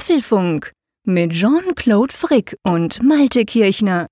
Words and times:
Apfelfunk 0.00 0.72
mit 1.04 1.32
Jean-Claude 1.32 2.14
Frick 2.14 2.56
und 2.62 3.02
Malte 3.02 3.44
Kirchner. 3.44 4.06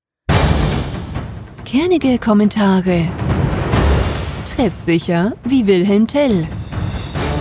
Kernige 1.65 2.19
Kommentare. 2.19 3.09
Treffsicher 4.55 5.33
wie 5.45 5.67
Wilhelm 5.67 6.07
Tell. 6.07 6.47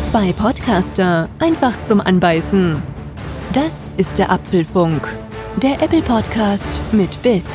Zwei 0.09 0.31
Podcaster, 0.31 1.27
einfach 1.39 1.73
zum 1.85 1.99
Anbeißen. 1.99 2.81
Das 3.51 3.73
ist 3.97 4.17
der 4.17 4.31
Apfelfunk, 4.31 5.13
der 5.57 5.81
Apple 5.81 6.01
Podcast 6.01 6.79
mit 6.93 7.21
Biss. 7.21 7.49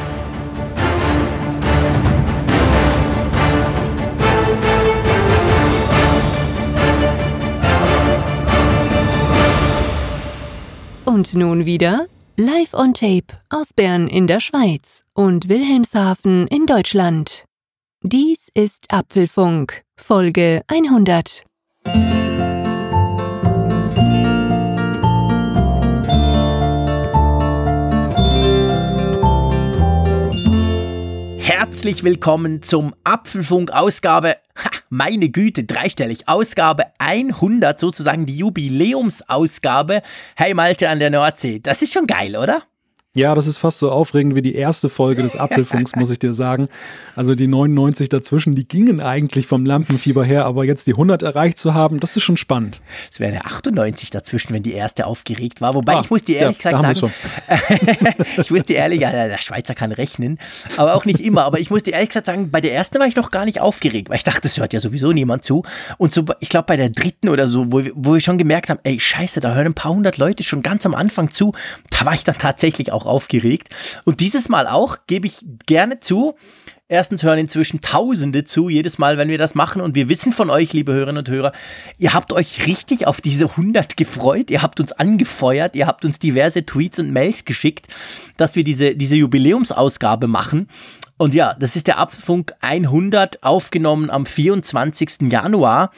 Und 11.12 11.34
nun 11.34 11.66
wieder 11.66 12.06
live 12.38 12.72
on 12.72 12.94
tape 12.94 13.38
aus 13.50 13.74
Bern 13.74 14.08
in 14.08 14.26
der 14.26 14.40
Schweiz 14.40 15.04
und 15.12 15.50
Wilhelmshaven 15.50 16.46
in 16.46 16.64
Deutschland. 16.64 17.44
Dies 18.02 18.48
ist 18.54 18.86
Apfelfunk, 18.88 19.82
Folge 19.98 20.62
100. 20.68 21.44
Herzlich 31.72 32.04
willkommen 32.04 32.62
zum 32.62 32.94
Apfelfunk 33.02 33.70
Ausgabe, 33.70 34.36
ha, 34.62 34.70
meine 34.90 35.30
Güte, 35.30 35.64
dreistellig, 35.64 36.28
Ausgabe 36.28 36.84
100, 36.98 37.80
sozusagen 37.80 38.26
die 38.26 38.36
Jubiläumsausgabe. 38.36 40.02
Hey 40.36 40.52
Malte 40.52 40.90
an 40.90 40.98
der 40.98 41.08
Nordsee, 41.08 41.60
das 41.60 41.80
ist 41.80 41.94
schon 41.94 42.06
geil, 42.06 42.36
oder? 42.36 42.64
Ja, 43.14 43.34
das 43.34 43.46
ist 43.46 43.58
fast 43.58 43.78
so 43.78 43.90
aufregend 43.90 44.34
wie 44.36 44.40
die 44.40 44.54
erste 44.54 44.88
Folge 44.88 45.22
des 45.22 45.36
Apfelfunks, 45.38 45.94
muss 45.96 46.10
ich 46.10 46.18
dir 46.18 46.32
sagen. 46.32 46.68
Also 47.14 47.34
die 47.34 47.46
99 47.46 48.08
dazwischen, 48.08 48.54
die 48.54 48.66
gingen 48.66 49.00
eigentlich 49.00 49.46
vom 49.46 49.66
Lampenfieber 49.66 50.24
her, 50.24 50.46
aber 50.46 50.64
jetzt 50.64 50.86
die 50.86 50.92
100 50.92 51.22
erreicht 51.22 51.58
zu 51.58 51.74
haben, 51.74 52.00
das 52.00 52.16
ist 52.16 52.22
schon 52.22 52.38
spannend. 52.38 52.80
Es 53.10 53.20
wäre 53.20 53.32
eine 53.32 53.44
98 53.44 54.08
dazwischen, 54.08 54.54
wenn 54.54 54.62
die 54.62 54.72
erste 54.72 55.06
aufgeregt 55.06 55.60
war. 55.60 55.74
Wobei 55.74 55.96
ah, 55.96 56.00
ich 56.00 56.08
muss 56.08 56.24
dir 56.24 56.38
ehrlich 56.38 56.62
ja, 56.62 56.70
gesagt 56.70 56.96
sagen, 56.96 57.12
ich 58.38 58.50
muss 58.50 58.62
dir 58.64 58.76
ehrlich, 58.76 59.02
ja, 59.02 59.10
der 59.10 59.42
Schweizer 59.42 59.74
kann 59.74 59.92
rechnen, 59.92 60.38
aber 60.78 60.94
auch 60.94 61.04
nicht 61.04 61.20
immer. 61.20 61.44
Aber 61.44 61.60
ich 61.60 61.68
muss 61.68 61.82
dir 61.82 61.92
ehrlich 61.92 62.08
gesagt 62.08 62.24
sagen, 62.24 62.50
bei 62.50 62.62
der 62.62 62.72
ersten 62.72 62.98
war 62.98 63.06
ich 63.06 63.16
noch 63.16 63.30
gar 63.30 63.44
nicht 63.44 63.60
aufgeregt, 63.60 64.08
weil 64.08 64.16
ich 64.16 64.24
dachte, 64.24 64.40
das 64.40 64.56
hört 64.56 64.72
ja 64.72 64.80
sowieso 64.80 65.12
niemand 65.12 65.44
zu. 65.44 65.64
Und 65.98 66.14
so, 66.14 66.24
ich 66.40 66.48
glaube 66.48 66.64
bei 66.64 66.76
der 66.76 66.88
dritten 66.88 67.28
oder 67.28 67.46
so, 67.46 67.70
wo, 67.70 67.82
wo 67.94 68.14
wir 68.14 68.20
schon 68.22 68.38
gemerkt 68.38 68.70
haben, 68.70 68.80
ey, 68.84 68.98
scheiße, 68.98 69.40
da 69.40 69.52
hören 69.52 69.66
ein 69.66 69.74
paar 69.74 69.92
hundert 69.92 70.16
Leute 70.16 70.42
schon 70.44 70.62
ganz 70.62 70.86
am 70.86 70.94
Anfang 70.94 71.30
zu, 71.30 71.52
da 71.90 72.06
war 72.06 72.14
ich 72.14 72.24
dann 72.24 72.38
tatsächlich 72.38 72.90
auch 72.90 73.01
auch 73.02 73.06
aufgeregt. 73.06 73.68
Und 74.04 74.20
dieses 74.20 74.48
Mal 74.48 74.66
auch, 74.66 74.98
gebe 75.06 75.26
ich 75.26 75.44
gerne 75.66 76.00
zu. 76.00 76.34
Erstens 76.88 77.22
hören 77.22 77.38
inzwischen 77.38 77.80
Tausende 77.80 78.44
zu, 78.44 78.68
jedes 78.68 78.98
Mal, 78.98 79.16
wenn 79.16 79.28
wir 79.28 79.38
das 79.38 79.54
machen. 79.54 79.80
Und 79.80 79.94
wir 79.94 80.10
wissen 80.10 80.32
von 80.32 80.50
euch, 80.50 80.74
liebe 80.74 80.92
Hörerinnen 80.92 81.20
und 81.20 81.28
Hörer, 81.30 81.52
ihr 81.96 82.12
habt 82.12 82.32
euch 82.34 82.66
richtig 82.66 83.06
auf 83.06 83.22
diese 83.22 83.46
100 83.46 83.96
gefreut. 83.96 84.50
Ihr 84.50 84.60
habt 84.60 84.78
uns 84.78 84.92
angefeuert. 84.92 85.74
Ihr 85.74 85.86
habt 85.86 86.04
uns 86.04 86.18
diverse 86.18 86.66
Tweets 86.66 86.98
und 86.98 87.10
Mails 87.10 87.46
geschickt, 87.46 87.86
dass 88.36 88.56
wir 88.56 88.64
diese, 88.64 88.94
diese 88.94 89.16
Jubiläumsausgabe 89.16 90.26
machen. 90.28 90.68
Und 91.16 91.34
ja, 91.34 91.54
das 91.54 91.76
ist 91.76 91.86
der 91.86 91.98
Apfelfunk 91.98 92.52
100, 92.60 93.42
aufgenommen 93.42 94.10
am 94.10 94.26
24. 94.26 95.30
Januar. 95.32 95.92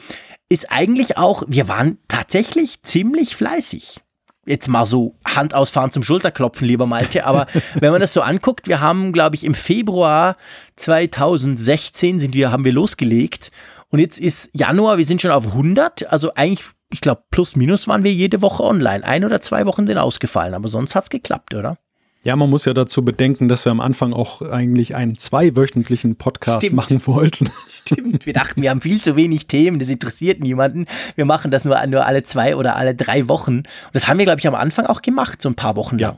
Ist 0.47 0.71
eigentlich 0.71 1.17
auch, 1.17 1.43
wir 1.47 1.67
waren 1.67 1.97
tatsächlich 2.07 2.81
ziemlich 2.83 3.35
fleißig 3.35 4.04
jetzt 4.45 4.67
mal 4.67 4.85
so 4.85 5.15
Hand 5.25 5.53
ausfahren 5.53 5.91
zum 5.91 6.03
Schulterklopfen, 6.03 6.67
lieber 6.67 6.85
Malte, 6.85 7.25
aber 7.25 7.47
wenn 7.79 7.91
man 7.91 8.01
das 8.01 8.13
so 8.13 8.21
anguckt, 8.21 8.67
wir 8.67 8.79
haben, 8.79 9.11
glaube 9.11 9.35
ich, 9.35 9.43
im 9.43 9.55
Februar 9.55 10.37
2016 10.75 12.19
sind 12.19 12.33
wir, 12.33 12.51
haben 12.51 12.65
wir 12.65 12.73
losgelegt 12.73 13.51
und 13.89 13.99
jetzt 13.99 14.19
ist 14.19 14.49
Januar, 14.53 14.97
wir 14.97 15.05
sind 15.05 15.21
schon 15.21 15.31
auf 15.31 15.47
100, 15.47 16.11
also 16.11 16.33
eigentlich, 16.35 16.65
ich 16.91 17.01
glaube, 17.01 17.23
plus 17.31 17.55
minus 17.55 17.87
waren 17.87 18.03
wir 18.03 18.13
jede 18.13 18.41
Woche 18.41 18.63
online. 18.63 19.03
Ein 19.03 19.25
oder 19.25 19.41
zwei 19.41 19.65
Wochen 19.65 19.87
sind 19.87 19.97
ausgefallen, 19.97 20.53
aber 20.53 20.67
sonst 20.67 20.95
hat's 20.95 21.09
geklappt, 21.09 21.53
oder? 21.53 21.77
Ja, 22.25 22.35
man 22.35 22.49
muss 22.49 22.65
ja 22.65 22.73
dazu 22.73 23.05
bedenken, 23.05 23.47
dass 23.49 23.65
wir 23.65 23.71
am 23.71 23.79
Anfang 23.79 24.11
auch 24.11 24.41
eigentlich 24.41 24.95
einen 24.95 25.15
zweiwöchentlichen 25.15 26.15
Podcast 26.15 26.57
Stimmt. 26.57 26.75
machen 26.75 27.05
wollten. 27.05 27.51
Stimmt, 27.69 28.25
wir 28.25 28.33
dachten, 28.33 28.63
wir 28.63 28.71
haben 28.71 28.81
viel 28.81 28.99
zu 28.99 29.15
wenig 29.15 29.45
Themen, 29.45 29.77
das 29.77 29.89
interessiert 29.89 30.39
niemanden. 30.39 30.87
Wir 31.13 31.25
machen 31.25 31.51
das 31.51 31.65
nur, 31.65 31.85
nur 31.85 32.03
alle 32.03 32.23
zwei 32.23 32.55
oder 32.55 32.77
alle 32.77 32.95
drei 32.95 33.27
Wochen. 33.27 33.57
Und 33.57 33.67
das 33.93 34.07
haben 34.07 34.17
wir, 34.17 34.25
glaube 34.25 34.39
ich, 34.39 34.47
am 34.47 34.55
Anfang 34.55 34.87
auch 34.87 35.03
gemacht, 35.03 35.39
so 35.39 35.49
ein 35.49 35.55
paar 35.55 35.75
Wochen 35.75 35.99
lang. 35.99 36.17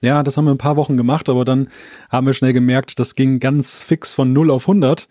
Ja. 0.00 0.08
ja, 0.08 0.22
das 0.22 0.36
haben 0.36 0.44
wir 0.44 0.52
ein 0.52 0.58
paar 0.58 0.76
Wochen 0.76 0.96
gemacht, 0.96 1.28
aber 1.28 1.44
dann 1.44 1.66
haben 2.10 2.28
wir 2.28 2.34
schnell 2.34 2.52
gemerkt, 2.52 3.00
das 3.00 3.16
ging 3.16 3.40
ganz 3.40 3.82
fix 3.82 4.14
von 4.14 4.32
0 4.32 4.52
auf 4.52 4.68
100. 4.68 5.08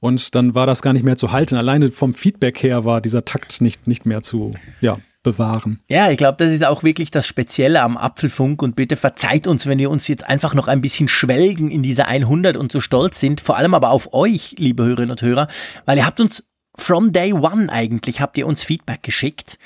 Und 0.00 0.34
dann 0.34 0.54
war 0.54 0.64
das 0.64 0.80
gar 0.80 0.94
nicht 0.94 1.04
mehr 1.04 1.18
zu 1.18 1.32
halten. 1.32 1.54
Alleine 1.56 1.92
vom 1.92 2.14
Feedback 2.14 2.62
her 2.62 2.86
war 2.86 3.02
dieser 3.02 3.26
Takt 3.26 3.60
nicht, 3.60 3.86
nicht 3.86 4.06
mehr 4.06 4.22
zu, 4.22 4.54
ja, 4.80 4.96
bewahren. 5.22 5.80
Ja, 5.88 6.10
ich 6.10 6.16
glaube, 6.16 6.36
das 6.38 6.52
ist 6.52 6.64
auch 6.64 6.82
wirklich 6.82 7.10
das 7.10 7.26
Spezielle 7.26 7.82
am 7.82 7.96
Apfelfunk. 7.96 8.62
Und 8.62 8.76
bitte 8.76 8.96
verzeiht 8.96 9.46
uns, 9.46 9.66
wenn 9.66 9.78
wir 9.78 9.90
uns 9.90 10.08
jetzt 10.08 10.26
einfach 10.26 10.54
noch 10.54 10.68
ein 10.68 10.80
bisschen 10.80 11.08
schwelgen 11.08 11.70
in 11.70 11.82
dieser 11.82 12.08
100 12.08 12.56
und 12.56 12.72
so 12.72 12.80
stolz 12.80 13.20
sind, 13.20 13.40
vor 13.40 13.56
allem 13.56 13.74
aber 13.74 13.90
auf 13.90 14.12
euch, 14.12 14.54
liebe 14.58 14.84
Hörerinnen 14.84 15.10
und 15.10 15.22
Hörer, 15.22 15.48
weil 15.84 15.98
ihr 15.98 16.06
habt 16.06 16.20
uns 16.20 16.44
from 16.76 17.12
day 17.12 17.32
one 17.32 17.70
eigentlich, 17.70 18.20
habt 18.20 18.38
ihr 18.38 18.46
uns 18.46 18.62
Feedback 18.62 19.02
geschickt 19.02 19.58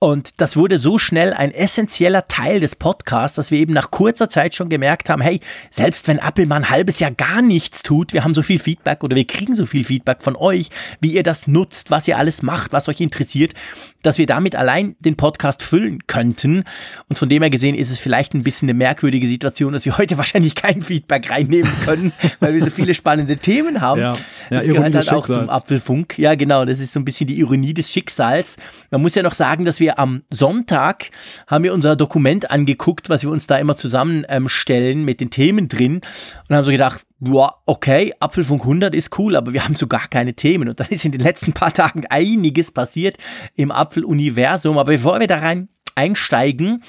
und 0.00 0.40
das 0.40 0.56
wurde 0.56 0.78
so 0.78 0.96
schnell 0.96 1.32
ein 1.32 1.50
essentieller 1.50 2.28
Teil 2.28 2.60
des 2.60 2.76
Podcasts, 2.76 3.34
dass 3.34 3.50
wir 3.50 3.58
eben 3.58 3.72
nach 3.72 3.90
kurzer 3.90 4.28
Zeit 4.28 4.54
schon 4.54 4.68
gemerkt 4.68 5.10
haben, 5.10 5.20
hey, 5.20 5.40
selbst 5.70 6.06
wenn 6.06 6.18
Apple 6.18 6.46
mal 6.46 6.56
ein 6.56 6.70
halbes 6.70 7.00
Jahr 7.00 7.10
gar 7.10 7.42
nichts 7.42 7.82
tut, 7.82 8.12
wir 8.12 8.22
haben 8.22 8.32
so 8.32 8.44
viel 8.44 8.60
Feedback 8.60 9.02
oder 9.02 9.16
wir 9.16 9.26
kriegen 9.26 9.56
so 9.56 9.66
viel 9.66 9.82
Feedback 9.82 10.22
von 10.22 10.36
euch, 10.36 10.70
wie 11.00 11.14
ihr 11.14 11.24
das 11.24 11.48
nutzt, 11.48 11.90
was 11.90 12.06
ihr 12.06 12.16
alles 12.16 12.42
macht, 12.42 12.72
was 12.72 12.88
euch 12.88 13.00
interessiert, 13.00 13.54
dass 14.02 14.18
wir 14.18 14.26
damit 14.26 14.54
allein 14.54 14.94
den 15.00 15.16
Podcast 15.16 15.64
füllen 15.64 16.06
könnten. 16.06 16.62
Und 17.08 17.18
von 17.18 17.28
dem 17.28 17.42
her 17.42 17.50
gesehen 17.50 17.74
ist 17.74 17.90
es 17.90 17.98
vielleicht 17.98 18.34
ein 18.34 18.44
bisschen 18.44 18.68
eine 18.68 18.78
merkwürdige 18.78 19.26
Situation, 19.26 19.72
dass 19.72 19.84
wir 19.84 19.98
heute 19.98 20.16
wahrscheinlich 20.18 20.54
kein 20.54 20.80
Feedback 20.80 21.28
reinnehmen 21.28 21.72
können, 21.84 22.12
weil 22.38 22.54
wir 22.54 22.62
so 22.62 22.70
viele 22.70 22.94
spannende 22.94 23.36
Themen 23.36 23.80
haben. 23.80 24.00
Ja, 24.00 24.12
ja, 24.14 24.18
das 24.50 24.64
gehört 24.64 24.94
halt 24.94 25.12
auch 25.12 25.26
zum 25.26 25.50
Apfelfunk. 25.50 26.16
Ja, 26.18 26.36
genau, 26.36 26.64
das 26.64 26.78
ist 26.78 26.92
so 26.92 27.00
ein 27.00 27.04
bisschen 27.04 27.26
die 27.26 27.40
Ironie 27.40 27.74
des 27.74 27.92
Schicksals. 27.92 28.58
Man 28.92 29.02
muss 29.02 29.16
ja 29.16 29.24
noch 29.24 29.34
sagen, 29.34 29.64
dass 29.64 29.80
wir 29.80 29.87
wir 29.88 29.98
am 29.98 30.22
Sonntag, 30.30 31.10
haben 31.46 31.64
wir 31.64 31.72
unser 31.72 31.96
Dokument 31.96 32.50
angeguckt, 32.50 33.08
was 33.08 33.22
wir 33.22 33.30
uns 33.30 33.46
da 33.46 33.56
immer 33.56 33.74
zusammenstellen 33.74 34.98
ähm, 34.98 35.04
mit 35.04 35.20
den 35.20 35.30
Themen 35.30 35.68
drin 35.68 36.02
und 36.48 36.54
haben 36.54 36.64
so 36.64 36.70
gedacht, 36.70 37.06
boah, 37.20 37.62
okay, 37.64 38.12
Apfelfunk 38.20 38.62
100 38.62 38.94
ist 38.94 39.18
cool, 39.18 39.34
aber 39.34 39.54
wir 39.54 39.64
haben 39.64 39.76
so 39.76 39.86
gar 39.86 40.08
keine 40.08 40.34
Themen. 40.34 40.68
Und 40.68 40.78
dann 40.78 40.88
ist 40.90 41.06
in 41.06 41.12
den 41.12 41.22
letzten 41.22 41.54
paar 41.54 41.72
Tagen 41.72 42.04
einiges 42.10 42.70
passiert 42.70 43.16
im 43.54 43.70
Apfeluniversum. 43.70 44.76
Aber 44.76 44.92
bevor 44.92 45.20
wir 45.20 45.26
da 45.26 45.38
rein 45.38 45.68
einsteigen, 45.94 46.82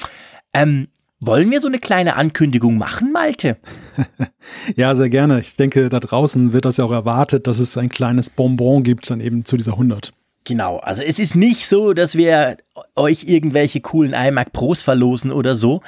ähm, 0.54 0.90
wollen 1.22 1.52
wir 1.52 1.62
so 1.62 1.68
eine 1.70 1.80
kleine 1.80 2.18
Ankündigung 2.18 2.78
machen, 2.78 3.14
Malte? 3.14 3.58
ja, 4.76 4.94
sehr 4.94 5.10
gerne. 5.10 5.40
Ich 5.40 5.56
denke, 5.56 5.88
da 5.88 6.02
draußen 6.02 6.52
wird 6.52 6.66
das 6.66 6.78
ja 6.78 6.84
auch 6.84 6.92
erwartet, 6.92 7.48
dass 7.48 7.60
es 7.60 7.78
ein 7.78 7.90
kleines 7.90 8.30
Bonbon 8.30 8.84
gibt, 8.84 9.10
dann 9.10 9.22
eben 9.22 9.46
zu 9.46 9.56
dieser 9.56 9.74
100. 9.74 10.14
Genau, 10.46 10.78
also 10.78 11.04
es 11.04 11.20
ist 11.20 11.36
nicht 11.36 11.68
so, 11.68 11.94
dass 11.94 12.16
wir 12.16 12.58
euch 12.96 13.26
irgendwelche 13.26 13.82
coolen 13.82 14.14
iMac 14.14 14.54
Pros 14.54 14.82
verlosen 14.82 15.32
oder 15.32 15.56
so. 15.56 15.82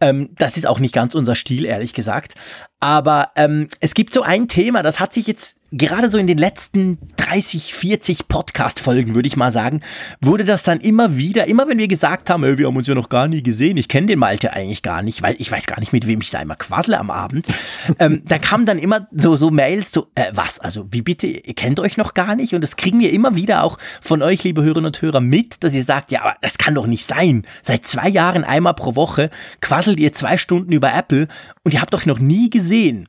Ähm, 0.00 0.30
das 0.36 0.56
ist 0.56 0.66
auch 0.66 0.80
nicht 0.80 0.94
ganz 0.94 1.14
unser 1.14 1.34
Stil, 1.34 1.64
ehrlich 1.64 1.94
gesagt. 1.94 2.34
Aber 2.80 3.30
ähm, 3.34 3.68
es 3.80 3.94
gibt 3.94 4.12
so 4.12 4.22
ein 4.22 4.46
Thema, 4.46 4.82
das 4.82 5.00
hat 5.00 5.12
sich 5.12 5.26
jetzt 5.26 5.56
gerade 5.72 6.08
so 6.08 6.16
in 6.16 6.26
den 6.26 6.38
letzten 6.38 6.98
30, 7.16 7.74
40 7.74 8.28
Podcast-Folgen, 8.28 9.14
würde 9.14 9.26
ich 9.26 9.36
mal 9.36 9.50
sagen, 9.50 9.82
wurde 10.20 10.44
das 10.44 10.62
dann 10.62 10.80
immer 10.80 11.16
wieder, 11.16 11.46
immer 11.46 11.68
wenn 11.68 11.78
wir 11.78 11.88
gesagt 11.88 12.30
haben, 12.30 12.42
wir 12.56 12.66
haben 12.66 12.76
uns 12.76 12.86
ja 12.86 12.94
noch 12.94 13.10
gar 13.10 13.28
nie 13.28 13.42
gesehen, 13.42 13.76
ich 13.76 13.88
kenne 13.88 14.06
den 14.06 14.18
Malte 14.18 14.54
eigentlich 14.54 14.82
gar 14.82 15.02
nicht, 15.02 15.20
weil 15.22 15.34
ich 15.38 15.52
weiß 15.52 15.66
gar 15.66 15.78
nicht, 15.80 15.92
mit 15.92 16.06
wem 16.06 16.22
ich 16.22 16.30
da 16.30 16.38
immer 16.38 16.56
quassle 16.56 16.98
am 16.98 17.10
Abend, 17.10 17.48
ähm, 17.98 18.22
da 18.24 18.38
kamen 18.38 18.64
dann 18.64 18.78
immer 18.78 19.08
so, 19.12 19.36
so 19.36 19.50
Mails, 19.50 19.92
so, 19.92 20.06
äh, 20.14 20.30
was, 20.32 20.58
also 20.58 20.86
wie 20.90 21.02
bitte, 21.02 21.26
ihr 21.26 21.54
kennt 21.54 21.80
euch 21.80 21.96
noch 21.98 22.14
gar 22.14 22.34
nicht 22.34 22.54
und 22.54 22.62
das 22.62 22.76
kriegen 22.76 23.00
wir 23.00 23.12
immer 23.12 23.34
wieder 23.34 23.62
auch 23.62 23.76
von 24.00 24.22
euch, 24.22 24.44
liebe 24.44 24.62
Hörerinnen 24.62 24.86
und 24.86 25.02
Hörer, 25.02 25.20
mit, 25.20 25.62
dass 25.64 25.74
ihr 25.74 25.84
sagt, 25.84 26.12
ja, 26.12 26.22
aber 26.22 26.36
das 26.40 26.58
kann 26.58 26.74
doch 26.74 26.86
nicht 26.86 27.06
sein. 27.06 27.46
Seit 27.62 27.84
zwei 27.84 28.08
Jahren 28.08 28.44
einmal 28.44 28.74
pro 28.74 28.96
Woche 28.96 29.30
quasselt 29.60 30.00
ihr 30.00 30.12
zwei 30.12 30.38
Stunden 30.38 30.72
über 30.72 30.92
Apple 30.92 31.28
und 31.64 31.74
ihr 31.74 31.80
habt 31.80 31.94
euch 31.94 32.06
noch 32.06 32.18
nie 32.18 32.50
gesehen. 32.50 33.08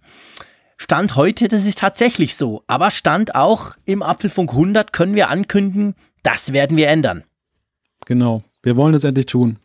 Stand 0.78 1.16
heute, 1.16 1.50
das 1.50 1.66
ist 1.66 1.80
tatsächlich 1.80 2.36
so. 2.36 2.64
Aber 2.68 2.90
Stand 2.90 3.36
auch 3.36 3.76
im 3.86 4.02
Apfelfunk 4.02 4.52
100 4.52 4.94
können 4.94 5.16
wir 5.16 5.30
ankündigen, 5.30 5.96
das 6.24 6.54
werden 6.54 6.78
wir 6.78 6.88
ändern. 6.88 7.24
Genau. 8.06 8.44
Wir 8.64 8.78
wollen 8.78 8.94
es 8.94 9.04
endlich 9.04 9.26
tun. 9.26 9.60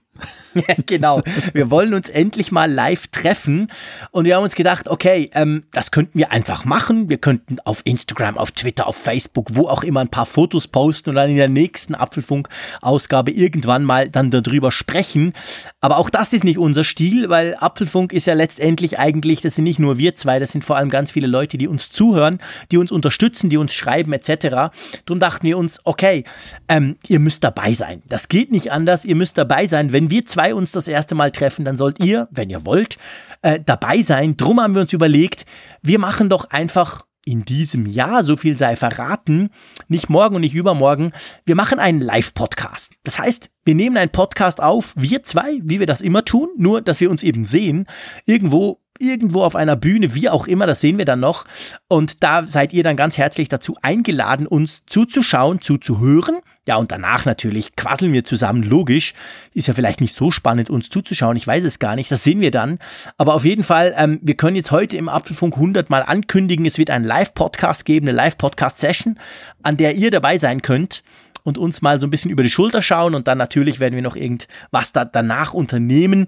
Genau. 0.87 1.23
Wir 1.53 1.71
wollen 1.71 1.95
uns 1.95 2.09
endlich 2.09 2.53
mal 2.53 2.71
live 2.71 3.09
treffen 3.09 3.69
und 4.11 4.25
wir 4.25 4.37
haben 4.37 4.45
uns 4.45 4.55
gedacht, 4.55 4.89
okay, 4.89 5.31
ähm, 5.35 5.65
das 5.73 5.91
könnten 5.91 6.19
wir 6.19 6.33
einfach 6.33 6.65
machen. 6.65 7.09
Wir 7.09 7.19
könnten 7.19 7.59
auf 7.65 7.83
Instagram, 7.85 8.39
auf 8.39 8.53
Twitter, 8.53 8.87
auf 8.87 8.97
Facebook, 8.97 9.55
wo 9.55 9.69
auch 9.69 9.83
immer 9.83 10.01
ein 10.01 10.09
paar 10.09 10.27
Fotos 10.27 10.69
posten 10.69 11.11
und 11.11 11.17
dann 11.17 11.31
in 11.31 11.37
der 11.37 11.49
nächsten 11.49 11.95
Apfelfunk-Ausgabe 11.95 13.31
irgendwann 13.31 13.85
mal 13.85 14.09
dann 14.09 14.31
darüber 14.31 14.71
sprechen. 14.73 15.33
Aber 15.81 15.99
auch 15.99 16.11
das 16.11 16.33
ist 16.33 16.45
nicht 16.45 16.59
unser 16.59 16.85
Stil, 16.85 17.31
weil 17.31 17.57
Apfelfunk 17.59 18.13
ist 18.13 18.27
ja 18.27 18.35
letztendlich 18.35 18.99
eigentlich, 18.99 19.41
das 19.41 19.57
sind 19.57 19.65
nicht 19.65 19.79
nur 19.79 19.99
wir 19.99 20.15
zwei, 20.15 20.39
das 20.39 20.53
sind 20.53 20.65
vor 20.65 20.77
allem 20.77 20.91
ganz 20.91 21.11
viele 21.11 21.27
Leute, 21.27 21.59
die 21.59 21.69
uns 21.69 21.91
zuhören, 21.91 22.39
die 22.71 22.79
uns 22.79 22.93
unterstützen, 22.93 23.51
die 23.51 23.57
uns 23.57 23.75
schreiben 23.75 24.13
etc. 24.13 24.73
Darum 25.07 25.21
dachten 25.21 25.47
wir 25.47 25.59
uns, 25.59 25.81
okay, 25.85 26.25
ähm, 26.69 26.97
ihr 27.09 27.21
müsst 27.21 27.45
dabei 27.45 27.75
sein. 27.75 28.03
Das 28.09 28.29
geht 28.29 28.53
nicht 28.53 28.73
anders, 28.73 29.05
ihr 29.05 29.17
müsst 29.17 29.39
dabei 29.39 29.67
sein. 29.67 29.93
Wenn 29.93 30.04
wir 30.11 30.25
zwei 30.27 30.45
zwei 30.45 30.55
uns 30.55 30.73
das 30.73 30.89
erste 30.89 31.15
Mal 31.15 31.31
treffen, 31.31 31.65
dann 31.65 31.79
sollt 31.79 32.05
ihr, 32.05 32.29
wenn 32.31 32.51
ihr 32.51 32.67
wollt, 32.67 32.99
äh, 33.43 33.61
dabei 33.65 34.03
sein. 34.03 34.37
Drum 34.37 34.61
haben 34.61 34.75
wir 34.75 34.83
uns 34.83 34.93
überlegt, 34.93 35.47
wir 35.81 35.99
machen 35.99 36.29
doch 36.29 36.51
einfach 36.51 37.07
in 37.25 37.47
diesem 37.47 37.87
Jahr, 37.87 38.23
so 38.23 38.37
viel 38.37 38.59
sei 38.59 38.77
verraten, 38.77 39.49
nicht 39.89 40.11
morgen 40.11 40.35
und 40.35 40.43
nicht 40.43 40.55
übermorgen, 40.55 41.13
wir 41.47 41.55
machen 41.55 41.79
einen 41.79 42.03
Live-Podcast. 42.03 42.93
Das 43.05 43.19
heißt, 43.19 43.49
wir 43.65 43.75
nehmen 43.75 43.97
einen 43.97 44.11
Podcast 44.11 44.63
auf, 44.63 44.93
wir 44.97 45.23
zwei, 45.23 45.61
wie 45.63 45.81
wir 45.81 45.87
das 45.87 46.03
immer 46.03 46.27
tun, 46.27 46.51
nur 46.59 46.83
dass 46.83 47.01
wir 47.01 47.11
uns 47.11 47.23
eben 47.23 47.47
sehen, 47.47 47.87
irgendwo 48.27 48.84
irgendwo 48.99 49.43
auf 49.43 49.57
einer 49.57 49.77
Bühne, 49.77 50.15
wie 50.15 50.29
auch 50.29 50.47
immer, 50.47 50.67
das 50.67 50.81
sehen 50.81 50.99
wir 50.99 51.05
dann 51.05 51.21
noch. 51.21 51.45
Und 51.89 52.23
da 52.23 52.47
seid 52.47 52.73
ihr 52.73 52.83
dann 52.83 52.97
ganz 52.97 53.19
herzlich 53.19 53.49
dazu 53.49 53.77
eingeladen, 53.83 54.47
uns 54.47 54.85
zuzuschauen, 54.87 55.61
zuzuhören. 55.61 56.41
Ja, 56.67 56.77
und 56.77 56.93
danach 56.93 57.27
natürlich 57.27 57.77
quasseln 57.77 58.13
wir 58.13 58.25
zusammen, 58.25 58.63
logisch. 58.63 59.13
Ist 59.53 59.69
ja 59.69 59.75
vielleicht 59.75 60.01
nicht 60.01 60.15
so 60.15 60.31
spannend, 60.31 60.71
uns 60.71 60.89
zuzuschauen, 60.89 61.37
ich 61.37 61.47
weiß 61.47 61.65
es 61.65 61.79
gar 61.79 61.95
nicht, 61.95 62.11
das 62.11 62.25
sehen 62.25 62.41
wir 62.41 62.51
dann. 62.51 62.79
Aber 63.19 63.35
auf 63.35 63.45
jeden 63.45 63.65
Fall, 63.65 63.95
ähm, 63.99 64.19
wir 64.23 64.37
können 64.37 64.57
jetzt 64.57 64.71
heute 64.71 64.97
im 64.97 65.09
Apfelfunk 65.09 65.57
100 65.57 65.91
mal 65.91 66.03
ankündigen, 66.03 66.65
es 66.65 66.79
wird 66.79 66.91
einen 66.91 67.05
Live-Podcast 67.05 67.85
geben, 67.85 68.09
eine 68.09 68.17
Live-Podcast-Session, 68.17 69.19
an 69.63 69.77
der 69.77 69.97
ihr 69.97 70.11
dabei 70.11 70.39
sein 70.39 70.63
könnt 70.63 71.03
und 71.45 71.59
uns 71.59 71.83
mal 71.83 72.01
so 72.01 72.07
ein 72.07 72.11
bisschen 72.11 72.31
über 72.31 72.43
die 72.43 72.51
Schulter 72.51 72.83
schauen 72.83 73.15
und 73.15 73.29
dann 73.29 73.39
natürlich 73.39 73.79
werden 73.79 73.95
wir 73.95 74.03
noch 74.03 74.17
irgendwas 74.17 74.93
da 74.93 75.05
danach 75.05 75.53
unternehmen. 75.53 76.27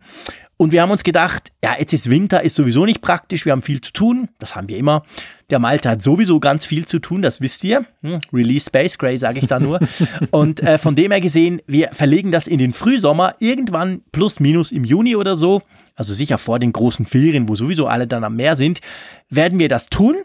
Und 0.59 0.73
wir 0.73 0.81
haben 0.81 0.91
uns 0.91 1.05
gedacht, 1.05 1.53
ja, 1.63 1.75
jetzt 1.79 1.93
ist 1.93 2.09
Winter, 2.09 2.43
ist 2.43 2.57
sowieso 2.57 2.87
nicht 2.87 3.03
praktisch, 3.03 3.45
wir 3.45 3.53
haben 3.53 3.63
viel 3.63 3.83
zu 3.83 3.93
tun, 3.93 4.29
das 4.39 4.57
haben 4.57 4.69
wir 4.69 4.79
immer. 4.79 5.03
Der 5.51 5.59
Malte 5.59 5.91
hat 5.91 6.03
sowieso 6.03 6.41
ganz 6.41 6.65
viel 6.65 6.87
zu 6.87 6.99
tun, 6.99 7.21
das 7.21 7.41
wisst 7.43 7.63
ihr. 7.63 7.85
Hm, 8.03 8.21
Release 8.33 8.67
Space 8.67 8.97
Gray, 8.97 9.19
sage 9.19 9.39
ich 9.39 9.47
da 9.47 9.61
nur. 9.61 9.81
Und 10.31 10.61
äh, 10.61 10.79
von 10.79 10.97
dem 10.97 11.11
her 11.13 11.21
gesehen, 11.21 11.61
wir 11.67 11.91
verlegen 11.93 12.31
das 12.31 12.47
in 12.47 12.59
den 12.59 12.73
Frühsommer, 12.73 13.35
irgendwann 13.39 14.01
plus 14.13 14.41
minus 14.41 14.73
im 14.73 14.85
Juni 14.85 15.15
oder 15.15 15.37
so, 15.37 15.63
also 15.95 16.15
sicher 16.15 16.39
vor 16.39 16.59
den 16.59 16.73
großen 16.73 17.05
Ferien, 17.05 17.49
wo 17.49 17.57
sowieso 17.57 17.87
alle 17.87 18.07
dann 18.07 18.25
am 18.25 18.37
Meer 18.37 18.57
sind, 18.57 18.81
werden 19.29 19.59
wir 19.59 19.69
das 19.69 19.91
tun. 19.91 20.17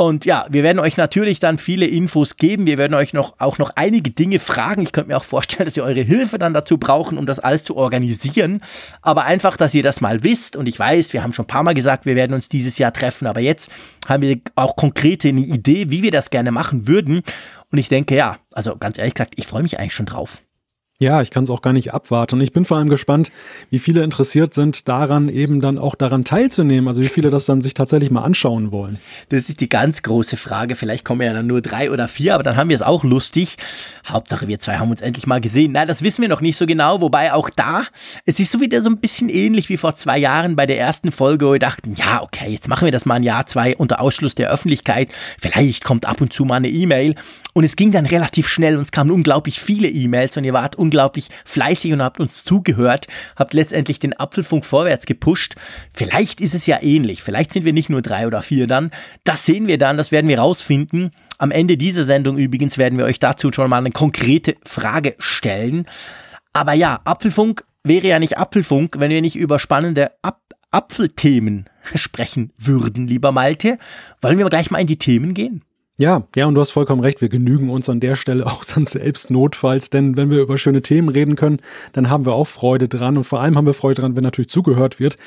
Und 0.00 0.24
ja, 0.24 0.46
wir 0.48 0.62
werden 0.62 0.78
euch 0.78 0.96
natürlich 0.96 1.40
dann 1.40 1.58
viele 1.58 1.84
Infos 1.84 2.38
geben. 2.38 2.64
Wir 2.64 2.78
werden 2.78 2.94
euch 2.94 3.12
noch, 3.12 3.34
auch 3.38 3.58
noch 3.58 3.72
einige 3.74 4.10
Dinge 4.10 4.38
fragen. 4.38 4.80
Ich 4.80 4.92
könnte 4.92 5.08
mir 5.08 5.18
auch 5.18 5.24
vorstellen, 5.24 5.66
dass 5.66 5.76
ihr 5.76 5.84
eure 5.84 6.00
Hilfe 6.00 6.38
dann 6.38 6.54
dazu 6.54 6.78
brauchen, 6.78 7.18
um 7.18 7.26
das 7.26 7.38
alles 7.38 7.64
zu 7.64 7.76
organisieren. 7.76 8.62
Aber 9.02 9.26
einfach, 9.26 9.58
dass 9.58 9.74
ihr 9.74 9.82
das 9.82 10.00
mal 10.00 10.24
wisst. 10.24 10.56
Und 10.56 10.68
ich 10.68 10.78
weiß, 10.78 11.12
wir 11.12 11.22
haben 11.22 11.34
schon 11.34 11.44
ein 11.44 11.48
paar 11.48 11.64
Mal 11.64 11.74
gesagt, 11.74 12.06
wir 12.06 12.16
werden 12.16 12.32
uns 12.32 12.48
dieses 12.48 12.78
Jahr 12.78 12.94
treffen. 12.94 13.26
Aber 13.26 13.40
jetzt 13.40 13.70
haben 14.08 14.22
wir 14.22 14.40
auch 14.54 14.74
konkrete 14.74 15.28
eine 15.28 15.42
Idee, 15.42 15.90
wie 15.90 16.02
wir 16.02 16.10
das 16.10 16.30
gerne 16.30 16.50
machen 16.50 16.88
würden. 16.88 17.20
Und 17.70 17.76
ich 17.76 17.90
denke, 17.90 18.16
ja, 18.16 18.38
also 18.54 18.76
ganz 18.76 18.96
ehrlich 18.96 19.12
gesagt, 19.12 19.34
ich 19.36 19.46
freue 19.46 19.62
mich 19.62 19.78
eigentlich 19.78 19.92
schon 19.92 20.06
drauf. 20.06 20.40
Ja, 21.02 21.22
ich 21.22 21.30
kann 21.30 21.44
es 21.44 21.50
auch 21.50 21.62
gar 21.62 21.72
nicht 21.72 21.94
abwarten. 21.94 22.34
Und 22.34 22.42
ich 22.42 22.52
bin 22.52 22.66
vor 22.66 22.76
allem 22.76 22.90
gespannt, 22.90 23.32
wie 23.70 23.78
viele 23.78 24.04
interessiert 24.04 24.52
sind, 24.52 24.86
daran 24.86 25.30
eben 25.30 25.62
dann 25.62 25.78
auch 25.78 25.94
daran 25.94 26.24
teilzunehmen. 26.24 26.88
Also 26.88 27.02
wie 27.02 27.08
viele 27.08 27.30
das 27.30 27.46
dann 27.46 27.62
sich 27.62 27.72
tatsächlich 27.72 28.10
mal 28.10 28.22
anschauen 28.22 28.70
wollen. 28.70 28.98
Das 29.30 29.48
ist 29.48 29.60
die 29.60 29.70
ganz 29.70 30.02
große 30.02 30.36
Frage. 30.36 30.74
Vielleicht 30.74 31.06
kommen 31.06 31.22
ja 31.22 31.32
dann 31.32 31.46
nur 31.46 31.62
drei 31.62 31.90
oder 31.90 32.06
vier, 32.06 32.34
aber 32.34 32.42
dann 32.42 32.58
haben 32.58 32.68
wir 32.68 32.74
es 32.74 32.82
auch 32.82 33.02
lustig. 33.02 33.56
Hauptsache, 34.06 34.46
wir 34.46 34.58
zwei 34.58 34.76
haben 34.76 34.90
uns 34.90 35.00
endlich 35.00 35.26
mal 35.26 35.40
gesehen. 35.40 35.72
Nein, 35.72 35.88
das 35.88 36.02
wissen 36.02 36.20
wir 36.20 36.28
noch 36.28 36.42
nicht 36.42 36.58
so 36.58 36.66
genau. 36.66 37.00
Wobei 37.00 37.32
auch 37.32 37.48
da, 37.48 37.84
es 38.26 38.38
ist 38.38 38.52
so 38.52 38.60
wieder 38.60 38.82
so 38.82 38.90
ein 38.90 38.98
bisschen 38.98 39.30
ähnlich 39.30 39.70
wie 39.70 39.78
vor 39.78 39.96
zwei 39.96 40.18
Jahren 40.18 40.54
bei 40.54 40.66
der 40.66 40.78
ersten 40.78 41.12
Folge, 41.12 41.46
wo 41.46 41.52
wir 41.52 41.58
dachten, 41.58 41.94
ja, 41.94 42.20
okay, 42.20 42.50
jetzt 42.50 42.68
machen 42.68 42.84
wir 42.84 42.92
das 42.92 43.06
mal 43.06 43.14
ein 43.14 43.22
Jahr, 43.22 43.46
zwei 43.46 43.74
unter 43.74 44.02
Ausschluss 44.02 44.34
der 44.34 44.50
Öffentlichkeit. 44.50 45.08
Vielleicht 45.40 45.82
kommt 45.82 46.04
ab 46.04 46.20
und 46.20 46.34
zu 46.34 46.44
mal 46.44 46.56
eine 46.56 46.68
E-Mail. 46.68 47.14
Und 47.54 47.64
es 47.64 47.74
ging 47.74 47.90
dann 47.90 48.04
relativ 48.04 48.48
schnell 48.48 48.76
und 48.76 48.82
es 48.82 48.92
kamen 48.92 49.10
unglaublich 49.10 49.60
viele 49.60 49.88
E-Mails 49.88 50.36
und 50.36 50.44
ihr 50.44 50.52
wart 50.52 50.76
unglaublich 50.76 50.89
fleißig 51.44 51.92
und 51.92 52.02
habt 52.02 52.20
uns 52.20 52.44
zugehört, 52.44 53.06
habt 53.36 53.54
letztendlich 53.54 53.98
den 53.98 54.18
Apfelfunk 54.18 54.64
vorwärts 54.64 55.06
gepusht. 55.06 55.56
Vielleicht 55.92 56.40
ist 56.40 56.54
es 56.54 56.66
ja 56.66 56.78
ähnlich. 56.82 57.22
Vielleicht 57.22 57.52
sind 57.52 57.64
wir 57.64 57.72
nicht 57.72 57.90
nur 57.90 58.02
drei 58.02 58.26
oder 58.26 58.42
vier 58.42 58.66
dann. 58.66 58.90
Das 59.24 59.44
sehen 59.44 59.66
wir 59.66 59.78
dann, 59.78 59.96
das 59.96 60.12
werden 60.12 60.28
wir 60.28 60.38
rausfinden. 60.38 61.10
Am 61.38 61.50
Ende 61.50 61.76
dieser 61.76 62.04
Sendung 62.04 62.36
übrigens 62.36 62.78
werden 62.78 62.98
wir 62.98 63.06
euch 63.06 63.18
dazu 63.18 63.50
schon 63.52 63.70
mal 63.70 63.78
eine 63.78 63.92
konkrete 63.92 64.56
Frage 64.64 65.14
stellen. 65.18 65.86
Aber 66.52 66.74
ja, 66.74 67.00
Apfelfunk 67.04 67.64
wäre 67.82 68.08
ja 68.08 68.18
nicht 68.18 68.38
Apfelfunk, 68.38 68.96
wenn 68.98 69.10
wir 69.10 69.20
nicht 69.20 69.36
über 69.36 69.58
spannende 69.58 70.10
Ap 70.22 70.38
Apfelthemen 70.72 71.68
sprechen 71.96 72.52
würden, 72.56 73.08
lieber 73.08 73.32
Malte. 73.32 73.78
Wollen 74.20 74.38
wir 74.38 74.48
gleich 74.48 74.70
mal 74.70 74.78
in 74.78 74.86
die 74.86 74.98
Themen 74.98 75.34
gehen? 75.34 75.64
Ja, 76.00 76.26
ja, 76.34 76.46
und 76.46 76.54
du 76.54 76.62
hast 76.62 76.70
vollkommen 76.70 77.02
recht. 77.02 77.20
Wir 77.20 77.28
genügen 77.28 77.68
uns 77.68 77.90
an 77.90 78.00
der 78.00 78.16
Stelle 78.16 78.46
auch 78.46 78.64
dann 78.64 78.86
selbst 78.86 79.30
notfalls, 79.30 79.90
denn 79.90 80.16
wenn 80.16 80.30
wir 80.30 80.40
über 80.40 80.56
schöne 80.56 80.80
Themen 80.80 81.10
reden 81.10 81.36
können, 81.36 81.60
dann 81.92 82.08
haben 82.08 82.24
wir 82.24 82.34
auch 82.34 82.46
Freude 82.46 82.88
dran 82.88 83.18
und 83.18 83.24
vor 83.24 83.42
allem 83.42 83.56
haben 83.56 83.66
wir 83.66 83.74
Freude 83.74 84.00
dran, 84.00 84.16
wenn 84.16 84.24
natürlich 84.24 84.48
zugehört 84.48 84.98
wird. 84.98 85.18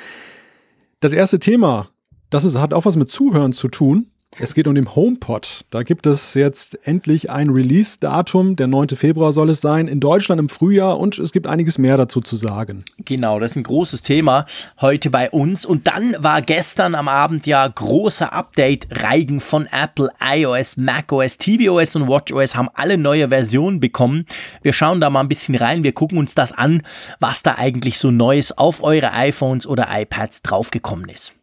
Das 0.99 1.11
erste 1.11 1.37
Thema, 1.37 1.89
das 2.31 2.43
ist, 2.43 2.57
hat 2.57 2.73
auch 2.73 2.85
was 2.85 2.95
mit 2.95 3.07
Zuhören 3.07 3.53
zu 3.53 3.67
tun. 3.67 4.07
Es 4.39 4.55
geht 4.55 4.67
um 4.67 4.73
den 4.73 4.95
HomePod. 4.95 5.65
Da 5.69 5.83
gibt 5.83 6.07
es 6.07 6.33
jetzt 6.33 6.79
endlich 6.87 7.29
ein 7.29 7.49
Release-Datum. 7.49 8.55
Der 8.55 8.65
9. 8.65 8.89
Februar 8.89 9.31
soll 9.31 9.51
es 9.51 9.61
sein. 9.61 9.87
In 9.87 9.99
Deutschland 9.99 10.39
im 10.39 10.49
Frühjahr 10.49 10.99
und 10.99 11.19
es 11.19 11.31
gibt 11.31 11.45
einiges 11.45 11.77
mehr 11.77 11.97
dazu 11.97 12.19
zu 12.19 12.35
sagen. 12.35 12.83
Genau, 13.05 13.39
das 13.39 13.51
ist 13.51 13.57
ein 13.57 13.63
großes 13.63 14.01
Thema 14.01 14.47
heute 14.81 15.11
bei 15.11 15.29
uns. 15.29 15.65
Und 15.65 15.87
dann 15.87 16.15
war 16.17 16.41
gestern 16.41 16.95
am 16.95 17.07
Abend 17.07 17.45
ja 17.45 17.67
großer 17.67 18.33
Update-Reigen 18.33 19.39
von 19.39 19.67
Apple, 19.67 20.09
iOS, 20.19 20.77
macOS, 20.77 21.37
tvOS 21.37 21.95
und 21.95 22.07
watchOS 22.07 22.55
haben 22.55 22.69
alle 22.73 22.97
neue 22.97 23.29
Versionen 23.29 23.79
bekommen. 23.79 24.25
Wir 24.63 24.73
schauen 24.73 24.99
da 24.99 25.11
mal 25.11 25.19
ein 25.19 25.29
bisschen 25.29 25.55
rein. 25.55 25.83
Wir 25.83 25.93
gucken 25.93 26.17
uns 26.17 26.33
das 26.33 26.51
an, 26.53 26.81
was 27.19 27.43
da 27.43 27.55
eigentlich 27.59 27.99
so 27.99 28.09
Neues 28.09 28.57
auf 28.57 28.83
eure 28.83 29.13
iPhones 29.13 29.67
oder 29.67 29.87
iPads 29.91 30.41
draufgekommen 30.41 31.07
ist. 31.09 31.33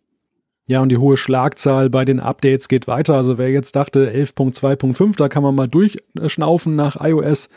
Ja, 0.71 0.81
und 0.83 0.89
die 0.89 0.99
hohe 0.99 1.17
Schlagzahl 1.17 1.91
bei 1.91 2.05
den 2.05 2.21
Updates 2.21 2.69
geht 2.69 2.87
weiter. 2.87 3.17
Also 3.17 3.39
wer 3.39 3.51
jetzt 3.51 3.75
dachte 3.75 4.09
11.2.5, 4.09 5.17
da 5.17 5.29
kann 5.29 5.43
man 5.43 5.57
mal 5.57 5.67
durchschnaufen 5.67 6.77
nach 6.77 6.95
iOS. 7.05 7.49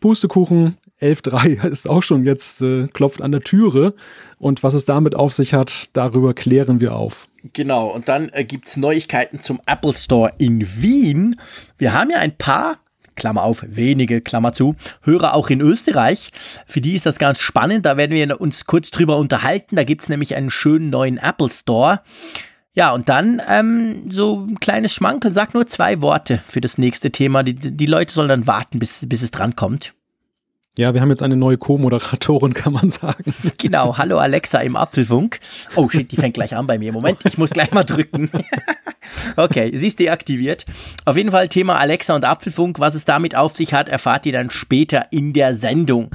Pustekuchen 0.00 0.76
11.3 1.00 1.64
ist 1.70 1.88
auch 1.88 2.02
schon 2.02 2.24
jetzt, 2.24 2.60
äh, 2.60 2.88
klopft 2.88 3.22
an 3.22 3.30
der 3.30 3.42
Türe. 3.42 3.94
Und 4.40 4.64
was 4.64 4.74
es 4.74 4.84
damit 4.84 5.14
auf 5.14 5.32
sich 5.32 5.54
hat, 5.54 5.90
darüber 5.92 6.34
klären 6.34 6.80
wir 6.80 6.96
auf. 6.96 7.28
Genau, 7.52 7.86
und 7.86 8.08
dann 8.08 8.30
äh, 8.30 8.44
es 8.64 8.76
Neuigkeiten 8.76 9.40
zum 9.40 9.60
Apple 9.66 9.92
Store 9.92 10.32
in 10.38 10.66
Wien. 10.82 11.36
Wir 11.78 11.92
haben 11.92 12.10
ja 12.10 12.18
ein 12.18 12.36
paar 12.36 12.78
Klammer 13.20 13.42
auf, 13.42 13.62
wenige, 13.68 14.22
Klammer 14.22 14.54
zu, 14.54 14.76
Hörer 15.02 15.34
auch 15.34 15.50
in 15.50 15.60
Österreich. 15.60 16.30
Für 16.66 16.80
die 16.80 16.94
ist 16.94 17.04
das 17.04 17.18
ganz 17.18 17.38
spannend. 17.38 17.84
Da 17.84 17.98
werden 17.98 18.12
wir 18.12 18.40
uns 18.40 18.64
kurz 18.64 18.90
drüber 18.90 19.18
unterhalten. 19.18 19.76
Da 19.76 19.84
gibt 19.84 20.02
es 20.02 20.08
nämlich 20.08 20.34
einen 20.34 20.50
schönen 20.50 20.88
neuen 20.88 21.18
Apple 21.18 21.50
Store. 21.50 22.00
Ja, 22.72 22.92
und 22.92 23.10
dann 23.10 23.42
ähm, 23.46 24.10
so 24.10 24.46
ein 24.46 24.58
kleines 24.58 24.94
Schmankel. 24.94 25.32
Sag 25.32 25.52
nur 25.52 25.66
zwei 25.66 26.00
Worte 26.00 26.40
für 26.48 26.62
das 26.62 26.78
nächste 26.78 27.10
Thema. 27.10 27.42
Die, 27.42 27.54
die 27.54 27.86
Leute 27.86 28.14
sollen 28.14 28.30
dann 28.30 28.46
warten, 28.46 28.78
bis, 28.78 29.06
bis 29.06 29.22
es 29.22 29.30
drankommt. 29.30 29.92
Ja, 30.78 30.94
wir 30.94 31.00
haben 31.00 31.10
jetzt 31.10 31.22
eine 31.22 31.36
neue 31.36 31.58
Co-Moderatorin, 31.58 32.54
kann 32.54 32.72
man 32.72 32.90
sagen. 32.90 33.34
Genau, 33.58 33.98
hallo 33.98 34.18
Alexa 34.18 34.60
im 34.60 34.76
Apfelfunk. 34.76 35.40
Oh 35.74 35.88
shit, 35.88 36.10
die 36.10 36.16
fängt 36.16 36.34
gleich 36.34 36.54
an 36.54 36.66
bei 36.66 36.78
mir. 36.78 36.92
Moment, 36.92 37.18
ich 37.24 37.38
muss 37.38 37.50
gleich 37.50 37.72
mal 37.72 37.82
drücken. 37.82 38.30
okay, 39.36 39.76
sie 39.76 39.88
ist 39.88 39.98
deaktiviert. 39.98 40.64
Auf 41.04 41.16
jeden 41.16 41.32
Fall 41.32 41.48
Thema 41.48 41.76
Alexa 41.78 42.14
und 42.14 42.24
Apfelfunk. 42.24 42.78
Was 42.78 42.94
es 42.94 43.04
damit 43.04 43.34
auf 43.34 43.56
sich 43.56 43.72
hat, 43.74 43.88
erfahrt 43.88 44.26
ihr 44.26 44.32
dann 44.32 44.50
später 44.50 45.06
in 45.10 45.32
der 45.32 45.54
Sendung. 45.54 46.10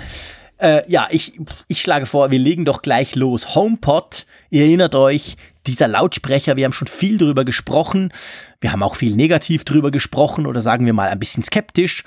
Äh, 0.58 0.90
ja, 0.90 1.10
ich, 1.12 1.38
ich 1.68 1.82
schlage 1.82 2.06
vor, 2.06 2.32
wir 2.32 2.40
legen 2.40 2.64
doch 2.64 2.82
gleich 2.82 3.16
los. 3.16 3.56
HomePod, 3.56 4.26
ihr 4.52 4.64
erinnert 4.64 4.96
euch, 4.96 5.36
dieser 5.68 5.90
Lautsprecher, 5.90 6.56
wir 6.56 6.64
haben 6.64 6.72
schon 6.72 6.88
viel 6.88 7.18
drüber 7.18 7.44
gesprochen. 7.44 8.14
Wir 8.62 8.72
haben 8.72 8.84
auch 8.84 8.96
viel 8.96 9.18
negativ 9.18 9.66
drüber 9.66 9.92
gesprochen 9.92 10.48
oder 10.48 10.62
sagen 10.62 10.86
wir 10.86 10.94
mal 10.94 11.10
ein 11.10 11.20
bisschen 11.20 11.44
skeptisch. 11.44 12.06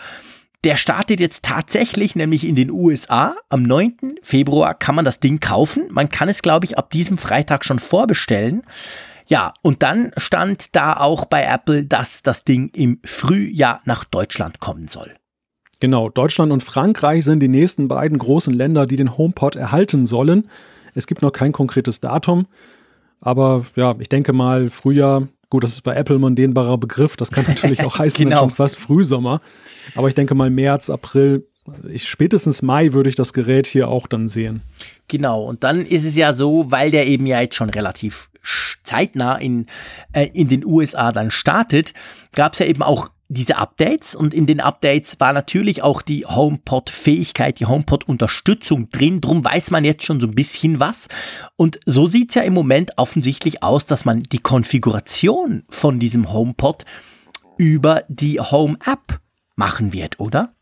Der 0.64 0.76
startet 0.76 1.20
jetzt 1.20 1.44
tatsächlich, 1.44 2.16
nämlich 2.16 2.46
in 2.46 2.56
den 2.56 2.70
USA. 2.70 3.36
Am 3.48 3.62
9. 3.62 4.16
Februar 4.22 4.74
kann 4.74 4.96
man 4.96 5.04
das 5.04 5.20
Ding 5.20 5.38
kaufen. 5.38 5.84
Man 5.90 6.08
kann 6.08 6.28
es, 6.28 6.42
glaube 6.42 6.66
ich, 6.66 6.76
ab 6.76 6.90
diesem 6.90 7.16
Freitag 7.16 7.64
schon 7.64 7.78
vorbestellen. 7.78 8.62
Ja, 9.28 9.54
und 9.62 9.82
dann 9.82 10.10
stand 10.16 10.74
da 10.74 10.94
auch 10.94 11.26
bei 11.26 11.44
Apple, 11.44 11.84
dass 11.84 12.22
das 12.22 12.44
Ding 12.44 12.70
im 12.74 12.98
Frühjahr 13.04 13.82
nach 13.84 14.04
Deutschland 14.04 14.58
kommen 14.58 14.88
soll. 14.88 15.14
Genau, 15.80 16.08
Deutschland 16.08 16.50
und 16.50 16.64
Frankreich 16.64 17.24
sind 17.24 17.40
die 17.40 17.48
nächsten 17.48 17.86
beiden 17.86 18.18
großen 18.18 18.52
Länder, 18.52 18.86
die 18.86 18.96
den 18.96 19.16
HomePod 19.16 19.54
erhalten 19.54 20.06
sollen. 20.06 20.48
Es 20.94 21.06
gibt 21.06 21.22
noch 21.22 21.30
kein 21.30 21.52
konkretes 21.52 22.00
Datum, 22.00 22.46
aber 23.20 23.64
ja, 23.76 23.94
ich 24.00 24.08
denke 24.08 24.32
mal 24.32 24.70
Frühjahr. 24.70 25.28
Gut, 25.50 25.64
das 25.64 25.72
ist 25.72 25.82
bei 25.82 25.94
Apple 25.94 26.16
ein 26.16 26.36
dehnbarer 26.36 26.76
Begriff. 26.76 27.16
Das 27.16 27.30
kann 27.30 27.44
natürlich 27.46 27.82
auch 27.84 27.98
heißen, 27.98 28.24
genau. 28.24 28.40
schon 28.40 28.50
fast 28.50 28.76
Frühsommer. 28.76 29.40
Aber 29.94 30.08
ich 30.08 30.14
denke 30.14 30.34
mal 30.34 30.50
März, 30.50 30.90
April, 30.90 31.46
ich, 31.88 32.06
spätestens 32.08 32.62
Mai 32.62 32.92
würde 32.92 33.08
ich 33.08 33.16
das 33.16 33.32
Gerät 33.32 33.66
hier 33.66 33.88
auch 33.88 34.06
dann 34.06 34.28
sehen. 34.28 34.62
Genau, 35.08 35.44
und 35.44 35.64
dann 35.64 35.84
ist 35.86 36.04
es 36.04 36.16
ja 36.16 36.32
so, 36.32 36.70
weil 36.70 36.90
der 36.90 37.06
eben 37.06 37.26
ja 37.26 37.40
jetzt 37.40 37.54
schon 37.54 37.70
relativ 37.70 38.30
zeitnah 38.84 39.36
in, 39.36 39.66
äh, 40.12 40.28
in 40.32 40.48
den 40.48 40.64
USA 40.64 41.12
dann 41.12 41.30
startet, 41.30 41.94
gab 42.34 42.54
es 42.54 42.58
ja 42.58 42.66
eben 42.66 42.82
auch 42.82 43.10
diese 43.28 43.56
Updates 43.56 44.14
und 44.14 44.32
in 44.32 44.46
den 44.46 44.60
Updates 44.60 45.20
war 45.20 45.34
natürlich 45.34 45.82
auch 45.82 46.00
die 46.00 46.24
HomePod-Fähigkeit, 46.24 47.60
die 47.60 47.66
HomePod-Unterstützung 47.66 48.90
drin. 48.90 49.20
Drum 49.20 49.44
weiß 49.44 49.70
man 49.70 49.84
jetzt 49.84 50.04
schon 50.04 50.18
so 50.18 50.26
ein 50.26 50.34
bisschen 50.34 50.80
was. 50.80 51.08
Und 51.56 51.78
so 51.84 52.06
sieht's 52.06 52.34
ja 52.36 52.42
im 52.42 52.54
Moment 52.54 52.92
offensichtlich 52.96 53.62
aus, 53.62 53.84
dass 53.84 54.06
man 54.06 54.22
die 54.22 54.38
Konfiguration 54.38 55.64
von 55.68 55.98
diesem 55.98 56.32
HomePod 56.32 56.86
über 57.58 58.04
die 58.08 58.40
Home-App 58.40 59.20
machen 59.56 59.92
wird, 59.92 60.18
oder? 60.20 60.54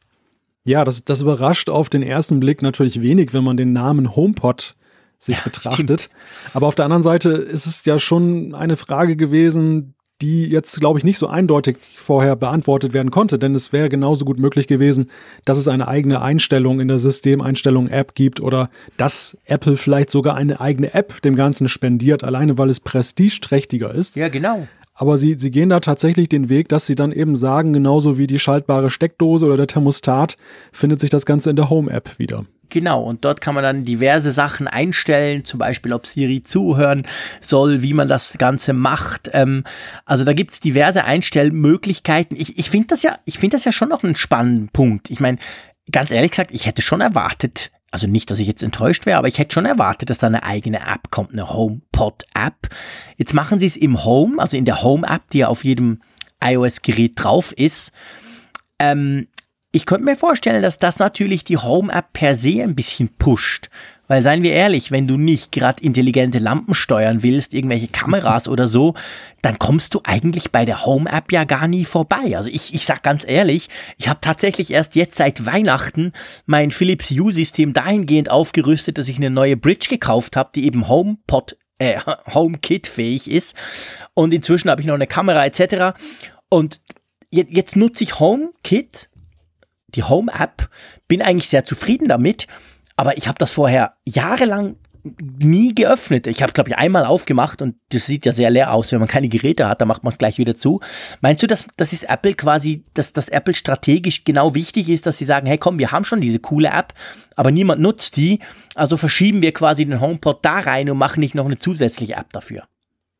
Ja, 0.64 0.84
das, 0.84 1.04
das 1.04 1.22
überrascht 1.22 1.68
auf 1.68 1.88
den 1.88 2.02
ersten 2.02 2.40
Blick 2.40 2.62
natürlich 2.62 3.00
wenig, 3.00 3.32
wenn 3.32 3.44
man 3.44 3.56
den 3.56 3.72
Namen 3.72 4.16
HomePod 4.16 4.74
sich 5.18 5.36
ja, 5.36 5.42
betrachtet. 5.44 6.02
Stimmt. 6.02 6.54
Aber 6.54 6.66
auf 6.66 6.74
der 6.74 6.84
anderen 6.84 7.02
Seite 7.02 7.30
ist 7.30 7.66
es 7.66 7.84
ja 7.84 7.98
schon 7.98 8.54
eine 8.54 8.76
Frage 8.76 9.16
gewesen, 9.16 9.94
die 10.22 10.46
jetzt, 10.46 10.80
glaube 10.80 10.98
ich, 10.98 11.04
nicht 11.04 11.18
so 11.18 11.26
eindeutig 11.26 11.76
vorher 11.96 12.36
beantwortet 12.36 12.94
werden 12.94 13.10
konnte, 13.10 13.38
denn 13.38 13.54
es 13.54 13.72
wäre 13.72 13.88
genauso 13.88 14.24
gut 14.24 14.38
möglich 14.38 14.66
gewesen, 14.66 15.10
dass 15.44 15.58
es 15.58 15.68
eine 15.68 15.88
eigene 15.88 16.22
Einstellung 16.22 16.80
in 16.80 16.88
der 16.88 16.98
Systemeinstellung 16.98 17.88
App 17.88 18.14
gibt 18.14 18.40
oder 18.40 18.70
dass 18.96 19.36
Apple 19.44 19.76
vielleicht 19.76 20.10
sogar 20.10 20.34
eine 20.34 20.60
eigene 20.60 20.94
App 20.94 21.20
dem 21.20 21.36
Ganzen 21.36 21.68
spendiert, 21.68 22.24
alleine 22.24 22.56
weil 22.56 22.70
es 22.70 22.80
prestigeträchtiger 22.80 23.94
ist. 23.94 24.16
Ja, 24.16 24.28
genau. 24.28 24.66
Aber 24.94 25.18
sie, 25.18 25.34
sie 25.34 25.50
gehen 25.50 25.68
da 25.68 25.80
tatsächlich 25.80 26.30
den 26.30 26.48
Weg, 26.48 26.70
dass 26.70 26.86
sie 26.86 26.94
dann 26.94 27.12
eben 27.12 27.36
sagen, 27.36 27.74
genauso 27.74 28.16
wie 28.16 28.26
die 28.26 28.38
schaltbare 28.38 28.88
Steckdose 28.88 29.44
oder 29.44 29.58
der 29.58 29.66
Thermostat, 29.66 30.38
findet 30.72 31.00
sich 31.00 31.10
das 31.10 31.26
Ganze 31.26 31.50
in 31.50 31.56
der 31.56 31.68
Home-App 31.68 32.18
wieder. 32.18 32.46
Genau, 32.68 33.02
und 33.02 33.24
dort 33.24 33.40
kann 33.40 33.54
man 33.54 33.62
dann 33.62 33.84
diverse 33.84 34.32
Sachen 34.32 34.66
einstellen, 34.68 35.44
zum 35.44 35.58
Beispiel, 35.58 35.92
ob 35.92 36.06
Siri 36.06 36.42
zuhören 36.42 37.06
soll, 37.40 37.82
wie 37.82 37.94
man 37.94 38.08
das 38.08 38.36
Ganze 38.38 38.72
macht. 38.72 39.30
Ähm, 39.32 39.64
also 40.04 40.24
da 40.24 40.32
gibt's 40.32 40.60
diverse 40.60 41.04
Einstellmöglichkeiten. 41.04 42.36
Ich, 42.36 42.58
ich 42.58 42.70
finde 42.70 42.88
das 42.88 43.02
ja, 43.02 43.18
ich 43.24 43.38
finde 43.38 43.56
das 43.56 43.64
ja 43.64 43.72
schon 43.72 43.88
noch 43.88 44.02
einen 44.02 44.16
spannenden 44.16 44.68
Punkt. 44.68 45.10
Ich 45.10 45.20
meine, 45.20 45.38
ganz 45.92 46.10
ehrlich 46.10 46.32
gesagt, 46.32 46.50
ich 46.52 46.66
hätte 46.66 46.82
schon 46.82 47.00
erwartet, 47.00 47.70
also 47.90 48.06
nicht, 48.06 48.30
dass 48.30 48.40
ich 48.40 48.46
jetzt 48.46 48.62
enttäuscht 48.62 49.06
wäre, 49.06 49.18
aber 49.18 49.28
ich 49.28 49.38
hätte 49.38 49.54
schon 49.54 49.64
erwartet, 49.64 50.10
dass 50.10 50.18
da 50.18 50.26
eine 50.26 50.42
eigene 50.42 50.80
App 50.80 51.10
kommt, 51.10 51.32
eine 51.32 51.50
HomePod-App. 51.50 52.68
Jetzt 53.16 53.32
machen 53.32 53.58
sie 53.58 53.66
es 53.66 53.76
im 53.76 54.04
Home, 54.04 54.40
also 54.40 54.56
in 54.56 54.64
der 54.64 54.82
Home-App, 54.82 55.30
die 55.30 55.38
ja 55.38 55.48
auf 55.48 55.64
jedem 55.64 56.00
iOS-Gerät 56.42 57.12
drauf 57.16 57.52
ist. 57.52 57.92
Ähm, 58.78 59.28
ich 59.72 59.84
könnte 59.84 60.04
mir 60.04 60.16
vorstellen, 60.16 60.62
dass 60.62 60.78
das 60.78 60.98
natürlich 60.98 61.44
die 61.44 61.58
Home-App 61.58 62.12
per 62.12 62.34
se 62.34 62.62
ein 62.62 62.74
bisschen 62.74 63.10
pusht. 63.18 63.68
Weil 64.08 64.22
seien 64.22 64.42
wir 64.42 64.52
ehrlich, 64.52 64.92
wenn 64.92 65.08
du 65.08 65.16
nicht 65.16 65.50
gerade 65.50 65.82
intelligente 65.82 66.38
Lampen 66.38 66.74
steuern 66.74 67.22
willst, 67.22 67.54
irgendwelche 67.54 67.88
Kameras 67.88 68.48
oder 68.48 68.68
so, 68.68 68.94
dann 69.42 69.58
kommst 69.58 69.94
du 69.94 70.00
eigentlich 70.04 70.52
bei 70.52 70.64
der 70.64 70.86
Home-App 70.86 71.32
ja 71.32 71.44
gar 71.44 71.66
nie 71.66 71.84
vorbei. 71.84 72.36
Also 72.36 72.48
ich, 72.48 72.72
ich 72.72 72.86
sag 72.86 73.02
ganz 73.02 73.26
ehrlich, 73.26 73.68
ich 73.96 74.08
habe 74.08 74.20
tatsächlich 74.20 74.70
erst 74.70 74.94
jetzt 74.94 75.16
seit 75.16 75.44
Weihnachten 75.44 76.12
mein 76.46 76.70
Philips 76.70 77.10
Hue-System 77.10 77.72
dahingehend 77.72 78.30
aufgerüstet, 78.30 78.96
dass 78.98 79.08
ich 79.08 79.16
eine 79.16 79.30
neue 79.30 79.56
Bridge 79.56 79.88
gekauft 79.90 80.36
habe, 80.36 80.50
die 80.54 80.66
eben 80.66 80.88
HomePod, 80.88 81.56
äh, 81.78 81.98
HomeKit 82.32 82.86
fähig 82.86 83.28
ist. 83.28 83.56
Und 84.14 84.32
inzwischen 84.32 84.70
habe 84.70 84.80
ich 84.80 84.86
noch 84.86 84.94
eine 84.94 85.08
Kamera 85.08 85.44
etc. 85.44 85.98
Und 86.48 86.80
jetzt, 87.30 87.50
jetzt 87.50 87.74
nutze 87.74 88.04
ich 88.04 88.20
HomeKit 88.20 89.10
die 89.96 90.02
Home-App, 90.02 90.68
bin 91.08 91.22
eigentlich 91.22 91.48
sehr 91.48 91.64
zufrieden 91.64 92.08
damit, 92.08 92.46
aber 92.96 93.16
ich 93.16 93.28
habe 93.28 93.38
das 93.38 93.50
vorher 93.50 93.94
jahrelang 94.04 94.76
nie 95.38 95.74
geöffnet. 95.74 96.26
Ich 96.26 96.42
habe 96.42 96.52
glaube 96.52 96.70
ich 96.70 96.76
einmal 96.76 97.04
aufgemacht 97.04 97.62
und 97.62 97.76
das 97.90 98.06
sieht 98.06 98.26
ja 98.26 98.32
sehr 98.32 98.50
leer 98.50 98.72
aus, 98.72 98.92
wenn 98.92 98.98
man 98.98 99.08
keine 99.08 99.28
Geräte 99.28 99.68
hat, 99.68 99.80
dann 99.80 99.88
macht 99.88 100.02
man 100.02 100.12
es 100.12 100.18
gleich 100.18 100.38
wieder 100.38 100.56
zu. 100.56 100.80
Meinst 101.20 101.42
du, 101.42 101.46
dass 101.46 101.66
das 101.76 101.92
ist 101.92 102.08
Apple 102.08 102.34
quasi, 102.34 102.84
dass 102.94 103.12
das 103.12 103.28
Apple 103.28 103.54
strategisch 103.54 104.24
genau 104.24 104.54
wichtig 104.54 104.88
ist, 104.88 105.06
dass 105.06 105.18
sie 105.18 105.24
sagen, 105.24 105.46
hey 105.46 105.58
komm, 105.58 105.78
wir 105.78 105.92
haben 105.92 106.04
schon 106.04 106.20
diese 106.20 106.38
coole 106.40 106.68
App, 106.68 106.94
aber 107.36 107.50
niemand 107.50 107.80
nutzt 107.80 108.16
die, 108.16 108.40
also 108.74 108.96
verschieben 108.96 109.42
wir 109.42 109.52
quasi 109.52 109.84
den 109.84 110.00
HomePod 110.00 110.44
da 110.44 110.58
rein 110.58 110.90
und 110.90 110.98
machen 110.98 111.20
nicht 111.20 111.34
noch 111.34 111.46
eine 111.46 111.58
zusätzliche 111.58 112.14
App 112.14 112.32
dafür. 112.32 112.64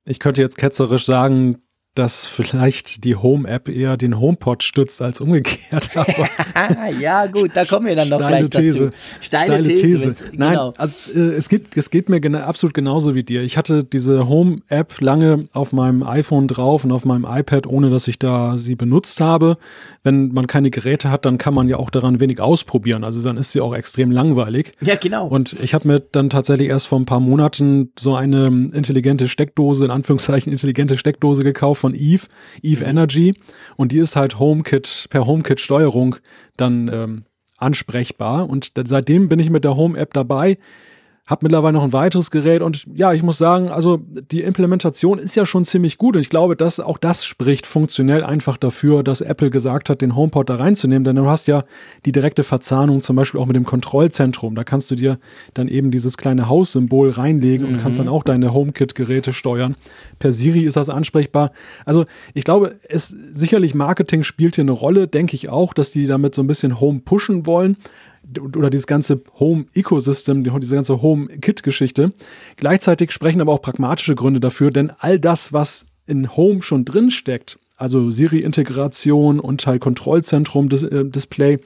Ich 0.05 0.21
könnte 0.21 0.43
jetzt 0.43 0.59
ketzerisch 0.59 1.05
sagen, 1.05 1.59
dass 1.99 2.27
vielleicht 2.27 3.05
die 3.05 3.17
Home-App 3.17 3.69
eher 3.69 3.97
den 3.97 4.21
HomePod 4.21 4.63
stützt 4.63 5.01
als 5.03 5.21
umgekehrt. 5.21 5.91
ja, 7.01 7.27
gut, 7.27 7.51
da 7.55 7.65
kommen 7.65 7.87
wir 7.87 7.97
dann 7.97 8.09
noch 8.09 8.19
gleich 8.19 8.49
These. 8.51 8.79
dazu. 8.79 8.97
Steile, 9.21 9.65
Steile 9.65 9.69
These. 9.69 10.13
These. 10.13 10.25
Nein, 10.33 10.51
genau. 10.51 10.75
also, 10.77 11.13
äh, 11.13 11.35
es, 11.35 11.49
geht, 11.49 11.77
es 11.77 11.91
geht 11.91 12.09
mir 12.09 12.21
gena 12.21 12.45
absolut 12.45 12.75
genauso 12.75 13.15
wie 13.15 13.23
dir. 13.23 13.43
Ich 13.43 13.57
hatte 13.57 13.83
diese 13.85 14.29
Home-App 14.29 15.01
lange 15.01 15.41
auf 15.53 15.73
meinem 15.73 16.03
iPhone 16.03 16.49
drauf 16.49 16.85
und 16.85 16.93
auf 16.93 17.05
meinem 17.05 17.27
iPad, 17.29 17.67
ohne 17.67 17.91
dass 17.91 18.09
ich 18.09 18.19
da 18.19 18.59
sie 18.59 18.75
benutzt 18.75 19.21
habe. 19.21 19.57
Wenn 20.03 20.33
man 20.33 20.47
keine 20.47 20.71
Geräte 20.71 21.11
hat, 21.11 21.25
dann 21.25 21.39
kann 21.39 21.55
man 21.55 21.69
ja 21.69 21.79
auch 21.79 21.91
daran 21.91 22.21
wenig 22.21 22.41
ausprobieren. 22.41 23.05
Also 23.05 23.23
dann 23.23 23.37
ist 23.37 23.53
sie 23.53 23.61
auch 23.61 23.75
extrem 23.75 24.11
langweilig. 24.11 24.73
Ja, 24.81 24.97
genau. 24.97 25.27
Und 25.27 25.57
ich 25.63 25.75
habe 25.75 25.89
mir 25.89 26.01
dann 26.01 26.31
tatsächlich 26.31 26.69
erst 26.69 26.87
vor 26.87 27.01
ein 27.01 27.07
paar 27.07 27.21
Monaten 27.21 27.93
so 27.99 28.15
eine 28.15 28.47
intelligente 28.47 29.29
Steckdose, 29.29 29.87
in 29.87 29.91
Anführungszeichen 29.91 30.53
intelligente 30.53 30.99
Steckdose 30.99 31.43
gekauft 31.43 31.86
von 31.87 31.95
Eve, 31.95 32.27
Eve 32.63 32.83
mhm. 32.83 32.91
Energy. 32.91 33.35
Und 33.77 33.93
die 33.93 33.99
ist 33.99 34.17
halt 34.17 34.41
HomeKit, 34.41 35.07
per 35.09 35.25
HomeKit-Steuerung 35.25 36.17
dann 36.57 36.91
ähm, 36.93 37.25
ansprechbar. 37.59 38.49
Und 38.49 38.73
seitdem 38.85 39.29
bin 39.29 39.39
ich 39.39 39.51
mit 39.51 39.63
der 39.63 39.77
Home-App 39.77 40.13
dabei 40.13 40.59
habe 41.27 41.45
mittlerweile 41.45 41.73
noch 41.73 41.83
ein 41.83 41.93
weiteres 41.93 42.31
Gerät 42.31 42.63
und 42.63 42.87
ja, 42.95 43.13
ich 43.13 43.25
muss 43.25 43.37
sagen, 43.37 43.69
also 43.69 44.01
die 44.31 44.43
Implementation 44.43 45.19
ist 45.19 45.35
ja 45.35 45.45
schon 45.45 45.65
ziemlich 45.65 45.99
gut 45.99 46.15
und 46.15 46.23
ich 46.23 46.31
glaube, 46.31 46.55
dass 46.55 46.79
auch 46.79 46.99
das 46.99 47.25
spricht 47.25 47.67
funktionell 47.67 48.23
einfach 48.23 48.57
dafür, 48.57 49.03
dass 49.03 49.23
Apple 49.23 49.51
gesagt 49.51 49.91
hat, 49.91 50.03
den 50.03 50.15
HomePod 50.15 50.49
da 50.49 50.55
reinzunehmen, 50.55 51.03
denn 51.03 51.17
du 51.17 51.27
hast 51.27 51.49
ja 51.49 51.65
die 52.05 52.13
direkte 52.13 52.45
Verzahnung 52.45 53.03
zum 53.03 53.17
Beispiel 53.17 53.41
auch 53.41 53.47
mit 53.47 53.57
dem 53.57 53.65
Kontrollzentrum. 53.65 54.55
Da 54.55 54.63
kannst 54.63 54.89
du 54.93 54.95
dir 54.95 55.19
dann 55.55 55.67
eben 55.67 55.91
dieses 55.91 56.17
kleine 56.17 56.49
Haussymbol 56.49 57.11
reinlegen 57.11 57.67
mhm. 57.67 57.75
und 57.75 57.83
kannst 57.83 57.99
dann 57.99 58.09
auch 58.09 58.23
deine 58.23 58.55
HomeKit-Geräte 58.55 59.33
steuern. 59.33 59.75
Per 60.21 60.31
Siri 60.31 60.63
ist 60.63 60.77
das 60.77 60.89
ansprechbar. 60.89 61.51
Also 61.85 62.05
ich 62.35 62.45
glaube, 62.45 62.77
es 62.89 63.09
sicherlich 63.09 63.75
Marketing 63.75 64.23
spielt 64.23 64.55
hier 64.55 64.63
eine 64.63 64.71
Rolle, 64.71 65.09
denke 65.09 65.35
ich 65.35 65.49
auch, 65.49 65.75
dass 65.75 65.91
die 65.91 66.07
damit 66.07 66.37
so 66.37 66.43
ein 66.43 66.47
bisschen 66.47 66.79
Home 66.81 67.01
pushen 67.01 67.47
wollen 67.47 67.77
oder 68.55 68.71
dieses 68.71 68.87
ganze 68.87 69.23
Home-Ecosystem, 69.39 70.45
diese 70.45 70.75
ganze 70.75 71.03
Home-Kit-Geschichte. 71.03 72.13
Gleichzeitig 72.57 73.13
sprechen 73.13 73.41
aber 73.41 73.53
auch 73.53 73.63
pragmatische 73.63 74.15
Gründe 74.15 74.41
dafür, 74.41 74.71
denn 74.71 74.93
all 74.99 75.19
das, 75.19 75.53
was 75.53 75.87
in 76.07 76.37
Home 76.37 76.63
schon 76.63 76.85
drin 76.85 77.11
steckt, 77.11 77.59
also 77.77 78.11
Siri-Integration 78.11 79.41
und 79.41 79.67
halt 79.67 79.81
Kontrollzentrum-Display, 79.81 81.55
äh, 81.55 81.59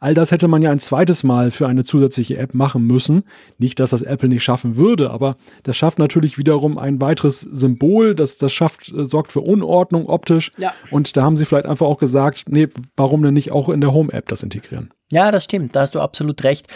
All 0.00 0.12
das 0.12 0.32
hätte 0.32 0.48
man 0.48 0.60
ja 0.60 0.70
ein 0.70 0.80
zweites 0.80 1.24
Mal 1.24 1.50
für 1.50 1.66
eine 1.66 1.82
zusätzliche 1.82 2.36
App 2.36 2.52
machen 2.52 2.86
müssen. 2.86 3.24
Nicht, 3.56 3.80
dass 3.80 3.90
das 3.90 4.02
Apple 4.02 4.28
nicht 4.28 4.42
schaffen 4.42 4.76
würde, 4.76 5.10
aber 5.10 5.36
das 5.62 5.78
schafft 5.78 5.98
natürlich 5.98 6.36
wiederum 6.36 6.76
ein 6.76 7.00
weiteres 7.00 7.40
Symbol, 7.40 8.14
das, 8.14 8.36
das 8.36 8.52
schafft, 8.52 8.92
äh, 8.92 9.06
sorgt 9.06 9.32
für 9.32 9.40
Unordnung 9.40 10.06
optisch. 10.06 10.52
Ja. 10.58 10.74
Und 10.90 11.16
da 11.16 11.22
haben 11.22 11.38
sie 11.38 11.46
vielleicht 11.46 11.64
einfach 11.64 11.86
auch 11.86 11.96
gesagt, 11.96 12.44
nee, 12.48 12.68
warum 12.96 13.22
denn 13.22 13.32
nicht 13.32 13.50
auch 13.50 13.70
in 13.70 13.80
der 13.80 13.94
Home-App 13.94 14.28
das 14.28 14.42
integrieren? 14.42 14.92
Ja, 15.10 15.30
das 15.30 15.44
stimmt, 15.44 15.76
da 15.76 15.80
hast 15.80 15.94
du 15.94 16.00
absolut 16.00 16.44
recht. 16.44 16.66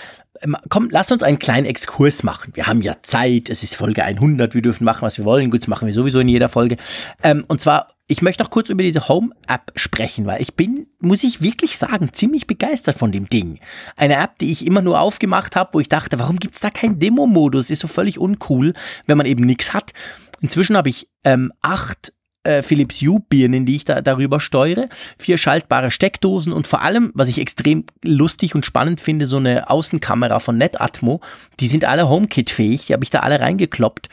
Ähm, 0.40 0.56
komm, 0.68 0.88
lass 0.90 1.10
uns 1.10 1.22
einen 1.22 1.38
kleinen 1.38 1.66
Exkurs 1.66 2.22
machen. 2.22 2.52
Wir 2.54 2.66
haben 2.66 2.82
ja 2.82 2.96
Zeit, 3.02 3.48
es 3.48 3.62
ist 3.62 3.74
Folge 3.74 4.04
100, 4.04 4.54
wir 4.54 4.62
dürfen 4.62 4.84
machen, 4.84 5.02
was 5.02 5.18
wir 5.18 5.24
wollen. 5.24 5.50
Gut, 5.50 5.62
das 5.62 5.68
machen 5.68 5.86
wir 5.86 5.94
sowieso 5.94 6.20
in 6.20 6.28
jeder 6.28 6.48
Folge. 6.48 6.76
Ähm, 7.22 7.44
und 7.48 7.60
zwar 7.60 7.88
ich 8.10 8.22
möchte 8.22 8.42
noch 8.42 8.50
kurz 8.50 8.70
über 8.70 8.82
diese 8.82 9.06
Home-App 9.06 9.72
sprechen, 9.76 10.24
weil 10.24 10.40
ich 10.40 10.54
bin, 10.54 10.86
muss 10.98 11.22
ich 11.24 11.42
wirklich 11.42 11.76
sagen, 11.76 12.10
ziemlich 12.14 12.46
begeistert 12.46 12.96
von 12.98 13.12
dem 13.12 13.28
Ding. 13.28 13.60
Eine 13.96 14.16
App, 14.16 14.38
die 14.38 14.50
ich 14.50 14.66
immer 14.66 14.80
nur 14.80 14.98
aufgemacht 14.98 15.54
habe, 15.54 15.74
wo 15.74 15.80
ich 15.80 15.90
dachte, 15.90 16.18
warum 16.18 16.38
gibt's 16.38 16.60
da 16.60 16.70
keinen 16.70 16.98
Demo-Modus? 16.98 17.68
Ist 17.68 17.80
so 17.80 17.86
völlig 17.86 18.18
uncool, 18.18 18.72
wenn 19.06 19.18
man 19.18 19.26
eben 19.26 19.44
nichts 19.44 19.74
hat. 19.74 19.92
Inzwischen 20.40 20.76
habe 20.76 20.88
ich 20.88 21.10
ähm, 21.24 21.52
acht 21.60 22.14
äh, 22.48 22.62
Philips 22.62 23.00
Hue-Birnen, 23.00 23.66
die 23.66 23.76
ich 23.76 23.84
da 23.84 24.00
darüber 24.00 24.40
steuere, 24.40 24.88
vier 25.18 25.36
schaltbare 25.38 25.90
Steckdosen 25.90 26.52
und 26.52 26.66
vor 26.66 26.82
allem, 26.82 27.12
was 27.14 27.28
ich 27.28 27.38
extrem 27.38 27.84
lustig 28.04 28.54
und 28.54 28.64
spannend 28.64 29.00
finde, 29.00 29.26
so 29.26 29.36
eine 29.36 29.68
Außenkamera 29.70 30.38
von 30.40 30.56
Netatmo. 30.56 31.20
Die 31.60 31.66
sind 31.66 31.84
alle 31.84 32.08
HomeKit-fähig, 32.08 32.86
die 32.86 32.94
habe 32.94 33.04
ich 33.04 33.10
da 33.10 33.20
alle 33.20 33.40
reingekloppt. 33.40 34.08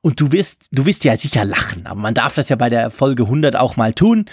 Und 0.00 0.20
du 0.20 0.32
wirst, 0.32 0.68
du 0.72 0.86
wirst 0.86 1.04
ja 1.04 1.16
sicher 1.16 1.44
lachen, 1.44 1.86
aber 1.86 2.00
man 2.00 2.14
darf 2.14 2.34
das 2.34 2.48
ja 2.48 2.56
bei 2.56 2.68
der 2.68 2.90
Folge 2.90 3.24
100 3.24 3.56
auch 3.56 3.76
mal 3.76 3.92
tun. 3.92 4.26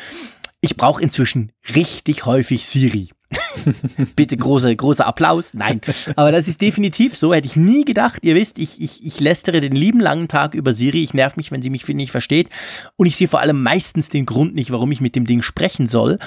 Ich 0.61 0.77
brauche 0.77 1.01
inzwischen 1.01 1.51
richtig 1.75 2.25
häufig 2.25 2.67
Siri. 2.67 3.09
Bitte 4.15 4.37
großer, 4.37 4.73
großer 4.75 5.05
Applaus. 5.05 5.53
Nein. 5.53 5.81
Aber 6.15 6.31
das 6.31 6.47
ist 6.47 6.61
definitiv 6.61 7.15
so. 7.15 7.33
Hätte 7.33 7.47
ich 7.47 7.55
nie 7.55 7.85
gedacht. 7.85 8.23
Ihr 8.23 8.35
wisst, 8.35 8.59
ich, 8.59 8.81
ich, 8.81 9.05
ich 9.05 9.19
lästere 9.19 9.61
den 9.61 9.73
lieben 9.73 9.99
langen 9.99 10.27
Tag 10.27 10.53
über 10.53 10.73
Siri. 10.73 11.03
Ich 11.03 11.13
nerv 11.13 11.35
mich, 11.35 11.51
wenn 11.51 11.61
sie 11.61 11.69
mich 11.69 11.87
nicht 11.87 12.11
versteht. 12.11 12.49
Und 12.97 13.05
ich 13.05 13.15
sehe 13.15 13.27
vor 13.27 13.39
allem 13.39 13.61
meistens 13.61 14.09
den 14.09 14.25
Grund 14.25 14.55
nicht, 14.55 14.71
warum 14.71 14.91
ich 14.91 15.01
mit 15.01 15.15
dem 15.15 15.25
Ding 15.25 15.41
sprechen 15.41 15.87
soll. 15.87 16.17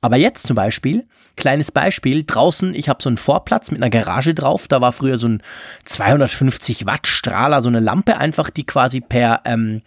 Aber 0.00 0.16
jetzt 0.16 0.46
zum 0.46 0.54
Beispiel, 0.54 1.04
kleines 1.36 1.72
Beispiel, 1.72 2.22
draußen, 2.24 2.74
ich 2.74 2.88
habe 2.88 3.02
so 3.02 3.08
einen 3.08 3.16
Vorplatz 3.16 3.70
mit 3.70 3.82
einer 3.82 3.90
Garage 3.90 4.34
drauf, 4.34 4.68
da 4.68 4.80
war 4.80 4.92
früher 4.92 5.18
so 5.18 5.26
ein 5.26 5.42
250 5.84 6.86
Watt 6.86 7.06
Strahler, 7.06 7.62
so 7.62 7.68
eine 7.68 7.80
Lampe 7.80 8.18
einfach, 8.18 8.50
die 8.50 8.64
quasi 8.64 9.00
per, 9.00 9.40
ähm, 9.46 9.82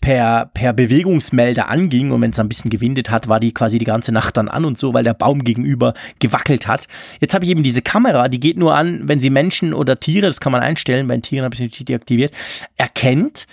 per, 0.00 0.46
per 0.54 0.72
Bewegungsmelder 0.72 1.68
anging 1.68 2.10
und 2.10 2.22
wenn 2.22 2.30
es 2.30 2.38
ein 2.38 2.48
bisschen 2.48 2.70
gewindet 2.70 3.10
hat, 3.10 3.28
war 3.28 3.40
die 3.40 3.52
quasi 3.52 3.78
die 3.78 3.84
ganze 3.84 4.12
Nacht 4.12 4.36
dann 4.36 4.48
an 4.48 4.64
und 4.64 4.78
so, 4.78 4.94
weil 4.94 5.04
der 5.04 5.14
Baum 5.14 5.44
gegenüber 5.44 5.94
gewackelt 6.18 6.66
hat. 6.66 6.86
Jetzt 7.20 7.34
habe 7.34 7.44
ich 7.44 7.50
eben 7.50 7.62
diese 7.62 7.82
Kamera, 7.82 8.28
die 8.28 8.40
geht 8.40 8.56
nur 8.56 8.74
an, 8.74 9.02
wenn 9.08 9.20
sie 9.20 9.30
Menschen 9.30 9.74
oder 9.74 10.00
Tiere, 10.00 10.26
das 10.26 10.40
kann 10.40 10.52
man 10.52 10.62
einstellen, 10.62 11.06
bei 11.06 11.18
Tieren 11.18 11.44
habe 11.44 11.54
ich 11.54 11.60
natürlich 11.60 11.84
deaktiviert, 11.84 12.32
erkennt 12.76 13.46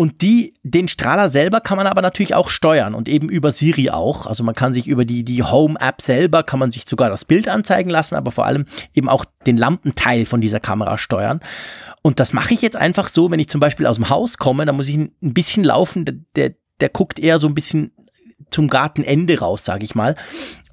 und 0.00 0.22
die, 0.22 0.54
den 0.62 0.86
Strahler 0.86 1.28
selber 1.28 1.60
kann 1.60 1.76
man 1.76 1.88
aber 1.88 2.02
natürlich 2.02 2.32
auch 2.32 2.50
steuern 2.50 2.94
und 2.94 3.08
eben 3.08 3.28
über 3.28 3.50
Siri 3.50 3.90
auch. 3.90 4.26
Also 4.26 4.44
man 4.44 4.54
kann 4.54 4.72
sich 4.72 4.86
über 4.86 5.04
die, 5.04 5.24
die 5.24 5.42
Home-App 5.42 6.00
selber, 6.00 6.44
kann 6.44 6.60
man 6.60 6.70
sich 6.70 6.84
sogar 6.86 7.10
das 7.10 7.24
Bild 7.24 7.48
anzeigen 7.48 7.90
lassen, 7.90 8.14
aber 8.14 8.30
vor 8.30 8.46
allem 8.46 8.66
eben 8.94 9.08
auch 9.08 9.24
den 9.44 9.56
Lampenteil 9.56 10.24
von 10.24 10.40
dieser 10.40 10.60
Kamera 10.60 10.98
steuern. 10.98 11.40
Und 12.08 12.20
das 12.20 12.32
mache 12.32 12.54
ich 12.54 12.62
jetzt 12.62 12.74
einfach 12.74 13.10
so, 13.10 13.30
wenn 13.30 13.38
ich 13.38 13.50
zum 13.50 13.60
Beispiel 13.60 13.84
aus 13.84 13.96
dem 13.96 14.08
Haus 14.08 14.38
komme, 14.38 14.64
da 14.64 14.72
muss 14.72 14.88
ich 14.88 14.96
ein 14.96 15.12
bisschen 15.20 15.62
laufen, 15.62 16.06
der, 16.06 16.14
der, 16.36 16.54
der 16.80 16.88
guckt 16.88 17.18
eher 17.18 17.38
so 17.38 17.46
ein 17.48 17.54
bisschen 17.54 17.92
zum 18.48 18.68
Gartenende 18.68 19.38
raus, 19.40 19.62
sage 19.62 19.84
ich 19.84 19.94
mal. 19.94 20.16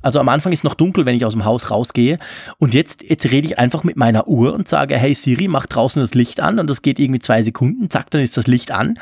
Also 0.01 0.21
am 0.21 0.29
Anfang 0.29 0.53
ist 0.53 0.63
noch 0.63 0.75
dunkel, 0.75 1.05
wenn 1.05 1.13
ich 1.13 1.25
aus 1.25 1.33
dem 1.33 1.43
Haus 1.43 1.71
rausgehe. 1.71 2.19
Und 2.57 2.73
jetzt, 2.73 3.03
jetzt 3.03 3.25
rede 3.31 3.47
ich 3.47 3.59
einfach 3.59 3.83
mit 3.83 3.97
meiner 3.97 4.29
Uhr 4.29 4.53
und 4.53 4.69
sage, 4.69 4.95
hey 4.95 5.13
Siri, 5.13 5.49
mach 5.49 5.65
draußen 5.65 6.01
das 6.01 6.13
Licht 6.13 6.39
an. 6.39 6.57
Und 6.57 6.69
das 6.69 6.81
geht 6.81 6.99
irgendwie 6.99 7.19
zwei 7.19 7.43
Sekunden. 7.43 7.89
Zack, 7.89 8.11
dann 8.11 8.21
ist 8.21 8.37
das 8.37 8.47
Licht 8.47 8.71
an. 8.71 8.91
Und 8.91 8.97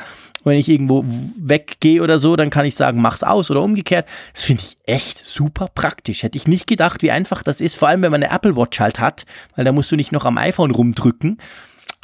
wenn 0.50 0.58
ich 0.58 0.68
irgendwo 0.68 1.04
weggehe 1.38 2.02
oder 2.02 2.18
so, 2.18 2.34
dann 2.34 2.50
kann 2.50 2.66
ich 2.66 2.74
sagen, 2.74 3.00
mach's 3.00 3.22
aus 3.22 3.48
oder 3.52 3.62
umgekehrt. 3.62 4.08
Das 4.32 4.42
finde 4.42 4.64
ich 4.64 4.76
echt 4.86 5.24
super 5.24 5.68
praktisch. 5.72 6.24
Hätte 6.24 6.36
ich 6.36 6.48
nicht 6.48 6.66
gedacht, 6.66 7.00
wie 7.02 7.12
einfach 7.12 7.44
das 7.44 7.60
ist. 7.60 7.76
Vor 7.76 7.86
allem, 7.86 8.02
wenn 8.02 8.10
man 8.10 8.24
eine 8.24 8.34
Apple 8.34 8.56
Watch 8.56 8.80
halt 8.80 8.98
hat, 8.98 9.24
weil 9.54 9.64
da 9.64 9.70
musst 9.70 9.92
du 9.92 9.96
nicht 9.96 10.10
noch 10.10 10.24
am 10.24 10.36
iPhone 10.36 10.72
rumdrücken. 10.72 11.38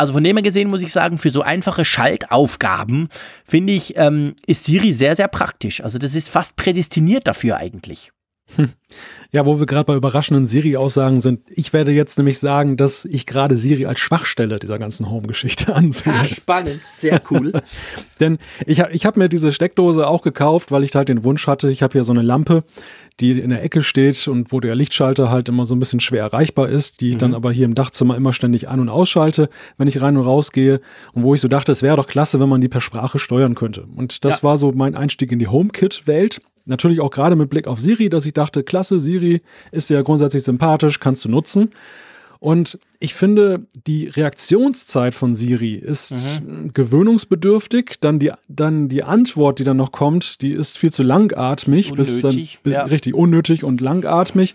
Also 0.01 0.15
von 0.15 0.25
dem 0.25 0.35
her 0.35 0.43
gesehen 0.43 0.71
muss 0.71 0.81
ich 0.81 0.93
sagen, 0.93 1.19
für 1.19 1.29
so 1.29 1.43
einfache 1.43 1.85
Schaltaufgaben 1.85 3.09
finde 3.45 3.75
ich, 3.75 3.99
ähm, 3.99 4.35
ist 4.47 4.65
Siri 4.65 4.95
sehr, 4.95 5.15
sehr 5.15 5.29
praktisch. 5.29 5.85
Also 5.85 5.99
das 5.99 6.15
ist 6.15 6.31
fast 6.31 6.57
prädestiniert 6.57 7.29
dafür 7.29 7.59
eigentlich. 7.59 8.11
Ja, 9.33 9.47
wo 9.47 9.61
wir 9.61 9.67
gerade 9.67 9.85
bei 9.85 9.95
überraschenden 9.95 10.45
Siri-Aussagen 10.45 11.21
sind. 11.21 11.43
Ich 11.49 11.73
werde 11.73 11.93
jetzt 11.93 12.19
nämlich 12.19 12.41
sagen, 12.41 12.77
dass 12.77 13.05
ich 13.05 13.27
gerade 13.27 13.57
Siri 13.57 13.87
als 13.87 14.01
Schwachstelle 14.01 14.59
dieser 14.59 14.81
ganzen 14.81 15.09
Home-Geschichte 15.09 15.73
ansehe. 15.75 16.13
Ah, 16.13 16.27
spannend, 16.27 16.81
sehr 16.83 17.23
cool. 17.31 17.53
Denn 18.21 18.39
ich, 18.67 18.81
ich 18.91 19.07
habe 19.07 19.21
mir 19.21 19.29
diese 19.29 19.53
Steckdose 19.53 20.09
auch 20.09 20.23
gekauft, 20.23 20.73
weil 20.73 20.83
ich 20.83 20.93
halt 20.97 21.09
den 21.09 21.23
Wunsch 21.23 21.47
hatte, 21.47 21.71
ich 21.71 21.83
habe 21.83 21.93
hier 21.93 22.03
so 22.03 22.13
eine 22.13 22.23
Lampe, 22.23 22.65
die 23.21 23.39
in 23.39 23.51
der 23.51 23.63
Ecke 23.63 23.83
steht 23.83 24.27
und 24.27 24.51
wo 24.51 24.59
der 24.59 24.75
Lichtschalter 24.75 25.31
halt 25.31 25.49
immer 25.49 25.65
so 25.65 25.77
ein 25.77 25.79
bisschen 25.79 26.01
schwer 26.01 26.23
erreichbar 26.23 26.69
ist, 26.69 27.01
die 27.01 27.11
ich 27.11 27.15
mhm. 27.15 27.21
dann 27.21 27.35
aber 27.35 27.53
hier 27.53 27.67
im 27.67 27.75
Dachzimmer 27.75 28.17
immer 28.17 28.33
ständig 28.33 28.69
an- 28.69 28.81
und 28.81 28.89
ausschalte, 28.89 29.49
wenn 29.79 29.87
ich 29.87 30.03
rein 30.03 30.17
und 30.17 30.25
raus 30.25 30.51
gehe 30.51 30.81
und 31.13 31.23
wo 31.23 31.35
ich 31.35 31.41
so 31.41 31.47
dachte, 31.47 31.71
es 31.71 31.83
wäre 31.83 31.97
doch 31.97 32.09
klasse, 32.09 32.41
wenn 32.41 32.49
man 32.49 32.61
die 32.61 32.69
per 32.69 32.81
Sprache 32.81 33.21
steuern 33.21 33.55
könnte. 33.55 33.87
Und 33.95 34.25
das 34.25 34.39
ja. 34.39 34.49
war 34.49 34.57
so 34.57 34.73
mein 34.73 34.97
Einstieg 34.97 35.31
in 35.31 35.39
die 35.39 35.49
HomeKit-Welt. 35.49 36.41
Natürlich 36.71 37.01
auch 37.01 37.11
gerade 37.11 37.35
mit 37.35 37.51
Blick 37.51 37.67
auf 37.67 37.81
Siri, 37.81 38.09
dass 38.09 38.25
ich 38.25 38.33
dachte, 38.33 38.63
klasse, 38.63 39.01
Siri 39.01 39.43
ist 39.73 39.91
ja 39.91 40.03
grundsätzlich 40.03 40.45
sympathisch, 40.45 41.01
kannst 41.01 41.25
du 41.25 41.29
nutzen. 41.29 41.71
Und 42.39 42.79
ich 43.01 43.13
finde, 43.13 43.67
die 43.87 44.07
Reaktionszeit 44.07 45.15
von 45.15 45.35
Siri 45.35 45.75
ist 45.75 46.41
mhm. 46.43 46.73
gewöhnungsbedürftig. 46.73 47.97
Dann 48.01 48.21
die, 48.21 48.31
dann 48.49 48.89
die 48.89 49.03
Antwort, 49.03 49.59
die 49.59 49.65
dann 49.65 49.77
noch 49.77 49.91
kommt, 49.91 50.41
die 50.41 50.53
ist 50.53 50.79
viel 50.79 50.93
zu 50.93 51.03
langatmig, 51.03 51.93
bis 51.93 52.23
dann 52.23 52.49
ja. 52.65 52.85
richtig 52.85 53.15
unnötig 53.15 53.63
und 53.65 53.81
langatmig. 53.81 54.55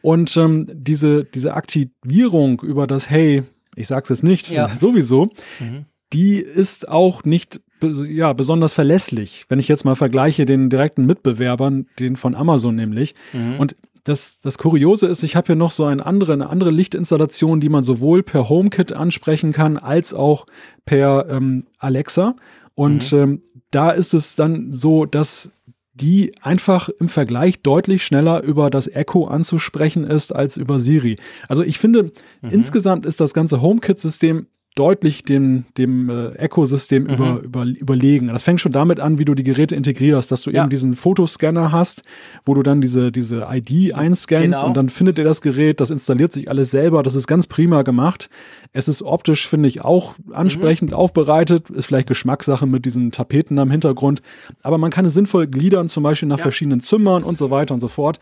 Und 0.00 0.36
ähm, 0.38 0.66
diese, 0.72 1.22
diese 1.22 1.54
Aktivierung 1.54 2.60
über 2.62 2.86
das 2.86 3.10
Hey, 3.10 3.44
ich 3.76 3.86
sag's 3.86 4.08
jetzt 4.08 4.24
nicht, 4.24 4.50
ja. 4.50 4.68
sowieso, 4.74 5.26
mhm. 5.60 5.84
die 6.12 6.38
ist 6.38 6.88
auch 6.88 7.24
nicht 7.24 7.60
ja, 7.82 8.32
besonders 8.32 8.72
verlässlich, 8.72 9.46
wenn 9.48 9.58
ich 9.58 9.68
jetzt 9.68 9.84
mal 9.84 9.94
vergleiche 9.94 10.46
den 10.46 10.70
direkten 10.70 11.06
Mitbewerbern, 11.06 11.86
den 11.98 12.16
von 12.16 12.34
Amazon 12.34 12.74
nämlich. 12.74 13.14
Mhm. 13.32 13.58
Und 13.58 13.76
das, 14.04 14.40
das 14.40 14.58
Kuriose 14.58 15.06
ist, 15.06 15.22
ich 15.22 15.36
habe 15.36 15.46
hier 15.46 15.56
noch 15.56 15.70
so 15.70 15.84
eine 15.84 16.04
andere, 16.04 16.32
eine 16.32 16.48
andere 16.48 16.70
Lichtinstallation, 16.70 17.60
die 17.60 17.68
man 17.68 17.84
sowohl 17.84 18.22
per 18.22 18.48
HomeKit 18.48 18.92
ansprechen 18.92 19.52
kann, 19.52 19.76
als 19.76 20.12
auch 20.12 20.46
per 20.84 21.26
ähm, 21.28 21.66
Alexa. 21.78 22.34
Und 22.74 23.12
mhm. 23.12 23.18
ähm, 23.18 23.42
da 23.70 23.90
ist 23.90 24.12
es 24.14 24.34
dann 24.34 24.72
so, 24.72 25.06
dass 25.06 25.50
die 25.94 26.32
einfach 26.40 26.88
im 26.88 27.08
Vergleich 27.08 27.62
deutlich 27.62 28.02
schneller 28.02 28.42
über 28.42 28.70
das 28.70 28.88
Echo 28.88 29.26
anzusprechen 29.26 30.04
ist 30.04 30.34
als 30.34 30.56
über 30.56 30.80
Siri. 30.80 31.16
Also 31.48 31.62
ich 31.62 31.78
finde, 31.78 32.04
mhm. 32.40 32.48
insgesamt 32.50 33.06
ist 33.06 33.20
das 33.20 33.34
ganze 33.34 33.60
HomeKit-System 33.60 34.46
deutlich 34.74 35.22
dem, 35.22 35.64
dem 35.76 36.08
äh, 36.08 36.44
Ökosystem 36.44 37.04
mhm. 37.04 37.10
über, 37.10 37.40
über, 37.42 37.64
überlegen. 37.64 38.28
Das 38.28 38.42
fängt 38.42 38.60
schon 38.60 38.72
damit 38.72 39.00
an, 39.00 39.18
wie 39.18 39.26
du 39.26 39.34
die 39.34 39.42
Geräte 39.42 39.76
integrierst, 39.76 40.32
dass 40.32 40.40
du 40.40 40.50
ja. 40.50 40.62
eben 40.62 40.70
diesen 40.70 40.94
Fotoscanner 40.94 41.72
hast, 41.72 42.04
wo 42.46 42.54
du 42.54 42.62
dann 42.62 42.80
diese, 42.80 43.12
diese 43.12 43.46
ID 43.50 43.94
einscannst 43.94 44.60
genau. 44.60 44.66
und 44.66 44.76
dann 44.76 44.88
findet 44.88 45.18
er 45.18 45.24
das 45.24 45.42
Gerät, 45.42 45.80
das 45.80 45.90
installiert 45.90 46.32
sich 46.32 46.48
alles 46.48 46.70
selber. 46.70 47.02
Das 47.02 47.14
ist 47.14 47.26
ganz 47.26 47.46
prima 47.46 47.82
gemacht. 47.82 48.30
Es 48.72 48.88
ist 48.88 49.02
optisch, 49.02 49.46
finde 49.46 49.68
ich, 49.68 49.82
auch 49.82 50.14
ansprechend 50.32 50.92
mhm. 50.92 50.96
aufbereitet. 50.96 51.68
Ist 51.68 51.86
vielleicht 51.86 52.08
Geschmackssache 52.08 52.66
mit 52.66 52.86
diesen 52.86 53.10
Tapeten 53.10 53.58
am 53.58 53.70
Hintergrund. 53.70 54.22
Aber 54.62 54.78
man 54.78 54.90
kann 54.90 55.04
es 55.04 55.12
sinnvoll 55.12 55.48
gliedern, 55.48 55.88
zum 55.88 56.02
Beispiel 56.02 56.28
nach 56.28 56.38
ja. 56.38 56.42
verschiedenen 56.42 56.80
Zimmern 56.80 57.24
und 57.24 57.36
so 57.36 57.50
weiter 57.50 57.74
und 57.74 57.80
so 57.80 57.88
fort. 57.88 58.20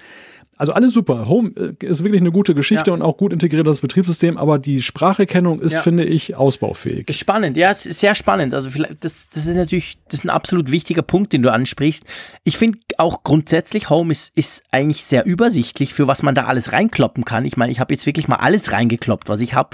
Also 0.60 0.74
alles 0.74 0.92
super. 0.92 1.26
Home 1.26 1.52
äh, 1.56 1.86
ist 1.86 2.04
wirklich 2.04 2.20
eine 2.20 2.30
gute 2.30 2.54
Geschichte 2.54 2.90
ja. 2.90 2.92
und 2.92 3.00
auch 3.00 3.16
gut 3.16 3.32
integriertes 3.32 3.80
Betriebssystem, 3.80 4.36
aber 4.36 4.58
die 4.58 4.82
Spracherkennung 4.82 5.58
ist, 5.58 5.72
ja. 5.72 5.80
finde 5.80 6.04
ich, 6.04 6.36
ausbaufähig. 6.36 7.06
Spannend, 7.16 7.56
ja, 7.56 7.70
es 7.70 7.86
ist 7.86 8.00
sehr 8.00 8.14
spannend. 8.14 8.52
Also 8.52 8.68
vielleicht, 8.68 9.02
das, 9.02 9.30
das 9.30 9.46
ist 9.46 9.56
natürlich, 9.56 9.96
das 10.10 10.18
ist 10.18 10.24
ein 10.26 10.28
absolut 10.28 10.70
wichtiger 10.70 11.00
Punkt, 11.00 11.32
den 11.32 11.40
du 11.40 11.50
ansprichst. 11.50 12.04
Ich 12.44 12.58
finde 12.58 12.78
auch 12.98 13.22
grundsätzlich 13.22 13.88
Home 13.88 14.12
ist, 14.12 14.36
ist 14.36 14.62
eigentlich 14.70 15.06
sehr 15.06 15.24
übersichtlich, 15.24 15.94
für 15.94 16.06
was 16.06 16.22
man 16.22 16.34
da 16.34 16.44
alles 16.44 16.72
reinkloppen 16.72 17.24
kann. 17.24 17.46
Ich 17.46 17.56
meine, 17.56 17.72
ich 17.72 17.80
habe 17.80 17.94
jetzt 17.94 18.04
wirklich 18.04 18.28
mal 18.28 18.36
alles 18.36 18.70
reingekloppt, 18.70 19.30
was 19.30 19.40
ich 19.40 19.54
habe. 19.54 19.70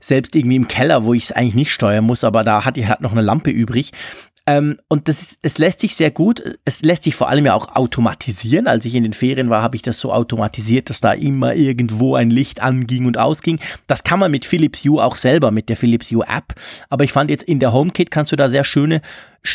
Selbst 0.00 0.36
irgendwie 0.36 0.54
im 0.54 0.68
Keller, 0.68 1.04
wo 1.04 1.14
ich 1.14 1.24
es 1.24 1.32
eigentlich 1.32 1.56
nicht 1.56 1.72
steuern 1.72 2.04
muss, 2.04 2.22
aber 2.22 2.44
da 2.44 2.64
hatte 2.64 2.78
ich 2.78 2.86
halt 2.86 3.00
noch 3.00 3.10
eine 3.10 3.22
Lampe 3.22 3.50
übrig. 3.50 3.90
Ähm, 4.48 4.78
und 4.88 5.08
das 5.08 5.20
ist, 5.20 5.40
es 5.42 5.58
lässt 5.58 5.80
sich 5.80 5.94
sehr 5.94 6.10
gut, 6.10 6.42
es 6.64 6.80
lässt 6.80 7.02
sich 7.02 7.14
vor 7.14 7.28
allem 7.28 7.44
ja 7.44 7.52
auch 7.52 7.76
automatisieren. 7.76 8.66
Als 8.66 8.86
ich 8.86 8.94
in 8.94 9.02
den 9.02 9.12
Ferien 9.12 9.50
war, 9.50 9.60
habe 9.60 9.76
ich 9.76 9.82
das 9.82 9.98
so 9.98 10.10
automatisiert, 10.10 10.88
dass 10.88 11.00
da 11.00 11.12
immer 11.12 11.54
irgendwo 11.54 12.14
ein 12.14 12.30
Licht 12.30 12.62
anging 12.62 13.04
und 13.04 13.18
ausging. 13.18 13.60
Das 13.88 14.04
kann 14.04 14.18
man 14.18 14.30
mit 14.30 14.46
Philips 14.46 14.84
Hue 14.84 15.04
auch 15.04 15.18
selber, 15.18 15.50
mit 15.50 15.68
der 15.68 15.76
Philips 15.76 16.10
Hue 16.10 16.24
App. 16.26 16.54
Aber 16.88 17.04
ich 17.04 17.12
fand 17.12 17.28
jetzt 17.30 17.44
in 17.44 17.60
der 17.60 17.74
HomeKit 17.74 18.10
kannst 18.10 18.32
du 18.32 18.36
da 18.36 18.48
sehr 18.48 18.64
schöne 18.64 19.02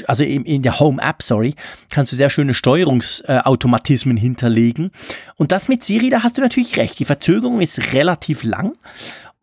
also 0.07 0.23
in, 0.23 0.61
der 0.61 0.79
Home 0.79 1.01
App, 1.01 1.21
sorry, 1.21 1.55
kannst 1.91 2.11
du 2.11 2.15
sehr 2.15 2.29
schöne 2.29 2.53
Steuerungsautomatismen 2.53 4.17
hinterlegen. 4.17 4.91
Und 5.35 5.51
das 5.51 5.67
mit 5.67 5.83
Siri, 5.83 6.09
da 6.09 6.23
hast 6.23 6.37
du 6.37 6.41
natürlich 6.41 6.77
recht. 6.77 6.99
Die 6.99 7.05
Verzögerung 7.05 7.61
ist 7.61 7.93
relativ 7.93 8.43
lang. 8.43 8.75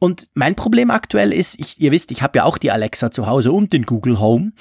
Und 0.00 0.28
mein 0.32 0.54
Problem 0.54 0.90
aktuell 0.90 1.30
ist, 1.30 1.60
ich, 1.60 1.78
ihr 1.78 1.92
wisst, 1.92 2.10
ich 2.10 2.22
habe 2.22 2.38
ja 2.38 2.44
auch 2.44 2.56
die 2.56 2.70
Alexa 2.70 3.10
zu 3.10 3.26
Hause 3.26 3.52
und 3.52 3.74
den 3.74 3.84
Google 3.84 4.18
Home. 4.18 4.52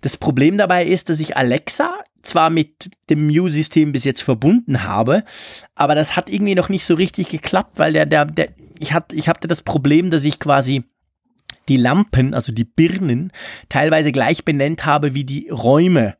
Das 0.00 0.16
Problem 0.16 0.58
dabei 0.58 0.84
ist, 0.84 1.08
dass 1.08 1.20
ich 1.20 1.36
Alexa 1.36 1.94
zwar 2.22 2.50
mit 2.50 2.90
dem 3.08 3.28
Mew-System 3.28 3.92
bis 3.92 4.02
jetzt 4.02 4.22
verbunden 4.22 4.82
habe, 4.82 5.22
aber 5.76 5.94
das 5.94 6.16
hat 6.16 6.28
irgendwie 6.28 6.56
noch 6.56 6.68
nicht 6.68 6.84
so 6.84 6.94
richtig 6.94 7.28
geklappt, 7.28 7.78
weil 7.78 7.92
der, 7.92 8.06
der, 8.06 8.24
der, 8.24 8.48
ich, 8.80 8.92
hat, 8.92 9.12
ich 9.12 9.28
hatte 9.28 9.46
das 9.46 9.62
Problem, 9.62 10.10
dass 10.10 10.24
ich 10.24 10.40
quasi 10.40 10.82
die 11.68 11.76
Lampen, 11.76 12.34
also 12.34 12.50
die 12.50 12.64
Birnen, 12.64 13.30
teilweise 13.68 14.10
gleich 14.10 14.44
benennt 14.44 14.84
habe 14.84 15.14
wie 15.14 15.24
die 15.24 15.48
Räume 15.48 16.16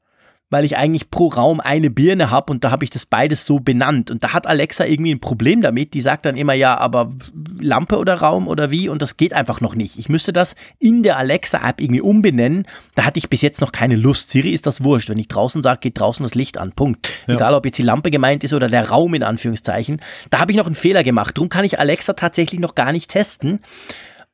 weil 0.51 0.65
ich 0.65 0.77
eigentlich 0.77 1.11
pro 1.11 1.29
Raum 1.29 1.61
eine 1.61 1.91
Birne 1.91 2.31
habe 2.31 2.53
und 2.53 2.65
da 2.65 2.71
habe 2.71 2.85
ich 2.85 2.91
das 2.91 3.05
beides 3.05 3.45
so 3.45 3.61
benannt. 3.61 4.11
Und 4.11 4.23
da 4.23 4.33
hat 4.33 4.47
Alexa 4.47 4.85
irgendwie 4.85 5.13
ein 5.15 5.21
Problem 5.21 5.61
damit. 5.61 5.95
Die 5.95 6.01
sagt 6.01 6.25
dann 6.25 6.37
immer, 6.37 6.55
ja, 6.55 6.79
aber 6.79 7.13
Lampe 7.61 7.99
oder 7.99 8.15
Raum 8.15 8.49
oder 8.49 8.71
wie? 8.71 8.89
Und 8.89 9.03
das 9.03 9.17
geht 9.17 9.35
einfach 9.35 9.61
noch 9.61 9.75
nicht. 9.75 9.99
Ich 9.99 10.09
müsste 10.09 10.33
das 10.33 10.55
in 10.79 11.03
der 11.03 11.19
Alexa-App 11.19 11.81
irgendwie 11.81 12.01
umbenennen. 12.01 12.67
Da 12.95 13.05
hatte 13.05 13.19
ich 13.19 13.29
bis 13.29 13.43
jetzt 13.43 13.61
noch 13.61 13.73
keine 13.73 13.97
Lust. 13.97 14.31
Siri 14.31 14.53
ist 14.53 14.67
das 14.67 14.83
wurscht. 14.83 15.11
Wenn 15.11 15.19
ich 15.19 15.29
draußen 15.29 15.63
sage, 15.63 15.81
geht 15.81 16.01
draußen 16.01 16.23
das 16.23 16.35
Licht 16.35 16.57
an. 16.57 16.73
Punkt. 16.73 17.09
Ja. 17.27 17.35
Egal, 17.35 17.55
ob 17.55 17.67
jetzt 17.67 17.79
die 17.79 17.83
Lampe 17.83 18.11
gemeint 18.11 18.43
ist 18.43 18.55
oder 18.55 18.69
der 18.69 18.89
Raum 18.89 19.15
in 19.15 19.23
Anführungszeichen. 19.23 20.01
Da 20.31 20.41
habe 20.41 20.53
ich 20.53 20.57
noch 20.57 20.67
einen 20.67 20.75
Fehler 20.75 21.03
gemacht. 21.03 21.37
Darum 21.37 21.51
kann 21.51 21.65
ich 21.65 21.79
Alexa 21.79 22.15
tatsächlich 22.15 22.61
noch 22.61 22.75
gar 22.75 22.93
nicht 22.93 23.11
testen. 23.11 23.61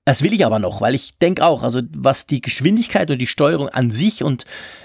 Das 0.05 0.23
will 0.23 0.35
ich 0.35 0.45
aber 0.45 0.59
noch, 0.59 0.81
weil 0.81 0.95
ich 0.95 1.19
denke 1.19 1.45
auch, 1.45 1.63
also 1.63 1.81
was 1.97 2.27
die 2.27 2.43
Geschwindigkeit 2.43 3.11
und 3.11 3.19
die 3.19 3.27
Steuerung 3.27 3.69
an 3.69 3.91
sich 3.91 4.23
und 4.23 4.45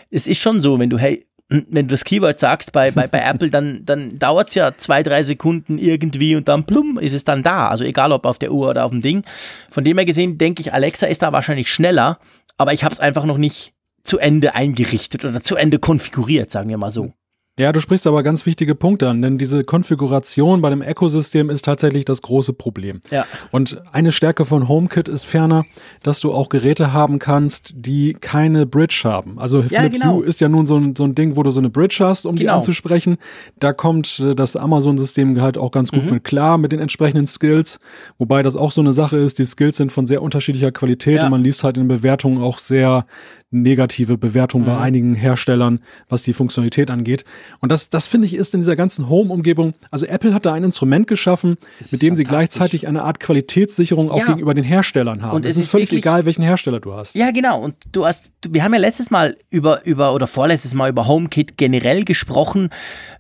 es 0.10 0.28
ist 0.28 0.40
schon 0.40 0.62
so, 0.62 0.80
wenn 0.80 0.90
du, 0.90 0.98
hey, 0.98 1.26
wenn 1.50 1.88
du 1.88 1.94
das 1.94 2.06
Keyword 2.06 2.40
sagst 2.40 2.72
bei, 2.72 2.92
bei, 2.92 3.08
bei 3.08 3.20
Apple, 3.22 3.50
dann, 3.50 3.84
dann 3.84 4.20
dauert 4.20 4.50
es 4.50 4.56
ja 4.56 4.78
zwei, 4.78 5.02
drei 5.02 5.24
Sekunden 5.24 5.78
irgendwie 5.78 6.36
und 6.36 6.48
dann 6.48 6.66
plum 6.66 7.00
ist 7.00 7.14
es 7.14 7.24
dann 7.24 7.42
da. 7.42 7.70
Also 7.70 7.84
egal 7.84 8.12
ob 8.12 8.26
auf 8.26 8.38
der 8.38 8.52
Uhr 8.52 8.70
oder 8.70 8.86
auf 8.86 8.92
dem 8.92 9.02
Ding. 9.02 9.24
Von 9.72 9.84
dem 9.84 9.98
her 9.98 10.06
gesehen 10.06 10.38
denke 10.38 10.62
ich, 10.62 10.74
Alexa 10.74 11.08
ist 11.08 11.24
da 11.24 11.34
wahrscheinlich 11.34 11.72
schneller, 11.72 12.20
aber 12.58 12.74
ich 12.74 12.84
habe 12.84 12.94
es 12.94 13.00
einfach 13.00 13.26
noch 13.26 13.40
nicht 13.40 13.74
zu 14.04 14.20
Ende 14.20 14.54
eingerichtet 14.54 15.26
oder 15.26 15.42
zu 15.42 15.56
Ende 15.56 15.80
konfiguriert, 15.80 16.52
sagen 16.52 16.70
wir 16.70 16.78
mal 16.78 16.92
so. 16.92 17.14
Ja, 17.60 17.74
du 17.74 17.82
sprichst 17.82 18.08
aber 18.08 18.24
ganz 18.24 18.46
wichtige 18.46 18.74
Punkte 18.74 19.10
an, 19.10 19.22
denn 19.22 19.38
diese 19.38 19.66
Konfiguration 19.66 20.62
bei 20.62 20.70
dem 20.70 20.82
Ökosystem 20.82 21.50
ist 21.50 21.66
tatsächlich 21.66 22.06
das 22.06 22.22
große 22.22 22.54
Problem. 22.54 23.02
Ja. 23.12 23.26
Und 23.52 23.82
eine 23.92 24.14
Stärke 24.14 24.46
von 24.46 24.70
HomeKit 24.70 25.10
ist 25.10 25.26
ferner, 25.26 25.66
dass 26.02 26.22
du 26.22 26.32
auch 26.32 26.48
Geräte 26.48 26.94
haben 26.94 27.20
kannst, 27.20 27.74
die 27.76 28.14
keine 28.14 28.66
Bridge 28.66 29.02
haben. 29.04 29.40
Also 29.40 29.60
ja, 29.60 29.82
Philips 29.82 30.00
genau. 30.00 30.16
Hue 30.16 30.26
ist 30.26 30.40
ja 30.40 30.48
nun 30.48 30.66
so 30.66 30.78
ein, 30.78 30.96
so 30.96 31.04
ein 31.04 31.16
Ding, 31.16 31.36
wo 31.36 31.44
du 31.44 31.52
so 31.52 31.60
eine 31.60 31.70
Bridge 31.70 31.98
hast, 32.00 32.26
um 32.26 32.36
genau. 32.36 32.54
die 32.54 32.56
anzusprechen. 32.56 33.18
Da 33.60 33.74
kommt 33.74 34.20
äh, 34.20 34.36
das 34.36 34.56
Amazon-System 34.56 35.42
halt 35.42 35.58
auch 35.58 35.72
ganz 35.72 35.92
gut 35.92 36.06
mhm. 36.06 36.12
mit 36.12 36.24
klar, 36.24 36.58
mit 36.58 36.72
den 36.72 36.80
entsprechenden 36.80 37.28
Skills. 37.28 37.82
Wobei 38.18 38.42
das 38.42 38.56
auch 38.56 38.72
so 38.72 38.80
eine 38.80 38.94
Sache 38.94 39.18
ist, 39.18 39.38
die 39.38 39.46
Skills 39.46 39.76
sind 39.76 39.92
von 39.92 40.06
sehr 40.06 40.22
unterschiedlicher 40.22 40.72
Qualität 40.72 41.18
ja. 41.18 41.26
und 41.26 41.32
man 41.32 41.44
liest 41.44 41.66
halt 41.66 41.78
in 41.78 41.90
Bewertungen 41.90 42.42
auch 42.42 42.58
sehr 42.58 43.06
negative 43.52 44.18
Bewertung 44.18 44.62
mhm. 44.62 44.66
bei 44.66 44.78
einigen 44.78 45.16
Herstellern, 45.16 45.80
was 46.08 46.24
die 46.24 46.34
Funktionalität 46.34 46.90
angeht. 46.92 47.26
Und 47.60 47.72
das, 47.72 47.90
das 47.90 48.06
finde 48.06 48.28
ich 48.28 48.36
ist 48.36 48.54
in 48.54 48.60
dieser 48.60 48.76
ganzen 48.76 49.10
Home-Umgebung, 49.10 49.74
also 49.90 50.06
Apple 50.06 50.34
hat 50.34 50.46
da 50.46 50.54
ein 50.54 50.64
Instrument 50.64 51.08
geschaffen, 51.08 51.58
mit 51.92 52.02
dem 52.02 52.16
sie 52.16 52.24
gleichzeitig 52.24 52.88
eine 52.88 53.04
Art 53.04 53.20
Qualitätssicherung 53.20 54.12
auch 54.12 54.20
ja. 54.20 54.26
gegenüber 54.26 54.54
den 54.54 54.64
Herstellern 54.64 55.22
haben. 55.22 55.38
Und 55.38 55.46
es, 55.46 55.56
ist, 55.56 55.66
ist 55.66 55.72
völlig 55.72 55.92
egal, 55.92 56.26
welchen 56.26 56.44
Hersteller 56.44 56.80
du 56.80 56.94
hast. 56.94 57.16
Ja, 57.16 57.32
genau. 57.32 57.60
Und 57.60 57.76
du 57.92 58.06
hast, 58.06 58.32
wir 58.48 58.64
haben 58.64 58.74
ja 58.74 58.80
letztes 58.80 59.10
Mal 59.10 59.36
über, 59.50 59.86
über 59.86 60.14
oder 60.14 60.28
vorletztes 60.28 60.74
Mal 60.74 60.90
über 60.90 61.08
HomeKit 61.08 61.58
generell 61.58 62.06
gesprochen, 62.06 62.70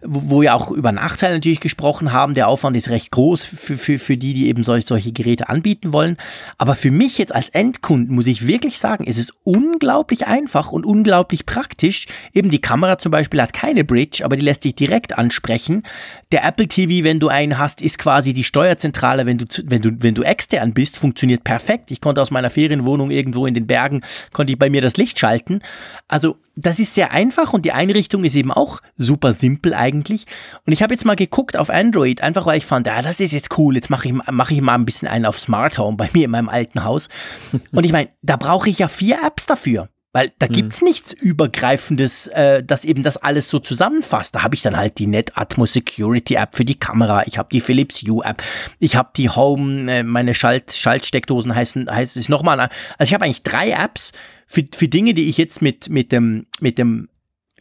wo, 0.03 0.29
wo 0.29 0.41
wir 0.41 0.53
auch 0.53 0.71
über 0.71 0.91
Nachteile 0.91 1.35
natürlich 1.35 1.59
gesprochen 1.59 2.13
haben. 2.13 2.35
Der 2.35 2.47
Aufwand 2.47 2.77
ist 2.77 2.89
recht 2.89 3.11
groß 3.11 3.45
für, 3.45 3.77
für, 3.77 3.99
für 3.99 4.17
die, 4.17 4.33
die 4.33 4.47
eben 4.47 4.63
solch, 4.63 4.85
solche 4.85 5.11
Geräte 5.11 5.49
anbieten 5.49 5.91
wollen. 5.91 6.17
Aber 6.57 6.75
für 6.75 6.91
mich 6.91 7.17
jetzt 7.17 7.33
als 7.33 7.49
Endkunden 7.49 8.13
muss 8.13 8.27
ich 8.27 8.45
wirklich 8.45 8.79
sagen, 8.79 9.05
es 9.07 9.17
ist 9.17 9.33
unglaublich 9.43 10.18
unglaublich 10.19 10.27
einfach 10.27 10.71
und 10.71 10.85
unglaublich 10.85 11.45
praktisch. 11.45 12.05
Eben 12.33 12.49
die 12.49 12.61
Kamera 12.61 12.97
zum 12.97 13.11
Beispiel 13.11 13.41
hat 13.41 13.53
keine 13.53 13.83
Bridge, 13.83 14.23
aber 14.23 14.35
die 14.35 14.43
lässt 14.43 14.63
dich 14.63 14.75
direkt 14.75 15.17
ansprechen. 15.17 15.83
Der 16.31 16.43
Apple 16.45 16.67
TV, 16.67 17.03
wenn 17.03 17.19
du 17.19 17.27
einen 17.29 17.57
hast, 17.57 17.81
ist 17.81 17.97
quasi 17.97 18.33
die 18.33 18.43
Steuerzentrale, 18.43 19.25
wenn 19.25 19.37
du, 19.37 19.45
wenn 19.65 19.81
du, 19.81 19.91
wenn 19.99 20.15
du 20.15 20.23
extern 20.23 20.73
bist, 20.73 20.97
funktioniert 20.97 21.43
perfekt. 21.43 21.91
Ich 21.91 22.01
konnte 22.01 22.21
aus 22.21 22.31
meiner 22.31 22.49
Ferienwohnung 22.49 23.11
irgendwo 23.11 23.45
in 23.45 23.53
den 23.53 23.67
Bergen, 23.67 24.01
konnte 24.33 24.53
ich 24.53 24.59
bei 24.59 24.69
mir 24.69 24.81
das 24.81 24.97
Licht 24.97 25.19
schalten. 25.19 25.61
Also 26.07 26.37
das 26.59 26.79
ist 26.79 26.93
sehr 26.93 27.11
einfach 27.11 27.53
und 27.53 27.63
die 27.63 27.71
Einrichtung 27.71 28.23
ist 28.23 28.35
eben 28.35 28.51
auch 28.51 28.81
super 28.97 29.33
simpel 29.33 29.73
eigentlich. 29.73 30.25
Und 30.65 30.73
ich 30.73 30.83
habe 30.83 30.93
jetzt 30.93 31.05
mal 31.05 31.15
geguckt 31.15 31.55
auf 31.55 31.69
Android, 31.69 32.21
einfach 32.21 32.45
weil 32.45 32.57
ich 32.57 32.65
fand, 32.65 32.87
ja, 32.87 33.01
das 33.01 33.19
ist 33.19 33.31
jetzt 33.31 33.57
cool, 33.57 33.75
jetzt 33.75 33.89
mache 33.89 34.07
ich, 34.07 34.13
mach 34.13 34.51
ich 34.51 34.61
mal 34.61 34.75
ein 34.75 34.85
bisschen 34.85 35.07
einen 35.07 35.25
auf 35.25 35.39
Smart 35.39 35.77
Home 35.77 35.97
bei 35.97 36.09
mir 36.13 36.25
in 36.25 36.31
meinem 36.31 36.49
alten 36.49 36.83
Haus. 36.83 37.09
Und 37.71 37.85
ich 37.85 37.91
meine, 37.91 38.09
da 38.21 38.35
brauche 38.35 38.69
ich 38.69 38.79
ja 38.79 38.87
vier 38.87 39.19
Apps 39.25 39.45
dafür. 39.45 39.89
Weil 40.11 40.31
da 40.39 40.47
hm. 40.47 40.53
gibt's 40.53 40.81
nichts 40.81 41.13
Übergreifendes, 41.13 42.27
äh, 42.29 42.63
das 42.63 42.83
eben 42.83 43.03
das 43.03 43.17
alles 43.17 43.47
so 43.47 43.59
zusammenfasst. 43.59 44.33
Da 44.33 44.41
habe 44.41 44.55
ich 44.55 44.63
dann 44.63 44.75
halt 44.75 44.97
die 44.97 45.05
NetAtmo 45.05 45.67
Security 45.67 46.33
App 46.33 46.55
für 46.55 46.65
die 46.65 46.79
Kamera, 46.79 47.27
ich 47.27 47.37
habe 47.37 47.49
die 47.51 47.61
Philips 47.61 48.01
Hue 48.01 48.25
App, 48.25 48.41
ich 48.79 48.95
habe 48.95 49.11
die 49.15 49.29
Home, 49.29 49.91
äh, 49.91 50.01
meine 50.01 50.33
Schalt 50.33 50.71
Schaltsteckdosen 50.71 51.53
heißen, 51.53 51.91
heißt 51.91 52.17
es 52.17 52.27
nochmal. 52.27 52.59
Also 52.59 52.71
ich 53.01 53.13
habe 53.13 53.25
eigentlich 53.25 53.43
drei 53.43 53.69
Apps 53.69 54.11
für, 54.49 54.65
für 54.75 54.87
Dinge, 54.87 55.13
die 55.13 55.29
ich 55.29 55.37
jetzt 55.37 55.61
mit, 55.61 55.89
mit 55.89 56.11
dem, 56.11 56.47
mit 56.59 56.77
dem 56.77 57.07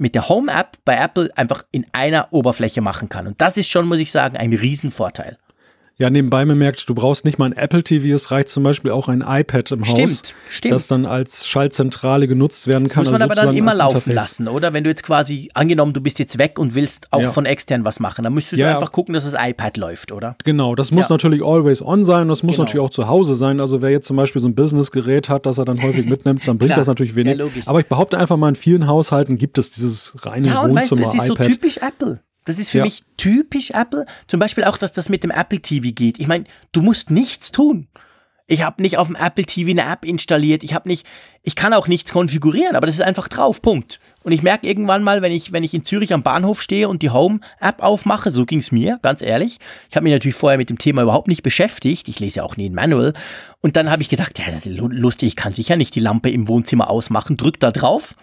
mit 0.01 0.15
der 0.15 0.29
Home 0.29 0.53
App 0.53 0.79
bei 0.85 0.97
Apple 0.97 1.29
einfach 1.37 1.65
in 1.73 1.85
einer 1.91 2.33
Oberfläche 2.33 2.81
machen 2.81 3.09
kann. 3.09 3.27
Und 3.27 3.41
das 3.41 3.57
ist 3.57 3.69
schon, 3.69 3.89
muss 3.89 3.99
ich 3.99 4.13
sagen, 4.13 4.37
ein 4.37 4.53
Riesenvorteil. 4.53 5.39
Ja, 6.01 6.11
nebenbei 6.11 6.45
bemerkt, 6.45 6.89
du 6.89 6.95
brauchst 6.95 7.25
nicht 7.25 7.41
mal 7.41 7.47
ein 7.47 7.57
Apple 7.57 7.83
TV, 7.83 8.15
es 8.15 8.31
reicht 8.31 8.51
zum 8.51 8.63
Beispiel 8.63 8.93
auch 8.93 9.09
ein 9.09 9.21
iPad 9.21 9.73
im 9.73 9.85
stimmt, 9.85 10.01
Haus, 10.01 10.35
stimmt. 10.49 10.73
das 10.73 10.87
dann 10.87 11.07
als 11.07 11.49
Schaltzentrale 11.49 12.29
genutzt 12.29 12.69
werden 12.69 12.87
kann. 12.89 13.03
Das 13.03 13.11
muss 13.11 13.19
man 13.19 13.29
also 13.29 13.41
aber 13.41 13.49
dann 13.49 13.57
immer 13.57 13.75
laufen 13.75 13.97
Interface. 13.97 14.15
lassen, 14.15 14.47
oder? 14.47 14.73
Wenn 14.73 14.85
du 14.85 14.91
jetzt 14.91 15.03
quasi, 15.03 15.51
angenommen, 15.55 15.95
du 15.95 16.01
bist 16.01 16.21
jetzt 16.21 16.39
weg 16.39 16.61
und 16.61 16.77
willst 16.77 17.13
auch 17.13 17.23
ja. 17.23 17.31
von 17.33 17.47
extern 17.47 17.85
was 17.85 17.99
machen, 17.99 18.23
dann 18.23 18.33
müsstest 18.33 18.63
du 18.63 18.65
ja. 18.65 18.77
einfach 18.77 18.93
gucken, 18.93 19.13
dass 19.13 19.29
das 19.29 19.35
iPad 19.37 19.77
läuft, 19.77 20.13
oder? 20.13 20.37
Genau, 20.45 20.77
das 20.77 20.93
muss 20.93 21.09
ja. 21.09 21.15
natürlich 21.15 21.43
always 21.43 21.83
on 21.83 22.05
sein, 22.05 22.29
das 22.29 22.45
muss 22.45 22.53
genau. 22.53 22.67
natürlich 22.67 22.85
auch 22.85 22.91
zu 22.91 23.09
Hause 23.09 23.35
sein. 23.35 23.59
Also 23.59 23.83
wer 23.83 23.91
jetzt 23.91 24.07
zum 24.07 24.17
Beispiel 24.17 24.41
so 24.41 24.47
ein 24.47 24.55
Businessgerät 24.55 25.29
hat, 25.29 25.47
das 25.47 25.59
er 25.59 25.65
dann 25.65 25.83
häufig 25.83 26.07
mitnimmt, 26.09 26.47
dann 26.47 26.59
bringt 26.59 26.77
das 26.77 26.87
natürlich 26.87 27.17
wenig. 27.17 27.43
aber 27.67 27.81
ich 27.81 27.87
behaupte 27.87 28.19
einfach 28.19 28.37
mal, 28.37 28.51
in 28.51 28.55
vielen 28.55 28.87
Haushalten 28.87 29.37
gibt 29.37 29.59
es 29.59 29.73
dieses 29.73 30.15
reine 30.25 30.47
ja, 30.47 30.61
und 30.61 30.77
Wohnzimmer 30.77 31.03
weißt 31.03 31.15
du, 31.15 31.19
es 31.19 31.25
ist 31.25 31.27
so 31.27 31.35
typisch 31.35 31.79
Apple. 31.79 32.21
Das 32.49 32.59
ist 32.59 32.71
für 32.71 32.79
ja. 32.79 32.85
mich 32.85 33.05
typisch 33.19 33.73
Apple. 33.73 34.07
Zum 34.27 34.41
Beispiel 34.41 34.65
auch, 34.65 34.79
dass 34.79 34.95
das 34.95 35.11
mit 35.11 35.23
dem 35.23 35.31
Apple 35.31 35.61
TV 35.61 35.91
geht. 35.95 36.19
Ich 36.19 36.29
meine, 36.29 36.45
du 36.73 36.81
musst 36.81 37.11
nichts 37.11 37.53
tun. 37.53 37.89
Ich 38.47 38.63
habe 38.63 38.81
nicht 38.81 38.97
auf 38.97 39.09
dem 39.09 39.17
Apple 39.17 39.45
TV 39.45 39.73
eine 39.73 39.85
App 39.85 40.03
installiert. 40.07 40.65
Ich 40.65 40.73
habe 40.73 40.89
nicht, 40.89 41.05
ich 41.43 41.57
kann 41.57 41.75
auch 41.75 41.89
nichts 41.89 42.11
konfigurieren, 42.11 42.75
aber 42.75 42.87
das 42.87 42.97
ist 42.97 43.03
einfach 43.03 43.29
drauf. 43.29 43.61
Punkt. 43.61 44.01
Und 44.23 44.33
ich 44.33 44.43
merke 44.43 44.67
irgendwann 44.67 45.03
mal, 45.03 45.21
wenn 45.21 45.31
ich, 45.31 45.53
wenn 45.53 45.63
ich 45.63 45.75
in 45.75 45.85
Zürich 45.85 46.15
am 46.15 46.23
Bahnhof 46.23 46.63
stehe 46.63 46.89
und 46.89 47.03
die 47.03 47.11
Home-App 47.11 47.83
aufmache, 47.83 48.31
so 48.31 48.47
ging 48.47 48.61
es 48.61 48.73
mir, 48.73 48.99
ganz 49.03 49.21
ehrlich. 49.21 49.59
Ich 49.91 49.97
habe 49.97 50.05
mich 50.05 50.15
natürlich 50.15 50.35
vorher 50.35 50.57
mit 50.57 50.71
dem 50.71 50.79
Thema 50.79 51.03
überhaupt 51.03 51.29
nicht 51.29 51.43
beschäftigt. 51.43 52.09
Ich 52.09 52.19
lese 52.19 52.39
ja 52.39 52.45
auch 52.45 52.57
nie 52.57 52.71
ein 52.71 52.75
Manual. 52.75 53.13
Und 53.61 53.77
dann 53.77 53.91
habe 53.91 54.01
ich 54.01 54.09
gesagt, 54.09 54.39
ja, 54.39 54.47
das 54.47 54.65
ist 54.65 54.75
lustig, 54.75 55.29
ich 55.29 55.37
kann 55.37 55.53
sicher 55.53 55.77
nicht 55.77 55.95
die 55.95 56.01
Lampe 56.01 56.31
im 56.31 56.49
Wohnzimmer 56.49 56.89
ausmachen. 56.89 57.37
Drück 57.37 57.61
da 57.61 57.73
drauf 57.73 58.15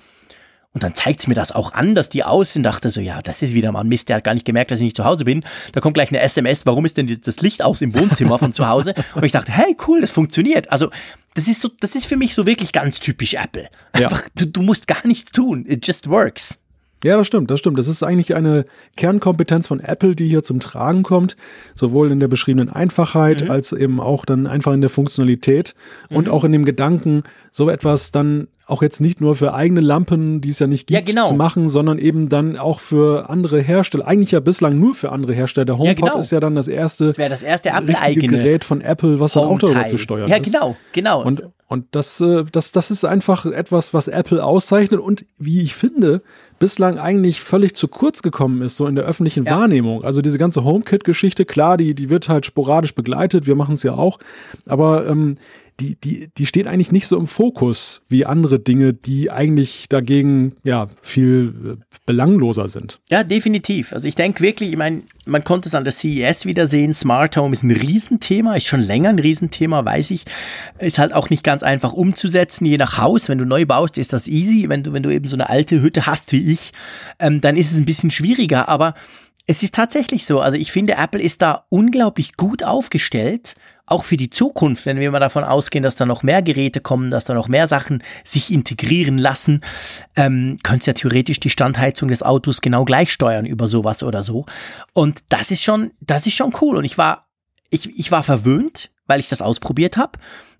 und 0.76 0.84
dann 0.84 0.94
zeigt 0.94 1.22
es 1.22 1.28
mir 1.28 1.36
das 1.36 1.54
auch 1.54 1.72
an, 1.72 1.96
dass 1.96 2.10
die 2.10 2.26
aus 2.26 2.52
sind. 2.52 2.64
Dachte 2.64 2.90
so, 2.90 3.00
ja, 3.00 3.22
das 3.22 3.42
ist 3.42 3.54
wieder 3.54 3.72
mal 3.72 3.80
ein 3.80 3.88
Mist. 3.88 4.10
Der 4.10 4.18
hat 4.18 4.26
gar 4.26 4.34
nicht 4.34 4.46
gemerkt, 4.46 4.72
dass 4.72 4.80
ich 4.80 4.84
nicht 4.84 4.98
zu 4.98 5.06
Hause 5.06 5.24
bin. 5.24 5.42
Da 5.72 5.80
kommt 5.80 5.94
gleich 5.94 6.10
eine 6.10 6.20
SMS, 6.20 6.66
warum 6.66 6.84
ist 6.86 6.98
denn 6.98 7.18
das 7.24 7.40
Licht 7.40 7.64
aus 7.64 7.82
im 7.82 7.96
Wohnzimmer 7.96 8.38
von 8.38 8.54
zu 8.54 8.68
Hause? 8.68 8.94
Und 9.16 9.24
ich 9.24 9.32
dachte, 9.32 9.54
hey, 9.54 9.78
cool, 9.88 10.02
das 10.02 10.12
funktioniert. 10.12 10.70
Also, 10.74 10.92
das 11.34 11.48
ist 11.48 11.62
so, 11.62 11.70
das 11.80 11.96
ist 11.96 12.06
für 12.06 12.18
mich 12.18 12.36
so 12.36 12.46
wirklich 12.46 12.74
ganz 12.74 13.00
typisch 13.00 13.36
Apple. 13.36 13.70
Einfach, 13.94 14.24
ja. 14.24 14.28
du, 14.36 14.48
du 14.48 14.62
musst 14.64 14.86
gar 14.86 15.08
nichts 15.08 15.32
tun. 15.32 15.66
It 15.66 15.88
just 15.88 16.10
works. 16.10 16.60
Ja, 17.04 17.18
das 17.18 17.28
stimmt, 17.28 17.52
das 17.52 17.60
stimmt. 17.60 17.78
Das 17.78 17.88
ist 17.88 18.04
eigentlich 18.04 18.36
eine 18.36 18.66
Kernkompetenz 18.96 19.68
von 19.68 19.80
Apple, 19.80 20.16
die 20.16 20.28
hier 20.28 20.44
zum 20.44 20.60
Tragen 20.60 21.04
kommt, 21.04 21.36
sowohl 21.76 22.12
in 22.12 22.20
der 22.20 22.28
beschriebenen 22.28 22.70
Einfachheit 22.70 23.44
mhm. 23.44 23.52
als 23.52 23.74
eben 23.74 24.00
auch 24.00 24.26
dann 24.26 24.48
einfach 24.48 24.74
in 24.74 24.82
der 24.82 24.90
Funktionalität 24.90 25.76
mhm. 26.10 26.18
und 26.18 26.30
auch 26.30 26.44
in 26.44 26.52
dem 26.52 26.66
Gedanken, 26.66 27.24
so 27.52 27.70
etwas 27.70 28.12
dann 28.12 28.48
auch 28.68 28.82
jetzt 28.82 29.00
nicht 29.00 29.22
nur 29.22 29.36
für 29.36 29.54
eigene 29.54 29.80
Lampen, 29.80 30.42
die 30.42 30.50
es 30.50 30.60
ja 30.60 30.68
nicht 30.68 30.88
gibt, 30.88 31.00
ja, 31.00 31.06
genau. 31.06 31.28
zu 31.28 31.36
machen, 31.36 31.70
sondern 31.70 32.00
eben 32.00 32.30
dann 32.30 32.58
auch 32.58 32.80
für 32.80 33.30
andere 33.30 33.62
Hersteller. 33.62 34.08
Eigentlich 34.08 34.32
ja 34.32 34.40
bislang 34.40 34.80
nur 34.80 34.96
für 34.96 35.12
andere 35.12 35.34
Hersteller. 35.34 35.66
Der 35.66 35.78
HomePod 35.78 36.00
ja, 36.00 36.06
genau. 36.08 36.20
ist 36.20 36.32
ja 36.32 36.40
dann 36.40 36.56
das 36.56 36.68
erste, 36.68 37.08
das 37.08 37.18
das 37.30 37.44
erste 37.44 37.72
Gerät 38.16 38.64
von 38.64 38.82
Apple, 38.82 39.20
was 39.20 39.34
dann 39.34 39.44
auch 39.44 39.60
darüber 39.60 39.86
zu 39.86 39.98
steuern 39.98 40.30
ja, 40.30 40.38
ist. 40.38 40.52
Ja, 40.52 40.60
genau, 40.60 40.78
genau. 40.94 41.24
Und, 41.24 41.44
und 41.68 41.86
das, 41.92 42.20
äh, 42.22 42.44
das, 42.52 42.72
das 42.72 42.90
ist 42.90 43.06
einfach 43.06 43.46
etwas, 43.46 43.94
was 43.94 44.08
Apple 44.08 44.44
auszeichnet 44.44 45.00
und 45.00 45.26
wie 45.38 45.62
ich 45.62 45.76
finde, 45.76 46.24
bislang 46.60 46.98
eigentlich 46.98 47.42
völlig 47.42 47.76
zu 47.76 47.88
kurz 47.88 48.22
gekommen 48.22 48.62
ist, 48.62 48.78
so 48.78 48.88
in 48.88 48.96
der 48.96 49.06
öffentlichen 49.06 49.44
ja. 49.44 49.58
Wahrnehmung. 49.60 50.04
Also 50.04 50.22
diese 50.22 50.38
ganze 50.38 50.64
HomeKit-Geschichte, 50.64 51.46
klar, 51.46 51.78
die, 51.78 51.94
die 51.94 52.10
wird 52.10 52.30
halt 52.30 52.46
sporadisch 52.46 52.96
begleitet, 52.96 53.48
wir 53.48 53.56
machen 53.56 53.76
es 53.76 53.84
ja 53.84 53.94
auch, 53.94 54.20
aber 54.66 55.08
ähm, 55.08 55.36
die, 55.80 55.96
die, 55.96 56.30
die 56.38 56.46
steht 56.46 56.68
eigentlich 56.68 56.92
nicht 56.92 57.08
so 57.08 57.18
im 57.18 57.28
Fokus 57.28 58.04
wie 58.08 58.26
andere 58.26 58.60
Dinge, 58.60 58.94
die 58.94 59.30
eigentlich 59.30 59.90
dagegen 59.90 60.54
ja 60.64 60.88
viel 61.02 61.78
äh, 61.80 61.98
belangloser 62.06 62.70
sind. 62.70 63.00
Ja, 63.10 63.24
definitiv. 63.24 63.92
Also 63.92 64.08
ich 64.08 64.16
denke 64.16 64.42
wirklich, 64.42 64.72
ich 64.72 64.78
meine, 64.78 65.04
man 65.26 65.44
konnte 65.44 65.68
es 65.68 65.76
an 65.76 65.84
der 65.84 65.94
CES 65.94 66.46
wieder 66.46 66.68
sehen, 66.68 66.94
Smart 66.94 67.36
Home 67.36 67.54
ist 67.54 67.64
ein 67.64 67.72
Riesenthema, 67.72 68.56
ist 68.56 68.68
schon 68.68 68.82
länger 68.82 69.10
ein 69.10 69.20
Riesenthema, 69.20 69.84
weiß 69.84 70.12
ich. 70.12 70.26
Ist 70.80 70.98
halt 70.98 71.14
auch 71.14 71.30
nicht 71.30 71.44
ganz 71.44 71.64
einfach 71.64 71.94
umzusetzen, 71.94 72.66
je 72.66 72.78
nach 72.78 72.98
Haus. 72.98 73.28
Wenn 73.28 73.38
du 73.38 73.46
neu 73.46 73.66
baust, 73.66 73.98
ist 73.98 74.14
das 74.14 74.28
easy. 74.28 74.70
Wenn 74.70 74.84
du, 74.84 74.94
wenn 74.94 75.04
du 75.04 75.10
eben 75.10 75.28
so 75.28 75.36
eine 75.36 75.50
alte 75.50 75.82
Hütte 75.82 76.06
hast 76.06 76.32
wie 76.32 76.52
ich, 76.52 76.72
ähm, 77.20 77.42
dann 77.42 77.58
ist 77.58 77.72
es 77.72 77.78
ein 77.78 77.86
bisschen 77.86 78.12
schwieriger. 78.12 78.70
Aber 78.70 78.94
es 79.48 79.62
ist 79.62 79.76
tatsächlich 79.76 80.26
so. 80.26 80.40
Also 80.40 80.58
ich 80.58 80.72
finde, 80.72 80.94
Apple 80.94 81.22
ist 81.22 81.42
da 81.42 81.66
unglaublich 81.70 82.38
gut 82.38 82.64
aufgestellt 82.64 83.56
auch 83.88 84.04
für 84.04 84.18
die 84.18 84.30
Zukunft, 84.30 84.86
wenn 84.86 85.00
wir 85.00 85.12
mal 85.12 85.20
davon 85.20 85.44
ausgehen, 85.44 85.84
dass 85.84 85.96
da 85.96 86.06
noch 86.06 86.24
mehr 86.24 86.42
Geräte 86.42 86.82
kommen, 86.82 87.12
dass 87.12 87.26
da 87.26 87.34
noch 87.34 87.48
mehr 87.48 87.68
Sachen 87.68 88.04
sich 88.24 88.52
integrieren 88.52 89.18
lassen, 89.18 89.62
ähm, 90.16 90.58
könntest 90.64 90.88
ja 90.88 90.94
theoretisch 90.94 91.40
die 91.40 91.50
Standheizung 91.52 92.10
des 92.10 92.24
Autos 92.24 92.62
genau 92.62 92.84
gleich 92.84 93.12
steuern 93.12 93.46
über 93.46 93.68
sowas 93.68 94.02
oder 94.02 94.24
so. 94.24 94.46
Und 94.94 95.24
das 95.30 95.52
ist 95.52 95.64
schon, 95.64 95.92
das 96.02 96.26
ist 96.26 96.36
schon 96.36 96.54
cool. 96.62 96.78
Und 96.78 96.86
ich 96.86 96.98
war, 96.98 97.28
ich, 97.70 97.90
ich 97.98 98.12
war 98.12 98.24
verwöhnt, 98.24 98.92
weil 99.06 99.20
ich 99.20 99.30
das 99.30 99.42
ausprobiert 99.42 99.98
habe. 99.98 100.18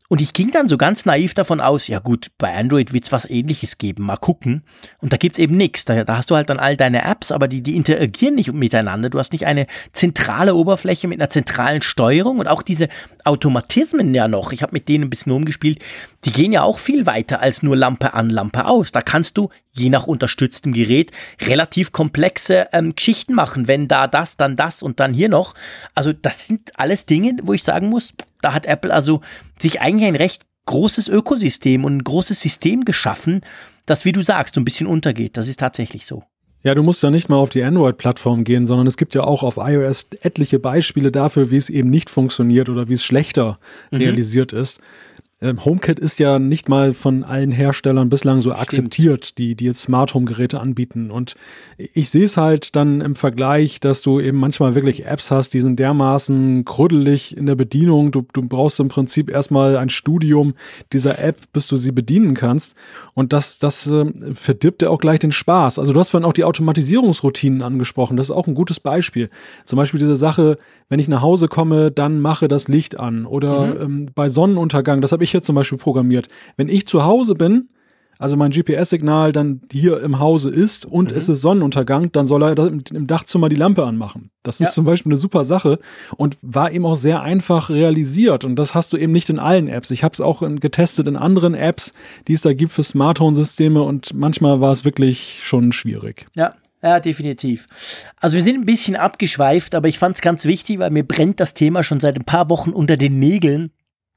Und 0.08 0.22
ich 0.22 0.34
ging 0.34 0.52
dann 0.52 0.68
so 0.68 0.78
ganz 0.78 1.06
naiv 1.06 1.34
davon 1.34 1.60
aus, 1.60 1.88
ja 1.88 1.98
gut, 1.98 2.28
bei 2.38 2.54
Android 2.54 2.94
wird 2.94 3.06
es 3.06 3.12
was 3.12 3.28
ähnliches 3.28 3.80
geben, 3.80 4.04
mal 4.04 4.18
gucken. 4.18 4.64
Und 5.00 5.12
da 5.12 5.18
gibt 5.18 5.36
es 5.36 5.40
eben 5.40 5.58
nichts. 5.58 5.84
Da, 5.86 6.04
da, 6.04 6.18
hast 6.18 6.30
du 6.30 6.36
halt 6.36 6.50
dann 6.50 6.60
all 6.60 6.78
deine 6.78 7.04
Apps, 7.04 7.32
aber 7.32 7.48
die, 7.48 7.62
die 7.62 7.76
interagieren 7.76 8.36
nicht 8.36 8.54
miteinander. 8.54 9.10
Du 9.10 9.18
hast 9.18 9.34
nicht 9.34 9.48
eine 9.48 9.66
zentrale 9.94 10.54
Oberfläche 10.54 11.08
mit 11.08 11.20
einer 11.20 11.32
zentralen 11.32 11.82
Steuerung 11.82 12.38
und 12.38 12.48
auch 12.48 12.62
diese 12.62 12.88
Automatismen 13.24 14.14
ja 14.14 14.28
noch. 14.28 14.52
Ich 14.52 14.62
habe 14.62 14.74
mit 14.74 14.88
denen 14.88 15.06
ein 15.06 15.10
bisschen 15.10 15.32
rumgespielt. 15.32 15.80
Die 16.24 16.32
gehen 16.32 16.52
ja 16.52 16.62
auch 16.62 16.78
viel 16.78 17.08
weiter 17.08 17.42
als 17.42 17.64
nur 17.64 17.76
Lampe 17.76 18.14
an, 18.14 18.30
Lampe 18.30 18.66
aus. 18.68 18.92
Da 18.92 19.02
kannst 19.02 19.40
du, 19.40 19.50
je 19.74 19.90
nach 19.90 20.06
unterstütztem 20.06 20.72
Gerät, 20.72 21.12
relativ 21.42 21.92
komplexe 21.92 22.68
ähm, 22.74 22.96
Geschichten 22.96 23.34
machen. 23.34 23.68
Wenn 23.68 23.88
da 23.88 24.06
das, 24.06 24.38
dann 24.38 24.56
das 24.56 24.84
und 24.84 25.00
dann 25.00 25.16
hier 25.16 25.30
noch. 25.30 25.56
Also 25.96 26.14
das 26.14 26.46
sind 26.46 26.74
alles 26.76 27.08
Dinge, 27.08 27.38
wo 27.42 27.54
ich 27.54 27.64
sagen 27.64 27.90
muss, 27.90 28.14
da 28.46 28.54
hat 28.54 28.66
Apple 28.66 28.94
also 28.94 29.22
sich 29.60 29.82
eigentlich 29.82 30.08
ein 30.08 30.16
recht 30.16 30.44
großes 30.66 31.08
Ökosystem 31.08 31.84
und 31.84 31.98
ein 31.98 32.04
großes 32.04 32.40
System 32.40 32.86
geschaffen, 32.86 33.42
das, 33.86 34.06
wie 34.06 34.12
du 34.12 34.22
sagst, 34.22 34.56
so 34.56 34.62
ein 34.62 34.66
bisschen 34.66 34.88
untergeht. 34.88 35.38
Das 35.38 35.48
ist 35.48 35.60
tatsächlich 35.60 36.06
so. 36.06 36.24
Ja, 36.64 36.74
du 36.74 36.82
musst 36.82 37.04
ja 37.04 37.12
nicht 37.12 37.30
mal 37.30 37.36
auf 37.38 37.50
die 37.50 37.64
Android-Plattform 37.64 38.44
gehen, 38.44 38.66
sondern 38.66 38.88
es 38.88 38.98
gibt 38.98 39.14
ja 39.14 39.24
auch 39.24 39.44
auf 39.44 39.58
iOS 39.58 40.08
etliche 40.22 40.58
Beispiele 40.58 41.12
dafür, 41.12 41.52
wie 41.52 41.58
es 41.58 41.70
eben 41.70 41.90
nicht 41.90 42.10
funktioniert 42.10 42.70
oder 42.70 42.90
wie 42.90 42.94
es 42.94 43.04
schlechter 43.04 43.60
mhm. 43.92 44.00
realisiert 44.00 44.54
ist. 44.54 44.80
Ähm, 45.46 45.64
HomeKit 45.64 46.00
ist 46.00 46.20
ja 46.20 46.40
nicht 46.40 46.70
mal 46.70 46.94
von 46.94 47.24
allen 47.24 47.52
Herstellern 47.52 48.10
bislang 48.10 48.42
so 48.42 48.50
Stimmt. 48.50 48.62
akzeptiert, 48.62 49.38
die, 49.38 49.56
die 49.56 49.66
jetzt 49.66 49.82
Smart 49.82 50.14
Home 50.14 50.26
Geräte 50.26 50.60
anbieten. 50.60 51.12
Und 51.12 51.36
ich 51.78 52.10
sehe 52.10 52.26
es 52.26 52.38
halt 52.38 52.76
dann 52.76 53.02
im 53.02 53.16
Vergleich, 53.16 53.80
dass 53.80 54.02
du 54.02 54.20
eben 54.20 54.40
manchmal 54.40 54.74
wirklich 54.74 55.06
Apps 55.06 55.30
hast, 55.30 55.54
die 55.54 55.62
sind 55.62 55.78
dermaßen 55.78 56.66
krüddelig 56.66 57.38
in 57.38 57.46
der 57.46 57.56
Bedienung. 57.56 58.12
Du, 58.12 58.26
du 58.34 58.42
brauchst 58.42 58.80
im 58.80 58.88
Prinzip 58.88 59.30
erstmal 59.30 59.78
ein 59.78 59.90
Studium 59.90 60.56
dieser 60.92 61.20
App, 61.20 61.38
bis 61.54 61.68
du 61.68 61.78
sie 61.78 61.92
bedienen 61.92 62.34
kannst. 62.34 62.76
Und 63.14 63.32
das, 63.32 63.60
das 63.60 63.86
äh, 63.88 64.06
verdirbt 64.34 64.82
ja 64.82 64.90
auch 64.90 65.00
gleich 65.00 65.20
den 65.20 65.32
Spaß. 65.32 65.78
Also 65.78 65.94
du 65.94 66.00
hast 66.00 66.10
vorhin 66.10 66.28
auch 66.28 66.34
die 66.34 66.44
Automatisierungsroutinen 66.44 67.62
angesprochen. 67.62 68.18
Das 68.18 68.28
ist 68.28 68.36
auch 68.36 68.48
ein 68.48 68.56
gutes 68.56 68.80
Beispiel. 68.80 69.30
Zum 69.64 69.78
Beispiel 69.78 70.00
diese 70.00 70.16
Sache, 70.16 70.58
wenn 70.90 71.00
ich 71.00 71.08
nach 71.08 71.22
Hause 71.22 71.48
komme, 71.48 71.92
dann 71.92 72.20
mache 72.20 72.48
das 72.48 72.68
Licht 72.68 73.00
an. 73.00 73.26
Oder 73.26 73.68
mhm. 73.68 73.82
ähm, 73.82 74.06
bei 74.16 74.30
Sonnenuntergang, 74.30 75.02
das 75.02 75.12
habe 75.12 75.24
ich 75.24 75.34
jetzt 75.36 75.46
zum 75.46 75.56
Beispiel 75.56 75.78
programmiert. 75.78 76.28
Wenn 76.58 76.68
ich 76.68 76.88
zu 76.88 77.04
Hause 77.04 77.36
bin, 77.36 77.70
also 78.18 78.38
mein 78.38 78.52
GPS-Signal 78.52 79.32
dann 79.32 79.62
hier 79.72 80.02
im 80.02 80.20
Hause 80.20 80.50
ist 80.50 80.86
und 80.86 81.12
mhm. 81.12 81.18
es 81.18 81.28
ist 81.30 81.42
Sonnenuntergang, 81.42 82.12
dann 82.12 82.26
soll 82.26 82.44
er 82.44 82.58
im 82.58 83.08
Dachzimmer 83.08 83.50
die 83.50 83.56
Lampe 83.56 83.86
anmachen. 83.86 84.32
Das 84.44 84.60
ist 84.60 84.70
ja. 84.70 84.74
zum 84.74 84.86
Beispiel 84.86 85.12
eine 85.12 85.18
super 85.18 85.44
Sache 85.44 85.80
und 86.16 86.38
war 86.42 86.72
eben 86.72 86.86
auch 86.86 86.96
sehr 86.96 87.22
einfach 87.22 87.70
realisiert. 87.70 88.46
Und 88.46 88.56
das 88.56 88.74
hast 88.74 88.94
du 88.94 88.98
eben 88.98 89.12
nicht 89.12 89.30
in 89.30 89.40
allen 89.40 89.68
Apps. 89.68 89.92
Ich 89.92 90.04
habe 90.04 90.14
es 90.14 90.22
auch 90.22 90.42
getestet 90.60 91.08
in 91.08 91.18
anderen 91.18 91.54
Apps, 91.54 91.94
die 92.28 92.34
es 92.34 92.42
da 92.42 92.54
gibt 92.54 92.72
für 92.72 92.84
Smart 92.84 93.20
Home-Systeme 93.20 93.82
und 93.82 94.14
manchmal 94.14 94.62
war 94.62 94.72
es 94.72 94.86
wirklich 94.86 95.42
schon 95.44 95.72
schwierig. 95.72 96.26
Ja, 96.36 96.54
ja, 96.82 97.00
definitiv. 97.00 97.68
Also 98.18 98.36
wir 98.36 98.44
sind 98.44 98.56
ein 98.56 98.66
bisschen 98.66 98.96
abgeschweift, 98.96 99.74
aber 99.76 99.88
ich 99.88 99.98
fand 99.98 100.16
es 100.16 100.22
ganz 100.22 100.46
wichtig, 100.46 100.80
weil 100.80 100.92
mir 100.92 101.04
brennt 101.04 101.40
das 101.40 101.54
Thema 101.54 101.84
schon 101.84 102.00
seit 102.00 102.16
ein 102.16 102.26
paar 102.26 102.50
Wochen 102.50 102.70
unter 102.70 102.96
den 102.96 103.20
Nägeln 103.20 103.72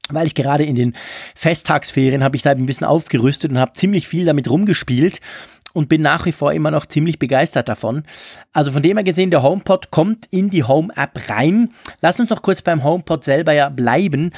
weil 0.09 0.27
ich 0.27 0.35
gerade 0.35 0.63
in 0.63 0.75
den 0.75 0.95
Festtagsferien 1.35 2.23
habe 2.23 2.35
ich 2.35 2.41
da 2.41 2.51
ein 2.51 2.65
bisschen 2.65 2.87
aufgerüstet 2.87 3.51
und 3.51 3.59
habe 3.59 3.73
ziemlich 3.73 4.07
viel 4.07 4.25
damit 4.25 4.49
rumgespielt 4.49 5.21
und 5.73 5.89
bin 5.89 6.01
nach 6.01 6.25
wie 6.25 6.31
vor 6.31 6.53
immer 6.53 6.71
noch 6.71 6.85
ziemlich 6.85 7.19
begeistert 7.19 7.69
davon. 7.69 8.03
Also 8.53 8.71
von 8.71 8.83
dem 8.83 8.97
her 8.97 9.03
gesehen, 9.03 9.31
der 9.31 9.43
HomePod 9.43 9.91
kommt 9.91 10.25
in 10.31 10.49
die 10.49 10.63
Home 10.63 10.91
App 10.95 11.29
rein. 11.29 11.69
Lass 12.01 12.19
uns 12.19 12.29
noch 12.29 12.41
kurz 12.41 12.61
beim 12.61 12.83
HomePod 12.83 13.23
selber 13.23 13.53
ja 13.53 13.69
bleiben. 13.69 14.31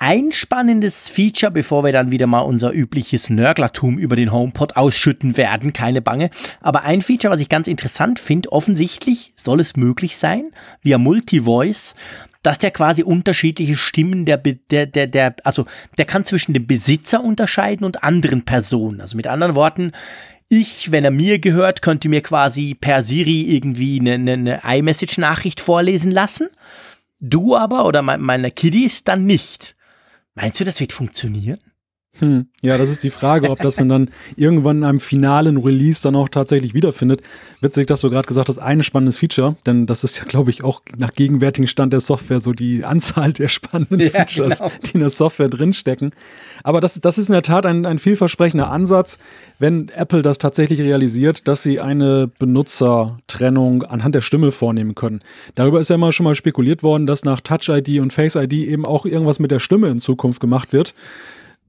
Ein 0.00 0.30
spannendes 0.30 1.08
Feature, 1.08 1.50
bevor 1.50 1.82
wir 1.82 1.90
dann 1.90 2.12
wieder 2.12 2.28
mal 2.28 2.42
unser 2.42 2.72
übliches 2.72 3.30
Nörglertum 3.30 3.98
über 3.98 4.14
den 4.14 4.30
HomePod 4.30 4.76
ausschütten 4.76 5.36
werden, 5.36 5.72
keine 5.72 6.00
Bange. 6.00 6.30
Aber 6.60 6.84
ein 6.84 7.00
Feature, 7.00 7.32
was 7.32 7.40
ich 7.40 7.48
ganz 7.48 7.66
interessant 7.66 8.20
finde, 8.20 8.52
offensichtlich 8.52 9.32
soll 9.34 9.58
es 9.58 9.76
möglich 9.76 10.16
sein, 10.16 10.52
via 10.82 10.98
Multivoice, 10.98 11.96
dass 12.42 12.58
der 12.58 12.70
quasi 12.70 13.02
unterschiedliche 13.02 13.76
Stimmen 13.76 14.24
der, 14.24 14.36
der, 14.36 14.86
der, 14.86 15.06
der, 15.06 15.36
also 15.44 15.66
der 15.96 16.04
kann 16.04 16.24
zwischen 16.24 16.54
dem 16.54 16.66
Besitzer 16.66 17.22
unterscheiden 17.22 17.84
und 17.84 18.04
anderen 18.04 18.44
Personen. 18.44 19.00
Also 19.00 19.16
mit 19.16 19.26
anderen 19.26 19.54
Worten, 19.54 19.92
ich, 20.48 20.92
wenn 20.92 21.04
er 21.04 21.10
mir 21.10 21.38
gehört, 21.38 21.82
könnte 21.82 22.08
mir 22.08 22.22
quasi 22.22 22.74
per 22.74 23.02
Siri 23.02 23.42
irgendwie 23.42 24.00
eine, 24.00 24.14
eine, 24.14 24.62
eine 24.62 24.78
iMessage-Nachricht 24.78 25.60
vorlesen 25.60 26.10
lassen. 26.10 26.48
Du 27.20 27.56
aber 27.56 27.84
oder 27.84 28.02
meine 28.02 28.50
Kiddies 28.50 29.04
dann 29.04 29.26
nicht. 29.26 29.76
Meinst 30.34 30.60
du, 30.60 30.64
das 30.64 30.80
wird 30.80 30.92
funktionieren? 30.92 31.58
Hm. 32.20 32.46
Ja, 32.62 32.76
das 32.76 32.90
ist 32.90 33.04
die 33.04 33.10
Frage, 33.10 33.50
ob 33.50 33.60
das 33.60 33.76
dann 33.76 34.10
irgendwann 34.36 34.78
in 34.78 34.84
einem 34.84 35.00
finalen 35.00 35.58
Release 35.58 36.02
dann 36.02 36.16
auch 36.16 36.28
tatsächlich 36.28 36.74
wiederfindet. 36.74 37.22
Witzig, 37.60 37.86
dass 37.86 38.00
du 38.00 38.10
gerade 38.10 38.26
gesagt 38.26 38.48
hast, 38.48 38.58
ein 38.58 38.82
spannendes 38.82 39.18
Feature, 39.18 39.56
denn 39.66 39.86
das 39.86 40.02
ist 40.02 40.18
ja, 40.18 40.24
glaube 40.24 40.50
ich, 40.50 40.64
auch 40.64 40.82
nach 40.96 41.12
gegenwärtigem 41.12 41.68
Stand 41.68 41.92
der 41.92 42.00
Software 42.00 42.40
so 42.40 42.52
die 42.52 42.84
Anzahl 42.84 43.32
der 43.32 43.48
spannenden 43.48 44.00
ja, 44.00 44.10
Features, 44.10 44.58
genau. 44.58 44.72
die 44.84 44.90
in 44.94 45.00
der 45.00 45.10
Software 45.10 45.48
drinstecken. 45.48 46.10
Aber 46.64 46.80
das, 46.80 47.00
das 47.00 47.18
ist 47.18 47.28
in 47.28 47.34
der 47.34 47.42
Tat 47.42 47.64
ein, 47.66 47.86
ein 47.86 48.00
vielversprechender 48.00 48.70
Ansatz, 48.70 49.18
wenn 49.60 49.88
Apple 49.90 50.22
das 50.22 50.38
tatsächlich 50.38 50.80
realisiert, 50.80 51.46
dass 51.46 51.62
sie 51.62 51.80
eine 51.80 52.28
Benutzertrennung 52.38 53.84
anhand 53.84 54.16
der 54.16 54.20
Stimme 54.20 54.50
vornehmen 54.50 54.96
können. 54.96 55.20
Darüber 55.54 55.80
ist 55.80 55.90
ja 55.90 55.94
immer 55.94 56.12
schon 56.12 56.24
mal 56.24 56.34
spekuliert 56.34 56.82
worden, 56.82 57.06
dass 57.06 57.24
nach 57.24 57.40
Touch 57.40 57.68
ID 57.68 58.00
und 58.00 58.12
Face 58.12 58.34
ID 58.34 58.52
eben 58.54 58.84
auch 58.84 59.06
irgendwas 59.06 59.38
mit 59.38 59.52
der 59.52 59.60
Stimme 59.60 59.88
in 59.88 60.00
Zukunft 60.00 60.40
gemacht 60.40 60.72
wird 60.72 60.94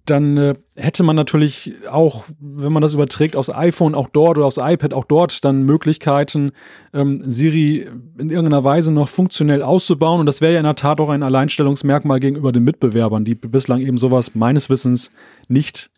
dann 0.10 0.38
äh, 0.38 0.54
hätte 0.76 1.04
man 1.04 1.16
natürlich 1.16 1.74
auch, 1.90 2.26
wenn 2.40 2.72
man 2.72 2.82
das 2.82 2.94
überträgt 2.94 3.36
aufs 3.36 3.54
iPhone, 3.54 3.96
auch 3.96 4.10
dort 4.10 4.38
oder 4.38 4.48
aufs 4.48 4.58
iPad, 4.58 4.94
auch 4.94 5.06
dort 5.06 5.44
dann 5.46 5.64
Möglichkeiten, 5.64 6.52
ähm, 6.94 7.22
Siri 7.24 7.88
in 8.18 8.30
irgendeiner 8.30 8.64
Weise 8.64 8.92
noch 8.92 9.08
funktionell 9.08 9.64
auszubauen. 9.64 10.20
Und 10.20 10.26
das 10.26 10.42
wäre 10.42 10.54
ja 10.54 10.60
in 10.60 10.66
der 10.66 10.76
Tat 10.76 11.00
auch 11.00 11.10
ein 11.10 11.24
Alleinstellungsmerkmal 11.24 12.20
gegenüber 12.20 12.52
den 12.52 12.64
Mitbewerbern, 12.64 13.26
die 13.26 13.36
bislang 13.36 13.82
eben 13.82 13.98
sowas 13.98 14.36
meines 14.36 14.70
Wissens 14.70 15.12
nicht 15.48 15.90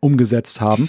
umgesetzt 0.00 0.60
haben. 0.60 0.88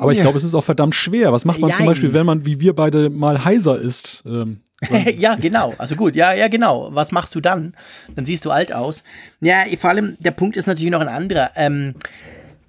Aber 0.00 0.12
ich 0.12 0.20
glaube, 0.20 0.36
es 0.36 0.44
ist 0.44 0.54
auch 0.54 0.64
verdammt 0.64 0.94
schwer. 0.94 1.32
Was 1.32 1.44
macht 1.44 1.60
man 1.60 1.70
Jein. 1.70 1.78
zum 1.78 1.86
Beispiel, 1.86 2.12
wenn 2.12 2.26
man, 2.26 2.44
wie 2.44 2.60
wir 2.60 2.74
beide, 2.74 3.08
mal 3.08 3.44
heiser 3.44 3.78
ist? 3.78 4.22
Ähm, 4.26 4.60
ja, 5.16 5.34
genau. 5.34 5.74
Also 5.78 5.96
gut, 5.96 6.14
ja, 6.14 6.34
ja, 6.34 6.48
genau. 6.48 6.88
Was 6.92 7.10
machst 7.10 7.34
du 7.34 7.40
dann? 7.40 7.74
Dann 8.14 8.26
siehst 8.26 8.44
du 8.44 8.50
alt 8.50 8.72
aus. 8.72 9.02
Ja, 9.40 9.64
vor 9.78 9.90
allem, 9.90 10.16
der 10.20 10.30
Punkt 10.32 10.56
ist 10.56 10.66
natürlich 10.66 10.90
noch 10.90 11.00
ein 11.00 11.08
anderer. 11.08 11.52
Ähm, 11.56 11.94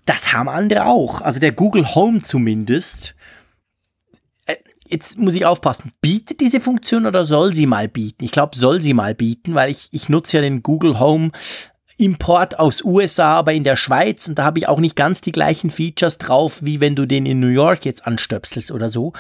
das 0.06 0.34
haben 0.34 0.50
andere 0.50 0.86
auch. 0.86 1.22
Also 1.22 1.40
der 1.40 1.52
Google 1.52 1.94
Home 1.94 2.24
zumindest. 2.24 3.16
Äh, 4.46 4.56
jetzt 4.88 5.18
muss 5.20 5.36
ich 5.36 5.46
aufpassen. 5.46 5.92
Bietet 6.02 6.40
diese 6.40 6.62
Funktion 6.62 7.06
oder 7.06 7.26
soll 7.26 7.54
sie 7.54 7.66
mal 7.66 7.90
bieten? 7.90 8.24
Ich 8.24 8.32
glaube, 8.32 8.58
soll 8.58 8.82
sie 8.82 8.94
mal 8.94 9.14
bieten, 9.14 9.56
weil 9.56 9.70
ich, 9.70 9.90
ich 9.92 10.08
nutze 10.08 10.38
ja 10.38 10.42
den 10.42 10.64
Google 10.64 11.00
Home 11.00 11.32
Import 12.00 12.60
aus 12.60 12.84
USA, 12.84 13.36
aber 13.36 13.54
in 13.54 13.64
der 13.64 13.76
Schweiz 13.76 14.28
und 14.28 14.40
da 14.40 14.44
habe 14.44 14.60
ich 14.60 14.68
auch 14.68 14.80
nicht 14.80 14.96
ganz 14.96 15.22
die 15.22 15.32
gleichen 15.32 15.70
Features 15.70 16.18
drauf, 16.18 16.64
wie 16.64 16.82
wenn 16.82 16.96
du 16.96 17.06
den 17.06 17.26
in 17.26 17.40
New 17.40 17.48
York 17.48 17.86
jetzt 17.86 18.08
anstöpselst 18.08 18.72
oder 18.72 18.90
so 18.90 19.14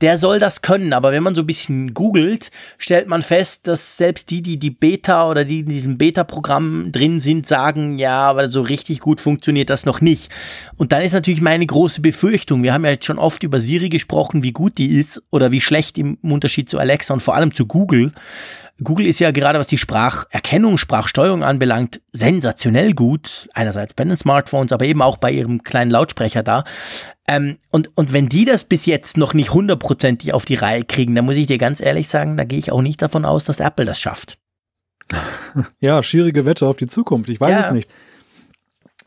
der 0.00 0.18
soll 0.18 0.38
das 0.38 0.62
können. 0.62 0.92
Aber 0.92 1.12
wenn 1.12 1.22
man 1.22 1.34
so 1.34 1.42
ein 1.42 1.46
bisschen 1.46 1.94
googelt, 1.94 2.50
stellt 2.78 3.08
man 3.08 3.22
fest, 3.22 3.66
dass 3.66 3.96
selbst 3.96 4.30
die, 4.30 4.42
die 4.42 4.58
die 4.58 4.70
Beta 4.70 5.28
oder 5.28 5.44
die 5.44 5.60
in 5.60 5.66
diesem 5.66 5.98
Beta-Programm 5.98 6.92
drin 6.92 7.20
sind, 7.20 7.46
sagen, 7.46 7.98
ja, 7.98 8.20
aber 8.20 8.48
so 8.48 8.62
richtig 8.62 9.00
gut 9.00 9.20
funktioniert 9.20 9.70
das 9.70 9.86
noch 9.86 10.00
nicht. 10.00 10.30
Und 10.76 10.92
dann 10.92 11.02
ist 11.02 11.12
natürlich 11.12 11.40
meine 11.40 11.66
große 11.66 12.00
Befürchtung. 12.00 12.62
Wir 12.62 12.72
haben 12.72 12.84
ja 12.84 12.92
jetzt 12.92 13.06
schon 13.06 13.18
oft 13.18 13.42
über 13.42 13.60
Siri 13.60 13.88
gesprochen, 13.88 14.42
wie 14.42 14.52
gut 14.52 14.78
die 14.78 14.98
ist 14.98 15.22
oder 15.30 15.50
wie 15.50 15.60
schlecht 15.60 15.98
im 15.98 16.18
Unterschied 16.22 16.70
zu 16.70 16.78
Alexa 16.78 17.14
und 17.14 17.20
vor 17.20 17.34
allem 17.34 17.54
zu 17.54 17.66
Google. 17.66 18.12
Google 18.82 19.06
ist 19.06 19.18
ja 19.18 19.32
gerade, 19.32 19.58
was 19.58 19.66
die 19.66 19.78
Spracherkennung, 19.78 20.78
Sprachsteuerung 20.78 21.42
anbelangt, 21.42 22.00
sensationell 22.12 22.92
gut. 22.92 23.48
Einerseits 23.52 23.92
bei 23.92 24.04
den 24.04 24.16
Smartphones, 24.16 24.72
aber 24.72 24.84
eben 24.84 25.02
auch 25.02 25.16
bei 25.16 25.32
ihrem 25.32 25.64
kleinen 25.64 25.90
Lautsprecher 25.90 26.44
da. 26.44 26.64
Ähm, 27.26 27.58
und, 27.70 27.90
und 27.96 28.12
wenn 28.12 28.28
die 28.28 28.44
das 28.44 28.64
bis 28.64 28.86
jetzt 28.86 29.16
noch 29.16 29.34
nicht 29.34 29.52
hundertprozentig 29.52 30.32
auf 30.32 30.44
die 30.44 30.54
Reihe 30.54 30.84
kriegen, 30.84 31.14
dann 31.16 31.24
muss 31.24 31.34
ich 31.34 31.46
dir 31.46 31.58
ganz 31.58 31.80
ehrlich 31.80 32.08
sagen, 32.08 32.36
da 32.36 32.44
gehe 32.44 32.58
ich 32.58 32.70
auch 32.70 32.82
nicht 32.82 33.02
davon 33.02 33.24
aus, 33.24 33.44
dass 33.44 33.60
Apple 33.60 33.84
das 33.84 34.00
schafft. 34.00 34.38
Ja, 35.80 36.02
schwierige 36.02 36.44
Wette 36.44 36.66
auf 36.68 36.76
die 36.76 36.86
Zukunft. 36.86 37.30
Ich 37.30 37.40
weiß 37.40 37.50
ja. 37.50 37.60
es 37.60 37.70
nicht. 37.72 37.90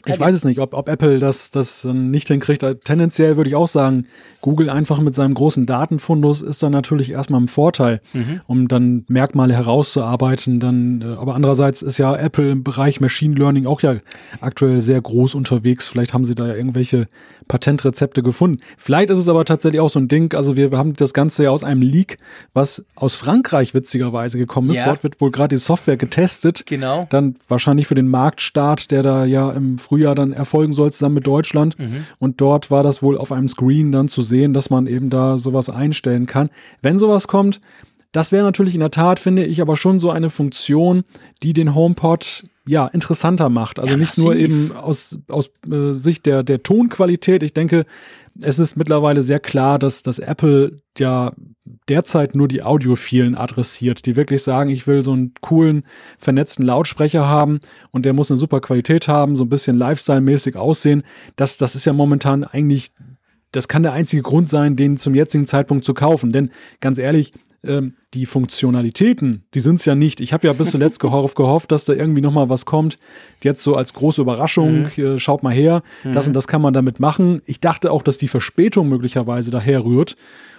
Ich 0.05 0.19
weiß 0.19 0.35
es 0.35 0.45
nicht, 0.45 0.59
ob, 0.59 0.73
ob 0.73 0.89
Apple 0.89 1.19
das, 1.19 1.51
das 1.51 1.85
nicht 1.85 2.27
hinkriegt. 2.27 2.65
Tendenziell 2.83 3.37
würde 3.37 3.49
ich 3.49 3.55
auch 3.55 3.67
sagen, 3.67 4.07
Google 4.41 4.69
einfach 4.69 4.99
mit 4.99 5.13
seinem 5.15 5.33
großen 5.33 5.65
Datenfundus 5.65 6.41
ist 6.41 6.63
dann 6.63 6.71
natürlich 6.71 7.11
erstmal 7.11 7.41
im 7.41 7.47
Vorteil, 7.47 8.01
mhm. 8.13 8.41
um 8.47 8.67
dann 8.67 9.05
Merkmale 9.07 9.53
herauszuarbeiten. 9.53 10.59
Dann, 10.59 11.01
äh, 11.01 11.05
aber 11.19 11.35
andererseits 11.35 11.81
ist 11.81 11.97
ja 11.97 12.15
Apple 12.15 12.51
im 12.51 12.63
Bereich 12.63 12.99
Machine 12.99 13.35
Learning 13.35 13.65
auch 13.65 13.81
ja 13.81 13.95
aktuell 14.39 14.81
sehr 14.81 15.01
groß 15.01 15.35
unterwegs. 15.35 15.87
Vielleicht 15.87 16.13
haben 16.13 16.25
sie 16.25 16.35
da 16.35 16.47
ja 16.47 16.55
irgendwelche 16.55 17.07
Patentrezepte 17.47 18.23
gefunden. 18.23 18.61
Vielleicht 18.77 19.09
ist 19.09 19.19
es 19.19 19.29
aber 19.29 19.45
tatsächlich 19.45 19.81
auch 19.81 19.89
so 19.89 19.99
ein 19.99 20.07
Ding. 20.07 20.33
Also 20.33 20.55
wir 20.55 20.71
haben 20.71 20.93
das 20.93 21.13
Ganze 21.13 21.43
ja 21.43 21.51
aus 21.51 21.63
einem 21.63 21.81
Leak, 21.81 22.17
was 22.53 22.85
aus 22.95 23.15
Frankreich 23.15 23.73
witzigerweise 23.73 24.37
gekommen 24.37 24.69
ist. 24.69 24.77
Ja. 24.77 24.85
Dort 24.85 25.03
wird 25.03 25.21
wohl 25.21 25.31
gerade 25.31 25.55
die 25.55 25.61
Software 25.61 25.97
getestet. 25.97 26.63
Genau. 26.65 27.07
Dann 27.09 27.35
wahrscheinlich 27.47 27.87
für 27.87 27.95
den 27.95 28.07
Marktstart, 28.07 28.89
der 28.89 29.03
da 29.03 29.25
ja 29.25 29.51
im 29.51 29.77
Frühjahr 29.77 29.90
dann 30.15 30.31
erfolgen 30.31 30.73
soll, 30.73 30.91
zusammen 30.91 31.15
mit 31.15 31.27
Deutschland. 31.27 31.77
Mhm. 31.77 32.05
Und 32.19 32.41
dort 32.41 32.71
war 32.71 32.83
das 32.83 33.01
wohl 33.03 33.17
auf 33.17 33.31
einem 33.31 33.47
Screen 33.47 33.91
dann 33.91 34.07
zu 34.07 34.23
sehen, 34.23 34.53
dass 34.53 34.69
man 34.69 34.87
eben 34.87 35.09
da 35.09 35.37
sowas 35.37 35.69
einstellen 35.69 36.25
kann. 36.25 36.49
Wenn 36.81 36.97
sowas 36.97 37.27
kommt, 37.27 37.61
das 38.11 38.31
wäre 38.31 38.43
natürlich 38.43 38.73
in 38.73 38.81
der 38.81 38.91
Tat, 38.91 39.19
finde 39.19 39.45
ich, 39.45 39.61
aber 39.61 39.77
schon 39.77 39.99
so 39.99 40.09
eine 40.11 40.29
Funktion, 40.29 41.03
die 41.43 41.53
den 41.53 41.73
HomePod 41.75 42.43
ja 42.67 42.87
interessanter 42.87 43.49
macht. 43.49 43.79
Also 43.79 43.91
ja, 43.91 43.97
nicht 43.97 44.17
nur 44.17 44.35
eben 44.35 44.71
aus, 44.75 45.17
aus 45.29 45.49
äh, 45.69 45.93
Sicht 45.93 46.25
der, 46.25 46.43
der 46.43 46.61
Tonqualität. 46.61 47.41
Ich 47.41 47.53
denke, 47.53 47.85
es 48.41 48.59
ist 48.59 48.75
mittlerweile 48.75 49.23
sehr 49.23 49.39
klar, 49.39 49.79
dass, 49.79 50.03
dass 50.03 50.19
Apple 50.19 50.81
ja 50.97 51.33
derzeit 51.87 52.35
nur 52.35 52.47
die 52.47 52.63
Audiophilen 52.63 53.35
adressiert, 53.35 54.05
die 54.05 54.15
wirklich 54.15 54.43
sagen, 54.43 54.69
ich 54.69 54.87
will 54.87 55.03
so 55.03 55.13
einen 55.13 55.33
coolen, 55.41 55.83
vernetzten 56.17 56.65
Lautsprecher 56.65 57.27
haben 57.27 57.59
und 57.91 58.05
der 58.05 58.13
muss 58.13 58.31
eine 58.31 58.37
super 58.37 58.61
Qualität 58.61 59.07
haben, 59.07 59.35
so 59.35 59.43
ein 59.43 59.49
bisschen 59.49 59.77
Lifestyle-mäßig 59.77 60.55
aussehen. 60.55 61.03
Das, 61.35 61.57
das 61.57 61.75
ist 61.75 61.85
ja 61.85 61.93
momentan 61.93 62.43
eigentlich 62.43 62.91
das 63.51 63.67
kann 63.67 63.83
der 63.83 63.93
einzige 63.93 64.21
Grund 64.21 64.49
sein, 64.49 64.75
den 64.75 64.97
zum 64.97 65.13
jetzigen 65.13 65.45
Zeitpunkt 65.45 65.83
zu 65.83 65.93
kaufen. 65.93 66.31
Denn 66.31 66.51
ganz 66.79 66.97
ehrlich, 66.97 67.33
ähm, 67.63 67.93
die 68.13 68.25
Funktionalitäten, 68.25 69.43
die 69.53 69.59
sind 69.59 69.75
es 69.75 69.85
ja 69.85 69.93
nicht. 69.93 70.19
Ich 70.19 70.33
habe 70.33 70.47
ja 70.47 70.53
bis 70.53 70.71
zuletzt 70.71 70.99
gehofft, 71.01 71.35
gehofft, 71.35 71.71
dass 71.71 71.85
da 71.85 71.93
irgendwie 71.93 72.21
nochmal 72.21 72.49
was 72.49 72.65
kommt. 72.65 72.97
Jetzt 73.43 73.61
so 73.61 73.75
als 73.75 73.93
große 73.93 74.21
Überraschung, 74.21 74.87
mhm. 74.95 75.03
äh, 75.03 75.19
schaut 75.19 75.43
mal 75.43 75.53
her, 75.53 75.83
mhm. 76.03 76.13
das 76.13 76.27
und 76.27 76.33
das 76.33 76.47
kann 76.47 76.61
man 76.61 76.73
damit 76.73 76.99
machen. 76.99 77.41
Ich 77.45 77.59
dachte 77.59 77.91
auch, 77.91 78.03
dass 78.03 78.17
die 78.17 78.27
Verspätung 78.29 78.89
möglicherweise 78.89 79.51
daher 79.51 79.83
rührt. 79.83 80.15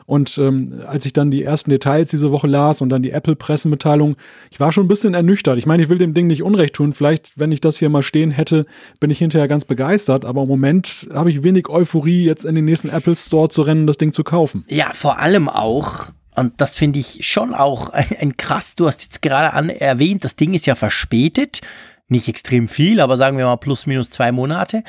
Und 0.07 0.39
ähm, 0.39 0.81
als 0.87 1.07
ich 1.07 1.13
dann 1.13 1.31
die 1.31 1.43
ersten 1.43 1.71
Details 1.71 2.11
diese 2.11 2.33
Woche 2.33 2.47
las 2.47 2.81
und 2.81 2.89
dann 2.89 3.03
die 3.03 3.11
Apple-Pressemitteilung, 3.11 4.17
ich 4.51 4.61
war 4.61 4.73
schon 4.73 4.85
ein 4.85 4.89
bisschen 4.89 5.15
ernüchtert. 5.15 5.59
Ich 5.59 5.67
meine, 5.67 5.83
ich 5.83 5.89
will 5.89 5.99
dem 5.99 6.15
Ding 6.15 6.27
nicht 6.27 6.43
Unrecht 6.43 6.75
tun. 6.75 6.93
Vielleicht, 6.93 7.39
wenn 7.39 7.53
ich 7.53 7.61
das 7.61 7.77
hier 7.77 7.89
mal 7.89 8.03
stehen 8.03 8.31
hätte, 8.31 8.67
bin 9.01 9.11
ich 9.11 9.19
hinterher 9.19 9.49
ganz 9.49 9.65
begeistert. 9.65 10.25
Aber 10.25 10.43
im 10.43 10.49
Moment 10.49 11.09
habe 11.13 11.31
ich 11.31 11.43
wenig 11.43 11.69
Euphorie, 11.69 12.25
jetzt 12.25 12.45
in 12.45 12.55
den 12.55 12.65
nächsten 12.65 12.89
Apple 12.89 13.17
Store 13.17 13.49
zu 13.49 13.63
rennen, 13.63 13.87
das 13.87 13.99
Ding 13.99 14.13
zu 14.13 14.25
kaufen. 14.25 14.65
Ja, 14.69 14.91
vor 14.93 15.19
allem 15.19 15.49
auch, 15.49 16.07
und 16.35 16.61
das 16.61 16.77
finde 16.77 16.99
ich 16.99 17.27
schon 17.27 17.55
auch 17.55 17.91
ein 17.93 18.37
krass. 18.37 18.75
Du 18.75 18.87
hast 18.87 19.03
jetzt 19.03 19.23
gerade 19.23 19.53
an 19.53 19.71
erwähnt, 19.71 20.25
das 20.25 20.37
Ding 20.37 20.55
ist 20.55 20.67
ja 20.67 20.75
verspätet. 20.75 21.61
Nicht 22.09 22.29
extrem 22.29 22.69
viel, 22.69 23.01
aber 23.01 23.17
sagen 23.17 23.39
wir 23.39 23.47
mal 23.47 23.57
plus 23.57 23.87
minus 23.87 24.11
zwei 24.11 24.33
Monate. 24.33 24.85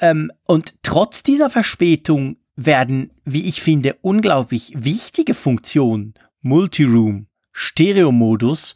Ähm, 0.00 0.30
und 0.46 0.74
trotz 0.82 1.22
dieser 1.22 1.50
Verspätung 1.50 2.36
werden, 2.58 3.12
wie 3.24 3.46
ich 3.46 3.62
finde, 3.62 3.96
unglaublich 4.02 4.72
wichtige 4.74 5.34
Funktionen, 5.34 6.14
Multiroom, 6.42 7.28
Stereomodus, 7.52 8.74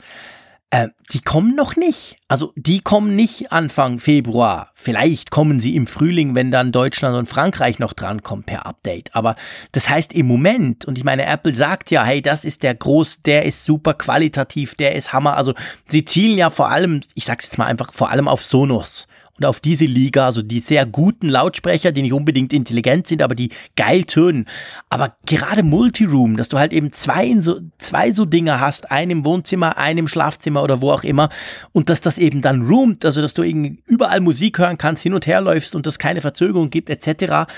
äh, 0.70 0.88
die 1.12 1.20
kommen 1.20 1.56
noch 1.56 1.74
nicht. 1.74 2.16
Also 2.28 2.52
die 2.54 2.80
kommen 2.80 3.16
nicht 3.16 3.50
Anfang 3.50 3.98
Februar. 3.98 4.70
Vielleicht 4.74 5.32
kommen 5.32 5.58
sie 5.58 5.74
im 5.74 5.88
Frühling, 5.88 6.36
wenn 6.36 6.52
dann 6.52 6.70
Deutschland 6.70 7.16
und 7.16 7.28
Frankreich 7.28 7.80
noch 7.80 7.92
drankommen 7.92 8.44
per 8.44 8.66
Update. 8.66 9.14
Aber 9.14 9.34
das 9.72 9.88
heißt 9.88 10.12
im 10.12 10.26
Moment, 10.26 10.84
und 10.84 10.96
ich 10.96 11.04
meine, 11.04 11.26
Apple 11.26 11.54
sagt 11.54 11.90
ja, 11.90 12.04
hey, 12.04 12.22
das 12.22 12.44
ist 12.44 12.62
der 12.62 12.76
groß, 12.76 13.22
der 13.22 13.44
ist 13.44 13.64
super 13.64 13.94
qualitativ, 13.94 14.76
der 14.76 14.94
ist 14.94 15.12
Hammer. 15.12 15.36
Also 15.36 15.54
sie 15.88 16.04
zielen 16.04 16.38
ja 16.38 16.50
vor 16.50 16.70
allem, 16.70 17.00
ich 17.14 17.24
sag's 17.24 17.46
jetzt 17.46 17.58
mal 17.58 17.66
einfach, 17.66 17.92
vor 17.92 18.10
allem 18.10 18.28
auf 18.28 18.44
Sonos 18.44 19.08
und 19.42 19.48
auf 19.48 19.60
diese 19.60 19.86
Liga, 19.86 20.26
also 20.26 20.40
die 20.40 20.60
sehr 20.60 20.86
guten 20.86 21.28
Lautsprecher, 21.28 21.90
die 21.90 22.02
nicht 22.02 22.12
unbedingt 22.12 22.52
intelligent 22.52 23.08
sind, 23.08 23.22
aber 23.22 23.34
die 23.34 23.50
geil 23.74 24.04
tönen. 24.04 24.46
Aber 24.88 25.16
gerade 25.26 25.64
Multiroom, 25.64 26.36
dass 26.36 26.48
du 26.48 26.58
halt 26.58 26.72
eben 26.72 26.92
zwei 26.92 27.34
so, 27.40 27.58
zwei 27.78 28.12
so 28.12 28.24
Dinge 28.24 28.60
hast, 28.60 28.90
einen 28.92 29.10
im 29.10 29.24
Wohnzimmer, 29.24 29.78
einen 29.78 30.00
im 30.00 30.08
Schlafzimmer 30.08 30.62
oder 30.62 30.80
wo 30.80 30.90
auch 30.92 31.02
immer, 31.02 31.28
und 31.72 31.90
dass 31.90 32.00
das 32.00 32.18
eben 32.18 32.40
dann 32.40 32.68
roomt, 32.68 33.04
also 33.04 33.20
dass 33.20 33.34
du 33.34 33.42
überall 33.42 34.20
Musik 34.20 34.58
hören 34.58 34.78
kannst, 34.78 35.02
hin 35.02 35.14
und 35.14 35.26
her 35.26 35.40
läufst 35.40 35.74
und 35.74 35.86
es 35.86 35.98
keine 35.98 36.20
Verzögerung 36.20 36.70
gibt, 36.70 36.88
etc. 36.88 37.50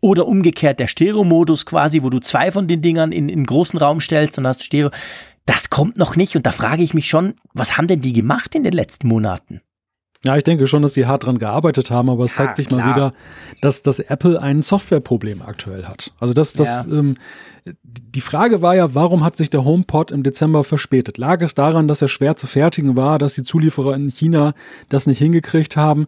Oder 0.00 0.28
umgekehrt 0.28 0.78
der 0.78 0.86
Stereo-Modus 0.86 1.66
quasi, 1.66 2.04
wo 2.04 2.10
du 2.10 2.20
zwei 2.20 2.52
von 2.52 2.68
den 2.68 2.82
Dingern 2.82 3.10
in, 3.10 3.28
in 3.28 3.40
einen 3.40 3.46
großen 3.46 3.78
Raum 3.78 4.00
stellst 4.00 4.38
und 4.38 4.46
hast 4.46 4.62
Stereo. 4.62 4.90
Das 5.44 5.70
kommt 5.70 5.98
noch 5.98 6.14
nicht 6.14 6.36
und 6.36 6.46
da 6.46 6.52
frage 6.52 6.84
ich 6.84 6.94
mich 6.94 7.08
schon, 7.08 7.34
was 7.52 7.76
haben 7.76 7.88
denn 7.88 8.00
die 8.00 8.12
gemacht 8.12 8.54
in 8.54 8.62
den 8.62 8.72
letzten 8.72 9.08
Monaten? 9.08 9.60
Ja, 10.24 10.36
ich 10.36 10.44
denke 10.44 10.68
schon, 10.68 10.82
dass 10.82 10.92
die 10.92 11.06
hart 11.06 11.24
dran 11.26 11.38
gearbeitet 11.38 11.90
haben, 11.90 12.08
aber 12.08 12.24
es 12.24 12.36
ja, 12.36 12.44
zeigt 12.44 12.56
sich 12.56 12.68
klar. 12.68 12.80
mal 12.80 12.94
wieder, 12.94 13.14
dass, 13.60 13.82
dass 13.82 13.98
Apple 13.98 14.40
ein 14.40 14.62
Softwareproblem 14.62 15.42
aktuell 15.42 15.84
hat. 15.84 16.12
Also 16.20 16.32
das, 16.32 16.52
das, 16.52 16.86
ja. 16.88 16.98
ähm, 16.98 17.16
die 17.84 18.20
Frage 18.20 18.62
war 18.62 18.76
ja, 18.76 18.94
warum 18.94 19.24
hat 19.24 19.36
sich 19.36 19.50
der 19.50 19.64
HomePod 19.64 20.12
im 20.12 20.22
Dezember 20.22 20.62
verspätet? 20.62 21.18
Lag 21.18 21.40
es 21.42 21.54
daran, 21.54 21.88
dass 21.88 22.02
er 22.02 22.08
schwer 22.08 22.36
zu 22.36 22.46
fertigen 22.46 22.96
war, 22.96 23.18
dass 23.18 23.34
die 23.34 23.42
Zulieferer 23.42 23.94
in 23.94 24.08
China 24.10 24.54
das 24.88 25.06
nicht 25.06 25.18
hingekriegt 25.18 25.76
haben? 25.76 26.06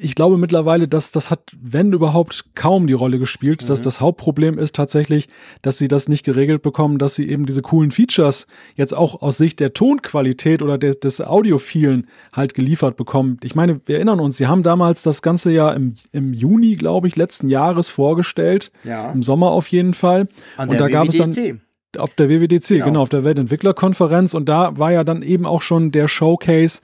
Ich 0.00 0.14
glaube 0.14 0.38
mittlerweile, 0.38 0.88
dass 0.88 1.10
das 1.10 1.30
hat, 1.30 1.52
wenn 1.60 1.92
überhaupt, 1.92 2.46
kaum 2.54 2.86
die 2.86 2.94
Rolle 2.94 3.18
gespielt. 3.18 3.62
Mhm. 3.62 3.66
Dass 3.66 3.80
das 3.82 4.00
Hauptproblem 4.00 4.58
ist 4.58 4.74
tatsächlich, 4.74 5.28
dass 5.62 5.78
sie 5.78 5.88
das 5.88 6.08
nicht 6.08 6.24
geregelt 6.24 6.62
bekommen, 6.62 6.98
dass 6.98 7.14
sie 7.14 7.28
eben 7.28 7.46
diese 7.46 7.62
coolen 7.62 7.90
Features 7.90 8.46
jetzt 8.74 8.94
auch 8.94 9.20
aus 9.22 9.36
Sicht 9.36 9.60
der 9.60 9.74
Tonqualität 9.74 10.62
oder 10.62 10.78
des, 10.78 11.00
des 11.00 11.20
Audiophilen 11.20 12.06
halt 12.32 12.54
geliefert 12.54 12.96
bekommen. 12.96 13.38
Ich 13.42 13.54
meine, 13.54 13.80
wir 13.84 13.96
erinnern 13.96 14.20
uns, 14.20 14.38
sie 14.38 14.46
haben 14.46 14.62
damals 14.62 15.02
das 15.02 15.20
Ganze 15.22 15.52
ja 15.52 15.72
im, 15.72 15.94
im 16.12 16.32
Juni, 16.32 16.76
glaube 16.76 17.08
ich, 17.08 17.16
letzten 17.16 17.48
Jahres 17.48 17.88
vorgestellt. 17.88 18.72
Ja. 18.84 19.12
Im 19.12 19.22
Sommer 19.22 19.50
auf 19.50 19.68
jeden 19.68 19.94
Fall. 19.94 20.28
An 20.56 20.70
und 20.70 20.80
da 20.80 20.86
WWDC. 20.86 20.92
gab 20.92 21.08
es 21.08 21.16
dann 21.18 21.60
auf 21.98 22.14
der 22.14 22.28
WWDC, 22.28 22.68
genau. 22.68 22.84
genau, 22.84 23.02
auf 23.02 23.08
der 23.08 23.24
Weltentwicklerkonferenz. 23.24 24.34
Und 24.34 24.48
da 24.48 24.76
war 24.78 24.92
ja 24.92 25.04
dann 25.04 25.22
eben 25.22 25.46
auch 25.46 25.62
schon 25.62 25.92
der 25.92 26.08
Showcase 26.08 26.80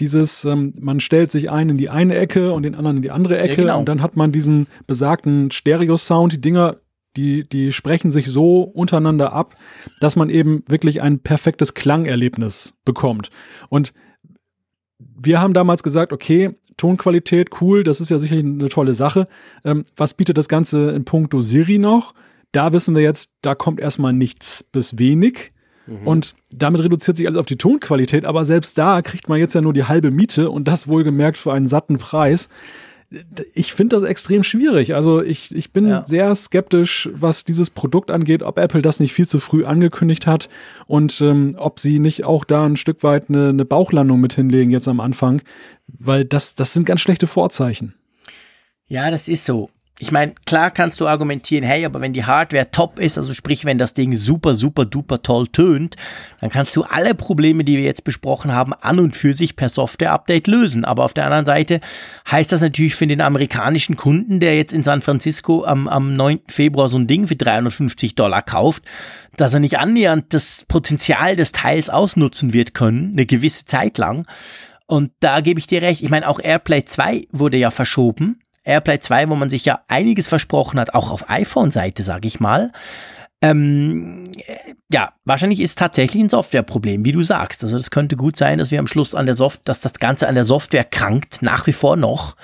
dieses, 0.00 0.44
ähm, 0.44 0.74
man 0.80 1.00
stellt 1.00 1.30
sich 1.30 1.50
einen 1.50 1.70
in 1.70 1.78
die 1.78 1.90
eine 1.90 2.16
Ecke 2.16 2.52
und 2.52 2.62
den 2.62 2.74
anderen 2.74 2.96
in 2.98 3.02
die 3.02 3.10
andere 3.10 3.38
Ecke 3.38 3.52
ja, 3.52 3.56
genau. 3.56 3.78
und 3.78 3.88
dann 3.88 4.02
hat 4.02 4.16
man 4.16 4.32
diesen 4.32 4.66
besagten 4.86 5.50
Stereo-Sound. 5.50 6.32
Die 6.32 6.40
Dinger, 6.40 6.78
die, 7.16 7.48
die 7.48 7.72
sprechen 7.72 8.10
sich 8.10 8.28
so 8.28 8.62
untereinander 8.62 9.32
ab, 9.32 9.54
dass 10.00 10.16
man 10.16 10.30
eben 10.30 10.64
wirklich 10.66 11.02
ein 11.02 11.20
perfektes 11.20 11.74
Klangerlebnis 11.74 12.74
bekommt. 12.84 13.30
Und 13.68 13.92
wir 14.98 15.40
haben 15.40 15.52
damals 15.52 15.82
gesagt, 15.82 16.12
okay, 16.12 16.54
Tonqualität, 16.76 17.50
cool, 17.60 17.84
das 17.84 18.00
ist 18.00 18.08
ja 18.08 18.18
sicherlich 18.18 18.44
eine 18.44 18.68
tolle 18.68 18.94
Sache. 18.94 19.28
Ähm, 19.64 19.84
was 19.96 20.14
bietet 20.14 20.38
das 20.38 20.48
Ganze 20.48 20.92
in 20.92 21.04
puncto 21.04 21.42
Siri 21.42 21.78
noch? 21.78 22.14
Da 22.50 22.72
wissen 22.72 22.94
wir 22.94 23.02
jetzt, 23.02 23.32
da 23.42 23.54
kommt 23.54 23.80
erstmal 23.80 24.12
nichts 24.12 24.62
bis 24.62 24.98
wenig. 24.98 25.51
Mhm. 25.86 26.06
Und 26.06 26.34
damit 26.50 26.82
reduziert 26.82 27.16
sich 27.16 27.26
alles 27.26 27.38
auf 27.38 27.46
die 27.46 27.56
Tonqualität, 27.56 28.24
aber 28.24 28.44
selbst 28.44 28.78
da 28.78 29.02
kriegt 29.02 29.28
man 29.28 29.38
jetzt 29.38 29.54
ja 29.54 29.60
nur 29.60 29.72
die 29.72 29.84
halbe 29.84 30.10
Miete 30.10 30.50
und 30.50 30.68
das 30.68 30.88
wohlgemerkt 30.88 31.38
für 31.38 31.52
einen 31.52 31.66
satten 31.66 31.98
Preis. 31.98 32.48
Ich 33.52 33.74
finde 33.74 33.96
das 33.96 34.04
extrem 34.04 34.42
schwierig. 34.42 34.94
Also 34.94 35.22
ich, 35.22 35.54
ich 35.54 35.72
bin 35.72 35.86
ja. 35.86 36.02
sehr 36.06 36.34
skeptisch, 36.34 37.10
was 37.12 37.44
dieses 37.44 37.68
Produkt 37.68 38.10
angeht, 38.10 38.42
ob 38.42 38.58
Apple 38.58 38.80
das 38.80 39.00
nicht 39.00 39.12
viel 39.12 39.28
zu 39.28 39.38
früh 39.38 39.64
angekündigt 39.66 40.26
hat 40.26 40.48
und 40.86 41.20
ähm, 41.20 41.54
ob 41.58 41.78
sie 41.78 41.98
nicht 41.98 42.24
auch 42.24 42.44
da 42.44 42.64
ein 42.64 42.76
Stück 42.76 43.02
weit 43.02 43.28
eine, 43.28 43.50
eine 43.50 43.66
Bauchlandung 43.66 44.20
mit 44.20 44.32
hinlegen 44.32 44.70
jetzt 44.70 44.88
am 44.88 45.00
Anfang, 45.00 45.42
weil 45.86 46.24
das, 46.24 46.54
das 46.54 46.72
sind 46.72 46.86
ganz 46.86 47.02
schlechte 47.02 47.26
Vorzeichen. 47.26 47.94
Ja, 48.86 49.10
das 49.10 49.28
ist 49.28 49.44
so 49.44 49.68
ich 50.02 50.10
meine, 50.10 50.34
klar 50.46 50.72
kannst 50.72 51.00
du 51.00 51.06
argumentieren, 51.06 51.64
hey, 51.64 51.84
aber 51.84 52.00
wenn 52.00 52.12
die 52.12 52.24
Hardware 52.24 52.68
top 52.72 52.98
ist, 52.98 53.18
also 53.18 53.34
sprich, 53.34 53.64
wenn 53.64 53.78
das 53.78 53.94
Ding 53.94 54.16
super, 54.16 54.56
super, 54.56 54.84
duper 54.84 55.22
toll 55.22 55.46
tönt, 55.46 55.94
dann 56.40 56.50
kannst 56.50 56.74
du 56.74 56.82
alle 56.82 57.14
Probleme, 57.14 57.62
die 57.62 57.76
wir 57.76 57.84
jetzt 57.84 58.02
besprochen 58.02 58.52
haben, 58.52 58.72
an 58.72 58.98
und 58.98 59.14
für 59.14 59.32
sich 59.32 59.54
per 59.54 59.68
Software-Update 59.68 60.48
lösen. 60.48 60.84
Aber 60.84 61.04
auf 61.04 61.14
der 61.14 61.26
anderen 61.26 61.46
Seite 61.46 61.78
heißt 62.28 62.50
das 62.50 62.62
natürlich 62.62 62.96
für 62.96 63.06
den 63.06 63.20
amerikanischen 63.20 63.96
Kunden, 63.96 64.40
der 64.40 64.56
jetzt 64.56 64.72
in 64.72 64.82
San 64.82 65.02
Francisco 65.02 65.64
am, 65.64 65.86
am 65.86 66.16
9. 66.16 66.40
Februar 66.48 66.88
so 66.88 66.98
ein 66.98 67.06
Ding 67.06 67.28
für 67.28 67.36
350 67.36 68.16
Dollar 68.16 68.42
kauft, 68.42 68.82
dass 69.36 69.54
er 69.54 69.60
nicht 69.60 69.78
annähernd 69.78 70.34
das 70.34 70.64
Potenzial 70.66 71.36
des 71.36 71.52
Teils 71.52 71.88
ausnutzen 71.88 72.52
wird 72.52 72.74
können, 72.74 73.12
eine 73.12 73.24
gewisse 73.24 73.66
Zeit 73.66 73.98
lang. 73.98 74.24
Und 74.86 75.12
da 75.20 75.40
gebe 75.40 75.60
ich 75.60 75.68
dir 75.68 75.80
recht. 75.80 76.02
Ich 76.02 76.10
meine, 76.10 76.28
auch 76.28 76.40
AirPlay 76.40 76.86
2 76.86 77.28
wurde 77.30 77.56
ja 77.56 77.70
verschoben. 77.70 78.41
AirPlay 78.64 79.00
2, 79.00 79.28
wo 79.28 79.34
man 79.34 79.50
sich 79.50 79.64
ja 79.64 79.80
einiges 79.88 80.28
versprochen 80.28 80.78
hat, 80.78 80.94
auch 80.94 81.10
auf 81.10 81.28
iPhone-Seite, 81.28 82.02
sage 82.02 82.28
ich 82.28 82.40
mal. 82.40 82.72
Ähm, 83.42 84.24
ja, 84.90 85.14
wahrscheinlich 85.24 85.58
ist 85.60 85.78
tatsächlich 85.78 86.22
ein 86.22 86.28
Softwareproblem, 86.28 87.04
wie 87.04 87.12
du 87.12 87.24
sagst. 87.24 87.64
Also 87.64 87.76
das 87.76 87.90
könnte 87.90 88.14
gut 88.16 88.36
sein, 88.36 88.58
dass 88.58 88.70
wir 88.70 88.78
am 88.78 88.86
Schluss 88.86 89.16
an 89.16 89.26
der 89.26 89.36
Soft, 89.36 89.62
dass 89.68 89.80
das 89.80 89.94
Ganze 89.94 90.28
an 90.28 90.36
der 90.36 90.46
Software 90.46 90.84
krankt, 90.84 91.42
nach 91.42 91.66
wie 91.66 91.72
vor 91.72 91.96
noch. 91.96 92.36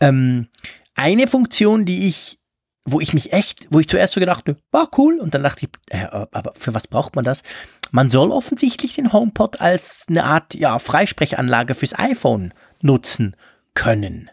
Ähm, 0.00 0.46
eine 0.94 1.26
Funktion, 1.26 1.84
die 1.84 2.06
ich, 2.06 2.38
wo 2.84 3.00
ich 3.00 3.12
mich 3.12 3.32
echt, 3.32 3.66
wo 3.70 3.80
ich 3.80 3.88
zuerst 3.88 4.14
so 4.14 4.20
gedacht 4.20 4.46
habe, 4.46 4.60
war 4.70 4.88
cool, 4.98 5.18
und 5.18 5.34
dann 5.34 5.42
dachte 5.42 5.66
ich, 5.66 5.98
äh, 5.98 6.06
aber 6.06 6.52
für 6.56 6.74
was 6.74 6.86
braucht 6.86 7.16
man 7.16 7.24
das? 7.24 7.42
Man 7.90 8.08
soll 8.08 8.30
offensichtlich 8.30 8.94
den 8.94 9.12
HomePod 9.12 9.60
als 9.60 10.04
eine 10.08 10.24
Art 10.24 10.54
ja, 10.54 10.78
Freisprechanlage 10.78 11.74
fürs 11.74 11.98
iPhone 11.98 12.54
nutzen 12.82 13.34
können. 13.74 14.30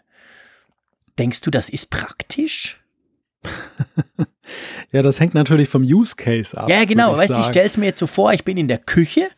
Denkst 1.18 1.40
du, 1.42 1.50
das 1.50 1.68
ist 1.68 1.90
praktisch? 1.90 2.80
ja, 4.92 5.02
das 5.02 5.20
hängt 5.20 5.34
natürlich 5.34 5.68
vom 5.68 5.82
Use 5.82 6.16
Case 6.16 6.56
ab. 6.56 6.68
Ja, 6.68 6.84
genau. 6.84 7.16
Weißt 7.16 7.34
du, 7.34 7.40
ich 7.40 7.46
stelle 7.46 7.66
es 7.66 7.76
mir 7.76 7.86
jetzt 7.86 7.98
so 7.98 8.06
vor, 8.06 8.32
ich 8.32 8.44
bin 8.44 8.56
in 8.56 8.68
der 8.68 8.78
Küche. 8.78 9.28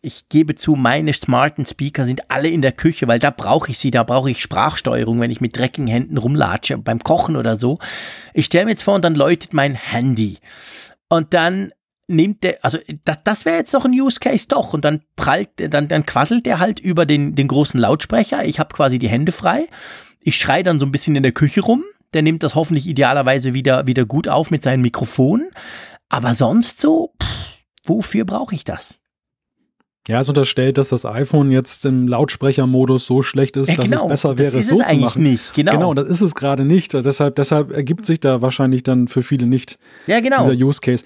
Ich 0.00 0.28
gebe 0.28 0.54
zu, 0.54 0.76
meine 0.76 1.12
smarten 1.12 1.66
Speaker 1.66 2.04
sind 2.04 2.30
alle 2.30 2.48
in 2.48 2.62
der 2.62 2.70
Küche, 2.70 3.08
weil 3.08 3.18
da 3.18 3.30
brauche 3.30 3.72
ich 3.72 3.78
sie, 3.78 3.90
da 3.90 4.04
brauche 4.04 4.30
ich 4.30 4.40
Sprachsteuerung, 4.40 5.18
wenn 5.18 5.32
ich 5.32 5.40
mit 5.40 5.56
dreckigen 5.56 5.88
Händen 5.88 6.18
rumlatsche, 6.18 6.78
beim 6.78 7.00
Kochen 7.00 7.34
oder 7.34 7.56
so. 7.56 7.80
Ich 8.32 8.46
stelle 8.46 8.66
mir 8.66 8.72
jetzt 8.72 8.82
vor 8.82 8.94
und 8.94 9.04
dann 9.04 9.16
läutet 9.16 9.52
mein 9.52 9.74
Handy. 9.74 10.38
Und 11.08 11.34
dann 11.34 11.72
nimmt 12.08 12.42
der, 12.42 12.58
also 12.62 12.78
das, 13.04 13.22
das 13.22 13.44
wäre 13.44 13.58
jetzt 13.58 13.72
noch 13.72 13.84
ein 13.84 13.92
Use 13.92 14.18
Case 14.18 14.48
doch. 14.48 14.74
Und 14.74 14.84
dann 14.84 15.02
prallt, 15.14 15.50
dann, 15.56 15.88
dann 15.88 16.04
quasselt 16.04 16.46
der 16.46 16.58
halt 16.58 16.80
über 16.80 17.06
den, 17.06 17.34
den 17.34 17.48
großen 17.48 17.78
Lautsprecher. 17.78 18.44
Ich 18.44 18.58
habe 18.58 18.74
quasi 18.74 18.98
die 18.98 19.08
Hände 19.08 19.32
frei. 19.32 19.68
Ich 20.20 20.36
schreie 20.36 20.62
dann 20.62 20.78
so 20.78 20.86
ein 20.86 20.92
bisschen 20.92 21.14
in 21.14 21.22
der 21.22 21.32
Küche 21.32 21.60
rum 21.60 21.84
der 22.14 22.22
nimmt 22.22 22.42
das 22.42 22.54
hoffentlich 22.54 22.86
idealerweise 22.86 23.54
wieder, 23.54 23.86
wieder 23.86 24.04
gut 24.04 24.28
auf 24.28 24.50
mit 24.50 24.62
seinem 24.62 24.82
Mikrofon. 24.82 25.48
Aber 26.08 26.34
sonst 26.34 26.80
so, 26.80 27.12
pff, 27.22 27.28
wofür 27.86 28.24
brauche 28.24 28.54
ich 28.54 28.64
das? 28.64 29.02
Ja, 30.08 30.20
es 30.20 30.28
unterstellt, 30.30 30.78
dass 30.78 30.88
das 30.88 31.04
iPhone 31.04 31.50
jetzt 31.50 31.84
im 31.84 32.08
Lautsprechermodus 32.08 33.04
so 33.04 33.22
schlecht 33.22 33.58
ist, 33.58 33.68
ja, 33.68 33.74
genau. 33.74 33.90
dass 33.90 34.02
es 34.02 34.08
besser 34.08 34.38
wäre, 34.38 34.58
es 34.58 34.68
so 34.68 34.80
es 34.80 34.88
zu 34.88 34.96
machen. 34.96 35.22
Nicht. 35.22 35.52
Genau. 35.52 35.72
genau, 35.72 35.92
das 35.92 36.06
ist 36.06 36.22
es 36.22 36.34
gerade 36.34 36.64
nicht. 36.64 36.94
Deshalb, 36.94 37.36
deshalb 37.36 37.72
ergibt 37.72 38.06
sich 38.06 38.18
da 38.18 38.40
wahrscheinlich 38.40 38.82
dann 38.82 39.06
für 39.08 39.22
viele 39.22 39.46
nicht 39.46 39.78
ja, 40.06 40.20
genau. 40.20 40.48
dieser 40.48 40.66
Use 40.66 40.80
Case. 40.80 41.04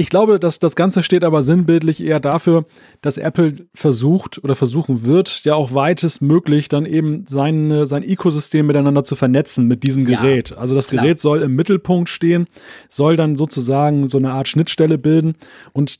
Ich 0.00 0.10
glaube, 0.10 0.38
dass 0.38 0.60
das 0.60 0.76
Ganze 0.76 1.02
steht 1.02 1.24
aber 1.24 1.42
sinnbildlich 1.42 2.00
eher 2.00 2.20
dafür, 2.20 2.66
dass 3.00 3.18
Apple 3.18 3.52
versucht 3.74 4.42
oder 4.44 4.54
versuchen 4.54 5.04
wird, 5.04 5.42
ja 5.42 5.56
auch 5.56 5.74
weitestmöglich 5.74 6.68
dann 6.68 6.86
eben 6.86 7.24
sein, 7.26 7.84
sein 7.84 8.04
Ökosystem 8.04 8.68
miteinander 8.68 9.02
zu 9.02 9.16
vernetzen 9.16 9.66
mit 9.66 9.82
diesem 9.82 10.04
Gerät. 10.04 10.50
Ja, 10.50 10.58
also 10.58 10.76
das 10.76 10.86
klar. 10.86 11.02
Gerät 11.02 11.18
soll 11.20 11.42
im 11.42 11.56
Mittelpunkt 11.56 12.08
stehen, 12.08 12.46
soll 12.88 13.16
dann 13.16 13.34
sozusagen 13.34 14.08
so 14.08 14.18
eine 14.18 14.30
Art 14.30 14.46
Schnittstelle 14.46 14.98
bilden 14.98 15.34
und 15.72 15.98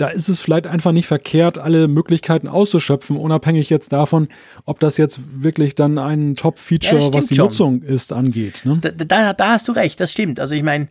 da 0.00 0.08
ist 0.08 0.28
es 0.28 0.40
vielleicht 0.40 0.66
einfach 0.66 0.92
nicht 0.92 1.06
verkehrt, 1.06 1.58
alle 1.58 1.86
Möglichkeiten 1.86 2.48
auszuschöpfen, 2.48 3.16
unabhängig 3.16 3.68
jetzt 3.68 3.92
davon, 3.92 4.28
ob 4.64 4.80
das 4.80 4.96
jetzt 4.96 5.42
wirklich 5.42 5.74
dann 5.74 5.98
ein 5.98 6.34
Top-Feature, 6.34 7.00
ja, 7.00 7.14
was 7.14 7.26
die 7.26 7.34
schon. 7.34 7.44
Nutzung 7.44 7.82
ist, 7.82 8.12
angeht. 8.12 8.62
Ne? 8.64 8.78
Da, 8.80 8.90
da, 8.90 9.32
da, 9.34 9.48
hast 9.50 9.68
du 9.68 9.72
recht, 9.72 10.00
das 10.00 10.10
stimmt. 10.10 10.40
Also 10.40 10.54
ich 10.54 10.62
meine, 10.62 10.88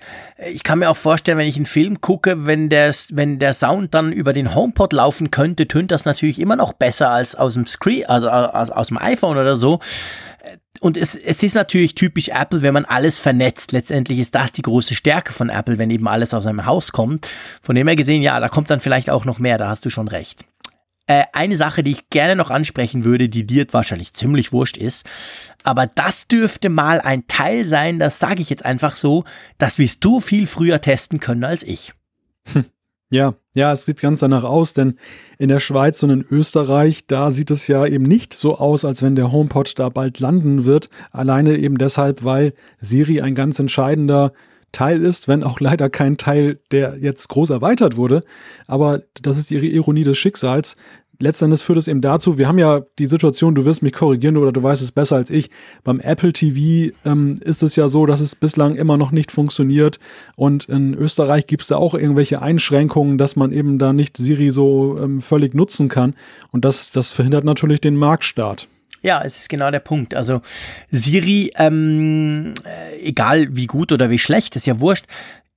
ich 0.51 0.63
kann 0.63 0.79
mir 0.79 0.89
auch 0.89 0.97
vorstellen, 0.97 1.39
wenn 1.39 1.47
ich 1.47 1.55
einen 1.55 1.65
Film 1.65 2.01
gucke, 2.01 2.45
wenn 2.45 2.69
der, 2.69 2.93
wenn 3.09 3.39
der 3.39 3.53
Sound 3.53 3.93
dann 3.95 4.13
über 4.13 4.31
den 4.31 4.53
HomePod 4.53 4.93
laufen 4.93 5.31
könnte, 5.31 5.67
tönt 5.67 5.91
das 5.91 6.05
natürlich 6.05 6.39
immer 6.39 6.55
noch 6.55 6.73
besser 6.73 7.09
als 7.09 7.35
aus 7.35 7.55
dem 7.55 7.65
Screen, 7.65 8.05
also 8.05 8.29
aus, 8.29 8.69
aus 8.69 8.87
dem 8.87 8.97
iPhone 8.99 9.37
oder 9.37 9.55
so 9.55 9.79
und 10.79 10.97
es, 10.97 11.15
es 11.15 11.43
ist 11.43 11.55
natürlich 11.55 11.95
typisch 11.95 12.29
Apple, 12.29 12.61
wenn 12.61 12.73
man 12.73 12.85
alles 12.85 13.17
vernetzt. 13.17 13.71
Letztendlich 13.71 14.19
ist 14.19 14.35
das 14.35 14.51
die 14.51 14.61
große 14.61 14.95
Stärke 14.95 15.33
von 15.33 15.49
Apple, 15.49 15.77
wenn 15.77 15.89
eben 15.89 16.07
alles 16.07 16.33
aus 16.33 16.47
einem 16.47 16.65
Haus 16.65 16.91
kommt. 16.91 17.27
Von 17.61 17.75
dem 17.75 17.87
her 17.87 17.95
gesehen, 17.95 18.21
ja, 18.21 18.39
da 18.39 18.47
kommt 18.47 18.69
dann 18.69 18.79
vielleicht 18.79 19.09
auch 19.09 19.25
noch 19.25 19.39
mehr, 19.39 19.57
da 19.57 19.69
hast 19.69 19.85
du 19.85 19.89
schon 19.89 20.07
recht. 20.07 20.45
Äh, 21.07 21.23
eine 21.33 21.55
Sache, 21.55 21.83
die 21.83 21.91
ich 21.91 22.09
gerne 22.09 22.35
noch 22.35 22.51
ansprechen 22.51 23.03
würde, 23.03 23.29
die 23.29 23.45
dir 23.45 23.65
wahrscheinlich 23.71 24.13
ziemlich 24.13 24.51
wurscht 24.51 24.77
ist, 24.77 25.07
aber 25.63 25.87
das 25.87 26.27
dürfte 26.27 26.69
mal 26.69 27.01
ein 27.01 27.25
Teil 27.25 27.65
sein, 27.65 27.97
das 27.97 28.19
sage 28.19 28.43
ich 28.43 28.49
jetzt 28.51 28.63
einfach 28.63 28.95
so, 28.95 29.23
das 29.57 29.79
wirst 29.79 30.03
du 30.03 30.19
viel 30.19 30.45
früher 30.45 30.81
testen 30.81 31.19
können 31.19 31.43
als 31.43 31.63
ich. 31.63 31.93
Hm. 32.53 32.65
Ja, 33.09 33.33
ja, 33.59 33.73
es 33.73 33.85
sieht 33.85 34.01
ganz 34.01 34.21
danach 34.21 34.45
aus, 34.45 34.73
denn 34.73 34.95
in 35.37 35.49
der 35.49 35.59
Schweiz 35.59 36.01
und 36.01 36.09
in 36.09 36.25
Österreich, 36.31 37.05
da 37.07 37.29
sieht 37.29 37.51
es 37.51 37.67
ja 37.67 37.85
eben 37.85 38.05
nicht 38.05 38.33
so 38.33 38.57
aus, 38.57 38.85
als 38.85 39.03
wenn 39.03 39.15
der 39.15 39.31
HomePod 39.31 39.77
da 39.77 39.89
bald 39.89 40.19
landen 40.19 40.63
wird. 40.63 40.89
Alleine 41.11 41.57
eben 41.57 41.77
deshalb, 41.77 42.23
weil 42.23 42.53
Siri 42.79 43.21
ein 43.21 43.35
ganz 43.35 43.59
entscheidender 43.59 44.31
Teil 44.71 45.03
ist, 45.03 45.27
wenn 45.27 45.43
auch 45.43 45.59
leider 45.59 45.89
kein 45.89 46.17
Teil, 46.17 46.59
der 46.71 46.97
jetzt 46.99 47.27
groß 47.27 47.49
erweitert 47.49 47.97
wurde. 47.97 48.23
Aber 48.67 49.01
das 49.21 49.37
ist 49.37 49.49
die 49.49 49.57
Ironie 49.57 50.03
des 50.03 50.17
Schicksals 50.17 50.77
letztendlich 51.19 51.61
führt 51.61 51.77
es 51.77 51.87
eben 51.87 52.01
dazu, 52.01 52.37
wir 52.37 52.47
haben 52.47 52.57
ja 52.57 52.81
die 52.97 53.05
Situation, 53.05 53.55
du 53.55 53.65
wirst 53.65 53.83
mich 53.83 53.93
korrigieren 53.93 54.37
oder 54.37 54.51
du 54.51 54.63
weißt 54.63 54.81
es 54.81 54.91
besser 54.91 55.17
als 55.17 55.29
ich. 55.29 55.49
Beim 55.83 55.99
Apple 55.99 56.33
TV 56.33 56.95
ähm, 57.05 57.37
ist 57.43 57.61
es 57.61 57.75
ja 57.75 57.89
so, 57.89 58.05
dass 58.05 58.21
es 58.21 58.35
bislang 58.35 58.75
immer 58.75 58.97
noch 58.97 59.11
nicht 59.11 59.31
funktioniert. 59.31 59.99
Und 60.35 60.65
in 60.65 60.93
Österreich 60.93 61.45
gibt 61.45 61.61
es 61.63 61.67
da 61.67 61.75
auch 61.75 61.93
irgendwelche 61.93 62.41
Einschränkungen, 62.41 63.17
dass 63.17 63.35
man 63.35 63.51
eben 63.51 63.77
da 63.77 63.93
nicht 63.93 64.17
Siri 64.17 64.51
so 64.51 64.97
ähm, 64.99 65.21
völlig 65.21 65.53
nutzen 65.53 65.89
kann. 65.89 66.15
Und 66.51 66.65
das, 66.65 66.91
das 66.91 67.11
verhindert 67.11 67.43
natürlich 67.43 67.81
den 67.81 67.95
Marktstart. 67.95 68.67
Ja, 69.01 69.21
es 69.23 69.37
ist 69.39 69.49
genau 69.49 69.71
der 69.71 69.79
Punkt. 69.79 70.13
Also 70.13 70.41
Siri, 70.89 71.53
ähm, 71.55 72.53
äh, 72.65 72.99
egal 73.01 73.55
wie 73.55 73.65
gut 73.65 73.91
oder 73.91 74.09
wie 74.09 74.19
schlecht, 74.19 74.55
ist 74.57 74.67
ja 74.67 74.79
wurscht 74.81 75.05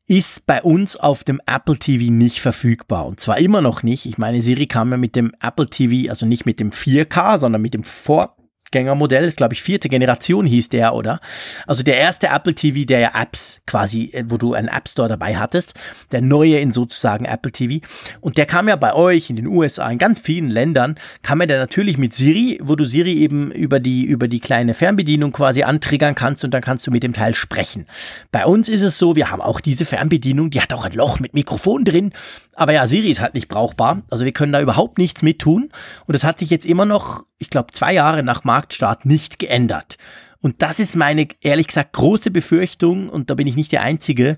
ist 0.07 0.46
bei 0.46 0.62
uns 0.62 0.96
auf 0.96 1.24
dem 1.24 1.40
Apple 1.46 1.78
TV 1.78 2.12
nicht 2.12 2.40
verfügbar. 2.40 3.07
Und 3.07 3.20
zwar 3.20 3.38
immer 3.38 3.61
noch 3.61 3.82
nicht. 3.82 4.07
Ich 4.07 4.18
meine, 4.18 4.42
Siri 4.42 4.66
kam 4.66 4.90
ja 4.90 4.96
mit 4.96 5.16
dem 5.16 5.32
Apple 5.40 5.66
TV, 5.66 6.11
also 6.11 6.26
nicht 6.26 6.44
mit 6.44 6.61
dem 6.61 6.70
4K, 6.70 7.38
sondern 7.38 7.62
mit 7.62 7.74
dem 7.74 7.84
Vor 7.84 8.36
Vorgängermodell, 8.73 9.25
ist 9.25 9.37
glaube 9.37 9.55
ich 9.55 9.62
vierte 9.62 9.89
Generation 9.89 10.47
hieß 10.47 10.70
der, 10.70 10.95
oder? 10.95 11.20
Also 11.66 11.83
der 11.83 11.99
erste 11.99 12.29
Apple 12.29 12.55
TV, 12.55 12.87
der 12.87 13.01
ja 13.01 13.11
Apps 13.14 13.61
quasi, 13.66 14.11
äh, 14.12 14.25
wo 14.27 14.39
du 14.39 14.55
einen 14.55 14.68
App 14.68 14.89
Store 14.89 15.09
dabei 15.09 15.37
hattest, 15.37 15.75
der 16.11 16.23
neue 16.23 16.59
in 16.59 16.73
sozusagen 16.73 17.27
Apple 17.27 17.53
TV. 17.53 17.85
Und 18.20 18.39
der 18.39 18.47
kam 18.47 18.68
ja 18.68 18.77
bei 18.77 18.95
euch 18.95 19.29
in 19.29 19.37
den 19.37 19.47
USA, 19.47 19.91
in 19.91 19.99
ganz 19.99 20.18
vielen 20.18 20.51
Ländern, 20.51 20.97
kam 21.23 21.41
ja 21.41 21.47
der 21.47 21.59
natürlich 21.59 21.99
mit 21.99 22.14
Siri, 22.14 22.59
wo 22.62 22.75
du 22.75 22.85
Siri 22.85 23.12
eben 23.18 23.51
über 23.53 23.79
die, 23.79 24.05
über 24.05 24.27
die 24.27 24.41
kleine 24.41 24.73
Fernbedienung 24.73 25.33
quasi 25.33 25.62
antriggern 25.62 26.14
kannst 26.14 26.43
und 26.45 26.53
dann 26.53 26.62
kannst 26.62 26.87
du 26.87 26.91
mit 26.91 27.03
dem 27.03 27.12
Teil 27.12 27.35
sprechen. 27.35 27.87
Bei 28.31 28.47
uns 28.47 28.70
ist 28.70 28.83
es 28.83 28.99
so, 28.99 29.16
wir 29.16 29.31
haben 29.31 29.43
auch 29.43 29.61
diese 29.61 29.85
Fernbedienung, 29.85 30.51
die 30.51 30.61
hat 30.62 30.73
auch 30.73 30.87
ein 30.87 30.93
Loch 30.93 31.20
mit 31.20 31.35
Mikrofon 31.35 31.85
drin, 31.85 32.12
aber 32.55 32.72
ja, 32.72 32.86
Siri 32.86 33.11
ist 33.11 33.20
halt 33.20 33.34
nicht 33.34 33.48
brauchbar. 33.48 34.03
Also 34.11 34.24
wir 34.24 34.32
können 34.32 34.53
da 34.53 34.61
überhaupt 34.61 34.98
nichts 34.98 35.22
mit 35.22 35.38
tun. 35.38 35.70
Und 36.07 36.14
das 36.14 36.24
hat 36.24 36.38
sich 36.38 36.50
jetzt 36.50 36.66
immer 36.66 36.84
noch, 36.84 37.24
ich 37.38 37.50
glaube, 37.50 37.72
zwei 37.72 37.94
Jahre 37.94 38.22
nach 38.22 38.44
Marktstart 38.44 39.07
nicht 39.07 39.38
geändert. 39.38 39.96
Und 40.40 40.61
das 40.61 40.80
ist 40.80 40.96
meine, 40.96 41.28
ehrlich 41.40 41.68
gesagt, 41.68 41.92
große 41.92 42.30
Befürchtung, 42.30 43.09
und 43.09 43.30
da 43.30 43.34
bin 43.34 43.46
ich 43.46 43.57
nicht 43.57 43.72
der 43.72 43.82
Einzige, 43.82 44.36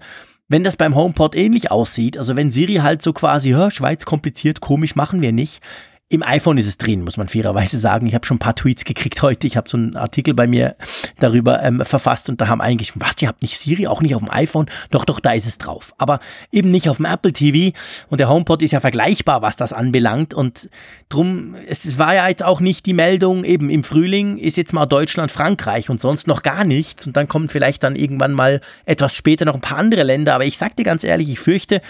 wenn 0.48 0.62
das 0.62 0.76
beim 0.76 0.94
HomePod 0.94 1.34
ähnlich 1.34 1.70
aussieht, 1.70 2.18
also 2.18 2.36
wenn 2.36 2.50
Siri 2.50 2.76
halt 2.76 3.00
so 3.00 3.14
quasi, 3.14 3.56
Schweiz 3.70 4.04
kompliziert, 4.04 4.60
komisch 4.60 4.94
machen 4.94 5.22
wir 5.22 5.32
nicht, 5.32 5.62
im 6.10 6.22
iPhone 6.22 6.58
ist 6.58 6.66
es 6.66 6.76
drin, 6.76 7.02
muss 7.02 7.16
man 7.16 7.28
fairerweise 7.28 7.78
sagen. 7.78 8.06
Ich 8.06 8.14
habe 8.14 8.26
schon 8.26 8.36
ein 8.36 8.40
paar 8.40 8.54
Tweets 8.54 8.84
gekriegt 8.84 9.22
heute. 9.22 9.46
Ich 9.46 9.56
habe 9.56 9.70
so 9.70 9.78
einen 9.78 9.96
Artikel 9.96 10.34
bei 10.34 10.46
mir 10.46 10.76
darüber 11.18 11.62
ähm, 11.62 11.82
verfasst 11.84 12.28
und 12.28 12.40
da 12.40 12.48
haben 12.48 12.60
eigentlich, 12.60 12.92
was, 12.94 13.20
ihr 13.22 13.28
habt 13.28 13.40
nicht 13.40 13.58
Siri, 13.58 13.86
auch 13.86 14.02
nicht 14.02 14.14
auf 14.14 14.22
dem 14.22 14.30
iPhone? 14.30 14.66
Doch, 14.90 15.06
doch, 15.06 15.18
da 15.18 15.32
ist 15.32 15.46
es 15.46 15.56
drauf. 15.56 15.94
Aber 15.96 16.20
eben 16.52 16.70
nicht 16.70 16.90
auf 16.90 16.98
dem 16.98 17.06
Apple 17.06 17.32
TV. 17.32 17.76
Und 18.08 18.20
der 18.20 18.28
HomePod 18.28 18.60
ist 18.60 18.72
ja 18.72 18.80
vergleichbar, 18.80 19.40
was 19.40 19.56
das 19.56 19.72
anbelangt. 19.72 20.34
Und 20.34 20.68
drum, 21.08 21.56
es 21.66 21.98
war 21.98 22.14
ja 22.14 22.28
jetzt 22.28 22.44
auch 22.44 22.60
nicht 22.60 22.84
die 22.84 22.94
Meldung, 22.94 23.42
eben 23.42 23.70
im 23.70 23.82
Frühling 23.82 24.36
ist 24.36 24.58
jetzt 24.58 24.74
mal 24.74 24.86
Deutschland, 24.86 25.32
Frankreich 25.32 25.88
und 25.88 26.02
sonst 26.02 26.26
noch 26.26 26.42
gar 26.42 26.64
nichts. 26.64 27.06
Und 27.06 27.16
dann 27.16 27.28
kommen 27.28 27.48
vielleicht 27.48 27.82
dann 27.82 27.96
irgendwann 27.96 28.32
mal 28.32 28.60
etwas 28.84 29.14
später 29.14 29.46
noch 29.46 29.54
ein 29.54 29.62
paar 29.62 29.78
andere 29.78 30.02
Länder. 30.02 30.34
Aber 30.34 30.44
ich 30.44 30.58
sag 30.58 30.76
dir 30.76 30.84
ganz 30.84 31.02
ehrlich, 31.02 31.30
ich 31.30 31.40
fürchte, 31.40 31.80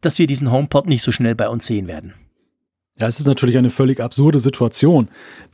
dass 0.00 0.18
wir 0.18 0.26
diesen 0.26 0.50
HomePod 0.50 0.86
nicht 0.86 1.02
so 1.02 1.12
schnell 1.12 1.34
bei 1.34 1.48
uns 1.48 1.66
sehen 1.66 1.86
werden. 1.86 2.14
Ja, 3.00 3.06
es 3.06 3.20
ist 3.20 3.26
natürlich 3.26 3.56
eine 3.56 3.70
völlig 3.70 4.00
absurde 4.00 4.40
Situation, 4.40 5.08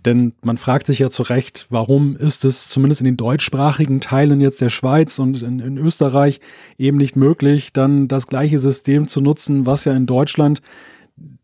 denn 0.05 0.33
man 0.43 0.57
fragt 0.57 0.87
sich 0.87 0.99
ja 0.99 1.11
zu 1.11 1.23
Recht, 1.23 1.67
warum 1.69 2.17
ist 2.17 2.45
es 2.45 2.69
zumindest 2.69 3.03
in 3.03 3.05
den 3.05 3.17
deutschsprachigen 3.19 4.01
Teilen 4.01 4.41
jetzt 4.41 4.63
der 4.63 4.71
Schweiz 4.71 5.19
und 5.19 5.43
in, 5.43 5.61
in, 5.61 5.77
Österreich 5.77 6.41
eben 6.79 6.97
nicht 6.97 7.17
möglich, 7.17 7.73
dann 7.73 8.09
das 8.09 8.29
gleiche 8.29 8.59
System 8.59 9.09
zu 9.09 9.21
nutzen, 9.21 9.67
was 9.67 9.85
ja 9.85 9.95
in 9.95 10.07
Deutschland 10.07 10.63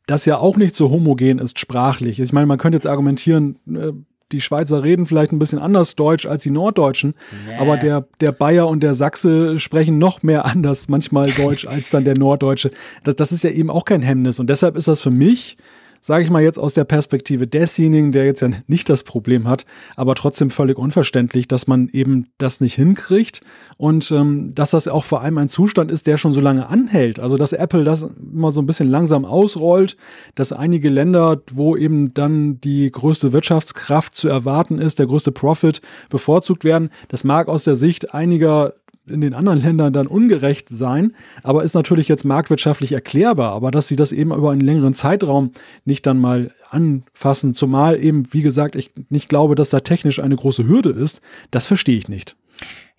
das 0.07 0.25
ja 0.25 0.39
auch 0.39 0.57
nicht 0.57 0.75
so 0.75 0.91
homogen 0.91 1.39
ist 1.39 1.59
sprachlich. 1.59 2.19
Ich 2.19 2.33
meine, 2.33 2.47
man 2.47 2.59
könnte 2.59 2.77
jetzt 2.77 2.87
argumentieren, 2.87 3.57
äh, 3.73 3.93
die 4.33 4.41
Schweizer 4.41 4.83
reden 4.83 5.07
vielleicht 5.07 5.33
ein 5.33 5.39
bisschen 5.39 5.59
anders 5.59 5.97
Deutsch 5.97 6.27
als 6.27 6.43
die 6.43 6.51
Norddeutschen, 6.51 7.15
nee. 7.47 7.57
aber 7.59 7.77
der, 7.77 8.07
der 8.21 8.33
Bayer 8.33 8.69
und 8.69 8.83
der 8.83 8.95
Sachse 8.95 9.59
sprechen 9.59 9.99
noch 9.99 10.23
mehr 10.23 10.47
anders 10.47 10.89
manchmal 10.89 11.31
Deutsch 11.37 11.67
als 11.67 11.91
dann 11.91 12.05
der 12.05 12.17
Norddeutsche. 12.17 12.71
Das, 13.05 13.17
das 13.17 13.33
ist 13.33 13.45
ja 13.45 13.51
eben 13.51 13.71
auch 13.71 13.85
kein 13.85 14.03
Hemmnis 14.03 14.41
und 14.41 14.49
deshalb 14.49 14.77
ist 14.77 14.89
das 14.89 15.01
für 15.01 15.11
mich 15.11 15.57
sage 16.01 16.25
ich 16.25 16.31
mal 16.31 16.43
jetzt 16.43 16.59
aus 16.59 16.75
der 16.75 16.85
Perspektive 16.85 17.47
desjenigen, 17.47 18.13
der 18.13 18.25
jetzt 18.25 18.41
ja 18.41 18.51
nicht 18.67 18.89
das 18.89 19.03
Problem 19.03 19.47
hat, 19.47 19.67
aber 19.97 20.15
trotzdem 20.15 20.51
völlig 20.51 20.79
unverständlich, 20.79 21.47
dass 21.47 21.67
man 21.67 21.89
eben 21.93 22.29
das 22.39 22.61
nicht 22.61 22.75
hinkriegt 22.75 23.43
und 23.77 24.11
ähm, 24.11 24.55
dass 24.55 24.71
das 24.71 24.89
auch 24.89 25.05
vor 25.05 25.21
allem 25.21 25.39
ein 25.39 25.49
Zustand 25.49 25.91
ist, 25.91 26.07
der 26.07 26.17
schon 26.17 26.33
so 26.33 26.41
lange 26.41 26.69
anhält. 26.69 27.21
Also 27.21 27.37
dass 27.37 27.53
Apple 27.53 27.85
das 27.85 28.09
immer 28.21 28.51
so 28.51 28.61
ein 28.63 28.67
bisschen 28.67 28.89
langsam 28.89 29.25
ausrollt, 29.25 29.97
dass 30.35 30.53
einige 30.53 30.89
Länder, 30.89 31.43
wo 31.53 31.77
eben 31.77 32.15
dann 32.15 32.61
die 32.61 32.91
größte 32.91 33.33
Wirtschaftskraft 33.33 34.15
zu 34.15 34.29
erwarten 34.29 34.79
ist, 34.79 34.99
der 34.99 35.07
größte 35.07 35.33
Profit 35.33 35.81
bevorzugt 36.09 36.65
werden, 36.65 36.91
das 37.09 37.25
mag 37.25 37.49
aus 37.49 37.65
der 37.65 37.77
Sicht 37.77 38.15
einiger 38.15 38.75
in 39.11 39.21
den 39.21 39.35
anderen 39.35 39.61
Ländern 39.61 39.93
dann 39.93 40.07
ungerecht 40.07 40.69
sein, 40.69 41.15
aber 41.43 41.65
ist 41.65 41.75
natürlich 41.75 42.09
jetzt 42.09 42.25
marktwirtschaftlich 42.25 42.93
erklärbar. 42.93 43.53
Aber 43.53 43.71
dass 43.71 43.89
sie 43.89 43.97
das 43.97 44.13
eben 44.13 44.33
über 44.33 44.51
einen 44.51 44.61
längeren 44.61 44.95
Zeitraum 44.95 45.53
nicht 45.85 46.07
dann 46.07 46.19
mal 46.19 46.51
anfassen, 46.71 47.55
zumal 47.55 48.03
eben, 48.03 48.33
wie 48.33 48.43
gesagt, 48.43 48.77
ich 48.77 48.91
nicht 49.09 49.29
glaube, 49.29 49.55
dass 49.55 49.71
da 49.71 49.81
technisch 49.81 50.21
eine 50.21 50.37
große 50.37 50.67
Hürde 50.67 50.91
ist, 50.91 51.21
das 51.51 51.67
verstehe 51.67 51.99
ich 51.99 52.09
nicht. 52.09 52.37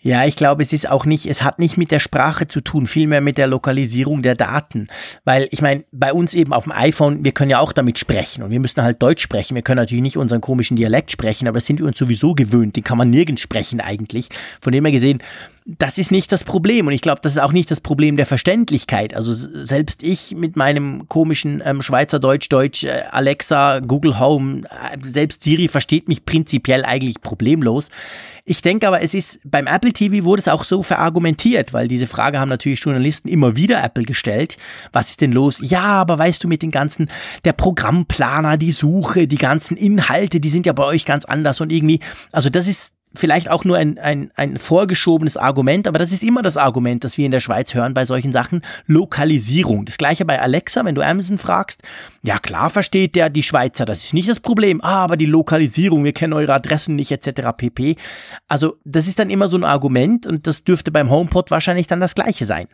Ja, 0.04 0.26
ich 0.26 0.36
glaube, 0.36 0.64
es 0.64 0.74
ist 0.74 0.90
auch 0.90 1.06
nicht, 1.06 1.28
es 1.28 1.44
hat 1.44 1.60
nicht 1.60 1.78
mit 1.78 1.92
der 1.92 2.00
Sprache 2.00 2.48
zu 2.48 2.60
tun, 2.60 2.88
vielmehr 2.88 3.22
mit 3.22 3.38
der 3.38 3.46
Lokalisierung 3.46 4.24
der 4.24 4.34
Daten. 4.34 4.88
Weil 5.26 5.48
ich 5.52 5.62
meine, 5.62 5.84
bei 5.92 6.12
uns 6.12 6.34
eben 6.34 6.54
auf 6.54 6.64
dem 6.64 6.72
iPhone, 6.72 7.24
wir 7.24 7.34
können 7.34 7.52
ja 7.52 7.60
auch 7.60 7.72
damit 7.72 8.00
sprechen 8.00 8.42
und 8.42 8.50
wir 8.50 8.60
müssen 8.60 8.82
halt 8.82 9.00
Deutsch 9.00 9.22
sprechen. 9.22 9.54
Wir 9.54 9.62
können 9.62 9.78
natürlich 9.78 10.02
nicht 10.02 10.18
unseren 10.18 10.42
komischen 10.42 10.76
Dialekt 10.76 11.12
sprechen, 11.12 11.48
aber 11.48 11.58
das 11.58 11.68
sind 11.68 11.80
wir 11.80 11.86
uns 11.86 12.00
sowieso 12.00 12.34
gewöhnt. 12.34 12.76
Den 12.78 12.84
kann 12.84 12.98
man 12.98 13.12
nirgends 13.12 13.44
sprechen 13.44 13.80
eigentlich. 13.80 14.30
Von 14.60 14.74
dem 14.74 14.86
her 14.86 14.92
gesehen, 14.92 15.22
das 15.66 16.00
ist 16.00 16.12
nicht 16.12 16.32
das 16.32 16.44
Problem 16.44 16.88
und 16.88 16.94
ich 16.94 17.02
glaube, 17.02 17.22
das 17.22 17.34
ist 17.34 17.38
auch 17.38 17.52
nicht 17.52 17.70
das 17.70 17.82
Problem 17.82 18.18
der 18.18 18.26
Verständlichkeit. 18.26 19.14
Also 19.14 19.32
selbst 19.32 20.02
ich 20.02 20.36
mit 20.36 20.56
meinem 20.56 21.08
komischen 21.08 21.62
ähm, 21.64 21.84
Schweizerdeutsch, 21.84 22.50
Deutsch, 22.50 22.84
äh, 22.84 23.04
Alexa, 23.12 23.80
Google 23.80 24.20
Home, 24.20 24.64
äh, 24.64 24.98
selbst 25.02 25.44
Siri 25.44 25.68
versteht 25.68 26.08
mich 26.08 26.26
prinzipiell 26.26 26.84
eigentlich 26.84 27.22
problemlos. 27.22 27.90
Ich 28.44 28.64
denke 28.64 28.88
aber, 28.88 29.04
es 29.04 29.14
ist 29.14 29.40
beim 29.44 29.68
Apple 29.68 29.94
TV 29.94 30.26
wurde 30.26 30.40
es 30.40 30.48
auch 30.48 30.64
so 30.64 30.82
verargumentiert, 30.82 31.74
weil 31.74 31.88
diese 31.88 32.08
Frage 32.08 32.40
haben 32.40 32.50
natürlich 32.50 32.80
Journalisten 32.80 33.30
immer 33.30 33.56
wieder 33.56 33.84
Apple 33.84 34.04
gestellt. 34.04 34.58
Was 34.92 35.12
ist 35.12 35.22
denn 35.22 35.32
los? 35.32 35.60
Ja, 35.62 35.84
aber 35.84 36.18
weißt 36.18 36.44
du 36.44 36.48
mit 36.48 36.64
den 36.64 36.72
ganzen, 36.72 37.10
der 37.46 37.54
Programmplaner, 37.54 38.58
die 38.58 38.72
Suche, 38.72 39.28
die 39.28 39.38
ganzen 39.38 39.78
Inhalte, 39.78 40.40
die 40.40 40.50
sind 40.50 40.66
ja 40.66 40.74
bei 40.74 40.86
euch 40.86 41.06
ganz 41.06 41.26
anders 41.26 41.62
und 41.62 41.72
irgendwie, 41.72 42.00
also 42.32 42.50
das 42.50 42.68
ist 42.68 42.94
vielleicht 43.14 43.50
auch 43.50 43.66
nur 43.66 43.78
ein, 43.78 43.98
ein, 43.98 44.32
ein 44.36 44.58
vorgeschobenes 44.58 45.38
Argument, 45.38 45.88
aber 45.88 46.00
das 46.00 46.12
ist 46.12 46.24
immer 46.24 46.42
das 46.42 46.58
Argument, 46.58 47.04
das 47.04 47.18
wir 47.18 47.26
in 47.26 47.32
der 47.32 47.40
Schweiz 47.40 47.74
hören 47.74 47.94
bei 47.94 48.06
solchen 48.06 48.32
Sachen. 48.32 48.62
Lokalisierung. 48.86 49.86
Das 49.86 49.98
gleiche 49.98 50.26
bei 50.26 50.42
Alexa, 50.42 50.86
wenn 50.86 50.96
du 50.96 51.02
Amazon 51.02 51.38
fragst. 51.38 51.82
Ja, 52.24 52.40
klar 52.40 52.70
versteht 52.70 53.16
der 53.16 53.30
die 53.30 53.44
Schweizer, 53.44 53.86
das 53.86 54.04
ist 54.06 54.14
nicht 54.14 54.30
das 54.30 54.40
Problem. 54.40 54.82
Ah, 54.82 55.04
aber 55.04 55.18
die 55.18 55.26
Lokalisierung, 55.26 56.04
wir 56.04 56.14
kennen 56.14 56.34
eure 56.34 56.54
Adressen 56.54 56.96
nicht, 56.96 57.12
etc. 57.12 57.50
pp. 57.56 57.98
Also, 58.48 58.78
das 58.86 59.08
ist 59.08 59.20
dann 59.20 59.30
immer 59.30 59.48
so 59.48 59.58
ein 59.58 59.64
Argument 59.64 60.28
und 60.28 60.48
das 60.48 60.64
dürfte 60.64 60.92
beim 60.92 61.10
HomePod 61.10 61.52
wahrscheinlich 61.52 61.88
dann 61.88 62.00
das 62.00 62.16
gleiche 62.16 62.46
sein. 62.46 62.68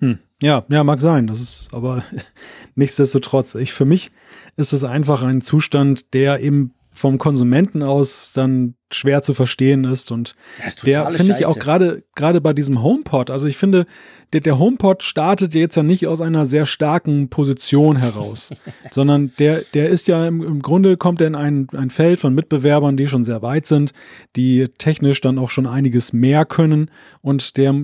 Hm. 0.00 0.18
Ja, 0.42 0.64
ja, 0.68 0.84
mag 0.84 1.00
sein. 1.00 1.26
Das 1.26 1.40
ist 1.40 1.68
aber 1.72 2.04
nichtsdestotrotz. 2.74 3.54
Ich, 3.54 3.72
für 3.72 3.86
mich 3.86 4.10
ist 4.56 4.72
es 4.72 4.84
einfach 4.84 5.22
ein 5.22 5.40
Zustand, 5.40 6.12
der 6.14 6.40
eben 6.40 6.74
vom 6.96 7.18
Konsumenten 7.18 7.82
aus 7.82 8.32
dann 8.32 8.74
schwer 8.90 9.20
zu 9.22 9.34
verstehen 9.34 9.84
ist 9.84 10.10
und 10.12 10.34
ist 10.66 10.86
der 10.86 11.10
finde 11.10 11.36
ich 11.38 11.44
auch 11.44 11.58
gerade 11.58 12.04
gerade 12.14 12.40
bei 12.40 12.52
diesem 12.52 12.82
HomePod, 12.82 13.30
also 13.30 13.46
ich 13.46 13.56
finde 13.56 13.86
der, 14.32 14.40
der 14.40 14.58
HomePod 14.58 15.02
startet 15.02 15.54
jetzt 15.54 15.76
ja 15.76 15.82
nicht 15.82 16.06
aus 16.06 16.20
einer 16.20 16.46
sehr 16.46 16.66
starken 16.66 17.28
Position 17.28 17.96
heraus, 17.96 18.50
sondern 18.90 19.32
der 19.38 19.62
der 19.74 19.90
ist 19.90 20.08
ja 20.08 20.26
im, 20.26 20.42
im 20.42 20.62
Grunde 20.62 20.96
kommt 20.96 21.20
er 21.20 21.26
in 21.26 21.34
ein, 21.34 21.66
ein 21.76 21.90
Feld 21.90 22.18
von 22.18 22.34
Mitbewerbern, 22.34 22.96
die 22.96 23.06
schon 23.06 23.24
sehr 23.24 23.42
weit 23.42 23.66
sind, 23.66 23.92
die 24.34 24.68
technisch 24.78 25.20
dann 25.20 25.38
auch 25.38 25.50
schon 25.50 25.66
einiges 25.66 26.12
mehr 26.12 26.46
können 26.46 26.90
und 27.20 27.56
der 27.56 27.74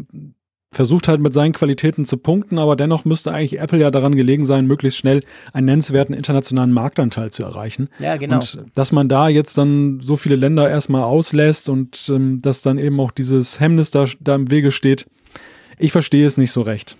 versucht 0.73 1.07
halt 1.07 1.21
mit 1.21 1.35
seinen 1.35 1.53
Qualitäten 1.53 2.07
zu 2.07 2.17
punkten, 2.17 2.59
aber 2.59 2.75
dennoch 2.75 3.05
müsste 3.05 3.33
eigentlich 3.33 3.61
Apple 3.61 3.79
ja 3.79 3.91
daran 3.91 4.17
gelegen 4.17 4.47
sein, 4.47 4.67
möglichst 4.67 4.99
schnell 4.99 5.21
einen 5.53 5.67
nennenswerten 5.67 6.15
internationalen 6.15 6.73
Marktanteil 6.73 7.31
zu 7.31 7.45
erreichen. 7.45 7.89
Ja, 7.99 8.17
genau. 8.17 8.37
Und 8.37 8.65
dass 8.75 8.91
man 8.91 9.09
da 9.09 9.29
jetzt 9.29 9.57
dann 9.59 10.01
so 10.01 10.17
viele 10.17 10.37
Länder 10.37 10.69
erstmal 10.69 11.03
auslässt 11.03 11.69
und 11.69 12.09
ähm, 12.09 12.41
dass 12.43 12.63
dann 12.63 12.79
eben 12.79 12.99
auch 13.01 13.11
dieses 13.11 13.61
Hemmnis 13.61 13.91
da, 13.91 14.07
da 14.21 14.35
im 14.35 14.51
Wege 14.51 14.73
steht, 14.73 15.07
ich 15.79 15.93
verstehe 15.93 16.27
es 16.27 16.37
nicht 16.37 16.53
so 16.53 16.63
recht. 16.63 16.97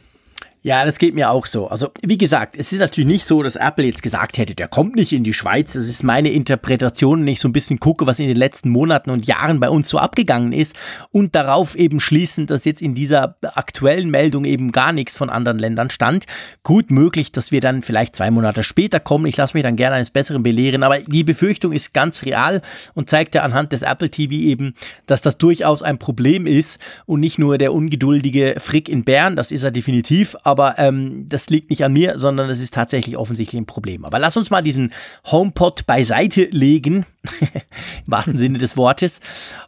Ja, 0.65 0.85
das 0.85 0.99
geht 0.99 1.17
mir 1.17 1.29
auch 1.29 1.47
so. 1.47 1.67
Also, 1.67 1.91
wie 2.03 2.19
gesagt, 2.19 2.57
es 2.57 2.73
ist 2.73 2.79
natürlich 2.79 3.09
nicht 3.09 3.27
so, 3.27 3.43
dass 3.43 3.57
Apple 3.57 3.85
jetzt 3.85 4.03
gesagt 4.03 4.39
hätte, 4.39 4.55
der 4.55 4.69
kommt 4.69 4.95
nicht 4.95 5.13
in 5.13 5.25
die 5.25 5.35
Schweiz. 5.35 5.73
Das 5.73 5.89
ist 5.89 6.05
meine 6.05 6.31
Interpretation, 6.31 7.21
wenn 7.21 7.27
ich 7.27 7.41
so 7.41 7.49
ein 7.49 7.53
bisschen 7.53 7.81
gucke, 7.81 8.07
was 8.07 8.21
in 8.21 8.29
den 8.29 8.37
letzten 8.37 8.71
Monaten 8.71 9.11
und 9.11 9.27
Jahren 9.27 9.59
bei 9.59 9.69
uns 9.69 9.89
so 9.89 9.99
abgegangen 9.99 10.53
ist 10.53 10.77
und 11.11 11.35
darauf 11.35 11.75
eben 11.75 11.99
schließen, 11.99 12.47
dass 12.47 12.65
jetzt 12.65 12.81
in 12.81 12.95
dieser 12.95 13.35
aktuellen 13.43 14.09
Meldung 14.09 14.45
eben 14.45 14.71
gar 14.71 14.93
nichts 14.93 15.17
von 15.17 15.31
anderen 15.31 15.59
Ländern 15.59 15.91
stand. 15.91 16.27
Gut 16.63 16.93
möglich, 16.93 17.33
dass 17.33 17.51
wir 17.51 17.61
dann 17.61 17.83
vielleicht 17.83 18.15
zwei 18.15 18.31
Monate 18.31 18.63
später 18.63 19.01
kommen. 19.01 19.27
Ich 19.27 19.37
lasse 19.37 19.55
mich 19.55 19.65
dann 19.65 19.75
gerne 19.75 19.97
eines 19.97 20.11
Besseren 20.11 20.45
belehren, 20.45 20.85
aber 20.85 21.01
die 21.01 21.25
Befürchtung 21.25 21.73
ist 21.73 21.93
ganz 21.93 22.25
real 22.25 22.63
und 22.95 23.11
zeigt 23.11 23.35
ja 23.35 23.43
anhand 23.43 23.73
des 23.73 23.83
Apple 23.83 24.11
TV 24.11 24.35
eben, 24.35 24.75
dass 25.07 25.23
das 25.23 25.39
durchaus 25.39 25.83
ein 25.83 25.99
Problem 25.99 26.47
ist 26.47 26.79
und 27.05 27.19
nicht 27.19 27.41
nur 27.41 27.59
der 27.59 27.75
ungeduldige 27.75 28.55
Frick 28.59 28.89
in 28.89 29.03
Bern, 29.03 29.35
das 29.35 29.51
ist 29.51 29.65
er 29.65 29.73
definitiv, 29.73 30.37
aber 30.53 30.79
ähm, 30.79 31.29
das 31.29 31.51
liegt 31.51 31.71
nicht 31.71 31.85
an 31.85 31.93
mir, 31.93 32.19
sondern 32.21 32.49
es 32.49 32.61
ist 32.61 32.75
tatsächlich 32.75 33.17
offensichtlich 33.17 33.61
ein 33.61 33.67
Problem. 33.67 34.05
Aber 34.05 34.21
lass 34.21 34.37
uns 34.37 34.51
mal 34.51 34.63
diesen 34.63 34.93
HomePod 35.27 35.87
beiseite 35.87 36.45
legen, 36.45 37.05
im 37.41 37.61
wahrsten 38.07 38.39
Sinne 38.39 38.59
des 38.59 38.77
Wortes, 38.77 39.21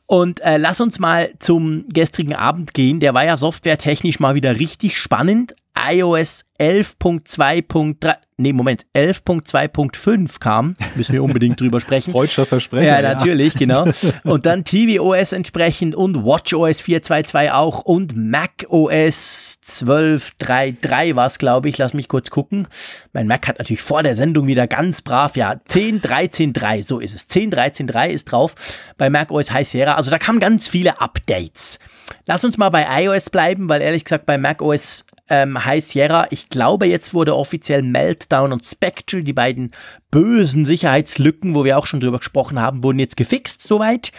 und 0.06 0.40
äh, 0.40 0.58
lass 0.58 0.80
uns 0.80 1.00
mal 1.00 1.30
zum 1.40 1.86
gestrigen 1.88 2.34
Abend 2.34 2.74
gehen. 2.74 3.00
Der 3.00 3.14
war 3.14 3.24
ja 3.24 3.36
softwaretechnisch 3.36 4.20
mal 4.20 4.36
wieder 4.36 4.60
richtig 4.60 4.96
spannend, 4.96 5.56
iOS 5.76 6.44
11.2.3, 6.60 8.14
nee, 8.36 8.52
Moment, 8.52 8.86
11.2.5 8.94 10.38
kam, 10.38 10.74
müssen 10.94 11.12
wir 11.12 11.24
unbedingt 11.24 11.60
drüber 11.60 11.80
sprechen. 11.80 12.12
Freudscher 12.12 12.46
Versprecher. 12.46 12.86
Ja, 12.86 13.02
natürlich, 13.02 13.54
ja. 13.54 13.58
genau. 13.58 13.88
Und 14.22 14.46
dann 14.46 14.64
tvOS 14.64 15.32
entsprechend 15.32 15.96
und 15.96 16.24
watchOS 16.24 16.80
4.2.2 16.80 17.52
auch 17.52 17.80
und 17.80 18.14
macOS 18.16 19.58
12.3.3 19.66 21.16
war 21.16 21.26
es, 21.26 21.38
glaube 21.38 21.68
ich. 21.68 21.78
Lass 21.78 21.92
mich 21.92 22.08
kurz 22.08 22.30
gucken. 22.30 22.68
Mein 23.12 23.26
Mac 23.26 23.48
hat 23.48 23.58
natürlich 23.58 23.82
vor 23.82 24.04
der 24.04 24.14
Sendung 24.14 24.46
wieder 24.46 24.68
ganz 24.68 25.02
brav, 25.02 25.36
ja, 25.36 25.54
10.13.3, 25.68 26.86
so 26.86 27.00
ist 27.00 27.14
es. 27.14 27.28
10.13.3 27.28 28.08
ist 28.08 28.26
drauf 28.26 28.54
bei 28.96 29.10
macOS 29.10 29.50
High 29.50 29.66
Sierra. 29.66 29.94
Also 29.94 30.10
da 30.10 30.18
kamen 30.18 30.38
ganz 30.38 30.68
viele 30.68 31.00
Updates. 31.00 31.80
Lass 32.26 32.44
uns 32.44 32.58
mal 32.58 32.70
bei 32.70 32.86
iOS 33.02 33.30
bleiben, 33.30 33.68
weil 33.68 33.82
ehrlich 33.82 34.04
gesagt 34.04 34.26
bei 34.26 34.38
macOS 34.38 35.04
ähm, 35.28 35.64
High 35.64 35.84
Sierra. 35.84 36.26
Ich 36.30 36.43
glaube, 36.48 36.86
jetzt 36.86 37.14
wurde 37.14 37.36
offiziell 37.36 37.82
Meltdown 37.82 38.52
und 38.52 38.64
Spectre, 38.64 39.22
die 39.22 39.32
beiden 39.32 39.72
bösen 40.10 40.64
Sicherheitslücken, 40.64 41.54
wo 41.54 41.64
wir 41.64 41.78
auch 41.78 41.86
schon 41.86 42.00
drüber 42.00 42.18
gesprochen 42.18 42.60
haben, 42.60 42.82
wurden 42.82 42.98
jetzt 42.98 43.16
gefixt 43.16 43.62
soweit. 43.62 44.12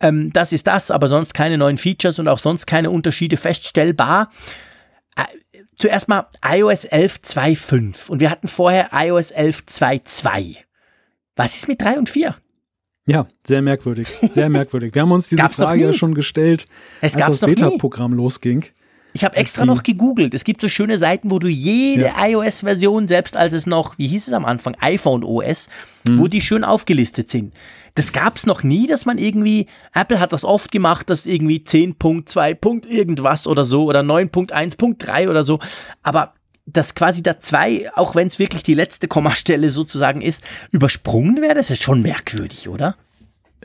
Ähm, 0.00 0.32
das 0.32 0.52
ist 0.52 0.66
das, 0.66 0.90
aber 0.90 1.08
sonst 1.08 1.34
keine 1.34 1.58
neuen 1.58 1.78
Features 1.78 2.18
und 2.18 2.28
auch 2.28 2.38
sonst 2.38 2.66
keine 2.66 2.90
Unterschiede 2.90 3.36
feststellbar. 3.36 4.30
Äh, 5.16 5.22
zuerst 5.76 6.08
mal 6.08 6.26
iOS 6.44 6.86
11.2.5 6.86 8.10
und 8.10 8.20
wir 8.20 8.30
hatten 8.30 8.48
vorher 8.48 8.90
iOS 8.92 9.34
11.2.2. 9.34 10.56
Was 11.36 11.56
ist 11.56 11.68
mit 11.68 11.80
3 11.80 11.98
und 11.98 12.08
4? 12.08 12.36
Ja, 13.06 13.26
sehr 13.42 13.62
merkwürdig, 13.62 14.08
sehr 14.30 14.48
merkwürdig. 14.50 14.94
Wir 14.94 15.02
haben 15.02 15.12
uns 15.12 15.28
diese 15.28 15.48
Frage 15.48 15.82
ja 15.82 15.92
schon 15.94 16.14
gestellt, 16.14 16.68
es 17.00 17.16
als 17.16 17.40
das 17.40 17.48
Beta-Programm 17.48 18.12
losging. 18.12 18.66
Ich 19.12 19.24
habe 19.24 19.36
extra 19.36 19.64
noch 19.64 19.82
gegoogelt. 19.82 20.34
Es 20.34 20.44
gibt 20.44 20.60
so 20.60 20.68
schöne 20.68 20.98
Seiten, 20.98 21.30
wo 21.30 21.38
du 21.38 21.48
jede 21.48 22.12
ja. 22.16 22.26
iOS-Version, 22.26 23.08
selbst 23.08 23.36
als 23.36 23.52
es 23.52 23.66
noch, 23.66 23.98
wie 23.98 24.06
hieß 24.06 24.28
es 24.28 24.34
am 24.34 24.44
Anfang, 24.44 24.76
iPhone 24.80 25.24
OS, 25.24 25.68
mhm. 26.06 26.20
wo 26.20 26.28
die 26.28 26.40
schön 26.40 26.62
aufgelistet 26.62 27.28
sind. 27.28 27.54
Das 27.94 28.12
gab 28.12 28.36
es 28.36 28.46
noch 28.46 28.62
nie, 28.62 28.86
dass 28.86 29.06
man 29.06 29.18
irgendwie, 29.18 29.66
Apple 29.94 30.20
hat 30.20 30.32
das 30.32 30.44
oft 30.44 30.70
gemacht, 30.70 31.10
dass 31.10 31.26
irgendwie 31.26 31.58
10.2. 31.58 32.86
irgendwas 32.86 33.46
oder 33.46 33.64
so 33.64 33.84
oder 33.84 34.00
9.1.3 34.00 35.28
oder 35.28 35.42
so. 35.42 35.58
Aber 36.02 36.34
dass 36.66 36.94
quasi 36.94 37.22
da 37.22 37.40
zwei, 37.40 37.90
auch 37.94 38.14
wenn 38.14 38.28
es 38.28 38.38
wirklich 38.38 38.62
die 38.62 38.74
letzte 38.74 39.08
Kommastelle 39.08 39.70
sozusagen 39.70 40.20
ist, 40.20 40.44
übersprungen 40.70 41.40
wäre, 41.40 41.54
das 41.54 41.70
ist 41.70 41.82
schon 41.82 42.02
merkwürdig, 42.02 42.68
oder? 42.68 42.96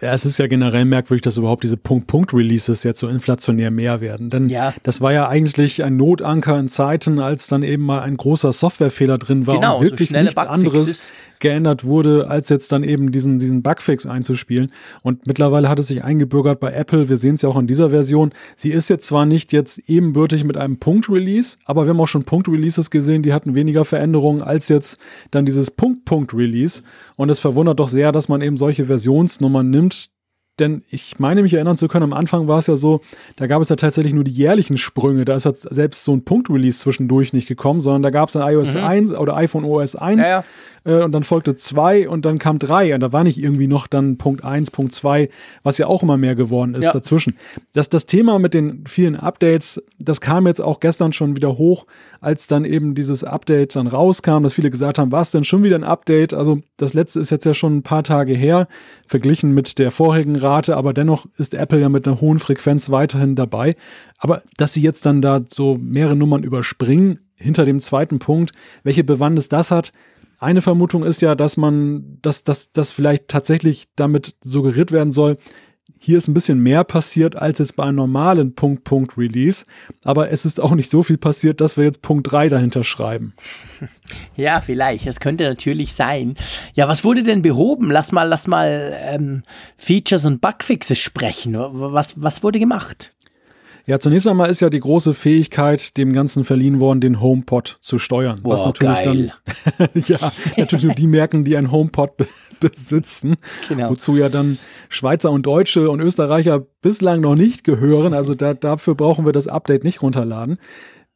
Ja, 0.01 0.13
es 0.13 0.25
ist 0.25 0.39
ja 0.39 0.47
generell 0.47 0.85
merkwürdig, 0.85 1.21
dass 1.21 1.37
überhaupt 1.37 1.63
diese 1.63 1.77
Punkt-Punkt-Releases 1.77 2.83
jetzt 2.83 2.99
so 2.99 3.07
inflationär 3.07 3.69
mehr 3.69 4.01
werden. 4.01 4.31
Denn 4.31 4.49
ja. 4.49 4.73
das 4.81 5.01
war 5.01 5.13
ja 5.13 5.27
eigentlich 5.27 5.83
ein 5.83 5.97
Notanker 5.97 6.57
in 6.57 6.67
Zeiten, 6.67 7.19
als 7.19 7.47
dann 7.47 7.61
eben 7.61 7.83
mal 7.83 8.01
ein 8.01 8.17
großer 8.17 8.51
Softwarefehler 8.51 9.19
drin 9.19 9.45
war 9.45 9.55
genau, 9.55 9.77
und 9.77 9.83
wirklich 9.83 10.09
so 10.09 10.17
nichts 10.17 10.37
anderes 10.37 11.11
geändert 11.43 11.83
wurde, 11.83 12.29
als 12.29 12.47
jetzt 12.47 12.71
dann 12.71 12.83
eben 12.83 13.11
diesen, 13.11 13.37
diesen 13.37 13.61
Bugfix 13.61 14.05
einzuspielen. 14.05 14.71
Und 15.01 15.27
mittlerweile 15.27 15.67
hat 15.67 15.77
es 15.77 15.87
sich 15.89 16.01
eingebürgert 16.03 16.61
bei 16.61 16.71
Apple. 16.71 17.09
Wir 17.09 17.17
sehen 17.17 17.35
es 17.35 17.41
ja 17.41 17.49
auch 17.49 17.57
in 17.57 17.67
dieser 17.67 17.89
Version. 17.89 18.31
Sie 18.55 18.69
ist 18.69 18.89
jetzt 18.89 19.05
zwar 19.05 19.25
nicht 19.25 19.51
jetzt 19.51 19.77
ebenbürtig 19.87 20.45
mit 20.45 20.57
einem 20.57 20.77
Punkt-Release, 20.77 21.57
aber 21.65 21.83
wir 21.83 21.89
haben 21.89 21.99
auch 21.99 22.07
schon 22.07 22.23
Punkt-Releases 22.23 22.89
gesehen, 22.89 23.23
die 23.23 23.33
hatten 23.33 23.55
weniger 23.55 23.83
Veränderungen 23.83 24.41
als 24.41 24.69
jetzt 24.69 24.97
dann 25.31 25.45
dieses 25.45 25.69
Punkt-Punkt-Release. 25.69 26.81
Und 27.17 27.29
es 27.29 27.41
verwundert 27.41 27.77
doch 27.79 27.89
sehr, 27.89 28.13
dass 28.13 28.29
man 28.29 28.41
eben 28.41 28.55
solche 28.55 28.85
Versionsnummern 28.85 29.69
nimmt, 29.69 29.82
denn 30.59 30.83
ich 30.89 31.17
meine 31.17 31.41
mich 31.41 31.53
erinnern 31.55 31.77
zu 31.77 31.87
können, 31.87 32.03
am 32.03 32.13
Anfang 32.13 32.47
war 32.47 32.59
es 32.59 32.67
ja 32.67 32.75
so, 32.75 33.01
da 33.37 33.47
gab 33.47 33.61
es 33.61 33.69
ja 33.69 33.75
tatsächlich 33.75 34.13
nur 34.13 34.23
die 34.23 34.31
jährlichen 34.31 34.77
Sprünge. 34.77 35.25
Da 35.25 35.35
ist 35.35 35.45
halt 35.45 35.57
selbst 35.57 36.03
so 36.03 36.13
ein 36.13 36.23
Punkt-Release 36.23 36.79
zwischendurch 36.79 37.33
nicht 37.33 37.47
gekommen, 37.47 37.81
sondern 37.81 38.03
da 38.03 38.11
gab 38.11 38.29
es 38.29 38.35
ein 38.35 38.53
iOS 38.53 38.75
mhm. 38.75 38.83
1 38.83 39.13
oder 39.15 39.35
iPhone 39.35 39.63
OS 39.63 39.95
1 39.95 40.21
ja, 40.21 40.31
ja 40.31 40.43
äh, 40.85 41.03
und 41.03 41.11
dann 41.11 41.23
folgte 41.23 41.55
zwei 41.55 42.07
und 42.07 42.25
dann 42.25 42.39
kam 42.39 42.59
drei 42.59 42.93
und 42.93 42.99
da 42.99 43.13
war 43.13 43.23
nicht 43.23 43.41
irgendwie 43.41 43.67
noch 43.67 43.87
dann 43.87 44.17
Punkt 44.17 44.43
eins, 44.43 44.71
Punkt 44.71 44.93
zwei, 44.93 45.29
was 45.63 45.77
ja 45.77 45.87
auch 45.87 46.03
immer 46.03 46.17
mehr 46.17 46.35
geworden 46.35 46.75
ist 46.75 46.85
ja. 46.85 46.93
dazwischen. 46.93 47.37
Das, 47.73 47.89
das 47.89 48.05
Thema 48.05 48.39
mit 48.39 48.53
den 48.53 48.85
vielen 48.87 49.15
Updates, 49.15 49.81
das 49.99 50.21
kam 50.21 50.47
jetzt 50.47 50.61
auch 50.61 50.79
gestern 50.79 51.13
schon 51.13 51.35
wieder 51.35 51.57
hoch, 51.57 51.85
als 52.21 52.47
dann 52.47 52.65
eben 52.65 52.95
dieses 52.95 53.23
Update 53.23 53.75
dann 53.75 53.87
rauskam, 53.87 54.43
dass 54.43 54.53
viele 54.53 54.69
gesagt 54.69 54.99
haben, 54.99 55.11
was 55.11 55.31
denn 55.31 55.43
schon 55.43 55.63
wieder 55.63 55.75
ein 55.75 55.83
Update? 55.83 56.33
Also 56.33 56.59
das 56.77 56.93
letzte 56.93 57.19
ist 57.19 57.31
jetzt 57.31 57.45
ja 57.45 57.53
schon 57.53 57.77
ein 57.77 57.83
paar 57.83 58.03
Tage 58.03 58.33
her, 58.33 58.67
verglichen 59.07 59.53
mit 59.53 59.77
der 59.79 59.91
vorigen 59.91 60.35
Rate, 60.35 60.77
aber 60.77 60.93
dennoch 60.93 61.25
ist 61.37 61.53
Apple 61.53 61.79
ja 61.79 61.89
mit 61.89 62.07
einer 62.07 62.21
hohen 62.21 62.39
Frequenz 62.39 62.89
weiterhin 62.89 63.35
dabei. 63.35 63.75
Aber 64.17 64.41
dass 64.57 64.73
sie 64.73 64.81
jetzt 64.81 65.05
dann 65.05 65.21
da 65.21 65.41
so 65.49 65.77
mehrere 65.79 66.15
Nummern 66.15 66.43
überspringen, 66.43 67.19
hinter 67.35 67.65
dem 67.65 67.79
zweiten 67.79 68.19
Punkt, 68.19 68.51
welche 68.83 69.03
Bewandtnis 69.03 69.49
das 69.49 69.71
hat, 69.71 69.91
eine 70.43 70.61
Vermutung 70.61 71.03
ist 71.03 71.21
ja, 71.21 71.35
dass 71.35 71.57
man, 71.57 72.19
dass 72.21 72.43
das 72.43 72.91
vielleicht 72.91 73.27
tatsächlich 73.27 73.87
damit 73.95 74.35
suggeriert 74.41 74.91
werden 74.91 75.11
soll, 75.11 75.37
hier 75.99 76.17
ist 76.17 76.27
ein 76.27 76.33
bisschen 76.33 76.59
mehr 76.59 76.83
passiert 76.83 77.37
als 77.37 77.59
jetzt 77.59 77.77
bei 77.77 77.83
einem 77.83 77.95
normalen 77.95 78.55
Punkt-Punkt-Release. 78.55 79.65
Aber 80.03 80.31
es 80.31 80.43
ist 80.43 80.59
auch 80.59 80.75
nicht 80.75 80.89
so 80.89 81.01
viel 81.01 81.17
passiert, 81.17 81.61
dass 81.61 81.77
wir 81.77 81.85
jetzt 81.85 82.01
Punkt 82.01 82.29
3 82.29 82.49
dahinter 82.49 82.83
schreiben. 82.83 83.33
Ja, 84.35 84.61
vielleicht. 84.61 85.05
Es 85.05 85.19
könnte 85.19 85.43
natürlich 85.43 85.93
sein. 85.93 86.35
Ja, 86.73 86.87
was 86.87 87.03
wurde 87.03 87.23
denn 87.23 87.41
behoben? 87.41 87.89
Lass 87.89 88.11
mal, 88.11 88.23
lass 88.23 88.47
mal 88.47 88.95
ähm, 88.99 89.43
Features 89.77 90.25
und 90.25 90.41
Bugfixes 90.41 90.99
sprechen. 90.99 91.55
Was, 91.55 92.21
was 92.21 92.43
wurde 92.43 92.59
gemacht? 92.59 93.12
Ja, 93.85 93.99
zunächst 93.99 94.27
einmal 94.27 94.49
ist 94.49 94.61
ja 94.61 94.69
die 94.69 94.79
große 94.79 95.13
Fähigkeit 95.13 95.97
dem 95.97 96.13
Ganzen 96.13 96.45
verliehen 96.45 96.79
worden, 96.79 97.01
den 97.01 97.19
HomePod 97.19 97.79
zu 97.81 97.97
steuern. 97.97 98.39
Boah, 98.41 98.53
was 98.53 98.65
natürlich 98.65 99.03
geil. 99.03 99.33
dann, 99.77 99.89
ja, 100.07 100.31
natürlich 100.55 100.85
nur 100.85 100.93
die 100.93 101.07
merken, 101.07 101.43
die 101.43 101.57
einen 101.57 101.71
HomePod 101.71 102.15
be 102.15 102.27
besitzen. 102.61 103.35
Genau. 103.67 103.89
Wozu 103.89 104.15
ja 104.15 104.29
dann 104.29 104.57
Schweizer 104.87 105.31
und 105.31 105.45
Deutsche 105.45 105.89
und 105.89 105.99
Österreicher 105.99 106.65
bislang 106.81 107.19
noch 107.19 107.35
nicht 107.35 107.65
gehören. 107.65 108.13
Also 108.13 108.35
da, 108.35 108.53
dafür 108.53 108.95
brauchen 108.95 109.25
wir 109.25 109.33
das 109.33 109.49
Update 109.49 109.83
nicht 109.83 110.01
runterladen. 110.01 110.59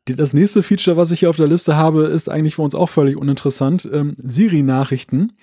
Das 0.03 0.33
nächste 0.33 0.61
Feature, 0.61 0.97
was 0.97 1.11
ich 1.11 1.21
hier 1.21 1.29
auf 1.29 1.37
der 1.37 1.47
Liste 1.47 1.77
habe, 1.77 2.03
ist 2.03 2.29
eigentlich 2.29 2.55
für 2.55 2.63
uns 2.63 2.75
auch 2.75 2.89
völlig 2.89 3.15
uninteressant. 3.15 3.87
Ähm, 3.91 4.13
Siri-Nachrichten. 4.17 5.33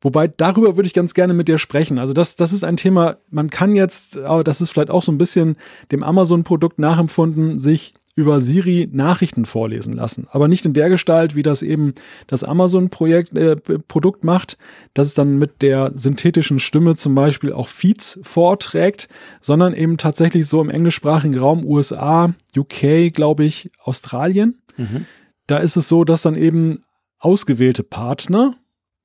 Wobei 0.00 0.28
darüber 0.28 0.76
würde 0.76 0.86
ich 0.86 0.94
ganz 0.94 1.14
gerne 1.14 1.34
mit 1.34 1.48
dir 1.48 1.58
sprechen. 1.58 1.98
Also 1.98 2.12
das, 2.12 2.36
das 2.36 2.52
ist 2.52 2.64
ein 2.64 2.76
Thema, 2.76 3.18
man 3.30 3.50
kann 3.50 3.76
jetzt, 3.76 4.18
aber 4.18 4.44
das 4.44 4.60
ist 4.60 4.70
vielleicht 4.70 4.90
auch 4.90 5.02
so 5.02 5.12
ein 5.12 5.18
bisschen 5.18 5.56
dem 5.92 6.02
Amazon-Produkt 6.02 6.78
nachempfunden, 6.78 7.58
sich 7.58 7.94
über 8.16 8.40
Siri 8.40 8.88
Nachrichten 8.92 9.44
vorlesen 9.44 9.94
lassen. 9.94 10.26
Aber 10.30 10.48
nicht 10.48 10.64
in 10.64 10.72
der 10.72 10.88
Gestalt, 10.88 11.36
wie 11.36 11.42
das 11.42 11.62
eben 11.62 11.94
das 12.26 12.44
Amazon-Projekt, 12.44 13.34
äh, 13.36 13.56
Produkt 13.56 14.24
macht, 14.24 14.58
dass 14.94 15.06
es 15.06 15.14
dann 15.14 15.38
mit 15.38 15.62
der 15.62 15.92
synthetischen 15.94 16.58
Stimme 16.58 16.96
zum 16.96 17.14
Beispiel 17.14 17.52
auch 17.52 17.68
Feeds 17.68 18.18
vorträgt, 18.22 19.08
sondern 19.40 19.74
eben 19.74 19.96
tatsächlich 19.96 20.46
so 20.46 20.60
im 20.60 20.70
englischsprachigen 20.70 21.38
Raum 21.38 21.64
USA, 21.64 22.34
UK, 22.56 23.12
glaube 23.12 23.44
ich, 23.44 23.70
Australien. 23.82 24.60
Mhm. 24.76 25.06
Da 25.46 25.58
ist 25.58 25.76
es 25.76 25.88
so, 25.88 26.04
dass 26.04 26.22
dann 26.22 26.36
eben 26.36 26.82
ausgewählte 27.18 27.82
Partner, 27.82 28.54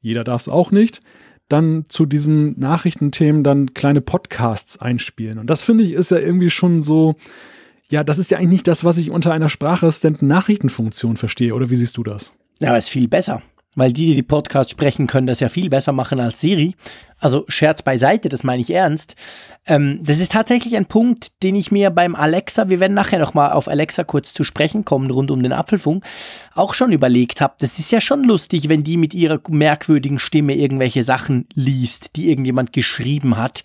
jeder 0.05 0.23
darf 0.23 0.41
es 0.41 0.47
auch 0.47 0.71
nicht, 0.71 1.01
dann 1.49 1.83
zu 1.87 2.05
diesen 2.05 2.59
Nachrichtenthemen 2.59 3.43
dann 3.43 3.73
kleine 3.73 4.01
Podcasts 4.01 4.77
einspielen. 4.79 5.39
Und 5.39 5.49
das 5.49 5.63
finde 5.63 5.83
ich 5.83 5.93
ist 5.93 6.11
ja 6.11 6.19
irgendwie 6.19 6.51
schon 6.51 6.81
so, 6.81 7.15
ja, 7.89 8.03
das 8.03 8.19
ist 8.19 8.29
ja 8.29 8.37
eigentlich 8.37 8.49
nicht 8.49 8.67
das, 8.67 8.83
was 8.83 8.99
ich 8.99 9.09
unter 9.09 9.33
einer 9.33 9.49
Sprachassistenten 9.49 10.27
Nachrichtenfunktion 10.27 11.17
verstehe. 11.17 11.55
Oder 11.55 11.71
wie 11.71 11.75
siehst 11.75 11.97
du 11.97 12.03
das? 12.03 12.33
Ja, 12.59 12.69
aber 12.69 12.77
ist 12.77 12.89
viel 12.89 13.07
besser. 13.07 13.41
Weil 13.75 13.91
die, 13.91 14.07
die 14.07 14.15
die 14.15 14.23
Podcasts 14.23 14.71
sprechen, 14.71 15.05
können 15.05 15.27
das 15.27 15.41
ja 15.41 15.49
viel 15.49 15.69
besser 15.69 15.91
machen 15.91 16.19
als 16.19 16.39
Siri. 16.39 16.75
Also 17.19 17.45
Scherz 17.47 17.81
beiseite, 17.81 18.29
das 18.29 18.43
meine 18.43 18.61
ich 18.61 18.71
ernst. 18.71 19.15
Ähm, 19.67 19.99
das 20.01 20.19
ist 20.19 20.31
tatsächlich 20.31 20.75
ein 20.75 20.85
Punkt, 20.85 21.27
den 21.43 21.55
ich 21.55 21.71
mir 21.71 21.89
beim 21.89 22.15
Alexa, 22.15 22.69
wir 22.69 22.79
werden 22.79 22.93
nachher 22.93 23.19
nochmal 23.19 23.51
auf 23.51 23.67
Alexa 23.67 24.03
kurz 24.03 24.33
zu 24.33 24.43
sprechen 24.43 24.85
kommen, 24.85 25.11
rund 25.11 25.31
um 25.31 25.43
den 25.43 25.53
Apfelfunk, 25.53 26.05
auch 26.53 26.73
schon 26.73 26.91
überlegt 26.91 27.41
habe. 27.41 27.55
Das 27.59 27.79
ist 27.79 27.91
ja 27.91 28.01
schon 28.01 28.23
lustig, 28.23 28.69
wenn 28.69 28.83
die 28.83 28.97
mit 28.97 29.13
ihrer 29.13 29.39
merkwürdigen 29.49 30.19
Stimme 30.19 30.55
irgendwelche 30.55 31.03
Sachen 31.03 31.47
liest, 31.53 32.15
die 32.15 32.29
irgendjemand 32.29 32.73
geschrieben 32.73 33.37
hat. 33.37 33.63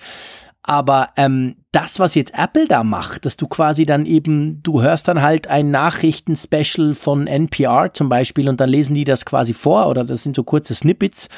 Aber 0.62 1.08
ähm, 1.16 1.56
das, 1.72 2.00
was 2.00 2.14
jetzt 2.14 2.34
Apple 2.34 2.66
da 2.66 2.82
macht, 2.82 3.24
dass 3.24 3.36
du 3.36 3.46
quasi 3.46 3.86
dann 3.86 4.04
eben, 4.06 4.62
du 4.62 4.82
hörst 4.82 5.06
dann 5.08 5.22
halt 5.22 5.46
ein 5.46 5.70
Nachrichtenspecial 5.70 6.94
von 6.94 7.26
NPR 7.26 7.92
zum 7.92 8.08
Beispiel 8.08 8.48
und 8.48 8.60
dann 8.60 8.68
lesen 8.68 8.94
die 8.94 9.04
das 9.04 9.24
quasi 9.24 9.54
vor 9.54 9.88
oder 9.88 10.04
das 10.04 10.22
sind 10.22 10.34
so 10.34 10.42
kurze 10.42 10.74
Snippets. 10.74 11.28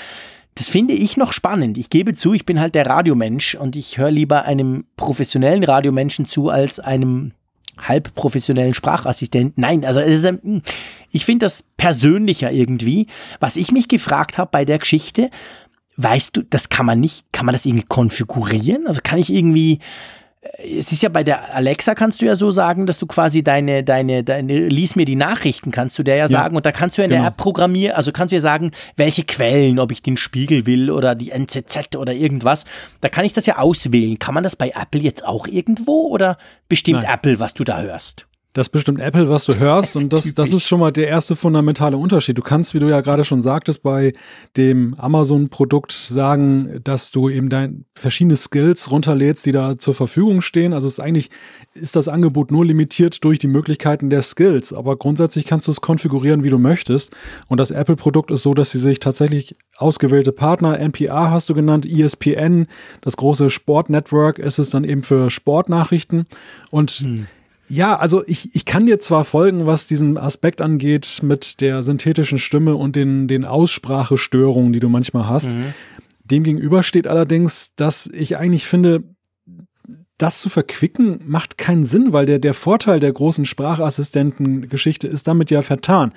Das 0.55 0.69
finde 0.69 0.95
ich 0.95 1.17
noch 1.17 1.33
spannend. 1.33 1.79
Ich 1.79 1.91
gebe 1.91 2.15
zu, 2.15 2.35
ich 2.35 2.47
bin 2.47 2.61
halt 2.61 2.75
der 2.75 2.87
Radiomensch 2.87 3.55
und 3.55 3.77
ich 3.77 3.99
höre 3.99 4.11
lieber 4.11 4.45
einem 4.45 4.85
professionellen 4.97 5.65
Radiomenschen 5.65 6.27
zu 6.27 6.49
als 6.49 6.79
einem 6.79 7.33
halbprofessionellen 7.79 8.75
Sprachassistenten. 8.75 9.61
Nein, 9.61 9.85
also 9.85 10.01
ist, 10.01 10.27
hm, 10.27 10.63
ich 11.11 11.25
finde 11.25 11.47
das 11.47 11.65
persönlicher 11.79 12.53
irgendwie. 12.53 13.07
Was 13.41 13.57
ich 13.57 13.73
mich 13.73 13.89
gefragt 13.89 14.37
habe 14.39 14.51
bei 14.53 14.65
der 14.65 14.79
Geschichte, 14.79 15.31
Weißt 15.97 16.37
du, 16.37 16.43
das 16.43 16.71
kann 16.71 16.87
man 16.87 17.01
nicht, 17.01 17.25
kann 17.33 17.45
man 17.45 17.53
das 17.53 17.67
irgendwie 17.67 17.85
konfigurieren? 17.87 18.87
Also 18.87 19.03
kann 19.05 19.19
ich 19.19 19.31
irgendwie, 19.31 19.79
es 20.59 20.91
ist 20.91 21.03
ja 21.03 21.09
bei 21.09 21.23
der 21.23 21.55
Alexa 21.55 21.95
kannst 21.95 22.21
du 22.21 22.27
ja 22.27 22.35
so 22.35 22.51
sagen, 22.51 22.85
dass 22.87 22.99
du 22.99 23.07
quasi 23.07 23.45
deine, 23.45 23.85
deine, 23.85 24.25
deine, 24.25 24.67
lies 24.69 24.97
mir 24.97 25.05
die 25.05 25.15
Nachrichten, 25.15 25.71
kannst 25.71 25.97
du 25.99 26.03
der 26.03 26.17
ja, 26.17 26.25
ja 26.25 26.29
sagen. 26.29 26.57
Und 26.57 26.67
da 26.67 26.73
kannst 26.73 26.99
du 26.99 27.03
ja 27.03 27.05
in 27.05 27.11
genau. 27.11 27.23
der 27.23 27.29
App 27.29 27.37
programmieren, 27.37 27.95
also 27.95 28.11
kannst 28.11 28.33
du 28.33 28.37
ja 28.37 28.43
sagen, 28.43 28.73
welche 28.97 29.23
Quellen, 29.23 29.79
ob 29.79 29.93
ich 29.93 30.03
den 30.03 30.17
Spiegel 30.17 30.67
will 30.67 30.91
oder 30.91 31.15
die 31.15 31.31
NZZ 31.31 31.95
oder 31.97 32.13
irgendwas. 32.13 32.65
Da 33.01 33.09
kann 33.09 33.25
ich 33.25 33.33
das 33.33 33.47
ja 33.47 33.59
auswählen. 33.59 34.19
Kann 34.19 34.35
man 34.35 34.43
das 34.43 34.57
bei 34.57 34.71
Apple 34.71 35.01
jetzt 35.01 35.25
auch 35.25 35.47
irgendwo 35.47 36.09
oder 36.09 36.37
bestimmt 36.69 37.03
Nein. 37.03 37.15
Apple, 37.15 37.39
was 37.39 37.55
du 37.55 37.63
da 37.63 37.81
hörst? 37.81 38.27
Das 38.55 38.69
bestimmt 38.69 39.01
Apple, 39.01 39.31
was 39.31 39.47
du 39.47 39.59
hörst. 39.59 39.97
Und 39.97 40.13
das, 40.13 40.35
das 40.35 40.53
ist 40.53 40.69
schon 40.69 40.81
mal 40.81 40.93
der 40.93 41.09
erste 41.09 41.37
fundamentale 41.37 41.97
Unterschied. 41.97 42.37
Du 42.37 42.43
kannst, 42.43 42.75
wie 42.75 42.81
du 42.81 42.89
ja 42.89 43.01
gerade 43.01 43.25
schon 43.25 43.41
sagtest, 43.41 43.83
bei 43.83 44.13
dem 44.59 44.95
Amazon-Produkt 44.99 45.93
sagen, 45.93 46.81
dass 46.85 47.13
du 47.13 47.31
eben 47.31 47.49
dein 47.49 47.87
verschiedene 47.95 48.37
Skills 48.37 48.91
runterlädst, 48.91 49.47
die 49.47 49.53
da 49.53 49.79
zur 49.79 49.95
Verfügung 49.95 50.43
stehen. 50.43 50.75
Also 50.75 50.87
es 50.87 50.95
ist 50.95 51.01
eigentlich, 51.01 51.31
ist 51.73 51.97
das 51.97 52.09
Angebot 52.09 52.51
nur 52.51 52.67
limitiert 52.67 53.25
durch 53.25 53.39
die 53.39 53.47
Möglichkeiten 53.47 54.11
der 54.11 54.21
Skills. 54.21 54.75
Aber 54.75 54.97
grundsätzlich 54.97 55.47
kannst 55.47 55.67
du 55.67 55.73
es 55.73 55.81
konfigurieren, 55.81 56.45
wie 56.45 56.51
du 56.51 56.59
möchtest. 56.59 57.13
Und 57.49 57.59
das 57.59 57.71
Apple-Produkt 57.71 58.31
ist 58.31 58.43
so, 58.43 58.53
dass 58.53 58.71
sie 58.71 58.79
sich 58.79 59.01
tatsächlich 59.01 59.57
ausgewählte 59.79 60.33
Partner, 60.33 60.79
NPR 60.79 61.31
hast 61.31 61.49
du 61.49 61.55
genannt, 61.55 61.87
ESPN, 61.87 62.67
das 63.01 63.17
große 63.17 63.49
Sportnetwork 63.49 64.39
ist 64.39 64.59
es 64.59 64.69
dann 64.69 64.85
eben 64.85 65.03
für 65.03 65.31
Sportnachrichten. 65.31 66.27
Und 66.71 66.91
hm 66.91 67.27
ja, 67.73 67.97
also 67.97 68.23
ich, 68.27 68.55
ich 68.55 68.67
kann 68.67 68.85
dir 68.85 69.01
zwar 69.01 69.25
folgen, 69.25 69.65
was 69.65 69.87
diesen 69.87 70.19
Aspekt 70.19 70.61
angeht 70.61 71.21
mit 71.23 71.63
der 71.63 71.83
synthetischen 71.83 72.37
Stimme 72.37 72.75
und 72.75 72.97
den, 72.97 73.29
den 73.29 73.47
Aussprachestörungen, 73.47 74.75
die 74.75 74.81
du 74.81 74.91
manchmal 74.91 75.27
hast. 75.27 75.57
Mhm. 75.57 75.73
Demgegenüber 76.23 76.83
steht 76.83 77.07
allerdings, 77.07 77.75
dass 77.75 78.07
ich 78.07 78.37
eigentlich 78.37 78.67
finde, 78.67 79.05
das 80.19 80.43
zu 80.43 80.51
verquicken 80.51 81.21
macht 81.25 81.57
keinen 81.57 81.85
Sinn, 81.85 82.13
weil 82.13 82.27
der, 82.27 82.39
der 82.39 82.53
Vorteil 82.53 83.01
der 83.01 83.13
großen 83.13 83.47
Sprachassistenten-Geschichte 83.47 85.09
ist 85.09 85.27
damit 85.27 85.51
ja 85.51 85.63
vertan. 85.63 86.13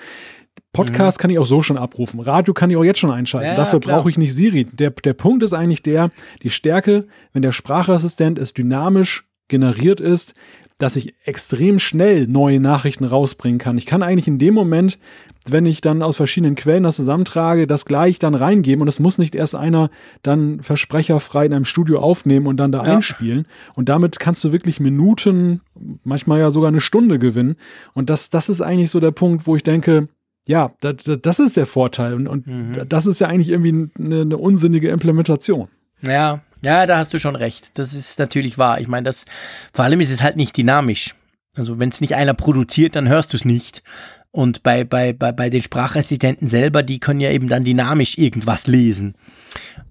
Podcast 0.74 1.18
mhm. 1.18 1.22
kann 1.22 1.30
ich 1.32 1.40
auch 1.40 1.46
so 1.46 1.62
schon 1.62 1.78
abrufen. 1.78 2.20
Radio 2.20 2.54
kann 2.54 2.70
ich 2.70 2.76
auch 2.76 2.84
jetzt 2.84 3.00
schon 3.00 3.12
einschalten. 3.12 3.52
Ja, 3.52 3.56
Dafür 3.56 3.80
brauche 3.80 4.10
ich 4.10 4.18
nicht 4.18 4.36
Siri. 4.36 4.66
Der, 4.66 4.90
der 4.90 5.14
Punkt 5.14 5.42
ist 5.42 5.54
eigentlich 5.54 5.84
der, 5.84 6.12
die 6.44 6.50
Stärke, 6.50 7.08
wenn 7.32 7.44
der 7.44 7.54
Sprachassistent 7.54 8.40
ist 8.40 8.58
dynamisch 8.58 9.26
generiert 9.48 10.02
ist, 10.02 10.34
dass 10.78 10.98
ich 10.98 11.16
extrem 11.24 11.80
schnell 11.80 12.28
neue 12.28 12.60
Nachrichten 12.60 13.06
rausbringen 13.06 13.60
kann. 13.60 13.78
Ich 13.78 13.86
kann 13.86 14.04
eigentlich 14.04 14.28
in 14.28 14.40
dem 14.40 14.54
Moment, 14.54 15.00
wenn 15.48 15.66
ich 15.66 15.80
dann 15.80 16.02
aus 16.02 16.18
verschiedenen 16.18 16.56
Quellen 16.56 16.84
das 16.84 16.98
zusammentrage, 16.98 17.66
das 17.66 17.86
gleich 17.86 18.20
dann 18.20 18.36
reingeben 18.36 18.82
und 18.82 18.90
es 18.90 19.00
muss 19.00 19.18
nicht 19.18 19.36
erst 19.36 19.56
einer 19.56 19.90
dann 20.22 20.62
versprecherfrei 20.62 21.46
in 21.46 21.54
einem 21.54 21.66
Studio 21.66 22.00
aufnehmen 22.00 22.46
und 22.48 22.58
dann 22.58 22.74
da 22.74 22.84
ja. 22.84 22.96
einspielen. 22.96 23.48
Und 23.76 23.88
damit 23.88 24.20
kannst 24.20 24.44
du 24.44 24.52
wirklich 24.52 24.82
Minuten, 24.82 25.62
manchmal 26.04 26.40
ja 26.40 26.52
sogar 26.52 26.68
eine 26.68 26.82
Stunde 26.82 27.20
gewinnen. 27.20 27.56
Und 27.94 28.10
das, 28.10 28.30
das 28.30 28.50
ist 28.50 28.62
eigentlich 28.62 28.92
so 28.92 29.00
der 29.00 29.12
Punkt, 29.12 29.48
wo 29.48 29.56
ich 29.56 29.64
denke, 29.64 30.10
ja, 30.48 30.72
das, 30.82 30.96
das 31.22 31.40
ist 31.40 31.56
der 31.56 31.66
Vorteil. 31.68 32.16
Und, 32.16 32.28
und 32.28 32.48
mhm. 32.48 32.74
das 32.90 33.06
ist 33.06 33.20
ja 33.20 33.28
eigentlich 33.28 33.50
irgendwie 33.50 33.90
eine, 33.98 34.22
eine 34.22 34.38
unsinnige 34.38 34.90
Implementation. 34.90 35.70
Ja, 36.06 36.42
ja, 36.62 36.86
da 36.86 36.98
hast 36.98 37.14
du 37.14 37.20
schon 37.20 37.36
recht. 37.36 37.78
Das 37.78 37.94
ist 37.94 38.20
natürlich 38.20 38.58
wahr. 38.58 38.80
Ich 38.80 38.88
meine, 38.88 39.04
das, 39.04 39.26
vor 39.74 39.86
allem 39.86 40.00
ist 40.00 40.12
es 40.12 40.22
halt 40.22 40.36
nicht 40.36 40.56
dynamisch. 40.58 41.16
Also 41.56 41.80
wenn 41.80 41.90
es 41.90 42.02
nicht 42.02 42.16
einer 42.16 42.34
produziert, 42.34 42.96
dann 42.96 43.08
hörst 43.08 43.34
du 43.34 43.38
es 43.38 43.46
nicht. 43.46 43.84
Und 44.32 44.64
bei, 44.64 44.84
bei, 44.84 45.14
bei, 45.14 45.32
bei 45.32 45.50
den 45.50 45.64
Sprachassistenten 45.64 46.50
selber, 46.50 46.84
die 46.84 47.00
können 47.00 47.22
ja 47.22 47.32
eben 47.32 47.48
dann 47.48 47.64
dynamisch 47.64 48.18
irgendwas 48.18 48.68
lesen. 48.68 49.16